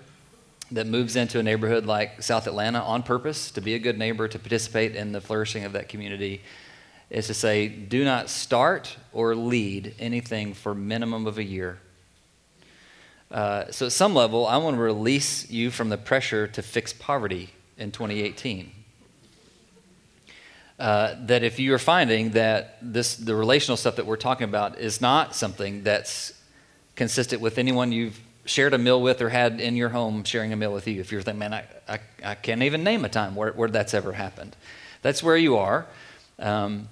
that 0.71 0.87
moves 0.87 1.17
into 1.17 1.39
a 1.41 1.43
neighborhood 1.43 1.87
like 1.87 2.23
South 2.23 2.47
Atlanta 2.47 2.81
on 2.81 3.03
purpose 3.03 3.51
to 3.53 3.61
be 3.61 3.75
a 3.75 3.79
good 3.79 3.99
neighbor, 3.99 4.29
to 4.29 4.39
participate 4.39 4.95
in 4.95 5.13
the 5.13 5.21
flourishing 5.21 5.65
of 5.65 5.73
that 5.73 5.89
community, 5.89 6.41
is 7.11 7.27
to 7.27 7.35
say, 7.35 7.69
do 7.69 8.05
not 8.05 8.29
start 8.29 8.97
or 9.13 9.35
lead 9.35 9.95
anything 9.99 10.55
for 10.55 10.75
minimum 10.75 11.27
of 11.27 11.39
a 11.39 11.45
year. 11.45 11.79
Uh, 13.31 13.65
so 13.71 13.87
at 13.87 13.93
some 13.93 14.15
level, 14.15 14.47
I 14.47 14.57
want 14.57 14.77
to 14.77 14.83
release 14.83 15.51
you 15.51 15.73
from 15.73 15.89
the 15.89 15.99
pressure 15.99 16.47
to 16.47 16.63
fix 16.63 16.93
poverty 16.93 17.51
in 17.77 17.91
2018. 17.91 18.71
Uh, 20.79 21.15
that 21.21 21.43
if 21.43 21.59
you 21.59 21.73
are 21.73 21.79
finding 21.79 22.31
that 22.33 22.77
this 22.83 23.17
the 23.17 23.35
relational 23.35 23.79
stuff 23.79 23.97
that 23.97 24.05
we're 24.05 24.17
talking 24.17 24.45
about 24.45 24.79
is 24.79 25.01
not 25.01 25.35
something 25.35 25.83
that's 25.83 26.35
consistent 26.97 27.41
with 27.41 27.57
anyone 27.57 27.93
you've 27.93 28.21
shared 28.45 28.75
a 28.75 28.79
meal 28.79 29.01
with 29.01 29.23
or 29.23 29.29
had 29.29 29.61
in 29.61 29.75
your 29.75 29.89
home 29.89 30.23
sharing 30.23 30.53
a 30.53 30.57
meal 30.57 30.73
with 30.73 30.87
you. 30.87 31.01
If 31.01 31.13
you're 31.13 31.23
thinking, 31.23 31.39
man, 31.39 31.55
I, 31.55 31.65
I, 31.89 31.99
I 32.25 32.35
can't 32.35 32.63
even 32.63 32.85
name 32.85 33.05
a 33.05 33.09
time 33.09 33.35
where, 33.35 33.53
where 33.53 33.69
that's 33.69 33.95
ever 33.95 34.13
happened. 34.13 34.55
That's 35.03 35.23
where 35.23 35.37
you 35.37 35.57
are. 35.57 35.87
Um, 36.39 36.89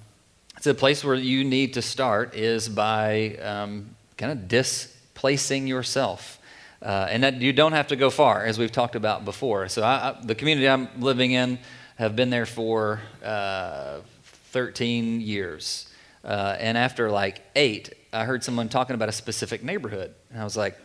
it's 0.57 0.67
a 0.67 0.73
place 0.73 1.03
where 1.03 1.15
you 1.15 1.43
need 1.43 1.75
to 1.75 1.81
start 1.81 2.35
is 2.35 2.67
by 2.69 3.37
um, 3.37 3.95
kind 4.17 4.31
of 4.31 4.47
displacing 4.47 5.67
yourself. 5.67 6.39
Uh, 6.81 7.07
and 7.09 7.23
that 7.23 7.35
you 7.35 7.53
don't 7.53 7.71
have 7.71 7.87
to 7.87 7.95
go 7.95 8.09
far, 8.09 8.45
as 8.45 8.59
we've 8.59 8.71
talked 8.71 8.95
about 8.95 9.25
before. 9.25 9.67
So 9.69 9.81
I, 9.81 10.09
I, 10.09 10.15
the 10.23 10.35
community 10.35 10.67
I'm 10.67 10.87
living 10.99 11.31
in 11.31 11.57
have 11.95 12.15
been 12.15 12.29
there 12.29 12.45
for 12.45 13.01
uh, 13.23 13.99
13 14.51 15.21
years. 15.21 15.89
Uh, 16.23 16.55
and 16.59 16.77
after 16.77 17.09
like 17.09 17.41
eight, 17.55 17.93
I 18.11 18.25
heard 18.25 18.43
someone 18.43 18.69
talking 18.69 18.95
about 18.95 19.09
a 19.09 19.13
specific 19.13 19.63
neighborhood. 19.63 20.13
And 20.31 20.39
I 20.39 20.43
was 20.43 20.57
like, 20.57 20.77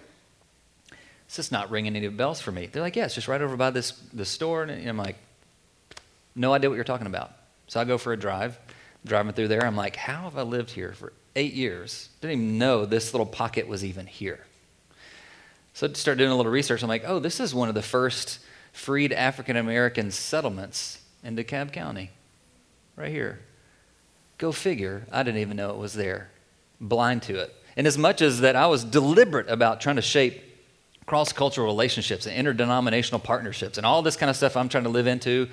it's 1.26 1.36
just 1.36 1.52
not 1.52 1.70
ringing 1.70 1.96
any 1.96 2.08
bells 2.08 2.40
for 2.40 2.52
me. 2.52 2.66
They're 2.66 2.82
like, 2.82 2.96
yeah, 2.96 3.04
it's 3.04 3.14
just 3.14 3.28
right 3.28 3.40
over 3.40 3.56
by 3.56 3.70
this, 3.70 3.92
this 4.12 4.28
store. 4.28 4.64
And 4.64 4.88
I'm 4.88 4.96
like, 4.96 5.16
no 6.34 6.52
idea 6.52 6.68
what 6.68 6.76
you're 6.76 6.84
talking 6.84 7.06
about. 7.06 7.32
So 7.68 7.80
I 7.80 7.84
go 7.84 7.98
for 7.98 8.12
a 8.12 8.16
drive, 8.16 8.58
driving 9.06 9.32
through 9.32 9.48
there. 9.48 9.64
I'm 9.64 9.76
like, 9.76 9.96
how 9.96 10.22
have 10.22 10.36
I 10.36 10.42
lived 10.42 10.70
here 10.70 10.92
for 10.92 11.12
eight 11.36 11.54
years? 11.54 12.08
Didn't 12.20 12.32
even 12.32 12.58
know 12.58 12.84
this 12.84 13.14
little 13.14 13.26
pocket 13.26 13.68
was 13.68 13.84
even 13.84 14.06
here. 14.06 14.44
So 15.74 15.88
I 15.88 15.92
started 15.92 16.18
doing 16.18 16.32
a 16.32 16.36
little 16.36 16.50
research. 16.50 16.82
I'm 16.82 16.88
like, 16.88 17.04
oh, 17.06 17.20
this 17.20 17.38
is 17.38 17.54
one 17.54 17.68
of 17.68 17.74
the 17.74 17.82
first 17.82 18.40
freed 18.72 19.12
African 19.12 19.56
American 19.56 20.10
settlements 20.10 21.00
in 21.22 21.36
DeKalb 21.36 21.72
County, 21.72 22.10
right 22.96 23.10
here. 23.10 23.40
Go 24.38 24.52
figure. 24.52 25.06
I 25.12 25.22
didn't 25.22 25.40
even 25.40 25.56
know 25.56 25.70
it 25.70 25.76
was 25.76 25.94
there. 25.94 26.30
Blind 26.80 27.22
to 27.24 27.38
it. 27.38 27.54
And 27.76 27.86
as 27.86 27.98
much 27.98 28.22
as 28.22 28.40
that 28.40 28.56
I 28.56 28.66
was 28.66 28.84
deliberate 28.84 29.48
about 29.48 29.80
trying 29.80 29.96
to 29.96 30.02
shape 30.02 30.42
cross 31.06 31.32
cultural 31.32 31.66
relationships 31.66 32.26
and 32.26 32.36
interdenominational 32.36 33.20
partnerships 33.20 33.76
and 33.76 33.86
all 33.86 34.00
this 34.00 34.16
kind 34.16 34.30
of 34.30 34.36
stuff 34.36 34.56
I'm 34.56 34.68
trying 34.68 34.84
to 34.84 34.90
live 34.90 35.06
into, 35.06 35.48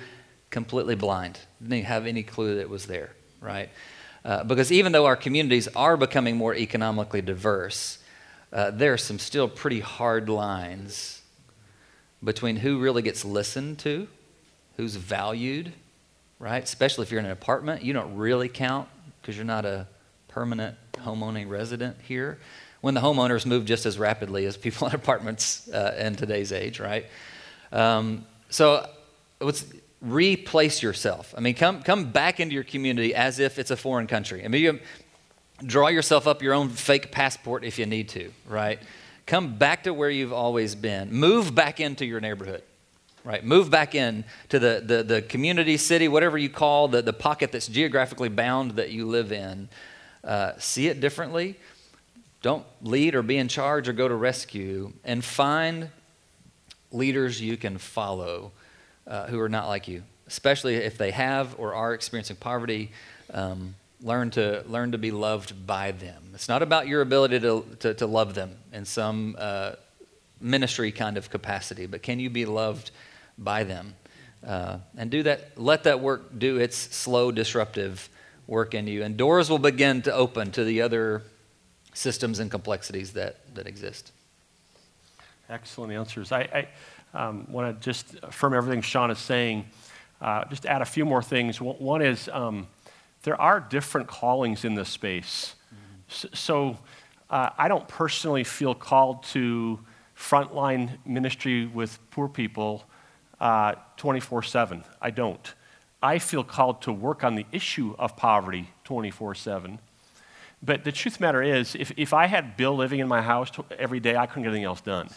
completely 0.50 0.94
blind. 0.94 1.38
Didn't 1.60 1.84
have 1.84 2.06
any 2.06 2.22
clue 2.22 2.54
that 2.54 2.60
it 2.62 2.70
was 2.70 2.86
there, 2.86 3.10
right? 3.40 3.68
Uh, 4.24 4.44
because 4.44 4.72
even 4.72 4.92
though 4.92 5.06
our 5.06 5.16
communities 5.16 5.68
are 5.68 5.96
becoming 5.96 6.36
more 6.36 6.54
economically 6.54 7.22
diverse, 7.22 7.98
uh, 8.52 8.70
there 8.70 8.92
are 8.92 8.98
some 8.98 9.18
still 9.18 9.48
pretty 9.48 9.80
hard 9.80 10.28
lines 10.28 11.17
between 12.22 12.56
who 12.56 12.78
really 12.78 13.02
gets 13.02 13.24
listened 13.24 13.78
to, 13.80 14.08
who's 14.76 14.96
valued, 14.96 15.72
right? 16.38 16.62
Especially 16.62 17.02
if 17.02 17.10
you're 17.10 17.20
in 17.20 17.26
an 17.26 17.32
apartment, 17.32 17.82
you 17.82 17.92
don't 17.92 18.16
really 18.16 18.48
count 18.48 18.88
because 19.20 19.36
you're 19.36 19.44
not 19.44 19.64
a 19.64 19.86
permanent 20.28 20.76
homeowning 20.94 21.48
resident 21.48 21.96
here 22.02 22.38
when 22.80 22.94
the 22.94 23.00
homeowners 23.00 23.44
move 23.44 23.64
just 23.64 23.86
as 23.86 23.98
rapidly 23.98 24.46
as 24.46 24.56
people 24.56 24.86
in 24.88 24.94
apartments 24.94 25.68
uh, 25.68 25.96
in 25.98 26.16
today's 26.16 26.52
age, 26.52 26.80
right? 26.80 27.06
Um, 27.72 28.24
so 28.50 28.88
let's 29.40 29.64
replace 30.00 30.82
yourself. 30.82 31.34
I 31.36 31.40
mean, 31.40 31.54
come, 31.54 31.82
come 31.82 32.10
back 32.10 32.40
into 32.40 32.54
your 32.54 32.64
community 32.64 33.14
as 33.14 33.38
if 33.40 33.58
it's 33.58 33.70
a 33.70 33.76
foreign 33.76 34.06
country. 34.06 34.44
I 34.44 34.48
mean, 34.48 34.62
you 34.62 34.80
draw 35.64 35.88
yourself 35.88 36.26
up 36.26 36.40
your 36.40 36.54
own 36.54 36.68
fake 36.68 37.10
passport 37.10 37.64
if 37.64 37.78
you 37.78 37.86
need 37.86 38.08
to, 38.10 38.32
right? 38.46 38.78
Come 39.28 39.54
back 39.56 39.84
to 39.84 39.94
where 39.94 40.10
you've 40.10 40.32
always 40.32 40.74
been. 40.74 41.12
Move 41.12 41.54
back 41.54 41.78
into 41.78 42.04
your 42.04 42.20
neighborhood, 42.20 42.64
right? 43.22 43.44
Move 43.44 43.70
back 43.70 43.94
in 43.94 44.24
to 44.48 44.58
the, 44.58 44.82
the, 44.84 45.02
the 45.04 45.22
community, 45.22 45.76
city, 45.76 46.08
whatever 46.08 46.36
you 46.36 46.50
call 46.50 46.88
the, 46.88 47.02
the 47.02 47.12
pocket 47.12 47.52
that's 47.52 47.68
geographically 47.68 48.28
bound 48.28 48.72
that 48.72 48.90
you 48.90 49.06
live 49.06 49.30
in. 49.30 49.68
Uh, 50.24 50.54
see 50.58 50.88
it 50.88 51.00
differently 51.00 51.56
don't 52.42 52.64
lead 52.82 53.14
or 53.14 53.22
be 53.22 53.36
in 53.36 53.48
charge 53.48 53.88
or 53.88 53.92
go 53.92 54.06
to 54.06 54.14
rescue, 54.14 54.92
and 55.04 55.24
find 55.24 55.90
leaders 56.92 57.40
you 57.40 57.56
can 57.56 57.78
follow 57.78 58.52
uh, 59.06 59.26
who 59.26 59.40
are 59.40 59.48
not 59.48 59.66
like 59.66 59.88
you, 59.88 60.02
especially 60.26 60.76
if 60.76 60.96
they 60.96 61.10
have 61.10 61.54
or 61.58 61.74
are 61.74 61.94
experiencing 61.94 62.36
poverty. 62.36 62.90
Um, 63.32 63.74
learn 64.02 64.30
to 64.30 64.62
learn 64.66 64.92
to 64.92 64.98
be 64.98 65.10
loved 65.10 65.66
by 65.66 65.90
them. 65.92 66.30
It's 66.34 66.48
not 66.48 66.62
about 66.62 66.86
your 66.86 67.00
ability 67.00 67.40
to 67.40 67.64
to, 67.80 67.94
to 67.94 68.06
love 68.06 68.34
them 68.34 68.56
in 68.72 68.84
some 68.84 69.36
uh, 69.38 69.72
ministry 70.40 70.92
kind 70.92 71.16
of 71.16 71.30
capacity, 71.30 71.86
but 71.86 72.02
can 72.02 72.20
you 72.20 72.30
be 72.30 72.44
loved 72.44 72.90
by 73.36 73.64
them? 73.64 73.94
Uh, 74.46 74.78
and 74.96 75.10
do 75.10 75.22
that. 75.24 75.58
Let 75.58 75.84
that 75.84 76.00
work 76.00 76.38
do 76.38 76.58
its 76.58 76.76
slow, 76.76 77.32
disruptive 77.32 78.08
work 78.46 78.74
in 78.74 78.86
you, 78.86 79.02
and 79.02 79.16
doors 79.16 79.50
will 79.50 79.58
begin 79.58 80.02
to 80.02 80.12
open 80.12 80.52
to 80.52 80.64
the 80.64 80.82
other 80.82 81.22
systems 81.92 82.38
and 82.38 82.50
complexities 82.50 83.12
that, 83.14 83.54
that 83.54 83.66
exist. 83.66 84.12
Excellent 85.50 85.92
answers. 85.92 86.30
I, 86.30 86.66
I 87.14 87.18
um, 87.28 87.46
want 87.50 87.80
to 87.80 87.84
just 87.84 88.14
affirm 88.22 88.54
everything 88.54 88.80
Sean 88.80 89.10
is 89.10 89.18
saying. 89.18 89.66
Uh, 90.20 90.44
just 90.46 90.66
add 90.66 90.82
a 90.82 90.84
few 90.84 91.04
more 91.04 91.22
things. 91.22 91.60
One 91.60 92.02
is 92.02 92.28
um, 92.32 92.66
there 93.22 93.40
are 93.40 93.60
different 93.60 94.06
callings 94.06 94.64
in 94.64 94.74
this 94.74 94.88
space. 94.88 95.54
Mm-hmm. 95.74 96.34
So, 96.34 96.78
uh, 97.30 97.50
I 97.58 97.68
don't 97.68 97.86
personally 97.86 98.44
feel 98.44 98.74
called 98.74 99.22
to 99.24 99.78
frontline 100.16 100.98
ministry 101.04 101.66
with 101.66 101.98
poor 102.10 102.28
people 102.28 102.84
uh, 103.40 103.74
24 103.96 104.42
7. 104.42 104.84
I 105.00 105.10
don't. 105.10 105.54
I 106.02 106.18
feel 106.18 106.44
called 106.44 106.82
to 106.82 106.92
work 106.92 107.24
on 107.24 107.34
the 107.34 107.46
issue 107.52 107.94
of 107.98 108.16
poverty 108.16 108.70
24 108.84 109.34
7. 109.34 109.78
But 110.62 110.84
the 110.84 110.92
truth 110.92 111.18
the 111.18 111.24
matter 111.24 111.42
is, 111.42 111.74
if, 111.74 111.92
if 111.96 112.12
I 112.12 112.26
had 112.26 112.56
Bill 112.56 112.74
living 112.74 112.98
in 113.00 113.08
my 113.08 113.22
house 113.22 113.50
every 113.78 114.00
day, 114.00 114.16
I 114.16 114.26
couldn't 114.26 114.42
get 114.42 114.48
anything 114.48 114.64
else 114.64 114.80
done. 114.80 115.08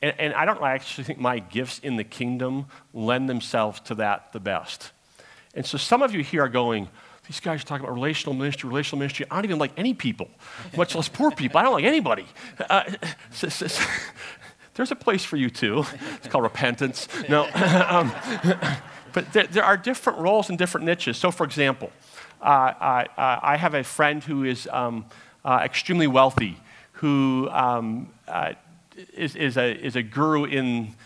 And, 0.00 0.14
and 0.18 0.34
I 0.34 0.44
don't 0.44 0.62
actually 0.62 1.04
think 1.04 1.18
my 1.18 1.40
gifts 1.40 1.80
in 1.80 1.96
the 1.96 2.04
kingdom 2.04 2.66
lend 2.94 3.28
themselves 3.28 3.80
to 3.80 3.96
that 3.96 4.32
the 4.32 4.40
best. 4.40 4.92
And 5.54 5.66
so 5.66 5.76
some 5.76 6.02
of 6.02 6.14
you 6.14 6.22
here 6.22 6.44
are 6.44 6.48
going, 6.48 6.88
these 7.30 7.38
guys 7.38 7.62
are 7.62 7.64
talking 7.64 7.84
about 7.84 7.94
relational 7.94 8.34
ministry, 8.34 8.68
relational 8.68 8.98
ministry. 8.98 9.24
I 9.30 9.36
don't 9.36 9.44
even 9.44 9.60
like 9.60 9.70
any 9.76 9.94
people, 9.94 10.28
much 10.76 10.96
less 10.96 11.08
poor 11.08 11.30
people. 11.30 11.60
I 11.60 11.62
don't 11.62 11.74
like 11.74 11.84
anybody. 11.84 12.26
Uh, 12.68 12.82
there's 14.74 14.90
a 14.90 14.96
place 14.96 15.24
for 15.24 15.36
you 15.36 15.48
too. 15.48 15.84
It's 16.16 16.26
called 16.26 16.42
repentance. 16.42 17.06
No, 17.28 17.42
um, 17.88 18.10
but 19.12 19.32
there, 19.32 19.46
there, 19.46 19.62
are 19.62 19.76
different 19.76 20.18
roles 20.18 20.48
and 20.48 20.58
different 20.58 20.86
niches. 20.86 21.18
So, 21.18 21.30
for 21.30 21.44
example, 21.44 21.92
uh, 22.42 22.74
I 23.16 23.56
have 23.56 23.74
a 23.74 23.84
friend 23.84 24.24
who 24.24 24.42
is 24.42 24.68
um, 24.72 25.06
uh, 25.44 25.60
extremely 25.62 26.08
wealthy, 26.08 26.58
who 26.94 27.48
um, 27.52 28.08
uh, 28.26 28.54
is, 29.14 29.36
is, 29.36 29.56
a, 29.56 29.70
is 29.70 29.94
a 29.94 30.02
guru 30.02 30.46
in, 30.46 30.96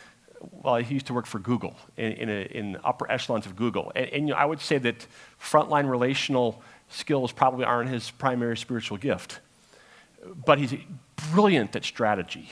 well, 0.62 0.76
he 0.76 0.94
used 0.94 1.06
to 1.08 1.12
work 1.12 1.26
for 1.26 1.38
Google, 1.38 1.76
in, 1.98 2.12
in, 2.12 2.30
a, 2.30 2.42
in 2.44 2.78
upper 2.82 3.12
echelons 3.12 3.44
of 3.44 3.56
Google. 3.56 3.92
And, 3.94 4.06
and 4.06 4.28
you 4.28 4.34
know, 4.34 4.40
I 4.40 4.46
would 4.46 4.60
say 4.60 4.78
that 4.78 5.06
frontline 5.44 5.88
relational 5.88 6.62
skills 6.88 7.32
probably 7.32 7.64
aren't 7.64 7.90
his 7.90 8.10
primary 8.10 8.56
spiritual 8.56 8.96
gift. 8.96 9.40
But 10.46 10.58
he's 10.58 10.74
brilliant 11.32 11.76
at 11.76 11.84
strategy. 11.84 12.48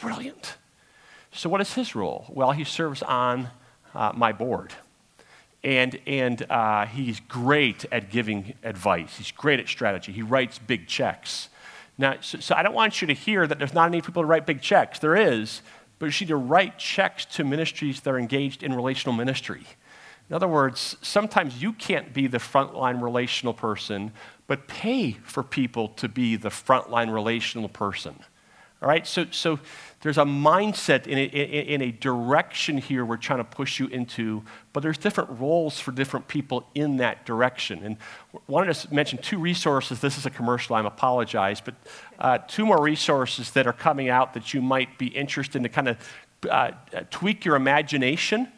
Brilliant. 0.00 0.56
So, 1.32 1.48
what 1.48 1.60
is 1.60 1.74
his 1.74 1.94
role? 1.94 2.26
Well, 2.28 2.52
he 2.52 2.64
serves 2.64 3.02
on 3.02 3.48
uh, 3.94 4.12
my 4.14 4.32
board. 4.32 4.72
And, 5.64 5.98
and 6.06 6.44
uh, 6.50 6.86
he's 6.86 7.20
great 7.20 7.84
at 7.92 8.10
giving 8.10 8.54
advice. 8.64 9.16
He's 9.16 9.30
great 9.30 9.60
at 9.60 9.68
strategy. 9.68 10.10
He 10.10 10.22
writes 10.22 10.58
big 10.58 10.88
checks. 10.88 11.48
Now, 11.96 12.16
so, 12.20 12.40
so, 12.40 12.54
I 12.56 12.62
don't 12.62 12.74
want 12.74 13.00
you 13.00 13.06
to 13.06 13.14
hear 13.14 13.46
that 13.46 13.58
there's 13.58 13.74
not 13.74 13.86
any 13.86 14.00
people 14.00 14.22
to 14.22 14.26
write 14.26 14.44
big 14.44 14.60
checks. 14.60 14.98
There 14.98 15.14
is, 15.14 15.62
but 15.98 16.06
you 16.20 16.26
need 16.26 16.30
to 16.30 16.36
write 16.36 16.78
checks 16.78 17.24
to 17.26 17.44
ministries 17.44 18.00
that 18.00 18.10
are 18.10 18.18
engaged 18.18 18.62
in 18.62 18.74
relational 18.74 19.14
ministry. 19.14 19.62
In 20.32 20.36
other 20.36 20.48
words, 20.48 20.96
sometimes 21.02 21.60
you 21.60 21.74
can't 21.74 22.14
be 22.14 22.26
the 22.26 22.38
frontline 22.38 23.02
relational 23.02 23.52
person, 23.52 24.12
but 24.46 24.66
pay 24.66 25.12
for 25.24 25.42
people 25.42 25.88
to 25.88 26.08
be 26.08 26.36
the 26.36 26.48
frontline 26.48 27.12
relational 27.12 27.68
person. 27.68 28.14
All 28.80 28.88
right, 28.88 29.06
so, 29.06 29.26
so 29.30 29.60
there's 30.00 30.16
a 30.16 30.24
mindset 30.24 31.06
in 31.06 31.18
a, 31.18 31.24
in 31.24 31.82
a 31.82 31.92
direction 31.92 32.78
here 32.78 33.04
we're 33.04 33.18
trying 33.18 33.40
to 33.40 33.44
push 33.44 33.78
you 33.78 33.88
into, 33.88 34.42
but 34.72 34.82
there's 34.82 34.96
different 34.96 35.38
roles 35.38 35.78
for 35.78 35.92
different 35.92 36.28
people 36.28 36.66
in 36.74 36.96
that 36.96 37.26
direction. 37.26 37.84
And 37.84 37.98
I 38.34 38.38
wanted 38.48 38.72
to 38.72 38.94
mention 38.94 39.18
two 39.18 39.38
resources. 39.38 40.00
This 40.00 40.16
is 40.16 40.24
a 40.24 40.30
commercial, 40.30 40.74
I 40.76 40.80
apologize, 40.80 41.60
but 41.60 41.74
uh, 42.18 42.38
two 42.48 42.64
more 42.64 42.82
resources 42.82 43.50
that 43.50 43.66
are 43.66 43.74
coming 43.74 44.08
out 44.08 44.32
that 44.32 44.54
you 44.54 44.62
might 44.62 44.96
be 44.96 45.08
interested 45.08 45.58
in 45.58 45.64
to 45.64 45.68
kind 45.68 45.88
of 45.88 45.98
uh, 46.50 46.70
tweak 47.10 47.44
your 47.44 47.56
imagination 47.56 48.48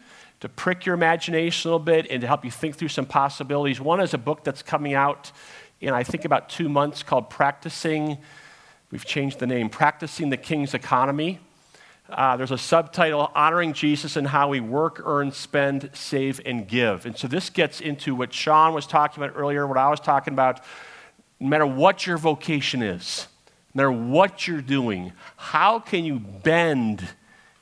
to 0.45 0.49
prick 0.51 0.85
your 0.85 0.95
imagination 0.95 1.71
a 1.71 1.73
little 1.73 1.83
bit 1.83 2.07
and 2.11 2.21
to 2.21 2.27
help 2.27 2.45
you 2.45 2.51
think 2.51 2.77
through 2.77 2.89
some 2.89 3.07
possibilities. 3.07 3.81
One 3.81 3.99
is 3.99 4.13
a 4.13 4.19
book 4.19 4.45
that's 4.45 4.63
coming 4.63 4.93
out 4.93 5.33
in, 5.81 5.95
I 5.95 6.03
think, 6.03 6.27
about 6.27 6.51
two 6.51 6.69
months 6.69 7.03
called 7.03 7.31
Practicing 7.31 8.19
We've 8.91 9.07
changed 9.07 9.39
the 9.39 9.47
name, 9.47 9.71
Practicing 9.71 10.29
the 10.29 10.37
King's 10.37 10.75
Economy. 10.75 11.41
Uh, 12.11 12.37
there's 12.37 12.51
a 12.51 12.59
subtitle, 12.59 13.33
Honoring 13.35 13.73
Jesus 13.73 14.17
and 14.17 14.29
How 14.29 14.51
We 14.51 14.61
Work, 14.61 15.01
Earn, 15.03 15.33
Spend, 15.33 15.89
Save, 15.95 16.43
and 16.45 16.69
Give. 16.69 17.07
And 17.07 17.17
so 17.17 17.27
this 17.27 17.49
gets 17.49 17.81
into 17.81 18.15
what 18.15 18.35
Sean 18.35 18.75
was 18.75 18.87
talking 18.87 19.25
about 19.25 19.35
earlier, 19.37 19.67
what 19.67 19.79
I 19.79 19.89
was 19.89 19.99
talking 19.99 20.35
about. 20.35 20.61
No 21.41 21.49
matter 21.49 21.67
what 21.67 22.07
your 22.07 22.19
vocation 22.19 22.83
is, 22.83 23.29
no 23.73 23.83
matter 23.83 23.93
what 23.93 24.47
you're 24.47 24.61
doing, 24.61 25.13
how 25.37 25.79
can 25.79 26.05
you 26.05 26.19
bend 26.19 27.09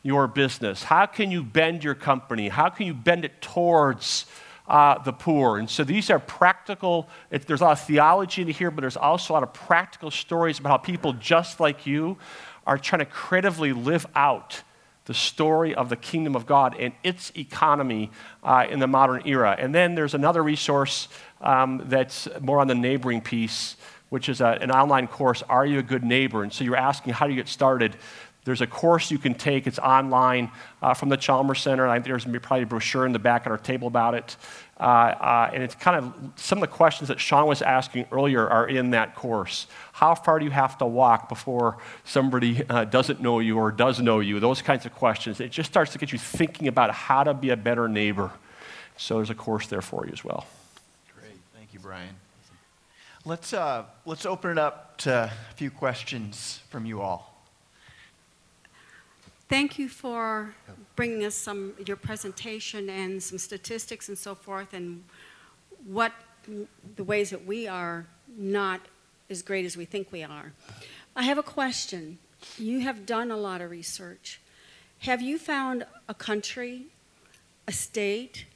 your 0.03 0.27
business? 0.27 0.83
How 0.83 1.07
can 1.07 1.31
you 1.31 1.43
bend 1.43 1.85
your 1.85 1.95
company? 1.95 2.49
How 2.49 2.69
can 2.69 2.87
you 2.87 2.95
bend 2.95 3.25
it 3.25 3.41
towards 3.41 4.27
uh, 4.69 4.99
the 5.03 5.13
poor. 5.13 5.59
And 5.59 5.69
so 5.69 5.85
these 5.85 6.11
are 6.11 6.19
practical, 6.19 7.09
it, 7.31 7.47
there's 7.47 7.61
a 7.61 7.65
lot 7.65 7.73
of 7.73 7.85
theology 7.85 8.43
in 8.43 8.49
here, 8.49 8.71
but 8.71 8.81
there's 8.81 8.97
also 8.97 9.33
a 9.33 9.35
lot 9.35 9.43
of 9.43 9.53
practical 9.53 10.11
stories 10.11 10.59
about 10.59 10.71
how 10.71 10.77
people 10.79 11.13
just 11.15 11.61
like 11.61 11.87
you 11.87 12.17
are 12.67 12.79
trying 12.79 13.01
to 13.01 13.07
creatively 13.07 13.73
live 13.73 14.07
out 14.15 14.63
the 15.07 15.15
story 15.15 15.75
of 15.75 15.89
the 15.89 15.97
kingdom 15.97 16.37
of 16.37 16.47
God 16.47 16.77
and 16.79 16.93
its 17.03 17.33
economy 17.37 18.13
uh, 18.45 18.67
in 18.71 18.79
the 18.79 18.87
modern 18.87 19.23
era. 19.27 19.57
And 19.59 19.75
then 19.75 19.97
there's 19.97 20.15
another 20.15 20.43
resource 20.43 21.09
um, 21.41 21.83
that's 21.87 22.29
more 22.41 22.61
on 22.61 22.69
the 22.69 22.75
neighboring 22.77 23.21
piece, 23.21 23.77
which 24.11 24.29
is 24.29 24.41
a, 24.41 24.59
an 24.61 24.71
online 24.71 25.09
course, 25.09 25.43
Are 25.49 25.67
You 25.67 25.81
a 25.81 25.83
Good 25.83 26.05
Neighbor? 26.05 26.45
And 26.45 26.53
so 26.53 26.63
you're 26.63 26.77
asking, 26.77 27.15
how 27.15 27.27
do 27.27 27.33
you 27.33 27.41
get 27.41 27.49
started? 27.49 27.97
There's 28.45 28.61
a 28.61 28.67
course 28.67 29.11
you 29.11 29.19
can 29.19 29.35
take. 29.35 29.69
It's 29.69 29.79
online 29.79 30.51
uh, 30.83 30.95
from 30.95 31.11
the 31.11 31.17
Chalmers 31.17 31.61
Center. 31.61 31.87
I 31.87 31.95
think 31.95 32.07
there's 32.07 32.25
probably 32.25 32.65
a 32.65 32.67
brochure 32.67 33.07
in 33.07 33.13
the 33.13 33.21
back 33.21 33.47
at 33.47 33.53
our 33.53 33.59
table 33.59 33.87
about 33.87 34.15
it. 34.15 34.37
Uh, 34.81 34.83
uh, 34.83 35.51
and 35.55 35.63
it's 35.63 35.77
kind 35.77 35.97
of 35.97 36.33
some 36.35 36.59
of 36.59 36.63
the 36.63 36.75
questions 36.75 37.07
that 37.07 37.21
Sean 37.21 37.47
was 37.47 37.63
asking 37.63 38.07
earlier 38.11 38.49
are 38.49 38.69
in 38.69 38.91
that 38.91 39.15
course. 39.15 39.69
How 39.93 40.17
far 40.17 40.41
do 40.41 40.45
you 40.45 40.51
have 40.51 40.77
to 40.79 40.87
walk 40.87 41.29
before 41.29 41.79
somebody 42.03 42.65
uh, 42.69 42.85
doesn't 42.85 43.21
know 43.21 43.39
you 43.39 43.59
or 43.59 43.71
does 43.71 44.01
know 44.01 44.19
you? 44.19 44.41
Those 44.41 44.61
kinds 44.61 44.87
of 44.87 44.95
questions. 44.95 45.41
It 45.41 45.53
just 45.53 45.71
starts 45.71 45.93
to 45.93 45.99
get 45.99 46.11
you 46.11 46.19
thinking 46.19 46.67
about 46.67 46.91
how 46.91 47.23
to 47.23 47.35
be 47.35 47.51
a 47.51 47.57
better 47.57 47.87
neighbor. 47.87 48.33
So 48.97 49.17
there's 49.17 49.31
a 49.31 49.37
course 49.37 49.69
there 49.69 49.83
for 49.83 50.05
you 50.05 50.13
as 50.13 50.25
well. 50.25 50.47
Great. 51.15 51.39
Thank 51.55 51.73
you, 51.73 51.79
Brian. 51.79 52.17
Let's, 53.25 53.53
uh, 53.53 53.85
let's 54.05 54.27
open 54.27 54.51
it 54.51 54.59
up 54.59 54.99
to 54.99 55.13
a 55.13 55.55
few 55.55 55.71
questions 55.71 56.61
from 56.71 56.87
you 56.87 57.01
all. 57.01 57.32
Thank 59.53 59.79
you 59.79 59.91
for 59.91 60.55
bringing 60.97 61.27
us 61.27 61.35
some 61.35 61.75
your 61.87 61.99
presentation 61.99 62.89
and 62.89 63.23
some 63.23 63.37
statistics 63.37 64.09
and 64.09 64.17
so 64.17 64.35
forth, 64.35 64.73
and 64.73 65.05
what 65.85 66.11
the 66.97 67.05
ways 67.05 67.29
that 67.29 67.45
we 67.45 67.69
are 67.69 68.07
not 68.35 68.81
as 69.29 69.43
great 69.43 69.67
as 69.67 69.77
we 69.77 69.85
think 69.85 70.11
we 70.11 70.23
are. 70.23 70.55
I 71.15 71.25
have 71.25 71.37
a 71.37 71.43
question. 71.43 72.17
You 72.57 72.81
have 72.81 73.05
done 73.05 73.31
a 73.31 73.37
lot 73.37 73.61
of 73.61 73.71
research. 73.71 74.41
Have 75.01 75.21
you 75.21 75.37
found 75.39 75.85
a 76.09 76.15
country, 76.15 76.87
a 77.69 77.73
state, 77.73 78.47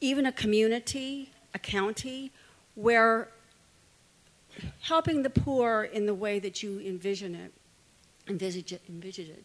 even 0.00 0.26
a 0.26 0.32
community, 0.32 1.30
a 1.54 1.60
county, 1.60 2.32
where 2.74 3.28
helping 4.80 5.22
the 5.22 5.30
poor 5.30 5.84
in 5.84 6.06
the 6.06 6.14
way 6.14 6.40
that 6.40 6.60
you 6.60 6.80
envision 6.80 7.36
it, 7.36 7.52
envisage 8.26 8.72
it, 8.72 8.82
envisage 8.88 9.28
it, 9.28 9.44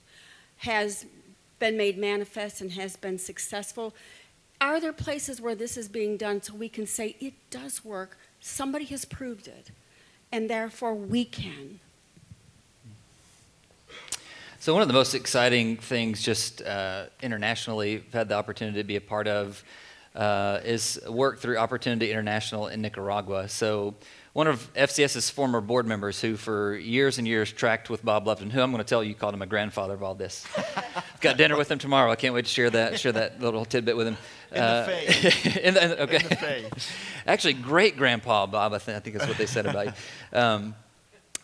has 0.58 1.06
been 1.60 1.78
made 1.78 1.98
manifest 1.98 2.62
and 2.62 2.72
has 2.74 2.96
been 2.96 3.18
successful. 3.18 3.94
Are 4.60 4.80
there 4.80 4.94
places 4.94 5.40
where 5.40 5.56
this 5.56 5.78
is 5.78 5.88
being 5.88 6.18
done 6.18 6.42
so 6.42 6.56
we 6.56 6.70
can 6.70 6.88
say 6.88 7.16
it 7.20 7.34
does 7.50 7.86
work? 7.86 8.18
Somebody 8.40 8.86
has 8.86 9.06
proved 9.06 9.48
it, 9.48 9.72
and 10.32 10.50
therefore 10.50 10.96
we 10.96 11.26
can. 11.26 11.80
So, 14.60 14.74
one 14.74 14.82
of 14.82 14.88
the 14.88 14.94
most 14.94 15.14
exciting 15.14 15.78
things, 15.78 16.22
just 16.22 16.62
uh, 16.62 17.06
internationally, 17.22 17.98
I've 17.98 18.14
had 18.14 18.30
the 18.30 18.36
opportunity 18.36 18.80
to 18.80 18.84
be 18.84 18.96
a 18.96 19.02
part 19.02 19.28
of, 19.28 19.64
uh, 20.16 20.60
is 20.64 21.00
work 21.08 21.40
through 21.40 21.58
Opportunity 21.58 22.12
International 22.12 22.68
in 22.68 22.82
Nicaragua. 22.82 23.48
So, 23.48 23.94
one 24.38 24.46
of 24.46 24.72
FCS's 24.76 25.32
former 25.32 25.60
board 25.60 25.88
members 25.88 26.22
who 26.22 26.38
for 26.38 26.76
years 26.76 27.18
and 27.18 27.28
years 27.28 27.52
tracked 27.52 27.90
with 27.90 28.06
Bob 28.06 28.28
Lupton, 28.28 28.52
who 28.52 28.62
I'm 28.62 28.70
going 28.70 28.84
to 28.84 28.88
tell 28.88 29.04
you 29.04 29.16
called 29.16 29.34
him 29.34 29.42
a 29.42 29.48
grandfather 29.48 29.96
of 29.96 30.04
all 30.04 30.14
this. 30.14 30.46
Got 31.22 31.38
dinner 31.38 31.58
with 31.58 31.72
him 31.72 31.80
tomorrow. 31.80 32.12
I 32.12 32.16
can't 32.18 32.36
wait 32.36 32.46
to 32.46 32.52
share 32.52 32.70
that, 32.70 33.00
share 33.00 33.14
that 33.14 33.42
little 33.42 33.66
tidbit 33.66 33.98
with 33.98 34.06
him. 34.06 34.18
In 34.52 34.62
uh, 34.62 34.86
the 34.86 34.92
faith. 34.92 35.58
in 35.58 35.74
the, 35.74 36.04
okay. 36.04 36.18
In 36.18 36.30
the 36.30 36.36
faith. 36.36 36.92
Actually, 37.26 37.54
great 37.54 37.98
grandpa 37.98 38.46
Bob, 38.46 38.74
I 38.74 38.78
think, 38.78 38.98
I 38.98 39.00
think 39.00 39.18
that's 39.18 39.28
what 39.28 39.40
they 39.40 39.48
said 39.48 39.66
about 39.66 39.88
you. 39.88 39.94
Um, 40.40 40.76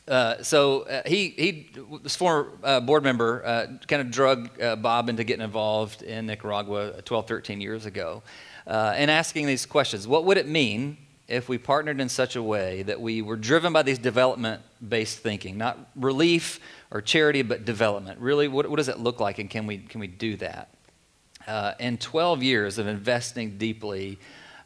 uh, 0.07 0.43
so 0.43 0.81
uh, 0.81 1.01
he, 1.07 1.29
he, 1.29 1.69
this 2.03 2.15
former 2.15 2.51
uh, 2.63 2.79
board 2.79 3.03
member, 3.03 3.43
uh, 3.43 3.67
kind 3.87 4.03
of 4.03 4.11
drug 4.11 4.61
uh, 4.61 4.75
Bob 4.75 5.09
into 5.09 5.23
getting 5.23 5.43
involved 5.43 6.03
in 6.03 6.27
Nicaragua 6.27 7.01
12, 7.01 7.27
13 7.27 7.59
years 7.59 7.87
ago, 7.87 8.21
uh, 8.67 8.93
and 8.95 9.09
asking 9.09 9.47
these 9.47 9.65
questions: 9.65 10.07
What 10.07 10.25
would 10.25 10.37
it 10.37 10.47
mean 10.47 10.97
if 11.27 11.47
we 11.47 11.57
partnered 11.57 12.01
in 12.01 12.09
such 12.09 12.35
a 12.35 12.43
way 12.43 12.83
that 12.83 12.99
we 12.99 13.21
were 13.21 13.35
driven 13.35 13.71
by 13.73 13.83
these 13.83 13.97
development 13.97 14.61
based 14.87 15.19
thinking, 15.19 15.57
not 15.57 15.77
relief 15.95 16.59
or 16.91 17.01
charity, 17.01 17.41
but 17.41 17.65
development. 17.65 18.19
Really, 18.19 18.47
what, 18.47 18.69
what, 18.69 18.77
does 18.77 18.89
it 18.89 18.99
look 18.99 19.19
like, 19.19 19.39
and 19.39 19.49
can 19.49 19.65
we, 19.65 19.77
can 19.77 19.99
we 19.99 20.07
do 20.07 20.35
that? 20.37 20.69
Uh, 21.47 21.73
in 21.79 21.97
12 21.97 22.43
years 22.43 22.77
of 22.77 22.87
investing 22.87 23.57
deeply 23.57 24.17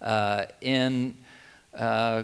uh, 0.01 0.45
in 0.61 1.15
uh, 1.75 2.23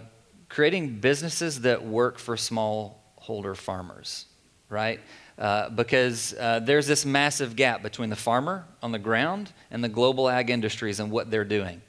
creating 0.50 1.00
businesses 1.00 1.62
that 1.62 1.84
work 1.84 2.20
for 2.20 2.36
smallholder 2.36 3.56
farmers, 3.56 4.26
right? 4.70 5.00
Uh, 5.38 5.70
because 5.70 6.36
uh, 6.36 6.60
there's 6.60 6.86
this 6.86 7.06
massive 7.06 7.56
gap 7.56 7.82
between 7.82 8.10
the 8.10 8.16
farmer 8.16 8.66
on 8.84 8.92
the 8.92 9.00
ground 9.00 9.52
and 9.72 9.84
the 9.84 9.90
global 9.90 10.30
ag 10.30 10.52
industries 10.52 11.00
and 11.00 11.10
what 11.10 11.32
they're 11.32 11.44
doing. 11.44 11.82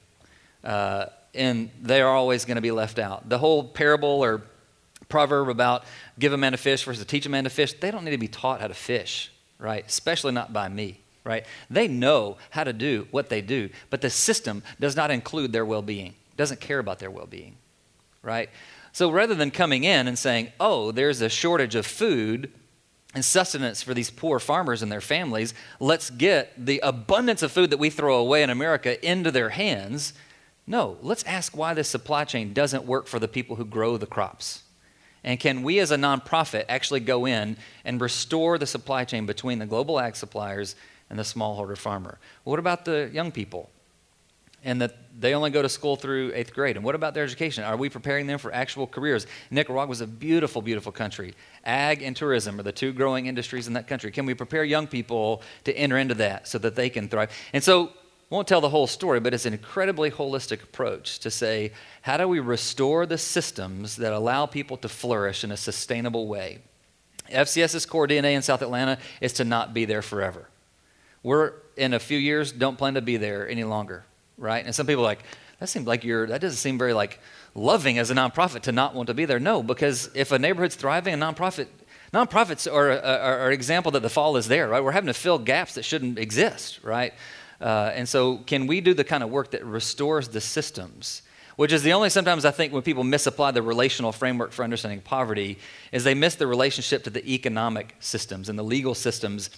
Uh, 0.63 1.05
and 1.35 1.69
they 1.81 2.01
are 2.01 2.13
always 2.13 2.45
going 2.45 2.55
to 2.55 2.61
be 2.61 2.71
left 2.71 2.99
out. 2.99 3.27
The 3.29 3.37
whole 3.37 3.63
parable 3.63 4.23
or 4.23 4.43
proverb 5.09 5.49
about 5.49 5.83
give 6.17 6.33
a 6.33 6.37
man 6.37 6.53
a 6.53 6.57
fish 6.57 6.83
versus 6.83 7.05
teach 7.05 7.25
a 7.25 7.29
man 7.29 7.43
to 7.43 7.49
fish, 7.49 7.73
they 7.73 7.91
don't 7.91 8.03
need 8.03 8.11
to 8.11 8.17
be 8.17 8.27
taught 8.27 8.61
how 8.61 8.67
to 8.67 8.73
fish, 8.73 9.31
right? 9.59 9.85
Especially 9.87 10.31
not 10.31 10.53
by 10.53 10.67
me, 10.69 10.99
right? 11.23 11.45
They 11.69 11.87
know 11.87 12.37
how 12.49 12.63
to 12.63 12.73
do 12.73 13.07
what 13.11 13.29
they 13.29 13.41
do, 13.41 13.69
but 13.89 14.01
the 14.01 14.09
system 14.09 14.63
does 14.79 14.95
not 14.95 15.11
include 15.11 15.51
their 15.51 15.65
well 15.65 15.81
being, 15.81 16.15
doesn't 16.37 16.59
care 16.59 16.79
about 16.79 16.99
their 16.99 17.11
well 17.11 17.27
being, 17.27 17.57
right? 18.21 18.49
So 18.91 19.11
rather 19.11 19.35
than 19.35 19.51
coming 19.51 19.83
in 19.83 20.07
and 20.07 20.17
saying, 20.17 20.53
oh, 20.59 20.91
there's 20.91 21.21
a 21.21 21.29
shortage 21.29 21.75
of 21.75 21.85
food 21.85 22.51
and 23.13 23.23
sustenance 23.23 23.81
for 23.81 23.93
these 23.93 24.09
poor 24.09 24.39
farmers 24.39 24.81
and 24.81 24.91
their 24.91 25.01
families, 25.01 25.53
let's 25.79 26.09
get 26.09 26.53
the 26.57 26.79
abundance 26.79 27.41
of 27.41 27.51
food 27.51 27.69
that 27.71 27.77
we 27.77 27.89
throw 27.89 28.17
away 28.17 28.43
in 28.43 28.49
America 28.49 29.05
into 29.05 29.31
their 29.31 29.49
hands 29.49 30.13
no, 30.67 30.97
let's 31.01 31.23
ask 31.23 31.55
why 31.55 31.73
this 31.73 31.87
supply 31.87 32.25
chain 32.25 32.53
doesn't 32.53 32.85
work 32.85 33.07
for 33.07 33.19
the 33.19 33.27
people 33.27 33.55
who 33.55 33.65
grow 33.65 33.97
the 33.97 34.07
crops. 34.07 34.63
And 35.23 35.39
can 35.39 35.63
we 35.63 35.79
as 35.79 35.91
a 35.91 35.97
nonprofit 35.97 36.65
actually 36.69 36.99
go 36.99 37.25
in 37.25 37.57
and 37.83 37.99
restore 37.99 38.57
the 38.57 38.67
supply 38.67 39.05
chain 39.05 39.25
between 39.25 39.59
the 39.59 39.65
global 39.65 39.99
ag 39.99 40.15
suppliers 40.15 40.75
and 41.09 41.17
the 41.19 41.23
smallholder 41.23 41.77
farmer? 41.77 42.19
what 42.43 42.59
about 42.59 42.85
the 42.85 43.09
young 43.11 43.31
people? 43.31 43.69
And 44.63 44.81
that 44.81 44.95
they 45.19 45.35
only 45.35 45.51
go 45.51 45.61
to 45.61 45.69
school 45.69 45.95
through 45.95 46.31
eighth 46.33 46.53
grade. 46.53 46.75
And 46.75 46.83
what 46.83 46.95
about 46.95 47.13
their 47.13 47.23
education? 47.23 47.63
Are 47.63 47.77
we 47.77 47.87
preparing 47.87 48.25
them 48.25 48.39
for 48.39 48.51
actual 48.51 48.87
careers? 48.87 49.27
Nicaragua 49.51 49.91
is 49.91 50.01
a 50.01 50.07
beautiful, 50.07 50.61
beautiful 50.61 50.91
country. 50.91 51.35
Ag 51.63 52.01
and 52.01 52.15
tourism 52.15 52.59
are 52.59 52.63
the 52.63 52.71
two 52.71 52.91
growing 52.91 53.27
industries 53.27 53.67
in 53.67 53.73
that 53.73 53.87
country. 53.87 54.11
Can 54.11 54.25
we 54.25 54.33
prepare 54.33 54.63
young 54.63 54.87
people 54.87 55.43
to 55.65 55.77
enter 55.77 55.97
into 55.99 56.15
that 56.15 56.47
so 56.47 56.57
that 56.57 56.75
they 56.75 56.89
can 56.89 57.07
thrive? 57.07 57.31
And 57.53 57.63
so 57.63 57.91
won't 58.29 58.47
tell 58.47 58.61
the 58.61 58.69
whole 58.69 58.87
story, 58.87 59.19
but 59.19 59.33
it's 59.33 59.45
an 59.45 59.53
incredibly 59.53 60.09
holistic 60.09 60.63
approach 60.63 61.19
to 61.19 61.29
say, 61.29 61.71
how 62.01 62.17
do 62.17 62.27
we 62.27 62.39
restore 62.39 63.05
the 63.05 63.17
systems 63.17 63.97
that 63.97 64.13
allow 64.13 64.45
people 64.45 64.77
to 64.77 64.89
flourish 64.89 65.43
in 65.43 65.51
a 65.51 65.57
sustainable 65.57 66.27
way? 66.27 66.59
FCS's 67.29 67.85
core 67.85 68.07
DNA 68.07 68.33
in 68.35 68.41
South 68.41 68.61
Atlanta 68.61 68.97
is 69.21 69.33
to 69.33 69.43
not 69.43 69.73
be 69.73 69.85
there 69.85 70.01
forever. 70.01 70.47
We're, 71.23 71.53
in 71.75 71.93
a 71.93 71.99
few 71.99 72.17
years, 72.17 72.51
don't 72.51 72.77
plan 72.77 72.95
to 72.95 73.01
be 73.01 73.17
there 73.17 73.47
any 73.49 73.63
longer, 73.63 74.05
right? 74.37 74.63
And 74.65 74.73
some 74.73 74.85
people 74.85 75.03
are 75.03 75.07
like, 75.07 75.23
that 75.59 75.69
seems 75.69 75.87
like 75.87 76.03
you're, 76.03 76.27
that 76.27 76.41
doesn't 76.41 76.57
seem 76.57 76.77
very 76.77 76.93
like 76.93 77.19
loving 77.53 77.97
as 77.97 78.11
a 78.11 78.15
nonprofit 78.15 78.61
to 78.63 78.71
not 78.71 78.93
want 78.93 79.07
to 79.07 79.13
be 79.13 79.25
there. 79.25 79.39
No, 79.39 79.63
because 79.63 80.09
if 80.13 80.31
a 80.31 80.39
neighborhood's 80.39 80.75
thriving, 80.75 81.13
a 81.13 81.17
nonprofit 81.17 81.67
nonprofits 82.13 82.71
are, 82.71 82.91
are, 82.91 83.39
are 83.39 83.47
an 83.47 83.53
example 83.53 83.91
that 83.91 84.01
the 84.01 84.09
fall 84.09 84.37
is 84.37 84.47
there, 84.47 84.69
right? 84.69 84.83
We're 84.83 84.91
having 84.91 85.07
to 85.07 85.13
fill 85.13 85.39
gaps 85.39 85.75
that 85.75 85.83
shouldn't 85.83 86.19
exist, 86.19 86.79
right? 86.83 87.13
Uh, 87.61 87.91
and 87.93 88.07
so, 88.07 88.37
can 88.37 88.67
we 88.67 88.81
do 88.81 88.93
the 88.93 89.03
kind 89.03 89.23
of 89.23 89.29
work 89.29 89.51
that 89.51 89.65
restores 89.65 90.27
the 90.27 90.41
systems? 90.41 91.21
Which 91.55 91.71
is 91.71 91.83
the 91.83 91.93
only 91.93 92.09
sometimes 92.09 92.43
I 92.43 92.51
think 92.51 92.73
when 92.73 92.81
people 92.81 93.05
misapply 93.05 93.51
the 93.51 93.61
relational 93.61 94.11
framework 94.11 94.51
for 94.51 94.63
understanding 94.63 94.99
poverty, 94.99 95.57
is 95.91 96.03
they 96.03 96.13
miss 96.13 96.35
the 96.35 96.47
relationship 96.47 97.03
to 97.05 97.09
the 97.09 97.25
economic 97.33 97.95
systems 97.99 98.49
and 98.49 98.59
the 98.59 98.63
legal 98.63 98.93
systems 98.93 99.49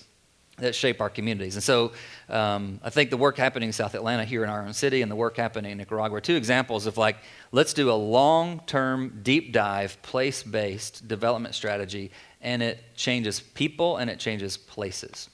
that 0.57 0.73
shape 0.73 1.01
our 1.01 1.09
communities. 1.09 1.55
And 1.55 1.63
so 1.63 1.91
um, 2.29 2.79
I 2.83 2.89
think 2.89 3.11
the 3.11 3.17
work 3.17 3.37
happening 3.37 3.69
in 3.69 3.73
South 3.73 3.93
Atlanta 3.93 4.25
here 4.25 4.43
in 4.43 4.49
our 4.49 4.63
own 4.63 4.73
city 4.73 5.03
and 5.03 5.11
the 5.11 5.15
work 5.15 5.37
happening 5.37 5.71
in 5.71 5.77
Nicaragua 5.77 6.17
are 6.17 6.21
two 6.21 6.35
examples 6.35 6.87
of 6.87 6.97
like, 6.97 7.17
let's 7.51 7.73
do 7.73 7.91
a 7.91 7.93
long 7.93 8.61
term, 8.65 9.19
deep 9.21 9.53
dive, 9.53 10.01
place 10.01 10.41
based 10.41 11.07
development 11.07 11.53
strategy, 11.53 12.11
and 12.41 12.63
it 12.63 12.83
changes 12.95 13.39
people 13.39 13.97
and 13.97 14.09
it 14.09 14.19
changes 14.19 14.57
places. 14.57 15.29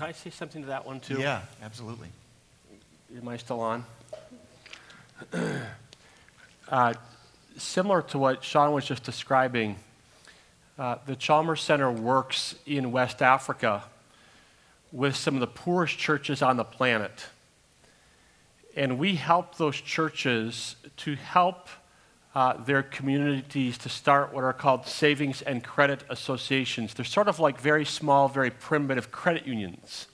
Can 0.00 0.08
I 0.08 0.12
say 0.12 0.30
something 0.30 0.62
to 0.62 0.68
that 0.68 0.86
one 0.86 0.98
too? 0.98 1.20
Yeah, 1.20 1.42
absolutely. 1.62 2.08
Am 3.14 3.28
I 3.28 3.36
still 3.36 3.60
on? 3.60 3.84
uh, 6.70 6.94
similar 7.58 8.00
to 8.00 8.18
what 8.18 8.42
Sean 8.42 8.72
was 8.72 8.86
just 8.86 9.02
describing, 9.02 9.76
uh, 10.78 10.96
the 11.04 11.14
Chalmers 11.14 11.60
Center 11.60 11.92
works 11.92 12.54
in 12.64 12.92
West 12.92 13.20
Africa 13.20 13.84
with 14.90 15.16
some 15.16 15.34
of 15.34 15.40
the 15.40 15.46
poorest 15.46 15.98
churches 15.98 16.40
on 16.40 16.56
the 16.56 16.64
planet. 16.64 17.26
And 18.74 18.98
we 18.98 19.16
help 19.16 19.56
those 19.56 19.78
churches 19.78 20.76
to 20.96 21.14
help 21.14 21.68
uh, 22.34 22.62
their 22.62 22.82
communities 22.82 23.76
to 23.78 23.88
start 23.88 24.32
what 24.32 24.44
are 24.44 24.52
called 24.52 24.86
savings 24.86 25.42
and 25.42 25.64
credit 25.64 26.04
associations. 26.08 26.94
They're 26.94 27.04
sort 27.04 27.28
of 27.28 27.40
like 27.40 27.60
very 27.60 27.84
small, 27.84 28.28
very 28.28 28.50
primitive 28.50 29.10
credit 29.10 29.46
unions, 29.46 30.06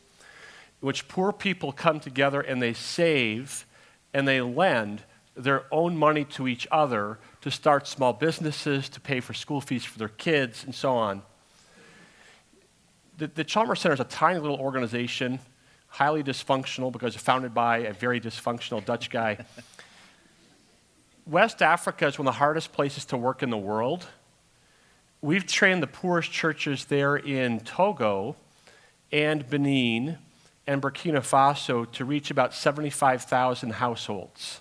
which 0.80 1.08
poor 1.08 1.32
people 1.32 1.72
come 1.72 2.00
together 2.00 2.40
and 2.40 2.62
they 2.62 2.72
save 2.72 3.66
and 4.14 4.26
they 4.26 4.40
lend 4.40 5.02
their 5.36 5.64
own 5.70 5.94
money 5.96 6.24
to 6.24 6.48
each 6.48 6.66
other 6.70 7.18
to 7.42 7.50
start 7.50 7.86
small 7.86 8.14
businesses, 8.14 8.88
to 8.88 9.00
pay 9.00 9.20
for 9.20 9.34
school 9.34 9.60
fees 9.60 9.84
for 9.84 9.98
their 9.98 10.08
kids, 10.08 10.64
and 10.64 10.74
so 10.74 10.94
on. 10.96 11.22
The, 13.18 13.26
the 13.26 13.44
Chalmers 13.44 13.80
Center 13.80 13.94
is 13.94 14.00
a 14.00 14.04
tiny 14.04 14.38
little 14.38 14.58
organization, 14.58 15.38
highly 15.88 16.22
dysfunctional 16.22 16.90
because 16.90 17.14
founded 17.14 17.52
by 17.52 17.78
a 17.78 17.92
very 17.92 18.20
dysfunctional 18.20 18.82
Dutch 18.82 19.10
guy. 19.10 19.44
West 21.26 21.60
Africa 21.60 22.06
is 22.06 22.20
one 22.20 22.28
of 22.28 22.34
the 22.34 22.38
hardest 22.38 22.72
places 22.72 23.04
to 23.06 23.16
work 23.16 23.42
in 23.42 23.50
the 23.50 23.56
world. 23.56 24.06
We've 25.20 25.44
trained 25.44 25.82
the 25.82 25.88
poorest 25.88 26.30
churches 26.30 26.84
there 26.84 27.16
in 27.16 27.58
Togo 27.60 28.36
and 29.10 29.48
Benin 29.50 30.18
and 30.68 30.80
Burkina 30.80 31.18
Faso 31.18 31.90
to 31.90 32.04
reach 32.04 32.30
about 32.30 32.54
75,000 32.54 33.70
households. 33.70 34.60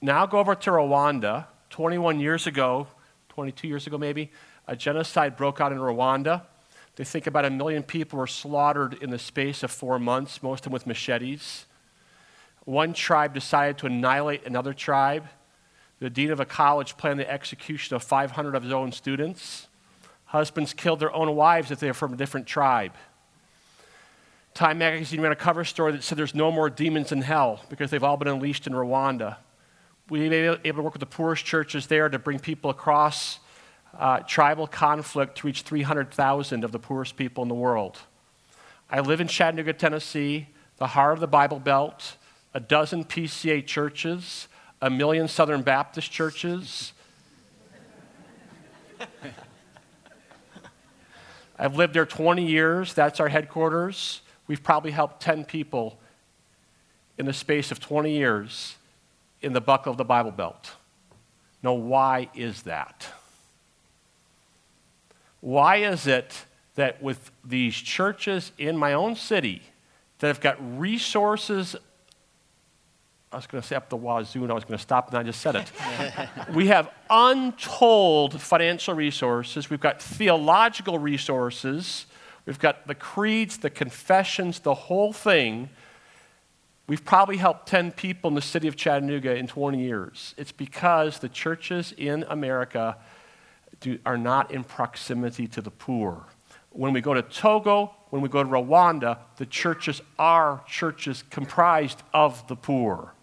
Now 0.00 0.24
go 0.24 0.38
over 0.38 0.54
to 0.54 0.70
Rwanda 0.70 1.44
21 1.68 2.20
years 2.20 2.46
ago, 2.46 2.86
22 3.28 3.68
years 3.68 3.86
ago 3.86 3.98
maybe, 3.98 4.30
a 4.66 4.74
genocide 4.74 5.36
broke 5.36 5.60
out 5.60 5.72
in 5.72 5.78
Rwanda. 5.78 6.40
They 6.96 7.04
think 7.04 7.26
about 7.26 7.44
a 7.44 7.50
million 7.50 7.82
people 7.82 8.18
were 8.18 8.26
slaughtered 8.26 8.94
in 9.02 9.10
the 9.10 9.18
space 9.18 9.62
of 9.62 9.70
four 9.70 9.98
months, 9.98 10.42
most 10.42 10.60
of 10.60 10.64
them 10.64 10.72
with 10.72 10.86
machetes. 10.86 11.66
One 12.64 12.94
tribe 12.94 13.34
decided 13.34 13.76
to 13.78 13.86
annihilate 13.88 14.46
another 14.46 14.72
tribe. 14.72 15.26
The 16.00 16.10
dean 16.10 16.30
of 16.30 16.40
a 16.40 16.44
college 16.44 16.96
planned 16.96 17.20
the 17.20 17.30
execution 17.30 17.94
of 17.94 18.02
500 18.02 18.54
of 18.54 18.62
his 18.62 18.72
own 18.72 18.92
students. 18.92 19.68
Husbands 20.26 20.74
killed 20.74 21.00
their 21.00 21.12
own 21.12 21.34
wives 21.36 21.70
if 21.70 21.80
they 21.80 21.86
were 21.86 21.94
from 21.94 22.14
a 22.14 22.16
different 22.16 22.46
tribe. 22.46 22.92
Time 24.54 24.78
magazine 24.78 25.20
ran 25.20 25.32
a 25.32 25.36
cover 25.36 25.64
story 25.64 25.92
that 25.92 26.02
said 26.02 26.18
there's 26.18 26.34
no 26.34 26.50
more 26.50 26.68
demons 26.68 27.12
in 27.12 27.22
hell 27.22 27.60
because 27.68 27.90
they've 27.90 28.02
all 28.02 28.16
been 28.16 28.28
unleashed 28.28 28.66
in 28.66 28.72
Rwanda 28.72 29.36
we 30.10 30.28
were 30.28 30.58
able 30.64 30.78
to 30.78 30.82
work 30.82 30.92
with 30.92 31.00
the 31.00 31.06
poorest 31.06 31.44
churches 31.44 31.86
there 31.86 32.08
to 32.08 32.18
bring 32.18 32.40
people 32.40 32.70
across 32.70 33.38
uh, 33.96 34.18
tribal 34.20 34.66
conflict 34.66 35.38
to 35.38 35.46
reach 35.46 35.62
300,000 35.62 36.64
of 36.64 36.72
the 36.72 36.78
poorest 36.78 37.16
people 37.16 37.42
in 37.42 37.48
the 37.48 37.54
world. 37.54 37.98
I 38.90 39.00
live 39.00 39.20
in 39.20 39.28
Chattanooga, 39.28 39.72
Tennessee, 39.72 40.48
the 40.78 40.88
heart 40.88 41.14
of 41.14 41.20
the 41.20 41.28
Bible 41.28 41.60
Belt, 41.60 42.16
a 42.52 42.60
dozen 42.60 43.04
PCA 43.04 43.64
churches, 43.64 44.48
a 44.82 44.90
million 44.90 45.28
Southern 45.28 45.62
Baptist 45.62 46.10
churches. 46.10 46.92
I've 51.58 51.76
lived 51.76 51.94
there 51.94 52.06
20 52.06 52.46
years. 52.46 52.94
That's 52.94 53.20
our 53.20 53.28
headquarters. 53.28 54.22
We've 54.46 54.62
probably 54.62 54.92
helped 54.92 55.20
10 55.20 55.44
people 55.44 55.98
in 57.18 57.26
the 57.26 57.32
space 57.34 57.70
of 57.70 57.80
20 57.80 58.10
years 58.12 58.76
in 59.42 59.52
the 59.52 59.60
buckle 59.60 59.90
of 59.92 59.98
the 59.98 60.04
Bible 60.04 60.30
Belt. 60.30 60.72
Now, 61.62 61.74
why 61.74 62.30
is 62.34 62.62
that? 62.62 63.06
Why 65.40 65.76
is 65.76 66.06
it 66.06 66.46
that 66.76 67.02
with 67.02 67.30
these 67.44 67.74
churches 67.74 68.52
in 68.56 68.76
my 68.76 68.94
own 68.94 69.16
city 69.16 69.62
that 70.18 70.28
have 70.28 70.40
got 70.40 70.56
resources, 70.78 71.76
I 73.32 73.36
was 73.36 73.46
going 73.46 73.62
to 73.62 73.66
say 73.66 73.76
up 73.76 73.88
the 73.88 73.96
wazoo, 73.96 74.42
and 74.42 74.50
I 74.50 74.54
was 74.54 74.64
going 74.64 74.76
to 74.76 74.82
stop, 74.82 75.08
and 75.08 75.16
I 75.18 75.22
just 75.22 75.40
said 75.40 75.54
it. 75.54 75.70
we 76.54 76.66
have 76.66 76.90
untold 77.08 78.40
financial 78.40 78.94
resources, 78.94 79.70
we've 79.70 79.80
got 79.80 80.02
theological 80.02 80.98
resources, 80.98 82.06
we've 82.44 82.58
got 82.58 82.86
the 82.86 82.94
creeds, 82.94 83.58
the 83.58 83.70
confessions, 83.70 84.60
the 84.60 84.74
whole 84.74 85.12
thing 85.12 85.70
We've 86.90 87.04
probably 87.04 87.36
helped 87.36 87.68
10 87.68 87.92
people 87.92 88.26
in 88.26 88.34
the 88.34 88.42
city 88.42 88.66
of 88.66 88.74
Chattanooga 88.74 89.36
in 89.36 89.46
20 89.46 89.80
years. 89.80 90.34
It's 90.36 90.50
because 90.50 91.20
the 91.20 91.28
churches 91.28 91.94
in 91.96 92.24
America 92.28 92.96
do, 93.78 94.00
are 94.04 94.18
not 94.18 94.50
in 94.50 94.64
proximity 94.64 95.46
to 95.46 95.60
the 95.60 95.70
poor. 95.70 96.26
When 96.70 96.92
we 96.92 97.00
go 97.00 97.14
to 97.14 97.22
Togo, 97.22 97.94
when 98.08 98.22
we 98.22 98.28
go 98.28 98.42
to 98.42 98.48
Rwanda, 98.48 99.18
the 99.36 99.46
churches 99.46 100.02
are 100.18 100.64
churches 100.66 101.22
comprised 101.30 102.02
of 102.12 102.44
the 102.48 102.56
poor. 102.56 103.14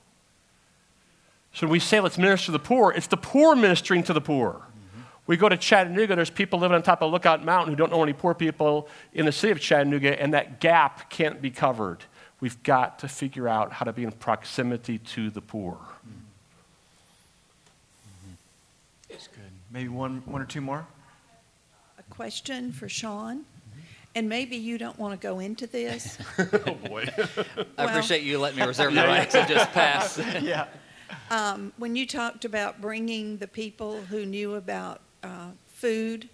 So 1.57 1.65
when 1.65 1.71
we 1.71 1.79
say 1.79 1.99
let's 1.99 2.19
minister 2.19 2.45
to 2.45 2.51
the 2.51 2.59
poor, 2.59 2.91
it's 2.91 3.07
the 3.07 3.17
poor 3.17 3.55
ministering 3.55 4.03
to 4.03 4.13
the 4.13 4.21
poor. 4.21 4.53
Mm-hmm. 4.53 5.01
We 5.25 5.37
go 5.37 5.49
to 5.49 5.57
Chattanooga, 5.57 6.15
there's 6.15 6.29
people 6.29 6.59
living 6.59 6.75
on 6.75 6.83
top 6.83 7.01
of 7.01 7.11
Lookout 7.11 7.43
Mountain 7.43 7.73
who 7.73 7.75
don't 7.75 7.91
know 7.91 8.03
any 8.03 8.13
poor 8.13 8.35
people 8.35 8.87
in 9.11 9.25
the 9.25 9.31
city 9.31 9.53
of 9.53 9.59
Chattanooga, 9.59 10.21
and 10.21 10.35
that 10.35 10.59
gap 10.59 11.09
can't 11.09 11.41
be 11.41 11.49
covered. 11.49 12.03
We've 12.41 12.61
got 12.61 12.99
to 12.99 13.07
figure 13.07 13.47
out 13.47 13.71
how 13.71 13.85
to 13.85 13.91
be 13.91 14.03
in 14.03 14.11
proximity 14.11 14.99
to 14.99 15.31
the 15.31 15.41
poor. 15.41 15.77
Mm-hmm. 15.77 16.11
That's 19.09 19.27
good. 19.27 19.41
Maybe 19.71 19.87
one, 19.87 20.21
one 20.27 20.43
or 20.43 20.45
two 20.45 20.61
more? 20.61 20.85
A 21.97 22.03
question 22.13 22.71
for 22.71 22.87
Sean. 22.87 23.45
And 24.13 24.29
maybe 24.29 24.57
you 24.57 24.77
don't 24.77 24.99
want 24.99 25.19
to 25.19 25.27
go 25.27 25.39
into 25.39 25.65
this. 25.65 26.19
oh, 26.37 26.77
boy. 26.87 27.07
I 27.79 27.85
appreciate 27.85 28.21
you 28.21 28.37
letting 28.37 28.59
me 28.59 28.65
reserve 28.67 28.93
the 28.93 29.01
right 29.01 29.27
to 29.31 29.43
just 29.47 29.71
pass. 29.71 30.19
yeah. 30.43 30.67
Um, 31.29 31.73
when 31.77 31.95
you 31.95 32.05
talked 32.05 32.45
about 32.45 32.81
bringing 32.81 33.37
the 33.37 33.47
people 33.47 34.01
who 34.01 34.25
knew 34.25 34.55
about 34.55 35.01
uh, 35.23 35.51
food 35.67 36.29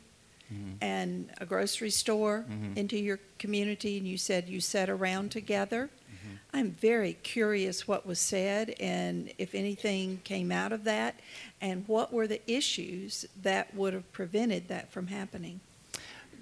mm-hmm. 0.51 0.73
and 0.81 1.29
a 1.39 1.45
grocery 1.45 1.89
store 1.89 2.45
mm-hmm. 2.49 2.77
into 2.77 2.97
your 2.97 3.19
community, 3.39 3.97
and 3.97 4.07
you 4.07 4.17
said 4.17 4.47
you 4.47 4.61
sat 4.61 4.89
around 4.89 5.31
together. 5.31 5.89
Mm-hmm. 5.89 6.35
I'm 6.53 6.71
very 6.71 7.13
curious 7.23 7.87
what 7.87 8.05
was 8.05 8.19
said 8.19 8.75
and 8.79 9.31
if 9.37 9.55
anything 9.55 10.21
came 10.23 10.51
out 10.51 10.71
of 10.71 10.83
that, 10.83 11.19
and 11.61 11.87
what 11.87 12.13
were 12.13 12.27
the 12.27 12.41
issues 12.51 13.25
that 13.41 13.73
would 13.75 13.93
have 13.93 14.11
prevented 14.11 14.67
that 14.67 14.91
from 14.91 15.07
happening. 15.07 15.59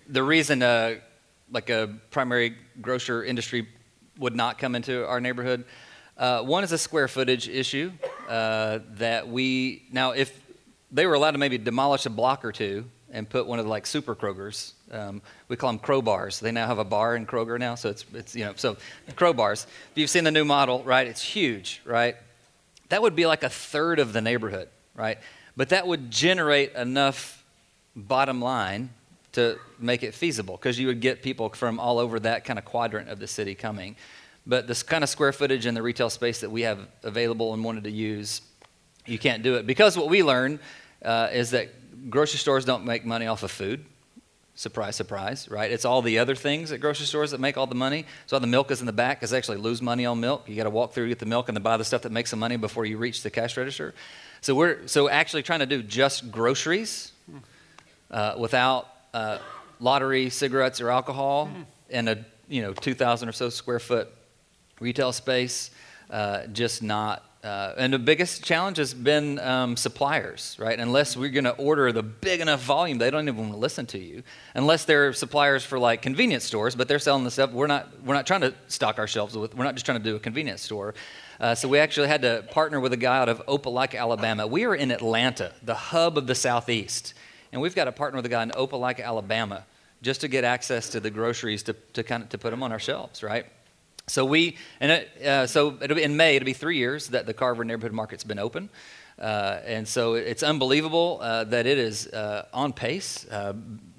The 0.07 0.23
reason, 0.23 0.61
uh, 0.61 0.95
like 1.51 1.69
a 1.69 1.95
primary 2.11 2.55
grocer 2.81 3.23
industry, 3.23 3.67
would 4.17 4.35
not 4.35 4.57
come 4.57 4.75
into 4.75 5.07
our 5.07 5.21
neighborhood. 5.21 5.63
Uh, 6.17 6.41
one 6.41 6.63
is 6.63 6.71
a 6.71 6.77
square 6.77 7.07
footage 7.07 7.47
issue 7.47 7.91
uh, 8.31 8.79
that 8.91 9.27
we 9.27 9.83
now 9.91 10.11
if 10.11 10.41
they 10.89 11.05
were 11.05 11.15
allowed 11.15 11.31
to 11.31 11.37
maybe 11.37 11.57
demolish 11.57 12.05
a 12.05 12.09
block 12.09 12.45
or 12.45 12.53
two 12.53 12.85
and 13.11 13.29
put 13.29 13.45
one 13.45 13.59
of 13.59 13.65
the 13.65 13.69
like 13.69 13.85
super 13.85 14.15
Krogers. 14.15 14.71
Um, 14.89 15.21
we 15.49 15.57
call 15.57 15.69
them 15.69 15.79
crowbars. 15.79 16.39
They 16.39 16.53
now 16.53 16.65
have 16.65 16.79
a 16.79 16.85
bar 16.85 17.17
in 17.17 17.25
Kroger 17.25 17.59
now, 17.59 17.75
so 17.75 17.89
it's, 17.89 18.05
it's 18.13 18.33
you 18.33 18.45
know 18.45 18.53
so 18.55 18.77
crowbars. 19.15 19.65
If 19.65 19.97
you've 19.97 20.09
seen 20.09 20.23
the 20.23 20.31
new 20.31 20.45
model, 20.45 20.81
right? 20.83 21.07
It's 21.07 21.21
huge, 21.21 21.81
right? 21.83 22.15
That 22.87 23.01
would 23.01 23.17
be 23.17 23.25
like 23.25 23.43
a 23.43 23.49
third 23.49 23.99
of 23.99 24.13
the 24.13 24.21
neighborhood, 24.21 24.69
right? 24.95 25.17
But 25.57 25.69
that 25.69 25.85
would 25.85 26.09
generate 26.09 26.73
enough 26.73 27.43
bottom 27.97 28.41
line 28.41 28.91
to 29.33 29.57
make 29.77 30.03
it 30.03 30.13
feasible 30.13 30.55
because 30.55 30.79
you 30.79 30.87
would 30.87 31.01
get 31.01 31.21
people 31.21 31.49
from 31.49 31.79
all 31.79 31.99
over 31.99 32.17
that 32.21 32.45
kind 32.45 32.57
of 32.57 32.63
quadrant 32.63 33.09
of 33.09 33.19
the 33.19 33.27
city 33.27 33.55
coming. 33.55 33.97
But 34.51 34.67
this 34.67 34.83
kind 34.83 35.01
of 35.01 35.09
square 35.09 35.31
footage 35.31 35.65
in 35.65 35.75
the 35.75 35.81
retail 35.81 36.09
space 36.09 36.41
that 36.41 36.51
we 36.51 36.63
have 36.63 36.79
available 37.03 37.53
and 37.53 37.63
wanted 37.63 37.85
to 37.85 37.89
use, 37.89 38.41
you 39.05 39.17
can't 39.17 39.43
do 39.43 39.55
it 39.55 39.65
because 39.65 39.97
what 39.97 40.09
we 40.09 40.23
learned 40.23 40.59
uh, 41.05 41.29
is 41.31 41.51
that 41.51 41.69
grocery 42.09 42.37
stores 42.37 42.65
don't 42.65 42.83
make 42.83 43.05
money 43.05 43.27
off 43.27 43.43
of 43.43 43.51
food. 43.51 43.85
Surprise, 44.55 44.97
surprise, 44.97 45.47
right? 45.47 45.71
It's 45.71 45.85
all 45.85 46.01
the 46.01 46.19
other 46.19 46.35
things 46.35 46.73
at 46.73 46.81
grocery 46.81 47.05
stores 47.05 47.31
that 47.31 47.39
make 47.39 47.57
all 47.57 47.65
the 47.65 47.75
money. 47.75 48.05
So 48.25 48.39
the 48.39 48.45
milk 48.45 48.71
is 48.71 48.81
in 48.81 48.87
the 48.87 48.91
back 48.91 49.21
because 49.21 49.29
they 49.29 49.37
actually 49.37 49.59
lose 49.59 49.81
money 49.81 50.05
on 50.05 50.19
milk. 50.19 50.49
You 50.49 50.57
got 50.57 50.65
to 50.65 50.69
walk 50.69 50.91
through, 50.91 51.07
get 51.07 51.19
the 51.19 51.25
milk, 51.25 51.47
and 51.47 51.55
then 51.55 51.63
buy 51.63 51.77
the 51.77 51.85
stuff 51.85 52.01
that 52.01 52.11
makes 52.11 52.29
some 52.29 52.39
money 52.39 52.57
before 52.57 52.83
you 52.85 52.97
reach 52.97 53.23
the 53.23 53.29
cash 53.29 53.55
register. 53.55 53.93
So 54.41 54.53
we're 54.53 54.85
so 54.85 55.07
actually 55.07 55.43
trying 55.43 55.61
to 55.61 55.65
do 55.65 55.81
just 55.81 56.29
groceries 56.29 57.13
uh, 58.11 58.35
without 58.37 58.89
uh, 59.13 59.37
lottery, 59.79 60.29
cigarettes, 60.29 60.81
or 60.81 60.89
alcohol 60.89 61.49
in 61.89 62.09
a 62.09 62.25
you 62.49 62.61
know 62.61 62.73
2,000 62.73 63.29
or 63.29 63.31
so 63.31 63.47
square 63.47 63.79
foot 63.79 64.09
retail 64.81 65.13
space. 65.13 65.71
Uh, 66.09 66.45
just 66.47 66.83
not 66.83 67.23
uh, 67.43 67.73
and 67.77 67.91
the 67.91 67.99
biggest 67.99 68.43
challenge 68.43 68.77
has 68.77 68.93
been 68.93 69.39
um, 69.39 69.75
suppliers, 69.75 70.55
right? 70.59 70.79
Unless 70.79 71.17
we're 71.17 71.31
going 71.31 71.45
to 71.45 71.55
order 71.55 71.91
the 71.91 72.03
big 72.03 72.39
enough 72.39 72.61
volume, 72.61 72.99
they 72.99 73.09
don't 73.09 73.27
even 73.27 73.37
want 73.37 73.53
to 73.53 73.57
listen 73.57 73.87
to 73.87 73.97
you. 73.97 74.21
Unless 74.53 74.85
they're 74.85 75.11
suppliers 75.11 75.63
for 75.63 75.79
like 75.79 76.03
convenience 76.03 76.43
stores, 76.43 76.75
but 76.75 76.87
they're 76.87 76.99
selling 76.99 77.23
the 77.23 77.31
stuff. 77.31 77.51
We're 77.51 77.67
not. 77.67 77.89
We're 78.03 78.13
not 78.13 78.27
trying 78.27 78.41
to 78.41 78.53
stock 78.67 78.99
our 78.99 79.07
shelves 79.07 79.35
with. 79.35 79.55
We're 79.55 79.63
not 79.63 79.73
just 79.73 79.85
trying 79.85 79.97
to 79.97 80.03
do 80.03 80.15
a 80.15 80.19
convenience 80.19 80.61
store. 80.61 80.93
Uh, 81.39 81.55
so 81.55 81.67
we 81.67 81.79
actually 81.79 82.07
had 82.07 82.21
to 82.21 82.45
partner 82.51 82.79
with 82.79 82.93
a 82.93 82.97
guy 82.97 83.17
out 83.17 83.29
of 83.29 83.43
Opelika, 83.47 83.97
Alabama. 83.97 84.45
We 84.45 84.65
are 84.65 84.75
in 84.75 84.91
Atlanta, 84.91 85.51
the 85.63 85.73
hub 85.73 86.19
of 86.19 86.27
the 86.27 86.35
Southeast, 86.35 87.15
and 87.51 87.59
we've 87.59 87.73
got 87.73 87.85
to 87.85 87.91
partner 87.91 88.17
with 88.17 88.25
a 88.27 88.29
guy 88.29 88.43
in 88.43 88.51
Opelika, 88.51 89.03
Alabama, 89.03 89.65
just 90.03 90.21
to 90.21 90.27
get 90.27 90.43
access 90.43 90.89
to 90.89 90.99
the 90.99 91.09
groceries 91.09 91.63
to, 91.63 91.73
to 91.93 92.03
kind 92.03 92.21
of 92.21 92.29
to 92.29 92.37
put 92.37 92.51
them 92.51 92.61
on 92.61 92.71
our 92.71 92.77
shelves, 92.77 93.23
right? 93.23 93.47
So 94.11 94.25
we, 94.25 94.57
and 94.81 94.91
it, 94.91 95.25
uh, 95.25 95.47
so 95.47 95.77
it'll 95.81 95.95
be 95.95 96.03
in 96.03 96.17
May. 96.17 96.35
It'll 96.35 96.45
be 96.45 96.53
three 96.53 96.77
years 96.77 97.07
that 97.07 97.25
the 97.25 97.33
Carver 97.33 97.63
Neighborhood 97.63 97.93
Market's 97.93 98.25
been 98.25 98.39
open, 98.39 98.69
uh, 99.17 99.59
and 99.65 99.87
so 99.87 100.15
it's 100.15 100.43
unbelievable 100.43 101.19
uh, 101.21 101.45
that 101.45 101.65
it 101.65 101.77
is 101.77 102.07
uh, 102.07 102.45
on 102.53 102.73
pace, 102.73 103.25
uh, 103.31 103.53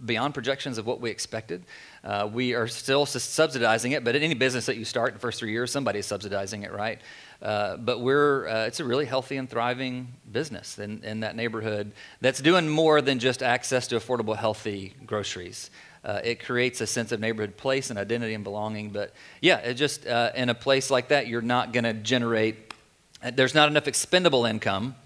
beyond 0.05 0.35
projections 0.35 0.77
of 0.77 0.87
what 0.87 1.01
we 1.01 1.11
expected. 1.11 1.65
Uh, 2.05 2.29
we 2.31 2.55
are 2.55 2.67
still 2.67 3.07
subsidizing 3.07 3.93
it, 3.93 4.05
but 4.05 4.15
in 4.15 4.23
any 4.23 4.35
business 4.35 4.67
that 4.67 4.77
you 4.77 4.85
start 4.85 5.09
in 5.09 5.15
the 5.15 5.21
first 5.21 5.39
three 5.39 5.53
years, 5.53 5.71
somebody's 5.71 6.07
subsidizing 6.07 6.63
it, 6.65 6.73
right? 6.73 7.01
but 7.41 8.01
we're, 8.01 8.47
it's 8.67 8.81
a 8.81 8.85
really 8.85 9.05
healthy 9.05 9.37
and 9.37 9.49
thriving 9.49 10.09
business 10.31 10.79
in, 10.79 11.03
in 11.05 11.21
that 11.21 11.37
neighborhood 11.37 11.91
that's 12.21 12.41
doing 12.41 12.69
more 12.69 13.01
than 13.01 13.19
just 13.19 13.43
access 13.43 13.87
to 13.87 13.97
affordable, 13.97 14.37
healthy 14.37 14.95
groceries. 15.07 15.71
Uh, 16.05 16.21
it 16.25 16.45
creates 16.45 16.81
a 16.81 16.87
sense 16.87 17.13
of 17.13 17.21
neighborhood 17.21 17.57
place 17.57 17.91
and 17.91 17.99
identity 17.99 18.35
and 18.35 18.43
belonging. 18.43 18.91
But 18.91 19.13
yeah, 19.41 19.59
it 19.59 19.75
just 19.75 20.07
uh, 20.07 20.33
in 20.35 20.49
a 20.49 20.55
place 20.55 20.91
like 20.91 21.09
that, 21.09 21.29
you're 21.29 21.43
not 21.43 21.73
going 21.73 21.85
to 21.85 21.93
generate. 21.93 22.75
There's 23.35 23.55
not 23.55 23.69
enough 23.69 23.87
expendable 23.87 24.45
income 24.45 24.97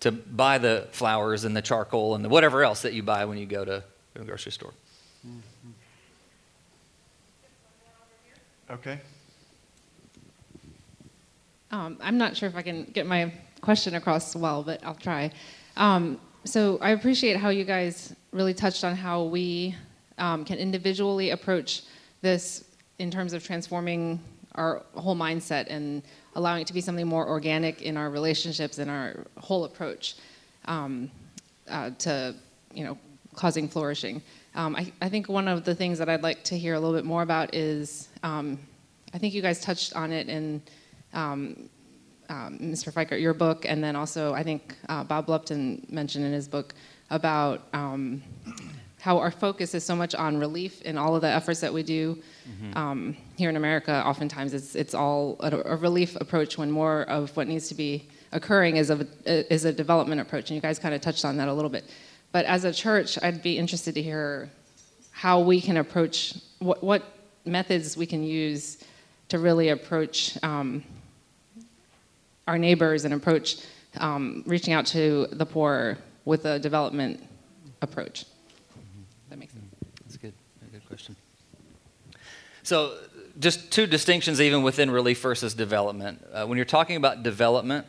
to 0.00 0.12
buy 0.12 0.58
the 0.58 0.88
flowers 0.92 1.44
and 1.44 1.56
the 1.56 1.62
charcoal 1.62 2.14
and 2.14 2.24
the 2.24 2.28
whatever 2.28 2.64
else 2.64 2.82
that 2.82 2.92
you 2.94 3.02
buy 3.02 3.24
when 3.24 3.36
you 3.36 3.46
go 3.46 3.64
to 3.64 3.84
a 4.14 4.24
grocery 4.24 4.52
store. 4.52 4.72
Mm-hmm. 5.26 5.70
Okay. 8.70 9.00
Um, 11.70 11.98
I'm 12.00 12.16
not 12.16 12.36
sure 12.36 12.48
if 12.48 12.56
I 12.56 12.62
can 12.62 12.84
get 12.84 13.06
my 13.06 13.32
question 13.60 13.94
across 13.94 14.34
well, 14.34 14.62
but 14.62 14.82
I'll 14.84 14.94
try. 14.94 15.30
Um, 15.76 16.18
so 16.44 16.78
I 16.80 16.90
appreciate 16.90 17.36
how 17.36 17.50
you 17.50 17.64
guys 17.64 18.14
really 18.32 18.54
touched 18.54 18.84
on 18.84 18.96
how 18.96 19.24
we 19.24 19.74
um, 20.18 20.44
can 20.44 20.58
individually 20.58 21.30
approach 21.30 21.82
this 22.20 22.64
in 22.98 23.10
terms 23.10 23.32
of 23.32 23.44
transforming 23.44 24.20
our 24.54 24.82
whole 24.94 25.16
mindset 25.16 25.66
and 25.68 26.02
allowing 26.34 26.62
it 26.62 26.66
to 26.66 26.74
be 26.74 26.80
something 26.80 27.06
more 27.06 27.28
organic 27.28 27.82
in 27.82 27.96
our 27.96 28.10
relationships 28.10 28.78
and 28.78 28.90
our 28.90 29.24
whole 29.38 29.64
approach 29.64 30.16
um, 30.66 31.10
uh, 31.68 31.90
to, 31.98 32.34
you 32.74 32.84
know, 32.84 32.98
causing 33.34 33.68
flourishing. 33.68 34.20
Um, 34.54 34.74
I, 34.74 34.92
I, 35.00 35.08
think 35.08 35.28
one 35.28 35.46
of 35.46 35.64
the 35.64 35.74
things 35.74 35.98
that 35.98 36.08
I'd 36.08 36.22
like 36.22 36.42
to 36.44 36.58
hear 36.58 36.74
a 36.74 36.80
little 36.80 36.96
bit 36.96 37.04
more 37.04 37.22
about 37.22 37.54
is, 37.54 38.08
um, 38.24 38.58
I 39.14 39.18
think 39.18 39.32
you 39.32 39.42
guys 39.42 39.60
touched 39.60 39.94
on 39.94 40.10
it 40.12 40.28
in 40.28 40.60
Mr. 41.14 41.16
Um, 41.16 41.70
um, 42.28 42.58
Fikkert, 42.60 43.20
your 43.20 43.34
book, 43.34 43.64
and 43.64 43.82
then 43.82 43.94
also 43.94 44.34
I 44.34 44.42
think 44.42 44.74
uh, 44.88 45.04
Bob 45.04 45.28
Lupton 45.28 45.86
mentioned 45.88 46.24
in 46.24 46.32
his 46.32 46.48
book 46.48 46.74
about 47.10 47.62
um, 47.72 48.22
how 49.00 49.18
our 49.18 49.30
focus 49.30 49.74
is 49.74 49.84
so 49.84 49.94
much 49.94 50.14
on 50.14 50.38
relief 50.38 50.82
in 50.82 50.98
all 50.98 51.14
of 51.14 51.22
the 51.22 51.28
efforts 51.28 51.60
that 51.60 51.72
we 51.72 51.82
do 51.82 52.20
mm-hmm. 52.48 52.76
um, 52.76 53.16
here 53.36 53.48
in 53.48 53.56
America. 53.56 54.02
Oftentimes, 54.04 54.54
it's 54.54 54.74
it's 54.74 54.94
all 54.94 55.36
a, 55.40 55.56
a, 55.72 55.76
relief 55.76 56.16
approach 56.16 56.58
when 56.58 56.70
more 56.70 57.02
of 57.02 57.34
what 57.36 57.46
needs 57.46 57.68
to 57.68 57.74
be 57.74 58.08
occurring 58.32 58.76
is 58.76 58.90
a 58.90 59.06
is 59.24 59.64
a 59.64 59.72
development 59.72 60.20
approach. 60.20 60.50
And 60.50 60.56
you 60.56 60.60
guys 60.60 60.78
kind 60.78 60.94
of 60.94 61.00
touched 61.00 61.24
on 61.24 61.36
that 61.36 61.48
a 61.48 61.54
little 61.54 61.70
bit. 61.70 61.84
But 62.32 62.44
as 62.46 62.64
a 62.64 62.72
church, 62.72 63.18
I'd 63.22 63.42
be 63.42 63.56
interested 63.56 63.94
to 63.94 64.02
hear 64.02 64.50
how 65.10 65.40
we 65.40 65.60
can 65.60 65.76
approach 65.76 66.34
what 66.58 66.82
what 66.82 67.02
methods 67.44 67.96
we 67.96 68.06
can 68.06 68.24
use 68.24 68.78
to 69.28 69.38
really 69.38 69.68
approach 69.68 70.36
um, 70.42 70.82
our 72.46 72.58
neighbors 72.58 73.04
and 73.04 73.14
approach 73.14 73.58
um, 73.98 74.42
reaching 74.46 74.74
out 74.74 74.86
to 74.86 75.28
the 75.32 75.46
poor 75.46 75.98
with 76.24 76.44
a 76.44 76.58
development 76.58 77.22
approach. 77.80 78.24
That 79.30 79.38
makes 79.38 79.52
sense. 79.52 79.64
That's 80.02 80.16
good. 80.16 80.32
A 80.66 80.70
good 80.72 80.86
question. 80.86 81.16
So, 82.68 82.98
just 83.38 83.70
two 83.72 83.86
distinctions 83.86 84.42
even 84.42 84.62
within 84.62 84.90
relief 84.90 85.22
versus 85.22 85.54
development. 85.54 86.22
Uh, 86.30 86.44
when 86.44 86.58
you're 86.58 86.66
talking 86.66 86.96
about 86.96 87.22
development, 87.22 87.86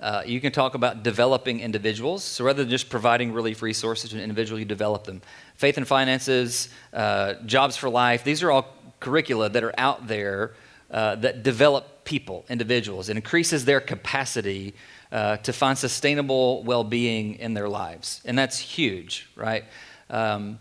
uh, 0.00 0.24
you 0.26 0.40
can 0.40 0.50
talk 0.50 0.74
about 0.74 1.04
developing 1.04 1.60
individuals. 1.60 2.24
So 2.24 2.44
rather 2.44 2.64
than 2.64 2.70
just 2.70 2.90
providing 2.90 3.32
relief 3.32 3.62
resources 3.62 4.10
to 4.10 4.16
an 4.16 4.22
individual, 4.22 4.58
you 4.58 4.64
develop 4.64 5.04
them. 5.04 5.22
Faith 5.54 5.76
and 5.76 5.86
finances, 5.86 6.70
uh, 6.92 7.34
jobs 7.46 7.76
for 7.76 7.88
life, 7.88 8.24
these 8.24 8.42
are 8.42 8.50
all 8.50 8.74
curricula 8.98 9.48
that 9.48 9.62
are 9.62 9.74
out 9.78 10.08
there 10.08 10.54
uh, 10.90 11.14
that 11.14 11.44
develop 11.44 12.04
people, 12.04 12.44
individuals. 12.48 13.08
It 13.08 13.16
increases 13.16 13.64
their 13.64 13.80
capacity 13.80 14.74
uh, 15.12 15.36
to 15.36 15.52
find 15.52 15.78
sustainable 15.78 16.64
well 16.64 16.82
being 16.82 17.36
in 17.36 17.54
their 17.54 17.68
lives. 17.68 18.22
And 18.24 18.36
that's 18.36 18.58
huge, 18.58 19.28
right? 19.36 19.62
Um, 20.10 20.58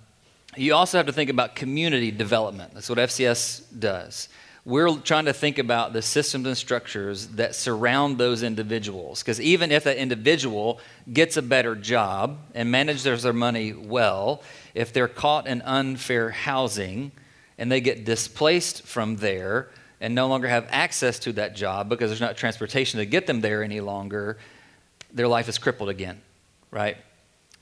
you 0.58 0.74
also 0.74 0.98
have 0.98 1.06
to 1.08 1.14
think 1.14 1.30
about 1.30 1.56
community 1.56 2.12
development. 2.12 2.74
That's 2.74 2.90
what 2.90 2.98
FCS 2.98 3.64
does. 3.78 4.30
We're 4.64 4.98
trying 4.98 5.26
to 5.26 5.34
think 5.34 5.60
about 5.60 5.94
the 5.94 6.02
systems 6.02 6.48
and 6.48 6.58
structures 6.58 7.28
that 7.28 7.54
surround 7.54 8.18
those 8.18 8.42
individuals. 8.42 9.22
Because 9.22 9.40
even 9.40 9.72
if 9.72 9.84
that 9.84 9.98
individual 9.98 10.80
gets 11.12 11.38
a 11.38 11.44
better 11.44 11.76
job 11.76 12.40
and 12.56 12.72
manages 12.72 13.22
their 13.22 13.34
money 13.34 13.74
well, 13.74 14.42
if 14.74 14.92
they're 14.92 15.08
caught 15.08 15.46
in 15.46 15.62
unfair 15.62 16.32
housing 16.32 17.12
and 17.60 17.72
they 17.72 17.80
get 17.80 18.06
displaced 18.06 18.82
from 18.88 19.18
there 19.18 19.70
and 20.02 20.16
no 20.16 20.28
longer 20.28 20.48
have 20.48 20.68
access 20.72 21.20
to 21.20 21.34
that 21.34 21.56
job 21.56 21.88
because 21.88 22.10
there's 22.10 22.22
not 22.22 22.36
transportation 22.36 22.98
to 23.00 23.06
get 23.06 23.28
them 23.28 23.42
there 23.42 23.64
any 23.64 23.82
longer, 23.82 24.38
their 25.14 25.28
life 25.28 25.48
is 25.48 25.60
crippled 25.60 25.90
again, 25.90 26.20
right? 26.72 26.98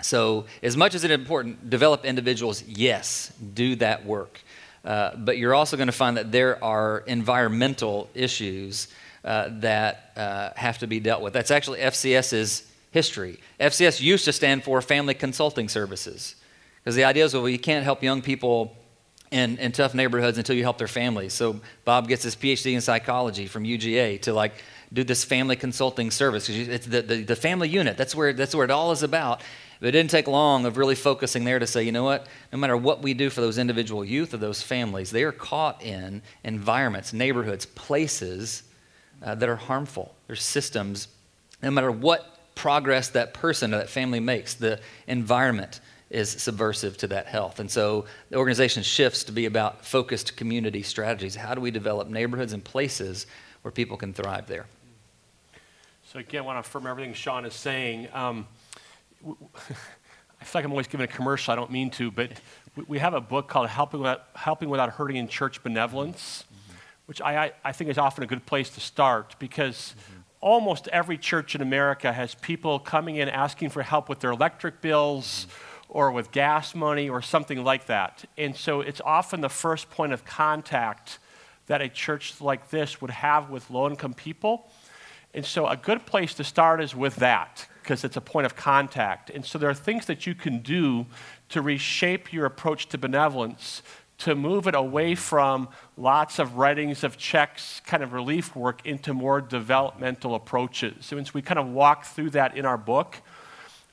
So, 0.03 0.45
as 0.61 0.75
much 0.75 0.95
as 0.95 1.03
it's 1.03 1.13
important, 1.13 1.69
develop 1.69 2.05
individuals, 2.05 2.63
yes, 2.67 3.31
do 3.53 3.75
that 3.77 4.05
work. 4.05 4.39
Uh, 4.83 5.15
but 5.15 5.37
you're 5.37 5.55
also 5.55 5.77
going 5.77 5.87
to 5.87 5.93
find 5.93 6.17
that 6.17 6.31
there 6.31 6.61
are 6.63 7.03
environmental 7.07 8.09
issues 8.13 8.89
uh, 9.23 9.49
that 9.59 10.11
uh, 10.17 10.49
have 10.55 10.79
to 10.79 10.87
be 10.87 10.99
dealt 10.99 11.21
with. 11.21 11.31
That's 11.33 11.51
actually 11.51 11.79
FCS's 11.79 12.67
history. 12.91 13.39
FCS 13.59 14.01
used 14.01 14.25
to 14.25 14.33
stand 14.33 14.63
for 14.63 14.81
Family 14.81 15.13
Consulting 15.13 15.69
Services 15.69 16.35
because 16.83 16.95
the 16.95 17.05
idea 17.05 17.23
is 17.23 17.33
well, 17.33 17.47
you 17.47 17.59
can't 17.59 17.85
help 17.85 18.03
young 18.03 18.21
people 18.21 18.75
in, 19.31 19.57
in 19.57 19.71
tough 19.71 19.95
neighborhoods 19.95 20.37
until 20.37 20.55
you 20.55 20.63
help 20.63 20.77
their 20.77 20.87
families. 20.87 21.33
So 21.33 21.59
Bob 21.85 22.07
gets 22.07 22.23
his 22.23 22.35
PhD 22.35 22.73
in 22.73 22.81
psychology 22.81 23.47
from 23.47 23.63
UGA 23.63 24.21
to 24.23 24.33
like 24.33 24.53
do 24.93 25.03
this 25.03 25.23
family 25.23 25.55
consulting 25.55 26.11
service. 26.11 26.47
It's 26.49 26.85
the, 26.85 27.01
the, 27.01 27.23
the 27.23 27.35
family 27.35 27.67
unit. 27.67 27.97
That's 27.97 28.13
where, 28.13 28.31
that's 28.31 28.53
where 28.53 28.63
it 28.63 28.71
all 28.71 28.91
is 28.91 29.01
about. 29.01 29.41
But 29.83 29.89
it 29.89 29.91
didn't 29.99 30.11
take 30.11 30.29
long 30.29 30.65
of 30.65 30.77
really 30.77 30.95
focusing 30.95 31.43
there 31.43 31.59
to 31.59 31.67
say, 31.67 31.83
you 31.83 31.91
know 31.91 32.05
what, 32.05 32.25
no 32.53 32.57
matter 32.57 32.77
what 32.77 33.01
we 33.01 33.13
do 33.13 33.29
for 33.29 33.41
those 33.41 33.57
individual 33.57 34.05
youth 34.05 34.33
or 34.33 34.37
those 34.37 34.61
families, 34.61 35.11
they 35.11 35.23
are 35.23 35.33
caught 35.33 35.83
in 35.83 36.21
environments, 36.45 37.11
neighborhoods, 37.11 37.65
places 37.65 38.63
uh, 39.21 39.35
that 39.35 39.49
are 39.49 39.57
harmful. 39.57 40.15
There's 40.27 40.41
systems, 40.41 41.09
no 41.61 41.69
matter 41.69 41.91
what 41.91 42.55
progress 42.55 43.09
that 43.09 43.33
person 43.33 43.73
or 43.73 43.79
that 43.79 43.89
family 43.89 44.21
makes, 44.21 44.53
the 44.53 44.79
environment 45.07 45.81
is 46.09 46.29
subversive 46.29 46.95
to 46.99 47.07
that 47.07 47.25
health. 47.25 47.59
And 47.59 47.69
so 47.69 48.05
the 48.29 48.37
organization 48.37 48.83
shifts 48.83 49.25
to 49.25 49.33
be 49.33 49.47
about 49.47 49.83
focused 49.83 50.37
community 50.37 50.81
strategies. 50.81 51.35
How 51.35 51.55
do 51.55 51.59
we 51.59 51.71
develop 51.71 52.07
neighborhoods 52.07 52.53
and 52.53 52.63
places 52.63 53.27
where 53.63 53.71
people 53.73 53.97
can 53.97 54.13
thrive 54.13 54.47
there? 54.47 54.65
So, 56.05 56.19
again, 56.19 56.43
I 56.43 56.45
want 56.45 56.55
to 56.55 56.59
affirm 56.61 56.87
everything 56.87 57.13
Sean 57.13 57.43
is 57.43 57.53
saying. 57.53 58.07
Um, 58.13 58.47
I 60.41 60.45
feel 60.45 60.59
like 60.59 60.65
I'm 60.65 60.71
always 60.71 60.87
giving 60.87 61.05
a 61.05 61.07
commercial. 61.07 61.53
I 61.53 61.55
don't 61.55 61.71
mean 61.71 61.89
to, 61.91 62.11
but 62.11 62.31
we 62.87 62.99
have 62.99 63.13
a 63.13 63.21
book 63.21 63.47
called 63.47 63.69
Helping 63.69 64.01
Without, 64.01 64.25
Helping 64.35 64.69
Without 64.69 64.89
Hurting 64.89 65.15
in 65.15 65.27
Church 65.27 65.63
Benevolence, 65.63 66.43
mm-hmm. 66.45 66.77
which 67.05 67.21
I, 67.21 67.53
I, 67.63 67.71
think 67.71 67.89
is 67.89 67.97
often 67.97 68.23
a 68.23 68.27
good 68.27 68.45
place 68.45 68.69
to 68.71 68.81
start 68.81 69.35
because 69.39 69.95
mm-hmm. 69.97 70.21
almost 70.41 70.89
every 70.89 71.17
church 71.17 71.55
in 71.55 71.61
America 71.61 72.11
has 72.11 72.35
people 72.35 72.79
coming 72.79 73.15
in 73.15 73.29
asking 73.29 73.69
for 73.69 73.83
help 73.83 74.09
with 74.09 74.19
their 74.19 74.31
electric 74.31 74.81
bills 74.81 75.47
or 75.87 76.11
with 76.11 76.31
gas 76.31 76.75
money 76.75 77.07
or 77.07 77.21
something 77.21 77.63
like 77.63 77.85
that. 77.85 78.25
And 78.37 78.55
so 78.55 78.81
it's 78.81 78.99
often 79.05 79.41
the 79.41 79.49
first 79.49 79.89
point 79.91 80.11
of 80.11 80.25
contact 80.25 81.19
that 81.67 81.81
a 81.81 81.87
church 81.87 82.41
like 82.41 82.69
this 82.69 83.01
would 83.01 83.11
have 83.11 83.49
with 83.49 83.69
low 83.69 83.87
income 83.87 84.13
people. 84.13 84.69
And 85.33 85.45
so 85.45 85.67
a 85.67 85.77
good 85.77 86.05
place 86.05 86.33
to 86.35 86.43
start 86.43 86.81
is 86.81 86.95
with 86.95 87.15
that 87.17 87.67
because 87.81 88.03
it's 88.03 88.15
a 88.15 88.21
point 88.21 88.45
of 88.45 88.55
contact. 88.55 89.29
And 89.29 89.45
so 89.45 89.57
there 89.57 89.69
are 89.69 89.73
things 89.73 90.05
that 90.05 90.25
you 90.25 90.35
can 90.35 90.59
do 90.59 91.05
to 91.49 91.61
reshape 91.61 92.31
your 92.31 92.45
approach 92.45 92.87
to 92.89 92.97
benevolence 92.97 93.81
to 94.19 94.35
move 94.35 94.67
it 94.67 94.75
away 94.75 95.15
from 95.15 95.67
lots 95.97 96.39
of 96.39 96.55
writings 96.55 97.03
of 97.03 97.17
checks, 97.17 97.81
kind 97.85 98.01
of 98.01 98.13
relief 98.13 98.55
work, 98.55 98.85
into 98.85 99.13
more 99.13 99.41
developmental 99.41 100.35
approaches. 100.35 100.93
So, 101.01 101.21
we 101.33 101.41
kind 101.41 101.59
of 101.59 101.67
walk 101.67 102.05
through 102.05 102.29
that 102.29 102.55
in 102.55 102.65
our 102.65 102.77
book, 102.77 103.17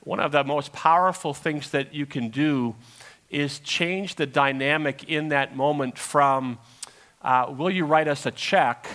one 0.01 0.19
of 0.19 0.31
the 0.31 0.43
most 0.43 0.71
powerful 0.71 1.33
things 1.33 1.71
that 1.71 1.93
you 1.93 2.05
can 2.05 2.29
do 2.29 2.75
is 3.29 3.59
change 3.59 4.15
the 4.15 4.25
dynamic 4.25 5.03
in 5.09 5.29
that 5.29 5.55
moment 5.55 5.97
from, 5.97 6.59
uh, 7.21 7.53
will 7.55 7.69
you 7.69 7.85
write 7.85 8.07
us 8.07 8.25
a 8.25 8.31
check, 8.31 8.87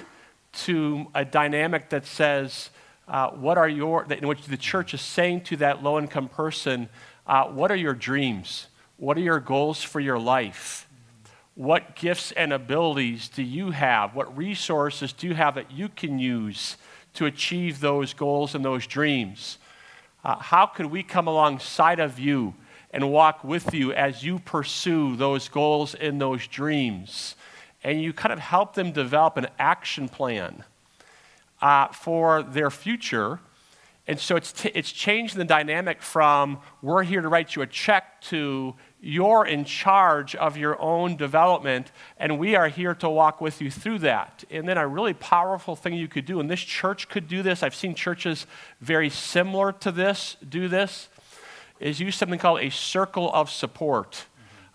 to 0.65 1.07
a 1.15 1.25
dynamic 1.25 1.91
that 1.91 2.07
says, 2.07 2.71
uh, 3.09 3.31
what 3.31 3.59
are 3.59 3.69
your, 3.69 4.05
in 4.11 4.27
which 4.27 4.43
the 4.45 4.57
church 4.57 4.95
is 4.95 5.01
saying 5.01 5.43
to 5.43 5.57
that 5.57 5.83
low 5.83 5.99
income 5.99 6.29
person, 6.29 6.89
uh, 7.27 7.45
what 7.45 7.71
are 7.71 7.77
your 7.77 7.95
dreams? 7.95 8.67
What 8.97 9.17
are 9.17 9.21
your 9.21 9.41
goals 9.41 9.83
for 9.83 10.01
your 10.01 10.19
life? 10.19 10.89
What 11.55 11.97
gifts 11.97 12.33
and 12.33 12.53
abilities 12.53 13.29
do 13.29 13.43
you 13.43 13.71
have? 13.71 14.15
What 14.15 14.37
resources 14.37 15.13
do 15.13 15.29
you 15.29 15.35
have 15.35 15.55
that 15.55 15.71
you 15.71 15.89
can 15.89 16.19
use 16.19 16.77
to 17.15 17.27
achieve 17.27 17.81
those 17.81 18.13
goals 18.13 18.55
and 18.55 18.65
those 18.65 18.87
dreams? 18.87 19.59
Uh, 20.25 20.37
how 20.37 20.67
could 20.67 20.87
we 20.87 21.03
come 21.03 21.29
alongside 21.29 22.01
of 22.01 22.19
you 22.19 22.55
and 22.91 23.11
walk 23.11 23.45
with 23.45 23.73
you 23.73 23.93
as 23.93 24.23
you 24.23 24.39
pursue 24.39 25.17
those 25.17 25.49
goals 25.49 25.95
and 25.95 26.21
those 26.21 26.47
dreams? 26.47 27.37
And 27.87 28.03
you 28.03 28.13
kind 28.13 28.33
of 28.33 28.41
help 28.41 28.75
them 28.75 28.91
develop 28.91 29.37
an 29.37 29.47
action 29.61 30.09
plan 30.09 30.65
uh, 31.63 31.87
for 31.89 32.43
their 32.43 32.69
future. 32.69 33.39
And 34.09 34.19
so 34.19 34.35
it's, 34.35 34.51
t- 34.51 34.73
it's 34.75 34.91
changing 34.91 35.39
the 35.39 35.45
dynamic 35.45 36.03
from 36.03 36.59
we're 36.83 37.05
here 37.05 37.21
to 37.21 37.29
write 37.29 37.55
you 37.55 37.63
a 37.63 37.67
check 37.67 38.21
to 38.23 38.75
you're 39.01 39.47
in 39.47 39.65
charge 39.65 40.35
of 40.35 40.57
your 40.57 40.81
own 40.83 41.15
development, 41.15 41.93
and 42.19 42.41
we 42.41 42.57
are 42.57 42.67
here 42.67 42.93
to 42.97 43.09
walk 43.09 43.41
with 43.41 43.61
you 43.61 43.71
through 43.71 44.01
that. 44.01 44.43
And 44.51 44.69
then 44.69 44.79
a 44.79 44.89
really 44.89 45.15
powerful 45.15 45.77
thing 45.77 45.95
you 45.95 46.09
could 46.09 46.25
do, 46.27 46.41
and 46.41 46.51
this 46.51 46.63
church 46.63 47.09
could 47.09 47.29
do 47.29 47.41
this, 47.41 47.63
I've 47.63 47.75
seen 47.75 47.95
churches 47.95 48.49
very 48.81 49.11
similar 49.11 49.71
to 49.71 49.93
this 49.93 50.37
do 50.49 50.67
this, 50.67 51.09
is 51.79 52.01
use 52.01 52.17
something 52.17 52.41
called 52.41 52.63
a 52.63 52.71
circle 52.71 53.33
of 53.33 53.49
support. 53.49 54.25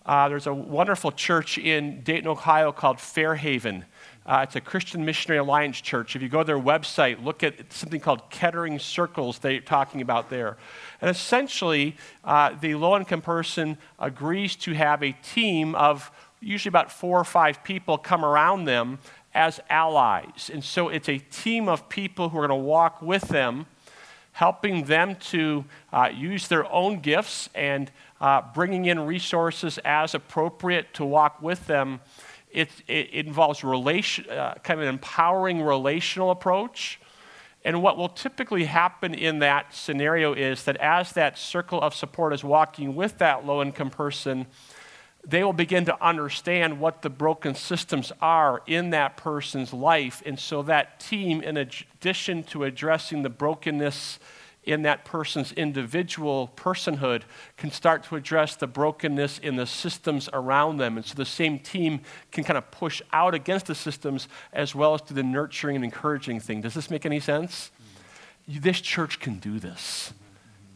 Uh, 0.05 0.27
there's 0.27 0.47
a 0.47 0.53
wonderful 0.53 1.11
church 1.11 1.59
in 1.59 2.01
Dayton, 2.01 2.27
Ohio 2.27 2.71
called 2.71 2.97
Fairhaven. 2.97 3.85
Uh, 4.25 4.41
it's 4.43 4.55
a 4.55 4.61
Christian 4.61 5.05
Missionary 5.05 5.39
Alliance 5.39 5.79
church. 5.79 6.15
If 6.15 6.23
you 6.23 6.29
go 6.29 6.39
to 6.39 6.43
their 6.43 6.59
website, 6.59 7.23
look 7.23 7.43
at 7.43 7.71
something 7.71 7.99
called 7.99 8.29
Kettering 8.31 8.79
Circles 8.79 9.39
they're 9.39 9.59
talking 9.59 10.01
about 10.01 10.29
there. 10.29 10.57
And 11.01 11.09
essentially, 11.09 11.95
uh, 12.23 12.55
the 12.59 12.75
low 12.75 12.97
income 12.97 13.21
person 13.21 13.77
agrees 13.99 14.55
to 14.57 14.73
have 14.73 15.03
a 15.03 15.11
team 15.11 15.75
of 15.75 16.11
usually 16.39 16.69
about 16.69 16.91
four 16.91 17.19
or 17.19 17.23
five 17.23 17.63
people 17.63 17.97
come 17.99 18.25
around 18.25 18.65
them 18.65 18.97
as 19.35 19.59
allies. 19.69 20.49
And 20.51 20.63
so 20.63 20.89
it's 20.89 21.09
a 21.09 21.19
team 21.19 21.69
of 21.69 21.89
people 21.89 22.29
who 22.29 22.39
are 22.39 22.47
going 22.47 22.59
to 22.59 22.65
walk 22.65 23.03
with 23.03 23.27
them, 23.29 23.67
helping 24.33 24.85
them 24.85 25.15
to 25.15 25.65
uh, 25.93 26.09
use 26.13 26.47
their 26.47 26.71
own 26.71 27.01
gifts 27.01 27.49
and 27.53 27.91
uh, 28.21 28.41
bringing 28.53 28.85
in 28.85 29.01
resources 29.01 29.77
as 29.83 30.15
appropriate 30.15 30.93
to 30.93 31.03
walk 31.03 31.41
with 31.41 31.67
them. 31.67 31.99
It, 32.49 32.69
it, 32.87 33.25
involves 33.25 33.63
relation, 33.63 34.29
uh, 34.29 34.55
kind 34.63 34.79
of 34.79 34.87
an 34.87 34.93
empowering 34.93 35.61
relational 35.61 36.31
approach 36.31 36.99
and 37.63 37.83
what 37.83 37.97
will 37.97 38.09
typically 38.09 38.65
happen 38.65 39.13
in 39.13 39.39
that 39.39 39.73
scenario 39.73 40.33
is 40.33 40.63
that 40.63 40.77
as 40.77 41.11
that 41.13 41.37
circle 41.37 41.79
of 41.79 41.93
support 41.93 42.33
is 42.33 42.43
walking 42.43 42.95
with 42.95 43.19
that 43.19 43.45
low 43.45 43.61
income 43.61 43.91
person, 43.91 44.47
they 45.23 45.43
will 45.43 45.53
begin 45.53 45.85
to 45.85 46.03
understand 46.03 46.79
what 46.79 47.03
the 47.03 47.09
broken 47.09 47.53
systems 47.53 48.11
are 48.19 48.63
in 48.65 48.89
that 48.89 49.15
person's 49.15 49.71
life. 49.71 50.23
And 50.25 50.39
so 50.39 50.63
that 50.63 50.99
team, 50.99 51.43
in 51.43 51.57
addition 51.57 52.43
to 52.45 52.63
addressing 52.63 53.21
the 53.21 53.29
brokenness 53.29 54.17
in 54.63 54.83
that 54.83 55.05
person's 55.05 55.51
individual 55.53 56.51
personhood 56.55 57.23
can 57.57 57.71
start 57.71 58.03
to 58.03 58.15
address 58.15 58.55
the 58.55 58.67
brokenness 58.67 59.39
in 59.39 59.55
the 59.55 59.65
systems 59.65 60.29
around 60.33 60.77
them. 60.77 60.97
And 60.97 61.05
so 61.05 61.15
the 61.15 61.25
same 61.25 61.57
team 61.57 62.01
can 62.31 62.43
kind 62.43 62.57
of 62.57 62.69
push 62.69 63.01
out 63.11 63.33
against 63.33 63.65
the 63.65 63.75
systems 63.75 64.27
as 64.53 64.75
well 64.75 64.93
as 64.93 65.01
do 65.01 65.15
the 65.15 65.23
nurturing 65.23 65.75
and 65.75 65.85
encouraging 65.85 66.39
thing. 66.39 66.61
Does 66.61 66.75
this 66.75 66.91
make 66.91 67.05
any 67.05 67.19
sense? 67.19 67.71
This 68.47 68.81
church 68.81 69.19
can 69.19 69.39
do 69.39 69.59
this. 69.59 70.13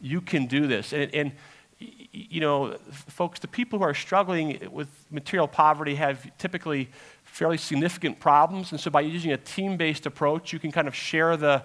You 0.00 0.20
can 0.20 0.46
do 0.46 0.66
this. 0.66 0.92
And, 0.92 1.14
and, 1.14 1.32
you 1.78 2.40
know, 2.40 2.76
folks, 2.90 3.38
the 3.38 3.48
people 3.48 3.78
who 3.78 3.84
are 3.84 3.94
struggling 3.94 4.68
with 4.72 4.88
material 5.10 5.46
poverty 5.46 5.94
have 5.94 6.36
typically 6.38 6.90
fairly 7.22 7.58
significant 7.58 8.18
problems. 8.18 8.72
And 8.72 8.80
so 8.80 8.90
by 8.90 9.02
using 9.02 9.30
a 9.30 9.36
team 9.36 9.76
based 9.76 10.06
approach, 10.06 10.52
you 10.52 10.58
can 10.58 10.72
kind 10.72 10.88
of 10.88 10.94
share 10.94 11.36
the 11.36 11.64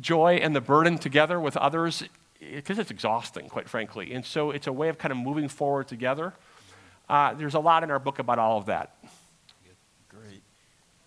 joy 0.00 0.34
and 0.34 0.54
the 0.54 0.60
burden 0.60 0.98
together 0.98 1.38
with 1.40 1.56
others 1.56 2.04
because 2.52 2.78
it's 2.78 2.90
exhausting, 2.90 3.48
quite 3.48 3.68
frankly. 3.68 4.12
And 4.12 4.24
so 4.24 4.50
it's 4.50 4.66
a 4.66 4.72
way 4.72 4.88
of 4.88 4.98
kind 4.98 5.12
of 5.12 5.18
moving 5.18 5.48
forward 5.48 5.88
together. 5.88 6.34
Uh, 7.08 7.34
there's 7.34 7.54
a 7.54 7.60
lot 7.60 7.82
in 7.82 7.90
our 7.90 7.98
book 7.98 8.18
about 8.18 8.38
all 8.38 8.58
of 8.58 8.66
that. 8.66 8.96
Great. 10.08 10.42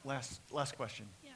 Last, 0.04 0.42
last 0.52 0.76
question. 0.76 1.08
Yeah. 1.24 1.32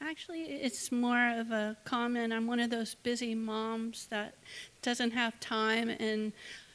Actually, 0.00 0.42
it's 0.42 0.90
more 0.90 1.38
of 1.38 1.50
a 1.50 1.76
comment. 1.84 2.32
I'm 2.32 2.46
one 2.46 2.60
of 2.60 2.70
those 2.70 2.94
busy 2.94 3.34
moms 3.34 4.06
that 4.06 4.34
doesn't 4.82 5.12
have 5.12 5.38
time. 5.40 5.90
And 5.90 6.32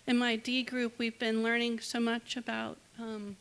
in 0.07 0.17
my 0.17 0.35
D 0.35 0.63
group, 0.63 0.93
we've 0.97 1.17
been 1.17 1.41
learning 1.41 1.79
so 1.79 1.99
much 1.99 2.37
about, 2.37 2.77
um, 2.99 3.35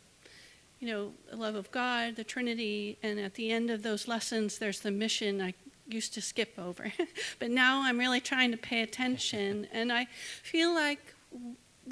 you 0.80 0.88
know, 0.88 1.12
the 1.30 1.36
love 1.36 1.54
of 1.54 1.70
God, 1.70 2.16
the 2.16 2.24
Trinity, 2.24 2.98
and 3.02 3.20
at 3.20 3.34
the 3.34 3.50
end 3.50 3.70
of 3.70 3.82
those 3.82 4.08
lessons, 4.08 4.58
there's 4.58 4.80
the 4.80 4.90
mission. 4.90 5.42
I 5.42 5.54
used 5.88 6.14
to 6.14 6.20
skip 6.20 6.58
over. 6.58 6.92
but 7.38 7.50
now 7.50 7.82
I'm 7.82 7.98
really 7.98 8.20
trying 8.20 8.50
to 8.52 8.56
pay 8.56 8.82
attention. 8.82 9.66
And 9.72 9.92
I 9.92 10.06
feel 10.42 10.74
like 10.74 11.14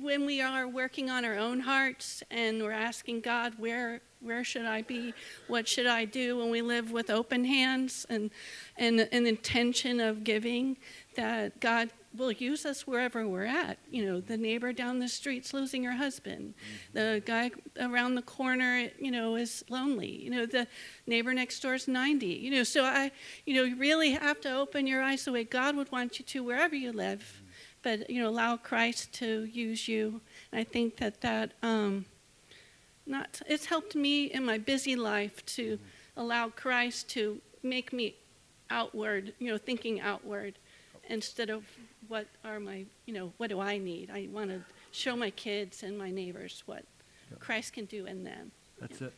when 0.01 0.25
we 0.25 0.41
are 0.41 0.67
working 0.67 1.11
on 1.11 1.25
our 1.25 1.37
own 1.37 1.61
hearts 1.61 2.23
and 2.31 2.63
we're 2.63 2.73
asking 2.73 3.21
God, 3.21 3.55
where, 3.59 4.01
where 4.21 4.45
should 4.45 4.65
I 4.65 4.83
be? 4.83 5.13
What 5.49 5.69
should 5.69 5.87
I 5.87 6.07
do? 6.07 6.39
When 6.39 6.51
we 6.51 6.63
live 6.63 6.93
with 6.93 7.11
open 7.11 7.45
hands 7.45 8.07
and, 8.09 8.31
and 8.77 9.01
an 9.01 9.27
intention 9.27 10.01
of 10.01 10.25
giving, 10.25 10.79
that 11.17 11.61
God 11.61 11.91
will 12.17 12.33
use 12.33 12.67
us 12.67 12.87
wherever 12.87 13.27
we're 13.27 13.47
at. 13.47 13.79
You 13.91 14.05
know, 14.07 14.21
the 14.21 14.37
neighbor 14.37 14.73
down 14.73 14.99
the 14.99 15.09
street's 15.09 15.55
losing 15.55 15.85
her 15.85 15.93
husband. 15.93 16.55
Mm-hmm. 16.55 16.99
The 16.99 17.23
guy 17.25 17.51
around 17.81 18.15
the 18.15 18.23
corner, 18.23 18.89
you 18.99 19.11
know, 19.11 19.37
is 19.37 19.65
lonely. 19.69 20.23
You 20.23 20.31
know, 20.31 20.47
the 20.47 20.67
neighbor 21.07 21.33
next 21.33 21.61
door 21.61 21.75
is 21.75 21.89
90. 21.89 22.27
You 22.27 22.51
know, 22.51 22.63
so 22.65 22.85
I, 22.85 23.11
you 23.47 23.55
know, 23.55 23.65
you 23.65 23.77
really 23.77 24.13
have 24.13 24.41
to 24.43 24.55
open 24.55 24.87
your 24.87 25.03
eyes 25.03 25.25
the 25.25 25.33
way 25.33 25.45
God 25.45 25.77
would 25.77 25.91
want 25.91 26.19
you 26.19 26.25
to 26.27 26.45
wherever 26.45 26.75
you 26.75 26.93
live. 26.93 27.21
Mm-hmm. 27.21 27.47
But, 27.83 28.11
you 28.11 28.23
know, 28.23 28.29
allow 28.29 28.57
Christ 28.57 29.13
to 29.15 29.45
use 29.45 29.89
you. 29.89 30.21
And 30.53 30.61
I 30.61 30.65
think 30.65 30.99
that 30.99 31.21
that, 31.23 31.53
um, 31.63 32.05
not, 33.07 33.43
it's 33.47 33.67
helped 33.67 33.97
me 33.97 34.27
in 34.27 34.45
my 34.45 34.59
busy 34.59 34.95
life 34.97 35.45
to 35.47 35.77
mm-hmm. 35.77 36.21
allow 36.21 36.49
Christ 36.49 37.09
to 37.11 37.41
make 37.63 37.93
me 37.93 38.15
outward, 38.71 39.35
you 39.39 39.51
know, 39.51 39.59
thinking 39.59 40.01
outward 40.01 40.55
instead 41.09 41.51
of 41.51 41.65
what 42.13 42.27
are 42.45 42.61
my, 42.61 42.85
you 43.07 43.15
know, 43.15 43.33
what 43.39 43.49
do 43.49 43.59
I 43.59 43.79
need? 43.79 44.11
I 44.13 44.29
want 44.31 44.51
to 44.51 44.61
show 44.91 45.17
my 45.17 45.31
kids 45.31 45.83
and 45.83 45.97
my 45.97 46.11
neighbors 46.11 46.63
what 46.67 46.85
Christ 47.41 47.73
can 47.73 47.87
do 47.87 48.05
in 48.05 48.23
them. 48.23 48.53
That's 48.79 49.01
it. 49.01 49.15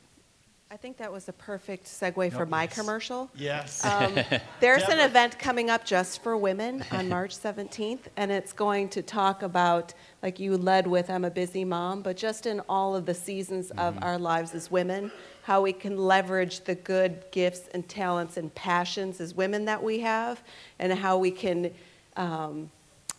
I 0.70 0.76
think 0.76 0.96
that 0.98 1.12
was 1.12 1.28
a 1.28 1.32
perfect 1.32 1.86
segue 1.86 2.32
for 2.32 2.46
my 2.46 2.62
yes. 2.62 2.74
commercial. 2.74 3.30
Yes. 3.34 3.84
Um, 3.84 4.16
there's 4.60 4.84
an 4.84 5.00
event 5.00 5.40
coming 5.40 5.70
up 5.70 5.84
just 5.84 6.22
for 6.22 6.36
women 6.36 6.84
on 6.92 7.08
March 7.08 7.36
17th, 7.36 8.02
and 8.16 8.30
it's 8.30 8.52
going 8.52 8.88
to 8.90 9.02
talk 9.02 9.42
about, 9.42 9.92
like 10.22 10.38
you 10.38 10.56
led 10.56 10.86
with, 10.86 11.10
I'm 11.10 11.24
a 11.24 11.30
busy 11.30 11.64
mom, 11.64 12.00
but 12.00 12.16
just 12.16 12.46
in 12.46 12.60
all 12.68 12.94
of 12.94 13.06
the 13.06 13.14
seasons 13.14 13.70
mm-hmm. 13.70 13.78
of 13.80 13.98
our 14.02 14.18
lives 14.18 14.54
as 14.54 14.70
women, 14.70 15.10
how 15.42 15.62
we 15.62 15.72
can 15.72 15.96
leverage 15.98 16.60
the 16.60 16.76
good 16.76 17.24
gifts 17.32 17.68
and 17.74 17.88
talents 17.88 18.36
and 18.36 18.54
passions 18.54 19.20
as 19.20 19.34
women 19.34 19.64
that 19.64 19.82
we 19.82 19.98
have, 19.98 20.44
and 20.78 20.92
how 20.92 21.18
we 21.18 21.32
can 21.32 21.72
um, 22.16 22.70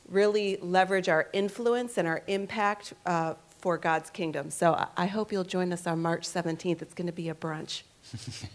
really 0.10 0.57
leverage 0.61 1.10
our 1.10 1.27
influence 1.34 1.98
and 1.98 2.07
our 2.07 2.22
impact 2.27 2.94
uh, 3.06 3.36
for 3.60 3.77
God's 3.77 4.10
kingdom. 4.10 4.52
So 4.52 4.88
I 4.95 5.07
hope 5.07 5.32
you'll 5.32 5.44
join 5.44 5.73
us 5.73 5.88
on 5.88 6.02
March 6.02 6.23
17th. 6.23 6.82
It's 6.82 6.94
going 6.94 7.07
to 7.07 7.14
be 7.14 7.30
a 7.30 7.36
brunch. 7.36 7.82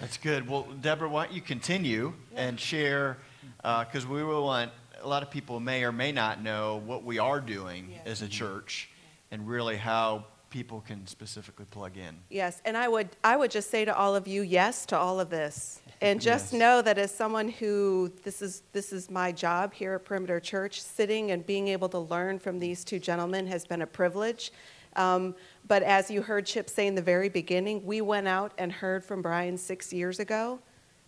That's 0.00 0.16
good. 0.18 0.48
Well, 0.48 0.66
Deborah, 0.80 1.08
why 1.08 1.26
don't 1.26 1.34
you 1.34 1.40
continue 1.40 2.12
and 2.36 2.60
share? 2.60 3.18
Because 3.62 4.06
we 4.06 4.22
will 4.22 4.44
want 4.44 4.70
a 5.02 5.08
lot 5.08 5.22
of 5.22 5.30
people 5.30 5.60
may 5.60 5.84
or 5.84 5.92
may 5.92 6.12
not 6.12 6.42
know 6.42 6.82
what 6.84 7.04
we 7.04 7.18
are 7.18 7.40
doing 7.40 7.94
as 8.04 8.22
a 8.22 8.28
church, 8.28 8.90
and 9.30 9.48
really 9.48 9.76
how 9.76 10.26
people 10.50 10.80
can 10.80 11.06
specifically 11.06 11.66
plug 11.70 11.96
in. 11.96 12.16
Yes, 12.30 12.60
and 12.64 12.76
I 12.76 12.88
would 12.88 13.08
I 13.22 13.36
would 13.36 13.50
just 13.50 13.70
say 13.70 13.84
to 13.84 13.96
all 13.96 14.14
of 14.16 14.26
you, 14.26 14.42
yes 14.42 14.86
to 14.86 14.96
all 14.98 15.20
of 15.20 15.30
this. 15.30 15.80
And 16.00 16.20
just 16.20 16.52
Yes. 16.52 16.60
know 16.60 16.80
that 16.82 16.96
as 16.96 17.12
someone 17.12 17.48
who 17.48 18.12
this 18.22 18.40
is 18.40 18.62
this 18.72 18.92
is 18.92 19.10
my 19.10 19.32
job 19.32 19.72
here 19.74 19.94
at 19.94 20.04
Perimeter 20.04 20.38
Church, 20.38 20.80
sitting 20.80 21.32
and 21.32 21.44
being 21.44 21.66
able 21.66 21.88
to 21.88 21.98
learn 21.98 22.38
from 22.38 22.60
these 22.60 22.84
two 22.84 23.00
gentlemen 23.00 23.48
has 23.48 23.66
been 23.66 23.82
a 23.82 23.86
privilege. 23.86 24.52
Um, 24.94 25.34
but 25.66 25.82
as 25.82 26.08
you 26.08 26.22
heard 26.22 26.46
Chip 26.46 26.70
say 26.70 26.86
in 26.86 26.94
the 26.94 27.02
very 27.02 27.28
beginning, 27.28 27.84
we 27.84 28.00
went 28.00 28.28
out 28.28 28.52
and 28.58 28.70
heard 28.70 29.04
from 29.04 29.22
Brian 29.22 29.58
six 29.58 29.92
years 29.92 30.20
ago. 30.20 30.60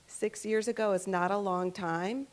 Six 0.08 0.44
years 0.44 0.66
ago 0.66 0.92
is 0.92 1.06
not 1.06 1.30
a 1.30 1.38
long 1.38 1.70
time. 1.70 2.26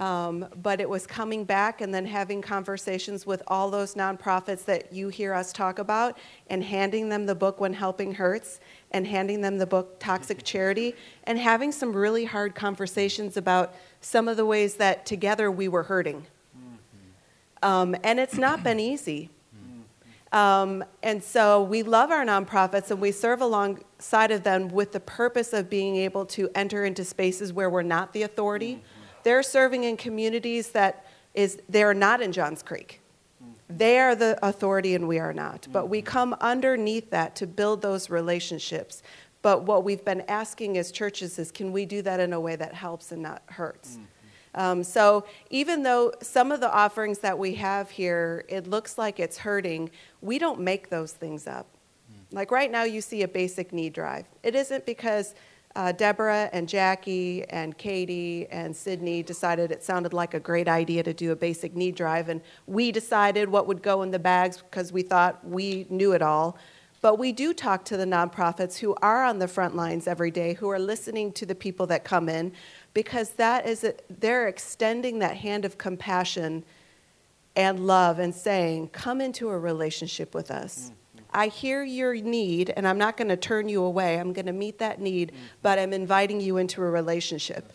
Um, 0.00 0.46
but 0.62 0.80
it 0.80 0.88
was 0.88 1.06
coming 1.06 1.44
back 1.44 1.82
and 1.82 1.92
then 1.92 2.06
having 2.06 2.40
conversations 2.40 3.26
with 3.26 3.42
all 3.48 3.70
those 3.70 3.96
nonprofits 3.96 4.64
that 4.64 4.94
you 4.94 5.10
hear 5.10 5.34
us 5.34 5.52
talk 5.52 5.78
about 5.78 6.16
and 6.48 6.64
handing 6.64 7.10
them 7.10 7.26
the 7.26 7.34
book 7.34 7.60
When 7.60 7.74
Helping 7.74 8.14
Hurts 8.14 8.60
and 8.92 9.06
handing 9.06 9.42
them 9.42 9.58
the 9.58 9.66
book 9.66 9.98
Toxic 10.00 10.42
Charity 10.42 10.94
and 11.24 11.38
having 11.38 11.70
some 11.70 11.92
really 11.92 12.24
hard 12.24 12.54
conversations 12.54 13.36
about 13.36 13.74
some 14.00 14.26
of 14.26 14.38
the 14.38 14.46
ways 14.46 14.76
that 14.76 15.04
together 15.04 15.50
we 15.50 15.68
were 15.68 15.82
hurting. 15.82 16.26
Um, 17.62 17.94
and 18.02 18.18
it's 18.18 18.38
not 18.38 18.64
been 18.64 18.80
easy. 18.80 19.28
Um, 20.32 20.82
and 21.02 21.22
so 21.22 21.62
we 21.62 21.82
love 21.82 22.10
our 22.10 22.24
nonprofits 22.24 22.90
and 22.90 23.02
we 23.02 23.12
serve 23.12 23.42
alongside 23.42 24.30
of 24.30 24.44
them 24.44 24.68
with 24.68 24.92
the 24.92 25.00
purpose 25.00 25.52
of 25.52 25.68
being 25.68 25.96
able 25.96 26.24
to 26.26 26.48
enter 26.54 26.86
into 26.86 27.04
spaces 27.04 27.52
where 27.52 27.68
we're 27.68 27.82
not 27.82 28.14
the 28.14 28.22
authority. 28.22 28.82
They're 29.22 29.42
serving 29.42 29.84
in 29.84 29.96
communities 29.96 30.70
that 30.70 31.06
is 31.34 31.60
they're 31.68 31.94
not 31.94 32.20
in 32.20 32.32
Johns 32.32 32.62
Creek. 32.62 33.00
They 33.68 34.00
are 34.00 34.16
the 34.16 34.38
authority 34.44 34.94
and 34.94 35.06
we 35.06 35.18
are 35.18 35.32
not. 35.32 35.68
But 35.70 35.88
we 35.88 35.98
mm-hmm. 35.98 36.06
come 36.06 36.36
underneath 36.40 37.10
that 37.10 37.36
to 37.36 37.46
build 37.46 37.82
those 37.82 38.10
relationships. 38.10 39.02
But 39.42 39.62
what 39.62 39.84
we've 39.84 40.04
been 40.04 40.22
asking 40.22 40.76
as 40.76 40.90
churches 40.90 41.38
is 41.38 41.50
can 41.50 41.72
we 41.72 41.86
do 41.86 42.02
that 42.02 42.20
in 42.20 42.32
a 42.32 42.40
way 42.40 42.56
that 42.56 42.74
helps 42.74 43.12
and 43.12 43.22
not 43.22 43.42
hurts? 43.46 43.92
Mm-hmm. 43.92 44.04
Um, 44.52 44.82
so 44.82 45.24
even 45.50 45.84
though 45.84 46.12
some 46.20 46.50
of 46.50 46.60
the 46.60 46.72
offerings 46.72 47.20
that 47.20 47.38
we 47.38 47.54
have 47.54 47.88
here, 47.90 48.44
it 48.48 48.66
looks 48.66 48.98
like 48.98 49.20
it's 49.20 49.38
hurting, 49.38 49.90
we 50.20 50.38
don't 50.38 50.60
make 50.60 50.90
those 50.90 51.12
things 51.12 51.46
up. 51.46 51.66
Mm. 52.12 52.34
Like 52.36 52.50
right 52.50 52.70
now, 52.70 52.82
you 52.82 53.00
see 53.00 53.22
a 53.22 53.28
basic 53.28 53.72
need 53.72 53.92
drive. 53.92 54.26
It 54.42 54.56
isn't 54.56 54.86
because 54.86 55.36
uh, 55.76 55.92
Deborah 55.92 56.50
and 56.52 56.68
Jackie 56.68 57.44
and 57.48 57.76
Katie 57.78 58.46
and 58.50 58.74
Sydney 58.74 59.22
decided 59.22 59.70
it 59.70 59.84
sounded 59.84 60.12
like 60.12 60.34
a 60.34 60.40
great 60.40 60.68
idea 60.68 61.02
to 61.02 61.14
do 61.14 61.30
a 61.30 61.36
basic 61.36 61.76
need 61.76 61.94
drive, 61.94 62.28
and 62.28 62.40
we 62.66 62.90
decided 62.90 63.48
what 63.48 63.66
would 63.66 63.82
go 63.82 64.02
in 64.02 64.10
the 64.10 64.18
bags 64.18 64.58
because 64.58 64.92
we 64.92 65.02
thought 65.02 65.46
we 65.46 65.86
knew 65.88 66.12
it 66.12 66.22
all. 66.22 66.58
But 67.02 67.18
we 67.18 67.32
do 67.32 67.54
talk 67.54 67.84
to 67.86 67.96
the 67.96 68.04
nonprofits 68.04 68.78
who 68.78 68.94
are 69.00 69.24
on 69.24 69.38
the 69.38 69.48
front 69.48 69.74
lines 69.74 70.06
every 70.06 70.30
day, 70.30 70.54
who 70.54 70.68
are 70.68 70.78
listening 70.78 71.32
to 71.32 71.46
the 71.46 71.54
people 71.54 71.86
that 71.86 72.04
come 72.04 72.28
in, 72.28 72.52
because 72.92 73.30
that 73.30 73.66
is 73.66 73.84
a, 73.84 73.94
they're 74.10 74.48
extending 74.48 75.20
that 75.20 75.38
hand 75.38 75.64
of 75.64 75.78
compassion 75.78 76.64
and 77.56 77.86
love 77.86 78.18
and 78.18 78.34
saying, 78.34 78.88
"Come 78.88 79.20
into 79.20 79.48
a 79.48 79.58
relationship 79.58 80.34
with 80.34 80.50
us." 80.50 80.92
I 81.32 81.48
hear 81.48 81.82
your 81.82 82.14
need, 82.14 82.72
and 82.76 82.86
I'm 82.86 82.98
not 82.98 83.16
going 83.16 83.28
to 83.28 83.36
turn 83.36 83.68
you 83.68 83.82
away. 83.82 84.18
I'm 84.18 84.32
going 84.32 84.46
to 84.46 84.52
meet 84.52 84.78
that 84.78 85.00
need, 85.00 85.32
but 85.62 85.78
I'm 85.78 85.92
inviting 85.92 86.40
you 86.40 86.56
into 86.56 86.82
a 86.82 86.90
relationship. 86.90 87.72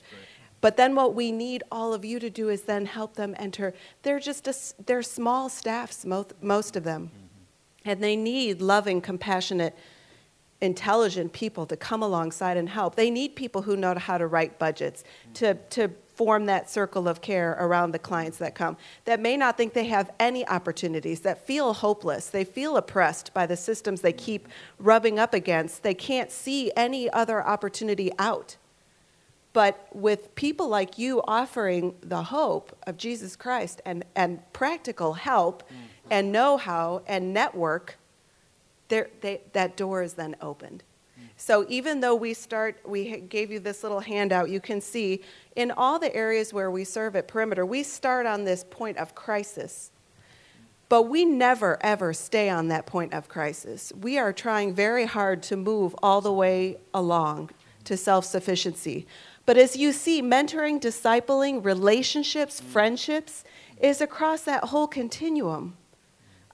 But 0.61 0.77
then 0.77 0.95
what 0.95 1.14
we 1.14 1.32
need 1.32 1.64
all 1.72 1.94
of 1.94 2.03
you 2.03 2.19
to 2.19 2.30
do 2.30 2.49
is 2.49 2.64
then 2.64 2.86
help 2.86 3.15
them 3.15 3.36
enter. 3.38 3.73
They're 4.02 4.19
just 4.19 4.48
a, 4.48 4.84
they're 4.86 5.03
small 5.03 5.48
staffs, 5.48 6.06
most, 6.06 6.34
most 6.41 6.76
of 6.76 6.84
them, 6.84 7.11
mm-hmm. 7.14 7.90
and 7.90 8.03
they 8.03 8.15
need 8.15 8.61
loving, 8.61 8.99
compassionate, 9.02 9.77
intelligent 10.61 11.34
people 11.34 11.65
to 11.68 11.77
come 11.77 12.02
alongside 12.02 12.57
and 12.57 12.69
help. 12.69 12.95
They 12.95 13.11
need 13.11 13.36
people 13.36 13.61
who 13.61 13.76
know 13.76 13.94
how 13.95 14.18
to 14.18 14.26
write 14.26 14.57
budgets, 14.57 15.03
to, 15.36 15.53
to 15.53 15.91
form 16.16 16.46
that 16.46 16.70
circle 16.70 17.08
of 17.08 17.22
care 17.22 17.58
around 17.60 17.92
the 17.92 18.00
clients 18.00 18.38
that 18.38 18.56
come, 18.56 18.78
that 19.04 19.20
may 19.20 19.36
not 19.36 19.58
think 19.58 19.74
they 19.74 19.86
have 19.86 20.12
any 20.20 20.48
opportunities, 20.48 21.22
that 21.22 21.46
feel 21.46 21.74
hopeless. 21.74 22.30
They 22.30 22.44
feel 22.44 22.78
oppressed 22.78 23.34
by 23.34 23.46
the 23.46 23.58
systems 23.58 24.02
they 24.02 24.14
keep 24.14 24.48
rubbing 24.80 25.20
up 25.20 25.34
against. 25.34 25.84
They 25.84 25.94
can't 25.94 26.32
see 26.32 26.72
any 26.76 27.10
other 27.10 27.46
opportunity 27.46 28.12
out. 28.18 28.58
But 29.52 29.88
with 29.94 30.36
people 30.36 30.68
like 30.68 30.98
you 30.98 31.22
offering 31.26 31.96
the 32.02 32.24
hope 32.24 32.78
of 32.86 32.98
Jesus 32.98 33.36
Christ 33.36 33.82
and, 33.86 34.04
and 34.16 34.42
practical 34.52 35.14
help 35.14 35.64
mm. 35.64 35.76
and 36.12 36.32
know 36.32 36.58
how 36.58 37.04
and 37.08 37.34
network, 37.34 37.98
there, 38.90 39.10
they, 39.22 39.42
that 39.54 39.78
door 39.78 40.04
is 40.04 40.16
then 40.16 40.36
opened. 40.42 40.84
So 41.38 41.66
even 41.68 41.99
though 41.99 42.16
we 42.16 42.34
start, 42.34 42.78
we 42.86 43.18
gave 43.18 43.52
you 43.52 43.60
this 43.60 43.84
little 43.84 43.99
handout, 43.99 44.49
you 44.49 44.62
can 44.62 44.80
see 44.80 45.22
in 45.56 45.72
all 45.72 45.99
the 45.99 46.14
areas 46.16 46.53
where 46.53 46.72
we 46.72 46.84
serve 46.84 47.16
at 47.16 47.28
Perimeter, 47.28 47.66
we 47.66 47.84
start 47.84 48.26
on 48.26 48.45
this 48.45 48.64
point 48.70 48.98
of 48.98 49.16
crisis. 49.16 49.91
But 50.88 51.03
we 51.03 51.26
never, 51.26 51.78
ever 51.82 52.14
stay 52.14 52.49
on 52.49 52.68
that 52.68 52.86
point 52.86 53.14
of 53.14 53.28
crisis. 53.28 53.91
We 53.99 54.18
are 54.18 54.32
trying 54.32 54.74
very 54.74 55.06
hard 55.06 55.41
to 55.44 55.57
move 55.57 55.95
all 56.02 56.22
the 56.22 56.32
way 56.32 56.78
along 56.94 57.49
to 57.86 57.98
self 57.98 58.26
sufficiency. 58.26 59.07
But 59.45 59.57
as 59.57 59.76
you 59.76 59.91
see, 59.91 60.22
mentoring, 60.22 60.80
discipling, 60.80 61.64
relationships, 61.64 62.60
friendships 62.60 63.44
is 63.80 64.02
across 64.02 64.41
that 64.41 64.66
whole 64.66 64.88
continuum. 64.88 65.76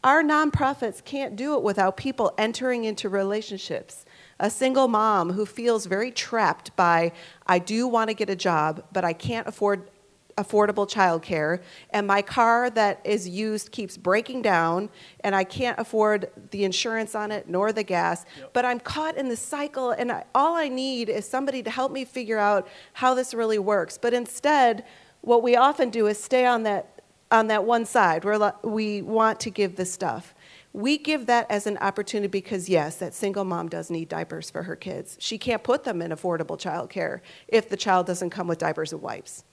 Our 0.04 0.24
nonprofits 0.24 1.04
can't 1.04 1.36
do 1.36 1.54
it 1.56 1.62
without 1.62 1.96
people 1.96 2.34
entering 2.38 2.86
into 2.86 3.08
relationships. 3.08 4.06
A 4.42 4.50
single 4.50 4.88
mom 4.88 5.34
who 5.34 5.46
feels 5.46 5.86
very 5.86 6.10
trapped 6.10 6.76
by, 6.76 7.12
I 7.46 7.60
do 7.60 7.88
want 7.88 8.10
to 8.10 8.16
get 8.16 8.28
a 8.28 8.36
job, 8.36 8.84
but 8.92 9.06
I 9.06 9.14
can't 9.14 9.48
afford 9.48 9.90
affordable 10.36 10.90
childcare, 10.90 11.62
and 11.92 12.08
my 12.08 12.24
car 12.24 12.72
that 12.72 13.02
is 13.04 13.30
used 13.30 13.72
keeps 13.72 13.98
breaking 13.98 14.42
down, 14.42 14.90
and 15.20 15.36
I 15.36 15.44
can't 15.44 15.78
afford 15.78 16.32
the 16.50 16.64
insurance 16.64 17.14
on 17.14 17.32
it 17.32 17.48
nor 17.48 17.72
the 17.72 17.84
gas. 17.84 18.26
But 18.52 18.66
I'm 18.66 18.80
caught 18.80 19.16
in 19.16 19.30
the 19.30 19.36
cycle, 19.36 19.92
and 19.92 20.12
I, 20.12 20.24
all 20.34 20.56
I 20.56 20.70
need 20.70 21.08
is 21.08 21.28
somebody 21.28 21.62
to 21.62 21.70
help 21.70 21.92
me 21.92 22.04
figure 22.04 22.40
out 22.40 22.68
how 22.94 23.14
this 23.14 23.36
really 23.36 23.60
works. 23.60 24.00
But 24.00 24.16
instead, 24.16 24.86
what 25.22 25.44
we 25.44 25.56
often 25.56 25.92
do 25.92 26.08
is 26.08 26.22
stay 26.22 26.48
on 26.48 26.64
that 26.64 27.02
on 27.30 27.48
that 27.48 27.64
one 27.64 27.86
side 27.86 28.26
where 28.26 28.54
we 28.64 29.02
want 29.02 29.40
to 29.40 29.50
give 29.50 29.78
the 29.78 29.86
stuff. 29.86 30.36
We 30.74 30.98
give 30.98 31.26
that 31.26 31.52
as 31.52 31.68
an 31.68 31.78
opportunity 31.80 32.30
because, 32.30 32.70
yes, 32.70 32.96
that 32.98 33.14
single 33.14 33.44
mom 33.44 33.68
does 33.68 33.90
need 33.90 34.08
diapers 34.08 34.50
for 34.50 34.64
her 34.64 34.76
kids. 34.76 35.18
She 35.20 35.38
can't 35.38 35.64
put 35.64 35.84
them 35.84 36.02
in 36.02 36.12
affordable 36.12 36.58
childcare 36.58 37.20
if 37.48 37.68
the 37.68 37.76
child 37.76 38.08
doesn't 38.08 38.30
come 38.30 38.48
with 38.48 38.60
diapers 38.60 38.94
and 38.94 39.02
wipes. 39.02 39.44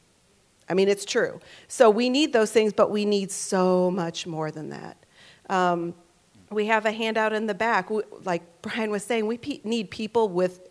I 0.69 0.74
mean, 0.74 0.89
it's 0.89 1.05
true. 1.05 1.40
So 1.66 1.90
we 1.90 2.09
need 2.09 2.32
those 2.32 2.53
things, 2.53 2.73
but 2.73 2.90
we 2.90 3.05
need 3.05 3.32
so 3.32 3.90
much 3.90 4.27
more 4.27 4.51
than 4.51 4.69
that. 4.70 4.97
Um, 5.49 5.95
we 6.51 6.66
have 6.66 6.86
a 6.86 6.93
handout 6.93 7.32
in 7.32 7.47
the 7.47 7.55
back. 7.55 7.86
W- 7.89 8.07
Like 8.23 8.62
Brian 8.62 8.90
was 8.90 9.03
saying, 9.03 9.27
we 9.27 9.39
pe- 9.39 9.61
need 9.65 9.90
people 9.90 10.28
with 10.28 10.68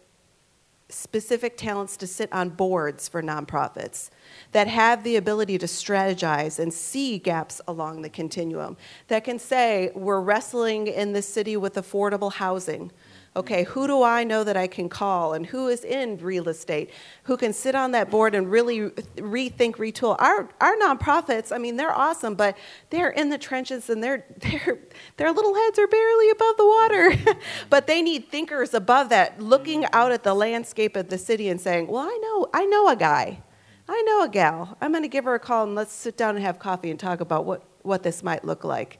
specific 0.89 1.57
talents 1.57 1.97
to 1.97 2.07
sit 2.07 2.31
on 2.31 2.49
boards 2.49 3.09
for 3.09 3.21
nonprofits 3.21 4.09
that 4.53 4.67
have 4.67 5.03
the 5.03 5.17
ability 5.17 5.57
to 5.57 5.65
strategize 5.65 6.59
and 6.59 6.73
see 6.73 7.17
gaps 7.17 7.59
along 7.67 8.01
the 8.01 8.09
continuum, 8.09 8.77
that 9.07 9.23
can 9.23 9.37
say, 9.37 9.91
we're 9.95 10.21
wrestling 10.21 10.87
in 10.87 11.11
this 11.11 11.27
city 11.27 11.57
with 11.57 11.75
affordable 11.75 12.31
housing. 12.31 12.91
Okay, 13.37 13.65
who 13.65 13.85
do 13.85 14.01
I 14.01 14.23
know 14.23 14.43
that 14.43 14.57
I 14.57 14.65
can 14.65 14.89
call 14.89 15.33
and 15.33 15.45
who 15.45 15.67
is 15.67 15.83
in 15.83 16.17
real 16.17 16.49
estate, 16.49 16.89
who 17.25 17.37
can 17.37 17.53
sit 17.53 17.75
on 17.75 17.91
that 17.91 18.09
board 18.09 18.33
and 18.33 18.49
really 18.49 18.89
rethink, 19.17 19.75
retool? 19.75 20.15
Our, 20.19 20.49
our 20.59 20.75
nonprofits, 20.77 21.51
I 21.53 21.59
mean, 21.59 21.77
they're 21.77 21.95
awesome, 21.95 22.33
but 22.33 22.57
they're 22.89 23.11
in 23.11 23.29
the 23.29 23.37
trenches 23.37 23.91
and 23.91 24.03
their, 24.03 24.25
their, 24.37 24.79
their 25.17 25.31
little 25.31 25.53
heads 25.53 25.77
are 25.77 25.85
barely 25.85 26.31
above 26.31 26.57
the 26.57 26.65
water. 26.65 27.37
but 27.69 27.85
they 27.85 28.01
need 28.01 28.27
thinkers 28.27 28.73
above 28.73 29.09
that, 29.09 29.39
looking 29.39 29.83
mm-hmm. 29.83 29.95
out 29.95 30.11
at 30.11 30.23
the 30.23 30.33
landscape 30.33 30.95
of 30.95 31.09
the 31.09 31.19
city 31.19 31.47
and 31.47 31.61
saying, 31.61 31.85
well, 31.85 32.07
I 32.09 32.19
know, 32.19 32.49
I 32.55 32.65
know 32.65 32.89
a 32.89 32.95
guy. 32.95 33.43
I 33.87 34.01
know 34.01 34.23
a 34.23 34.29
gal. 34.29 34.75
I'm 34.81 34.91
going 34.91 35.03
to 35.03 35.07
give 35.07 35.25
her 35.25 35.35
a 35.35 35.39
call 35.39 35.63
and 35.63 35.75
let's 35.75 35.93
sit 35.93 36.17
down 36.17 36.35
and 36.35 36.43
have 36.43 36.57
coffee 36.57 36.89
and 36.89 36.99
talk 36.99 37.21
about 37.21 37.45
what, 37.45 37.61
what 37.83 38.01
this 38.01 38.23
might 38.23 38.43
look 38.43 38.63
like. 38.63 38.99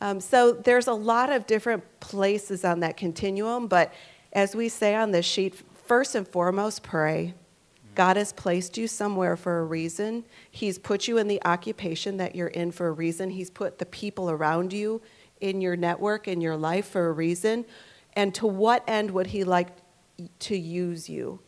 Um, 0.00 0.20
so 0.20 0.52
there's 0.52 0.86
a 0.86 0.94
lot 0.94 1.30
of 1.30 1.46
different 1.46 1.84
places 2.00 2.64
on 2.64 2.80
that 2.80 2.96
continuum, 2.96 3.66
but 3.66 3.92
as 4.32 4.54
we 4.54 4.68
say 4.68 4.94
on 4.94 5.10
this 5.10 5.26
sheet, 5.26 5.54
first 5.86 6.14
and 6.14 6.26
foremost, 6.26 6.82
pray. 6.82 7.34
God 7.94 8.16
has 8.16 8.32
placed 8.32 8.78
you 8.78 8.86
somewhere 8.86 9.36
for 9.36 9.58
a 9.58 9.64
reason. 9.64 10.24
He's 10.50 10.78
put 10.78 11.08
you 11.08 11.18
in 11.18 11.26
the 11.26 11.42
occupation 11.44 12.16
that 12.18 12.34
you're 12.34 12.48
in 12.48 12.70
for 12.70 12.88
a 12.88 12.92
reason. 12.92 13.30
He's 13.30 13.50
put 13.50 13.78
the 13.78 13.86
people 13.86 14.30
around 14.30 14.72
you 14.72 15.02
in 15.40 15.60
your 15.60 15.76
network, 15.76 16.28
in 16.28 16.40
your 16.40 16.56
life 16.56 16.86
for 16.86 17.08
a 17.08 17.12
reason. 17.12 17.64
And 18.14 18.34
to 18.36 18.46
what 18.46 18.84
end 18.88 19.10
would 19.10 19.26
He 19.26 19.44
like 19.44 19.68
to 20.40 20.56
use 20.56 21.08
you? 21.08 21.40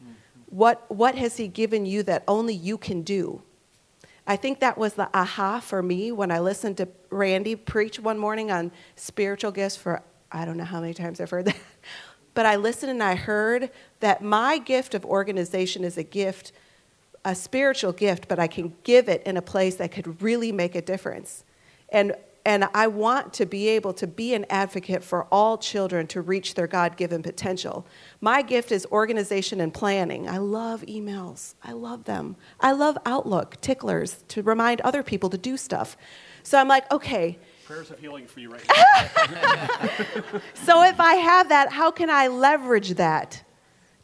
What, 0.47 0.85
what 0.91 1.15
has 1.15 1.37
He 1.37 1.49
given 1.49 1.87
you 1.87 2.03
that 2.03 2.25
only 2.27 2.55
you 2.55 2.77
can 2.77 3.03
do? 3.03 3.43
I 4.27 4.37
think 4.37 4.61
that 4.61 4.79
was 4.79 4.95
the 4.95 5.09
aha 5.13 5.61
for 5.61 5.83
me 5.83 6.13
when 6.13 6.31
I 6.31 6.39
listened 6.39 6.77
to 6.77 6.89
Randy 7.11 7.57
preach 7.57 7.99
one 7.99 8.19
morning 8.19 8.51
on 8.51 8.71
spiritual 8.95 9.51
gifts 9.51 9.77
for 9.77 10.03
I 10.31 10.45
don't 10.45 10.57
know 10.57 10.65
how 10.65 10.81
many 10.81 10.95
times 10.95 11.21
I've 11.21 11.31
heard 11.31 11.45
that. 11.47 11.57
But 12.35 12.47
I 12.47 12.57
listened 12.57 12.91
and 12.91 13.03
I 13.03 13.15
heard 13.15 13.71
that 14.01 14.23
my 14.23 14.59
gift 14.59 14.95
of 14.95 15.05
organization 15.05 15.85
is 15.85 15.99
a 15.99 16.03
gift, 16.03 16.53
a 17.25 17.35
spiritual 17.35 17.93
gift, 17.93 18.27
but 18.27 18.39
I 18.39 18.47
can 18.47 18.75
give 18.85 19.09
it 19.09 19.23
in 19.25 19.37
a 19.37 19.43
place 19.43 19.77
that 19.77 19.93
could 19.93 20.23
really 20.23 20.51
make 20.51 20.75
a 20.75 20.81
difference. 20.81 21.45
And 21.91 22.15
and 22.45 22.69
I 22.75 22.89
want 22.89 23.33
to 23.35 23.47
be 23.47 23.69
able 23.69 23.93
to 23.95 24.07
be 24.07 24.35
an 24.35 24.47
advocate 24.51 25.05
for 25.05 25.25
all 25.31 25.57
children 25.59 26.07
to 26.09 26.21
reach 26.21 26.55
their 26.55 26.67
God 26.67 26.97
given 26.97 27.23
potential. 27.23 27.87
My 28.21 28.43
gift 28.43 28.73
is 28.73 28.87
organization 28.91 29.61
and 29.61 29.73
planning. 29.73 30.29
I 30.29 30.39
love 30.39 30.83
emails, 30.83 31.55
I 31.63 31.73
love 31.73 32.05
them. 32.05 32.37
I 32.61 32.73
love 32.73 32.99
Outlook, 33.07 33.61
ticklers, 33.61 34.25
to 34.29 34.43
remind 34.43 34.81
other 34.81 35.03
people 35.03 35.31
to 35.31 35.39
do 35.39 35.57
stuff. 35.57 35.97
So 36.43 36.59
I'm 36.59 36.69
like, 36.69 36.91
okay. 36.91 37.39
Prayers 37.65 37.91
of 37.91 38.01
healing 38.01 38.27
for 38.27 38.41
you 38.41 38.51
right 38.51 38.65
now. 39.31 40.41
so 40.55 40.83
if 40.83 40.99
I 40.99 41.15
have 41.15 41.49
that, 41.51 41.71
how 41.71 41.91
can 41.93 42.11
I 42.11 42.27
leverage 42.27 42.91
that 42.95 43.45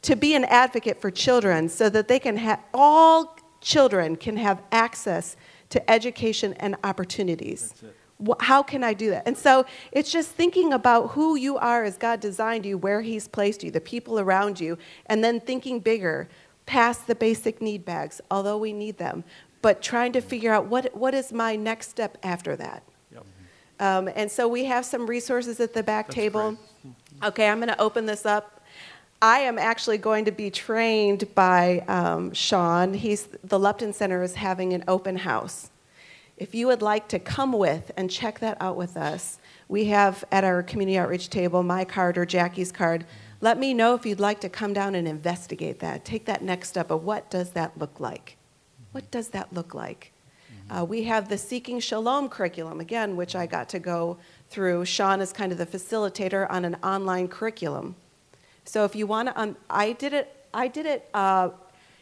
to 0.03 0.15
be 0.15 0.33
an 0.33 0.45
advocate 0.45 1.01
for 1.01 1.11
children 1.11 1.67
so 1.67 1.89
that 1.89 2.07
they 2.07 2.19
can 2.19 2.37
have, 2.37 2.61
all 2.73 3.37
children 3.59 4.15
can 4.15 4.37
have 4.37 4.61
access 4.71 5.35
to 5.69 5.91
education 5.91 6.53
and 6.53 6.77
opportunities? 6.85 7.73
How 8.39 8.61
can 8.61 8.83
I 8.83 8.93
do 8.93 9.09
that? 9.11 9.23
And 9.25 9.37
so 9.37 9.65
it's 9.91 10.11
just 10.11 10.31
thinking 10.31 10.73
about 10.73 11.11
who 11.11 11.35
you 11.35 11.57
are 11.57 11.83
as 11.83 11.97
God 11.97 12.19
designed 12.19 12.65
you, 12.65 12.77
where 12.77 13.01
He's 13.01 13.27
placed 13.27 13.63
you, 13.63 13.71
the 13.71 13.81
people 13.81 14.19
around 14.19 14.59
you, 14.59 14.77
and 15.05 15.23
then 15.23 15.39
thinking 15.39 15.79
bigger, 15.79 16.27
past 16.65 17.07
the 17.07 17.15
basic 17.15 17.61
need 17.61 17.85
bags, 17.85 18.21
although 18.29 18.57
we 18.57 18.73
need 18.73 18.97
them, 18.97 19.23
but 19.61 19.81
trying 19.81 20.11
to 20.13 20.21
figure 20.21 20.53
out 20.53 20.65
what, 20.65 20.95
what 20.95 21.13
is 21.13 21.31
my 21.31 21.55
next 21.55 21.89
step 21.89 22.17
after 22.21 22.55
that. 22.55 22.83
Yep. 23.11 23.25
Um, 23.79 24.09
and 24.15 24.29
so 24.29 24.47
we 24.47 24.65
have 24.65 24.85
some 24.85 25.07
resources 25.07 25.59
at 25.59 25.73
the 25.73 25.83
back 25.83 26.07
That's 26.07 26.15
table. 26.15 26.57
Great. 26.81 26.93
Okay, 27.23 27.49
I'm 27.49 27.57
going 27.57 27.69
to 27.69 27.81
open 27.81 28.05
this 28.05 28.25
up. 28.25 28.61
I 29.21 29.39
am 29.39 29.57
actually 29.57 29.97
going 29.97 30.25
to 30.25 30.31
be 30.31 30.49
trained 30.49 31.33
by 31.35 31.79
um, 31.87 32.33
Sean. 32.33 32.93
He's, 32.93 33.27
the 33.43 33.59
Lupton 33.59 33.91
Center 33.91 34.23
is 34.23 34.35
having 34.35 34.73
an 34.73 34.83
open 34.87 35.17
house. 35.17 35.71
If 36.39 36.55
you 36.55 36.67
would 36.67 36.81
like 36.81 37.09
to 37.09 37.19
come 37.19 37.51
with 37.51 37.91
and 37.97 38.09
check 38.09 38.39
that 38.39 38.55
out 38.61 38.77
with 38.77 38.95
us, 38.95 39.39
we 39.67 39.85
have 39.85 40.23
at 40.31 40.45
our 40.45 40.63
community 40.63 40.97
outreach 40.97 41.29
table 41.29 41.63
my 41.63 41.83
card 41.83 42.17
or 42.17 42.25
Jackie's 42.25 42.71
card. 42.71 43.05
Let 43.41 43.59
me 43.59 43.73
know 43.73 43.93
if 43.93 44.05
you'd 44.05 44.21
like 44.21 44.39
to 44.41 44.49
come 44.49 44.71
down 44.71 44.95
and 44.95 45.05
investigate 45.05 45.79
that. 45.79 46.05
Take 46.05 46.23
that 46.25 46.41
next 46.41 46.69
step 46.69 46.91
of 46.91 47.03
what 47.03 47.29
does 47.29 47.51
that 47.51 47.77
look 47.77 47.99
like? 47.99 48.37
What 48.93 49.11
does 49.11 49.27
that 49.29 49.51
look 49.51 49.73
like? 49.73 50.13
Uh, 50.69 50.85
we 50.85 51.03
have 51.03 51.27
the 51.27 51.37
Seeking 51.37 51.81
Shalom 51.81 52.29
curriculum, 52.29 52.79
again, 52.79 53.17
which 53.17 53.35
I 53.35 53.45
got 53.45 53.67
to 53.69 53.79
go 53.79 54.17
through. 54.49 54.85
Sean 54.85 55.19
is 55.19 55.33
kind 55.33 55.51
of 55.51 55.57
the 55.57 55.65
facilitator 55.65 56.49
on 56.49 56.63
an 56.63 56.75
online 56.75 57.27
curriculum. 57.27 57.95
So 58.63 58.85
if 58.85 58.95
you 58.95 59.07
want 59.07 59.27
to, 59.27 59.41
um, 59.41 59.57
I 59.69 59.91
did 59.91 60.13
it, 60.13 60.47
I 60.53 60.69
did 60.69 60.85
it 60.85 61.09
uh, 61.13 61.49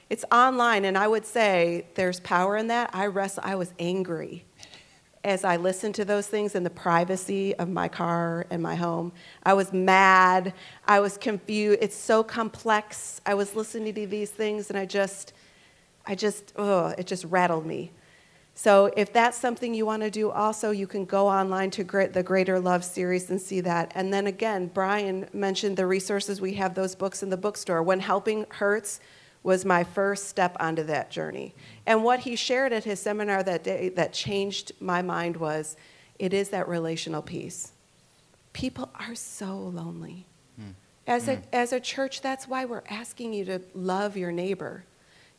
it's 0.10 0.26
online, 0.32 0.86
and 0.86 0.98
I 0.98 1.08
would 1.08 1.26
say 1.26 1.86
there's 1.96 2.20
power 2.22 2.58
in 2.58 2.68
that. 2.68 2.90
I 2.94 3.08
wrestle, 3.08 3.44
I 3.46 3.56
was 3.56 3.74
angry 3.80 4.46
as 5.24 5.44
I 5.44 5.58
listened 5.58 5.96
to 5.96 6.06
those 6.06 6.28
things 6.28 6.56
in 6.56 6.64
the 6.64 6.70
privacy 6.70 7.54
of 7.56 7.68
my 7.68 7.90
car 7.90 8.46
and 8.50 8.64
my 8.64 8.76
home. 8.76 9.12
I 9.44 9.54
was 9.54 9.74
mad. 9.74 10.54
I 10.88 11.02
was 11.02 11.18
confused. 11.18 11.80
It's 11.82 11.96
so 11.96 12.24
complex. 12.24 13.20
I 13.26 13.34
was 13.34 13.54
listening 13.54 13.94
to 13.94 14.08
these 14.08 14.32
things, 14.32 14.70
and 14.70 14.80
I 14.80 14.86
just, 14.86 15.34
I 16.06 16.16
just, 16.16 16.54
oh, 16.56 16.94
it 16.98 17.08
just 17.08 17.26
rattled 17.26 17.66
me. 17.66 17.92
So 18.54 18.92
if 18.98 19.14
that's 19.14 19.38
something 19.38 19.74
you 19.74 19.86
want 19.86 20.02
to 20.04 20.10
do, 20.10 20.32
also 20.32 20.72
you 20.72 20.88
can 20.88 21.06
go 21.06 21.28
online 21.28 21.70
to 21.72 21.84
the 21.84 22.24
Greater 22.24 22.60
Love 22.60 22.84
series 22.84 23.30
and 23.30 23.40
see 23.40 23.62
that. 23.62 23.92
And 23.94 24.12
then 24.12 24.26
again, 24.26 24.72
Brian 24.74 25.28
mentioned 25.32 25.78
the 25.78 25.86
resources. 25.86 26.42
We 26.42 26.54
have 26.54 26.74
those 26.74 26.96
books 26.96 27.22
in 27.22 27.30
the 27.30 27.38
bookstore. 27.38 27.84
When 27.84 28.00
Helping 28.00 28.48
Hurts 28.50 29.00
was 29.48 29.64
my 29.64 29.82
first 29.82 30.28
step 30.28 30.58
onto 30.60 30.84
that 30.84 31.10
journey. 31.10 31.56
And 31.86 32.04
what 32.04 32.20
he 32.20 32.36
shared 32.36 32.74
at 32.74 32.84
his 32.84 33.00
seminar 33.00 33.44
that 33.44 33.64
day 33.64 33.88
that 33.88 34.12
changed 34.12 34.74
my 34.82 35.02
mind 35.02 35.38
was 35.38 35.78
it 36.20 36.34
is 36.34 36.50
that 36.50 36.68
relational 36.68 37.22
piece. 37.22 37.72
People 38.52 38.90
are 39.00 39.16
so 39.16 39.56
lonely. 39.56 40.26
Mm. 40.60 40.74
As, 41.08 41.28
mm. 41.28 41.38
A, 41.38 41.56
as 41.56 41.72
a 41.72 41.80
church, 41.80 42.20
that's 42.20 42.46
why 42.46 42.66
we're 42.66 42.84
asking 42.90 43.32
you 43.32 43.46
to 43.46 43.62
love 43.74 44.18
your 44.18 44.34
neighbor. 44.34 44.84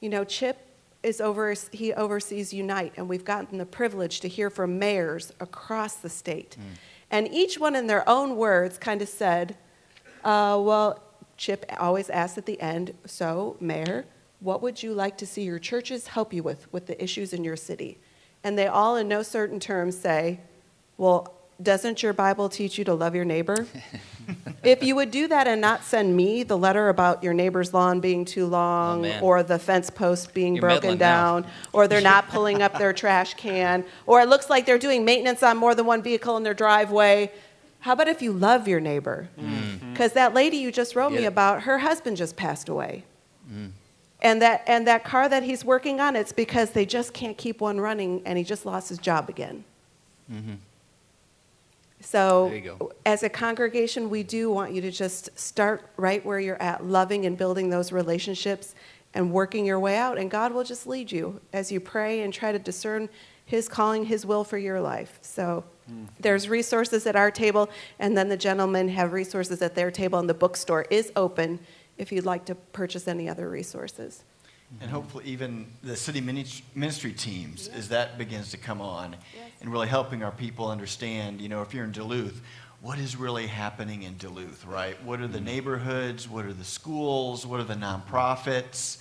You 0.01 0.09
know, 0.09 0.24
Chip 0.24 0.56
is 1.02 1.20
over, 1.20 1.55
he 1.70 1.93
oversees 1.93 2.55
Unite, 2.55 2.94
and 2.97 3.10
we've 3.10 3.26
gotten 3.26 3.59
the 3.59 3.66
privilege 3.66 4.20
to 4.20 4.28
hear 4.28 4.48
from 4.48 4.78
mayors 4.78 5.35
across 5.39 5.97
the 5.97 6.09
state. 6.09 6.56
Mm. 6.59 6.64
And 7.10 7.28
each 7.28 7.59
one, 7.59 7.76
in 7.76 7.89
their 7.89 8.09
own 8.09 8.36
words, 8.36 8.78
kind 8.78 9.02
of 9.02 9.09
said, 9.10 9.55
uh, 10.24 10.59
well, 10.59 11.02
Chip 11.39 11.65
always 11.78 12.10
asks 12.10 12.36
at 12.36 12.47
the 12.47 12.60
end, 12.60 12.94
so, 13.06 13.56
Mayor, 13.60 14.05
what 14.40 14.60
would 14.60 14.82
you 14.82 14.93
like 14.93 15.16
to 15.19 15.27
see 15.27 15.43
your 15.43 15.59
churches 15.59 16.09
help 16.09 16.32
you 16.35 16.43
with, 16.43 16.70
with 16.73 16.86
the 16.86 17.02
issues 17.02 17.32
in 17.32 17.44
your 17.44 17.56
city? 17.56 17.98
And 18.44 18.59
they 18.59 18.66
all, 18.66 18.97
in 18.97 19.09
no 19.09 19.23
certain 19.23 19.59
terms, 19.60 19.97
say, 19.97 20.40
well, 20.97 21.32
doesn't 21.60 22.02
your 22.02 22.12
Bible 22.12 22.48
teach 22.48 22.78
you 22.78 22.85
to 22.85 22.94
love 22.94 23.15
your 23.15 23.24
neighbor? 23.24 23.66
if 24.62 24.82
you 24.82 24.94
would 24.94 25.10
do 25.10 25.27
that 25.28 25.48
and 25.48 25.60
not 25.60 25.82
send 25.82 26.16
me 26.16 26.43
the 26.43 26.56
letter 26.56 26.89
about 26.89 27.23
your 27.23 27.35
neighbor's 27.35 27.74
lawn 27.74 27.98
being 28.01 28.24
too 28.24 28.47
long, 28.47 29.06
oh, 29.06 29.20
or 29.20 29.43
the 29.43 29.59
fence 29.59 29.90
post 29.90 30.35
being 30.35 30.55
You're 30.55 30.62
broken 30.62 30.98
down, 30.98 31.43
now. 31.43 31.48
or 31.73 31.89
they're 31.89 32.01
not 32.01 32.28
pulling 32.28 32.62
up 32.62 32.78
their 32.78 32.93
trash 33.02 33.35
can, 33.35 33.85
or 34.06 34.20
it 34.20 34.28
looks 34.28 34.48
like 34.48 34.66
they're 34.66 34.78
doing 34.78 35.05
maintenance 35.05 35.43
on 35.43 35.56
more 35.56 35.74
than 35.74 35.86
one 35.86 36.02
vehicle 36.02 36.36
in 36.36 36.43
their 36.44 36.55
driveway, 36.55 37.32
how 37.80 37.92
about 37.92 38.09
if 38.09 38.22
you 38.22 38.32
love 38.32 38.66
your 38.66 38.80
neighbor? 38.80 39.28
Mm-hmm. 39.38 39.92
Because 39.92 40.12
mm. 40.12 40.14
that 40.14 40.34
lady 40.34 40.56
you 40.56 40.72
just 40.72 40.96
wrote 40.96 41.12
me 41.12 41.24
about, 41.24 41.62
her 41.62 41.78
husband 41.78 42.16
just 42.16 42.36
passed 42.36 42.68
away. 42.68 43.05
Mm. 43.50 43.70
And 44.20 44.42
that, 44.42 44.64
and 44.66 44.86
that 44.88 45.05
car 45.05 45.28
that 45.28 45.44
he's 45.44 45.64
working 45.64 46.00
on, 46.00 46.16
it's 46.16 46.32
because 46.32 46.70
they 46.70 46.84
just 46.84 47.12
can't 47.12 47.38
keep 47.38 47.60
one 47.60 47.80
running 47.80 48.22
and 48.24 48.36
he 48.36 48.42
just 48.42 48.66
lost 48.66 48.88
his 48.88 48.98
job 48.98 49.28
again. 49.28 49.64
Mm-hmm. 50.30 50.55
So, 52.00 52.92
as 53.05 53.22
a 53.22 53.28
congregation, 53.28 54.09
we 54.09 54.22
do 54.22 54.50
want 54.50 54.72
you 54.72 54.80
to 54.82 54.90
just 54.90 55.36
start 55.38 55.90
right 55.96 56.24
where 56.24 56.38
you're 56.38 56.60
at, 56.62 56.84
loving 56.84 57.26
and 57.26 57.36
building 57.36 57.70
those 57.70 57.90
relationships 57.90 58.74
and 59.14 59.32
working 59.32 59.66
your 59.66 59.80
way 59.80 59.96
out. 59.96 60.16
And 60.16 60.30
God 60.30 60.52
will 60.52 60.62
just 60.62 60.86
lead 60.86 61.10
you 61.10 61.40
as 61.52 61.72
you 61.72 61.80
pray 61.80 62.22
and 62.22 62.32
try 62.32 62.52
to 62.52 62.59
discern 62.59 63.09
His 63.44 63.68
calling, 63.68 64.05
His 64.05 64.24
will 64.24 64.44
for 64.44 64.59
your 64.59 64.80
life. 64.80 65.18
So, 65.22 65.64
there's 66.20 66.48
resources 66.48 67.06
at 67.06 67.16
our 67.16 67.31
table, 67.31 67.69
and 67.98 68.16
then 68.16 68.28
the 68.28 68.36
gentlemen 68.36 68.89
have 68.89 69.12
resources 69.12 69.62
at 69.62 69.74
their 69.74 69.90
table, 69.90 70.19
and 70.19 70.28
the 70.28 70.35
bookstore 70.35 70.86
is 70.90 71.12
open 71.16 71.60
if 71.97 72.12
you'd 72.12 72.27
like 72.27 72.44
to 72.47 72.55
purchase 72.55 73.09
any 73.09 73.28
other 73.28 73.48
resources. 73.48 74.24
And 74.81 74.90
hopefully, 74.90 75.24
even 75.24 75.66
the 75.82 75.97
city 75.97 76.20
ministry 76.20 77.12
teams, 77.12 77.69
yes. 77.69 77.78
as 77.78 77.89
that 77.89 78.19
begins 78.19 78.51
to 78.51 78.59
come 78.59 78.82
on, 78.82 79.16
yes. 79.35 79.51
and 79.60 79.73
really 79.73 79.89
helping 79.89 80.23
our 80.23 80.31
people 80.31 80.70
understand, 80.70 81.40
you 81.40 81.48
know, 81.48 81.62
if 81.62 81.73
you're 81.73 81.85
in 81.85 81.93
Duluth, 81.93 82.43
what 82.82 82.98
is 82.98 83.16
really 83.16 83.47
happening 83.47 84.02
in 84.02 84.16
Duluth, 84.19 84.65
right? 84.66 85.02
What 85.02 85.20
are 85.20 85.27
the 85.27 85.39
mm-hmm. 85.39 85.47
neighborhoods? 85.47 86.28
What 86.28 86.44
are 86.44 86.52
the 86.52 86.65
schools? 86.65 87.47
What 87.47 87.60
are 87.60 87.65
the 87.65 87.74
nonprofits? 87.74 88.98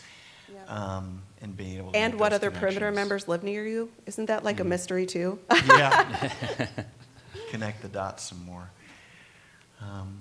Um, 0.68 1.22
and 1.42 1.56
being 1.56 1.78
able 1.78 1.92
to 1.92 1.98
And 1.98 2.20
what 2.20 2.34
other 2.34 2.52
perimeter 2.52 2.92
members 2.92 3.28
live 3.28 3.44
near 3.44 3.66
you? 3.66 3.90
Isn't 4.06 4.26
that 4.26 4.44
like 4.44 4.60
a 4.60 4.64
mm. 4.64 4.68
mystery 4.68 5.06
too? 5.06 5.40
Yeah. 5.68 6.32
Connect 7.50 7.82
the 7.82 7.88
dots 7.88 8.24
some 8.24 8.44
more. 8.46 8.70
Um, 9.82 10.20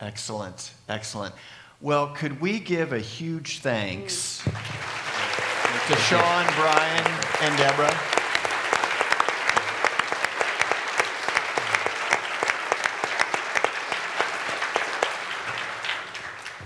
excellent, 0.00 0.72
excellent. 0.88 1.34
Well, 1.80 2.08
could 2.08 2.40
we 2.40 2.60
give 2.60 2.92
a 2.92 2.98
huge 2.98 3.60
thanks 3.60 4.42
mm. 4.44 5.88
to 5.88 5.96
Sean, 6.02 6.46
Brian, 6.56 7.22
and 7.42 7.56
Deborah? 7.58 7.98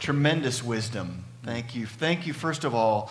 Tremendous 0.00 0.64
wisdom. 0.64 1.24
Thank 1.44 1.74
you. 1.74 1.86
Thank 1.86 2.26
you, 2.26 2.32
first 2.32 2.64
of 2.64 2.74
all, 2.74 3.10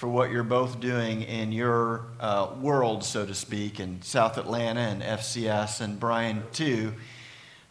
for 0.00 0.08
what 0.08 0.30
you're 0.30 0.42
both 0.42 0.80
doing 0.80 1.20
in 1.20 1.52
your 1.52 2.06
uh, 2.20 2.48
world, 2.58 3.04
so 3.04 3.26
to 3.26 3.34
speak, 3.34 3.80
in 3.80 4.00
South 4.00 4.38
Atlanta 4.38 4.80
and 4.80 5.02
FCS, 5.02 5.82
and 5.82 6.00
Brian, 6.00 6.42
too, 6.54 6.94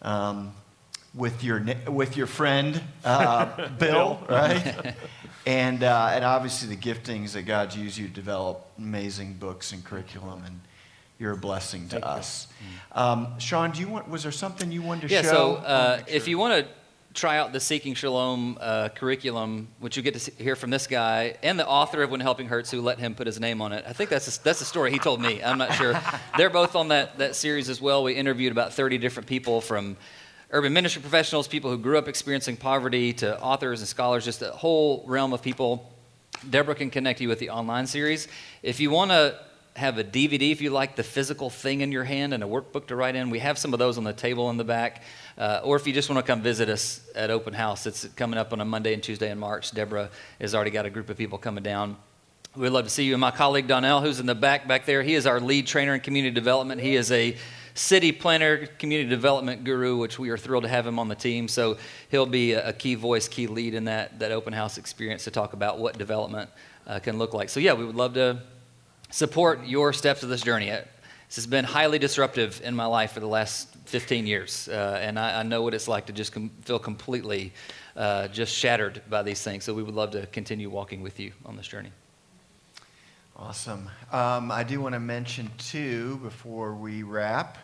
um, 0.03 0.53
with, 1.15 1.43
your, 1.43 1.65
with 1.87 2.15
your 2.15 2.27
friend 2.27 2.83
uh, 3.03 3.67
Bill, 3.79 4.23
right? 4.29 4.93
and, 5.47 5.81
uh, 5.81 6.11
and 6.13 6.23
obviously 6.23 6.69
the 6.69 6.79
giftings 6.79 7.33
that 7.33 7.47
God's 7.47 7.75
used 7.75 7.97
you 7.97 8.07
to 8.07 8.13
develop 8.13 8.63
amazing 8.77 9.33
books 9.33 9.71
and 9.71 9.83
curriculum, 9.83 10.43
and 10.45 10.59
you're 11.17 11.33
a 11.33 11.35
blessing 11.35 11.87
to 11.87 11.95
Thank 11.95 12.05
us. 12.05 12.47
Um, 12.91 13.39
Sean, 13.39 13.71
do 13.71 13.79
you 13.79 13.87
want, 13.87 14.07
was 14.07 14.21
there 14.21 14.31
something 14.31 14.71
you 14.71 14.83
wanted 14.83 15.07
to 15.07 15.15
yeah, 15.15 15.23
show? 15.23 15.29
so 15.29 15.53
uh, 15.55 16.01
if 16.07 16.27
you 16.27 16.37
want 16.37 16.63
to 16.63 16.71
try 17.13 17.37
out 17.37 17.51
the 17.51 17.59
Seeking 17.59 17.95
Shalom 17.95 18.57
uh, 18.61 18.89
curriculum, 18.89 19.67
which 19.79 19.97
you 19.97 20.03
get 20.03 20.13
to 20.13 20.19
see, 20.19 20.31
hear 20.37 20.55
from 20.55 20.69
this 20.69 20.87
guy 20.87 21.35
and 21.41 21.59
the 21.59 21.67
author 21.67 22.03
of 22.03 22.11
When 22.11 22.19
Helping 22.19 22.47
Hurts, 22.47 22.69
who 22.69 22.81
let 22.81 22.99
him 22.99 23.15
put 23.15 23.27
his 23.27 23.39
name 23.39 23.61
on 23.61 23.73
it. 23.73 23.83
I 23.87 23.93
think 23.93 24.09
that's 24.09 24.37
a, 24.37 24.43
that's 24.43 24.61
a 24.61 24.65
story 24.65 24.91
he 24.91 24.99
told 24.99 25.21
me. 25.21 25.43
I'm 25.43 25.57
not 25.57 25.73
sure. 25.73 25.99
They're 26.37 26.49
both 26.49 26.75
on 26.75 26.89
that, 26.89 27.17
that 27.17 27.35
series 27.35 27.69
as 27.69 27.81
well. 27.81 28.03
We 28.03 28.13
interviewed 28.13 28.51
about 28.51 28.73
30 28.73 28.99
different 28.99 29.27
people 29.27 29.61
from 29.61 29.97
urban 30.51 30.73
ministry 30.73 31.01
professionals, 31.01 31.47
people 31.47 31.71
who 31.71 31.77
grew 31.77 31.97
up 31.97 32.07
experiencing 32.07 32.57
poverty, 32.57 33.13
to 33.13 33.39
authors 33.41 33.79
and 33.81 33.87
scholars, 33.87 34.25
just 34.25 34.41
a 34.41 34.51
whole 34.51 35.03
realm 35.07 35.33
of 35.33 35.41
people. 35.41 35.91
Deborah 36.49 36.75
can 36.75 36.89
connect 36.89 37.21
you 37.21 37.27
with 37.27 37.39
the 37.39 37.49
online 37.49 37.87
series. 37.87 38.27
If 38.63 38.79
you 38.79 38.91
want 38.91 39.11
to 39.11 39.37
have 39.79 39.97
a 39.97 40.03
DVD, 40.03 40.51
if 40.51 40.61
you 40.61 40.69
like 40.69 40.95
the 40.95 41.03
physical 41.03 41.49
thing 41.49 41.79
in 41.81 41.91
your 41.91 42.03
hand 42.03 42.33
and 42.33 42.43
a 42.43 42.45
workbook 42.45 42.87
to 42.87 42.95
write 42.95 43.15
in, 43.15 43.29
we 43.29 43.39
have 43.39 43.57
some 43.57 43.71
of 43.71 43.79
those 43.79 43.97
on 43.97 44.03
the 44.03 44.13
table 44.13 44.49
in 44.49 44.57
the 44.57 44.63
back. 44.63 45.03
Uh, 45.37 45.61
or 45.63 45.77
if 45.77 45.87
you 45.87 45.93
just 45.93 46.09
want 46.09 46.23
to 46.23 46.29
come 46.29 46.41
visit 46.41 46.67
us 46.67 47.01
at 47.15 47.31
Open 47.31 47.53
House, 47.53 47.87
it's 47.87 48.03
coming 48.15 48.37
up 48.37 48.51
on 48.51 48.59
a 48.59 48.65
Monday 48.65 48.93
and 48.93 49.01
Tuesday 49.01 49.31
in 49.31 49.39
March. 49.39 49.71
Deborah 49.71 50.09
has 50.41 50.53
already 50.53 50.69
got 50.69 50.85
a 50.85 50.89
group 50.89 51.09
of 51.09 51.17
people 51.17 51.37
coming 51.37 51.63
down. 51.63 51.95
We'd 52.57 52.69
love 52.69 52.83
to 52.83 52.89
see 52.89 53.05
you. 53.05 53.13
And 53.13 53.21
my 53.21 53.31
colleague 53.31 53.67
Donnell, 53.67 54.01
who's 54.01 54.19
in 54.19 54.25
the 54.25 54.35
back 54.35 54.67
back 54.67 54.85
there, 54.85 55.01
he 55.01 55.15
is 55.15 55.25
our 55.25 55.39
lead 55.39 55.65
trainer 55.65 55.93
in 55.93 56.01
community 56.01 56.33
development. 56.33 56.81
He 56.81 56.95
is 56.95 57.09
a 57.11 57.37
city 57.73 58.11
planner, 58.11 58.65
community 58.65 59.09
development 59.09 59.63
guru, 59.63 59.97
which 59.97 60.19
we 60.19 60.29
are 60.29 60.37
thrilled 60.37 60.63
to 60.63 60.69
have 60.69 60.85
him 60.85 60.99
on 60.99 61.07
the 61.07 61.15
team. 61.15 61.47
So 61.47 61.77
he'll 62.11 62.25
be 62.25 62.51
a 62.51 62.73
key 62.73 62.95
voice, 62.95 63.29
key 63.29 63.47
lead 63.47 63.75
in 63.75 63.85
that, 63.85 64.19
that 64.19 64.33
open 64.33 64.51
house 64.51 64.77
experience 64.77 65.23
to 65.23 65.31
talk 65.31 65.53
about 65.53 65.79
what 65.79 65.97
development 65.97 66.49
uh, 66.85 66.99
can 66.99 67.17
look 67.17 67.33
like. 67.33 67.47
So, 67.47 67.61
yeah, 67.61 67.73
we 67.73 67.85
would 67.85 67.95
love 67.95 68.15
to 68.15 68.41
support 69.09 69.65
your 69.65 69.93
steps 69.93 70.23
of 70.23 70.29
this 70.29 70.41
journey. 70.41 70.67
This 70.67 71.35
has 71.35 71.47
been 71.47 71.65
highly 71.65 71.99
disruptive 71.99 72.61
in 72.63 72.75
my 72.75 72.85
life 72.85 73.11
for 73.11 73.19
the 73.19 73.27
last 73.27 73.67
15 73.85 74.27
years, 74.27 74.67
uh, 74.67 74.99
and 75.01 75.17
I, 75.19 75.39
I, 75.39 75.43
know 75.43 75.61
what 75.61 75.73
it's 75.73 75.87
like 75.87 76.05
to 76.07 76.13
just 76.13 76.31
com- 76.31 76.51
feel 76.61 76.79
completely 76.79 77.53
uh, 77.95 78.27
just 78.27 78.53
shattered 78.53 79.01
by 79.09 79.23
these 79.23 79.43
things. 79.43 79.63
So 79.63 79.73
we 79.73 79.83
would 79.83 79.95
love 79.95 80.11
to 80.11 80.25
continue 80.27 80.69
walking 80.69 81.01
with 81.01 81.19
you 81.19 81.31
on 81.45 81.55
this 81.55 81.67
journey. 81.67 81.91
Awesome. 83.35 83.89
Um, 84.11 84.51
I 84.51 84.63
do 84.63 84.81
want 84.81 84.93
to 84.93 84.99
mention 84.99 85.49
too 85.57 86.17
before 86.17 86.75
we 86.75 87.03
wrap 87.03 87.57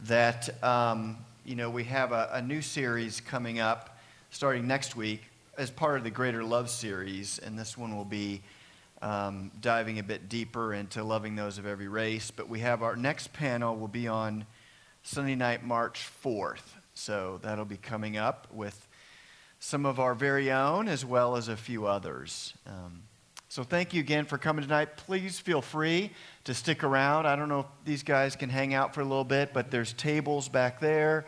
that 0.00 0.62
um, 0.62 1.16
you 1.44 1.54
know 1.54 1.70
we 1.70 1.84
have 1.84 2.12
a, 2.12 2.28
a 2.32 2.42
new 2.42 2.60
series 2.60 3.20
coming 3.20 3.60
up 3.60 3.98
starting 4.30 4.66
next 4.66 4.96
week 4.96 5.22
as 5.56 5.70
part 5.70 5.96
of 5.96 6.04
the 6.04 6.10
Greater 6.10 6.44
Love 6.44 6.68
series, 6.68 7.38
and 7.38 7.58
this 7.58 7.78
one 7.78 7.96
will 7.96 8.04
be 8.04 8.42
um, 9.02 9.50
diving 9.60 9.98
a 9.98 10.02
bit 10.02 10.28
deeper 10.28 10.74
into 10.74 11.04
loving 11.04 11.36
those 11.36 11.58
of 11.58 11.66
every 11.66 11.88
race. 11.88 12.30
But 12.30 12.48
we 12.48 12.60
have 12.60 12.82
our 12.82 12.96
next 12.96 13.32
panel 13.32 13.76
will 13.76 13.88
be 13.88 14.08
on 14.08 14.46
Sunday 15.02 15.34
night, 15.34 15.64
March 15.64 16.08
4th. 16.24 16.62
So 16.94 17.38
that'll 17.42 17.64
be 17.64 17.76
coming 17.76 18.16
up 18.16 18.48
with 18.52 18.88
some 19.58 19.86
of 19.86 20.00
our 20.00 20.14
very 20.14 20.50
own 20.50 20.88
as 20.88 21.04
well 21.04 21.36
as 21.36 21.48
a 21.48 21.56
few 21.56 21.86
others. 21.86 22.54
Um, 22.66 23.02
so 23.48 23.62
thank 23.62 23.94
you 23.94 24.00
again 24.00 24.24
for 24.24 24.38
coming 24.38 24.62
tonight. 24.62 24.96
Please 24.96 25.38
feel 25.38 25.62
free 25.62 26.10
to 26.44 26.54
stick 26.54 26.84
around. 26.84 27.26
I 27.26 27.36
don't 27.36 27.48
know 27.48 27.60
if 27.60 27.66
these 27.84 28.02
guys 28.02 28.36
can 28.36 28.50
hang 28.50 28.74
out 28.74 28.94
for 28.94 29.00
a 29.00 29.04
little 29.04 29.24
bit, 29.24 29.52
but 29.52 29.70
there's 29.70 29.92
tables 29.92 30.48
back 30.48 30.80
there. 30.80 31.26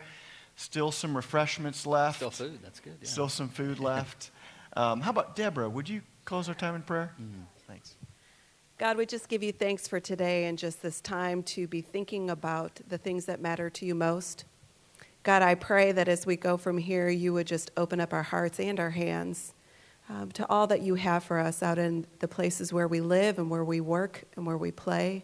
Still 0.55 0.91
some 0.91 1.15
refreshments 1.15 1.87
left. 1.87 2.17
Still 2.17 2.31
food. 2.31 2.59
That's 2.61 2.79
good. 2.79 2.97
Yeah. 3.01 3.07
Still 3.07 3.29
some 3.29 3.49
food 3.49 3.79
left. 3.79 4.31
Um, 4.77 5.01
how 5.01 5.09
about 5.09 5.35
Deborah? 5.35 5.67
Would 5.67 5.89
you 5.89 6.03
close 6.25 6.47
our 6.47 6.53
time 6.53 6.75
in 6.75 6.83
prayer? 6.83 7.11
Mm-hmm. 7.19 7.41
Thanks. 7.69 7.97
God, 8.79 8.97
we 8.97 9.05
just 9.05 9.29
give 9.29 9.43
you 9.43 9.51
thanks 9.51 9.87
for 9.87 9.99
today 9.99 10.45
and 10.45 10.57
just 10.57 10.81
this 10.81 10.99
time 11.01 11.43
to 11.43 11.67
be 11.67 11.81
thinking 11.81 12.31
about 12.31 12.79
the 12.87 12.97
things 12.97 13.25
that 13.25 13.39
matter 13.39 13.69
to 13.69 13.85
you 13.85 13.93
most. 13.93 14.45
God, 15.21 15.43
I 15.43 15.53
pray 15.53 15.91
that 15.91 16.07
as 16.07 16.25
we 16.25 16.35
go 16.35 16.57
from 16.57 16.79
here, 16.79 17.09
you 17.09 17.31
would 17.33 17.45
just 17.45 17.69
open 17.77 17.99
up 17.99 18.11
our 18.11 18.23
hearts 18.23 18.59
and 18.59 18.79
our 18.79 18.89
hands 18.89 19.53
um, 20.09 20.31
to 20.31 20.49
all 20.49 20.65
that 20.65 20.81
you 20.81 20.95
have 20.95 21.23
for 21.23 21.37
us 21.37 21.61
out 21.61 21.77
in 21.77 22.07
the 22.17 22.27
places 22.27 22.73
where 22.73 22.87
we 22.87 23.01
live 23.01 23.37
and 23.37 23.51
where 23.51 23.63
we 23.63 23.81
work 23.81 24.23
and 24.35 24.47
where 24.47 24.57
we 24.57 24.71
play. 24.71 25.23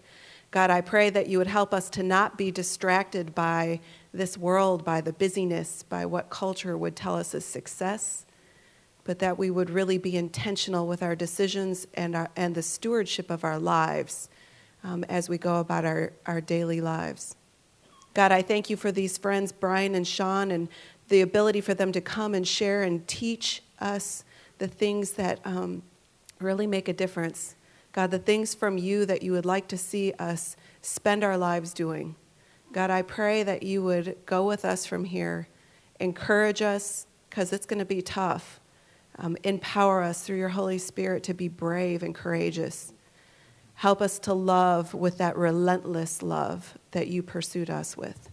God, 0.51 0.69
I 0.69 0.81
pray 0.81 1.09
that 1.09 1.25
you 1.25 1.39
would 1.39 1.47
help 1.47 1.73
us 1.73 1.89
to 1.91 2.03
not 2.03 2.37
be 2.37 2.51
distracted 2.51 3.33
by 3.33 3.79
this 4.13 4.37
world, 4.37 4.85
by 4.85 5.01
the 5.01 5.13
busyness, 5.13 5.81
by 5.81 6.05
what 6.05 6.29
culture 6.29 6.77
would 6.77 6.95
tell 6.95 7.15
us 7.15 7.33
is 7.33 7.43
success 7.43 8.24
but 9.05 9.19
that 9.19 9.37
we 9.37 9.49
would 9.49 9.69
really 9.69 9.97
be 9.97 10.17
intentional 10.17 10.87
with 10.87 11.01
our 11.01 11.15
decisions 11.15 11.87
and, 11.93 12.15
our, 12.15 12.29
and 12.35 12.53
the 12.53 12.61
stewardship 12.61 13.29
of 13.29 13.43
our 13.43 13.57
lives 13.57 14.29
um, 14.83 15.03
as 15.05 15.29
we 15.29 15.37
go 15.37 15.59
about 15.59 15.85
our, 15.85 16.11
our 16.25 16.41
daily 16.41 16.81
lives. 16.81 17.35
God, 18.13 18.31
I 18.31 18.41
thank 18.41 18.69
you 18.69 18.75
for 18.75 18.91
these 18.91 19.17
friends, 19.17 19.51
Brian 19.51 19.95
and 19.95 20.07
Sean, 20.07 20.51
and 20.51 20.67
the 21.07 21.21
ability 21.21 21.61
for 21.61 21.73
them 21.73 21.91
to 21.91 22.01
come 22.01 22.33
and 22.33 22.47
share 22.47 22.83
and 22.83 23.07
teach 23.07 23.61
us 23.79 24.23
the 24.57 24.67
things 24.67 25.11
that 25.11 25.39
um, 25.45 25.83
really 26.39 26.65
make 26.67 26.87
a 26.87 26.93
difference. 26.93 27.55
God, 27.91 28.11
the 28.11 28.19
things 28.19 28.53
from 28.53 28.77
you 28.77 29.05
that 29.05 29.21
you 29.21 29.31
would 29.31 29.45
like 29.45 29.67
to 29.69 29.77
see 29.77 30.13
us 30.13 30.55
spend 30.81 31.23
our 31.23 31.37
lives 31.37 31.73
doing. 31.73 32.15
God, 32.73 32.89
I 32.89 33.03
pray 33.03 33.43
that 33.43 33.63
you 33.63 33.83
would 33.83 34.17
go 34.25 34.45
with 34.45 34.65
us 34.65 34.85
from 34.85 35.05
here, 35.05 35.47
encourage 35.99 36.61
us, 36.61 37.07
because 37.29 37.53
it's 37.53 37.65
going 37.65 37.79
to 37.79 37.85
be 37.85 38.01
tough. 38.01 38.59
Um, 39.17 39.37
empower 39.43 40.01
us 40.01 40.23
through 40.23 40.37
your 40.37 40.49
Holy 40.49 40.77
Spirit 40.77 41.23
to 41.23 41.33
be 41.33 41.47
brave 41.47 42.03
and 42.03 42.13
courageous. 42.13 42.93
Help 43.75 44.01
us 44.01 44.19
to 44.19 44.33
love 44.33 44.93
with 44.93 45.17
that 45.17 45.37
relentless 45.37 46.21
love 46.21 46.77
that 46.91 47.07
you 47.07 47.23
pursued 47.23 47.69
us 47.69 47.95
with. 47.95 48.29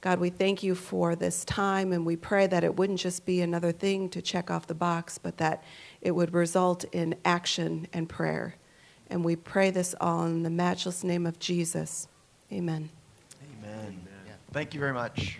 God, 0.00 0.18
we 0.18 0.30
thank 0.30 0.64
you 0.64 0.74
for 0.74 1.14
this 1.14 1.44
time, 1.44 1.92
and 1.92 2.04
we 2.04 2.16
pray 2.16 2.48
that 2.48 2.64
it 2.64 2.76
wouldn't 2.76 2.98
just 2.98 3.24
be 3.24 3.40
another 3.40 3.70
thing 3.70 4.08
to 4.08 4.20
check 4.20 4.50
off 4.50 4.66
the 4.66 4.74
box, 4.74 5.16
but 5.16 5.36
that 5.36 5.62
it 6.00 6.10
would 6.10 6.34
result 6.34 6.84
in 6.90 7.14
action 7.24 7.86
and 7.92 8.08
prayer. 8.08 8.56
And 9.08 9.24
we 9.24 9.36
pray 9.36 9.70
this 9.70 9.94
all 10.00 10.24
in 10.24 10.42
the 10.42 10.50
matchless 10.50 11.04
name 11.04 11.24
of 11.24 11.38
Jesus. 11.38 12.08
Amen. 12.50 12.90
Amen. 13.60 13.78
Amen. 13.86 14.36
Thank 14.52 14.74
you 14.74 14.80
very 14.80 14.92
much. 14.92 15.38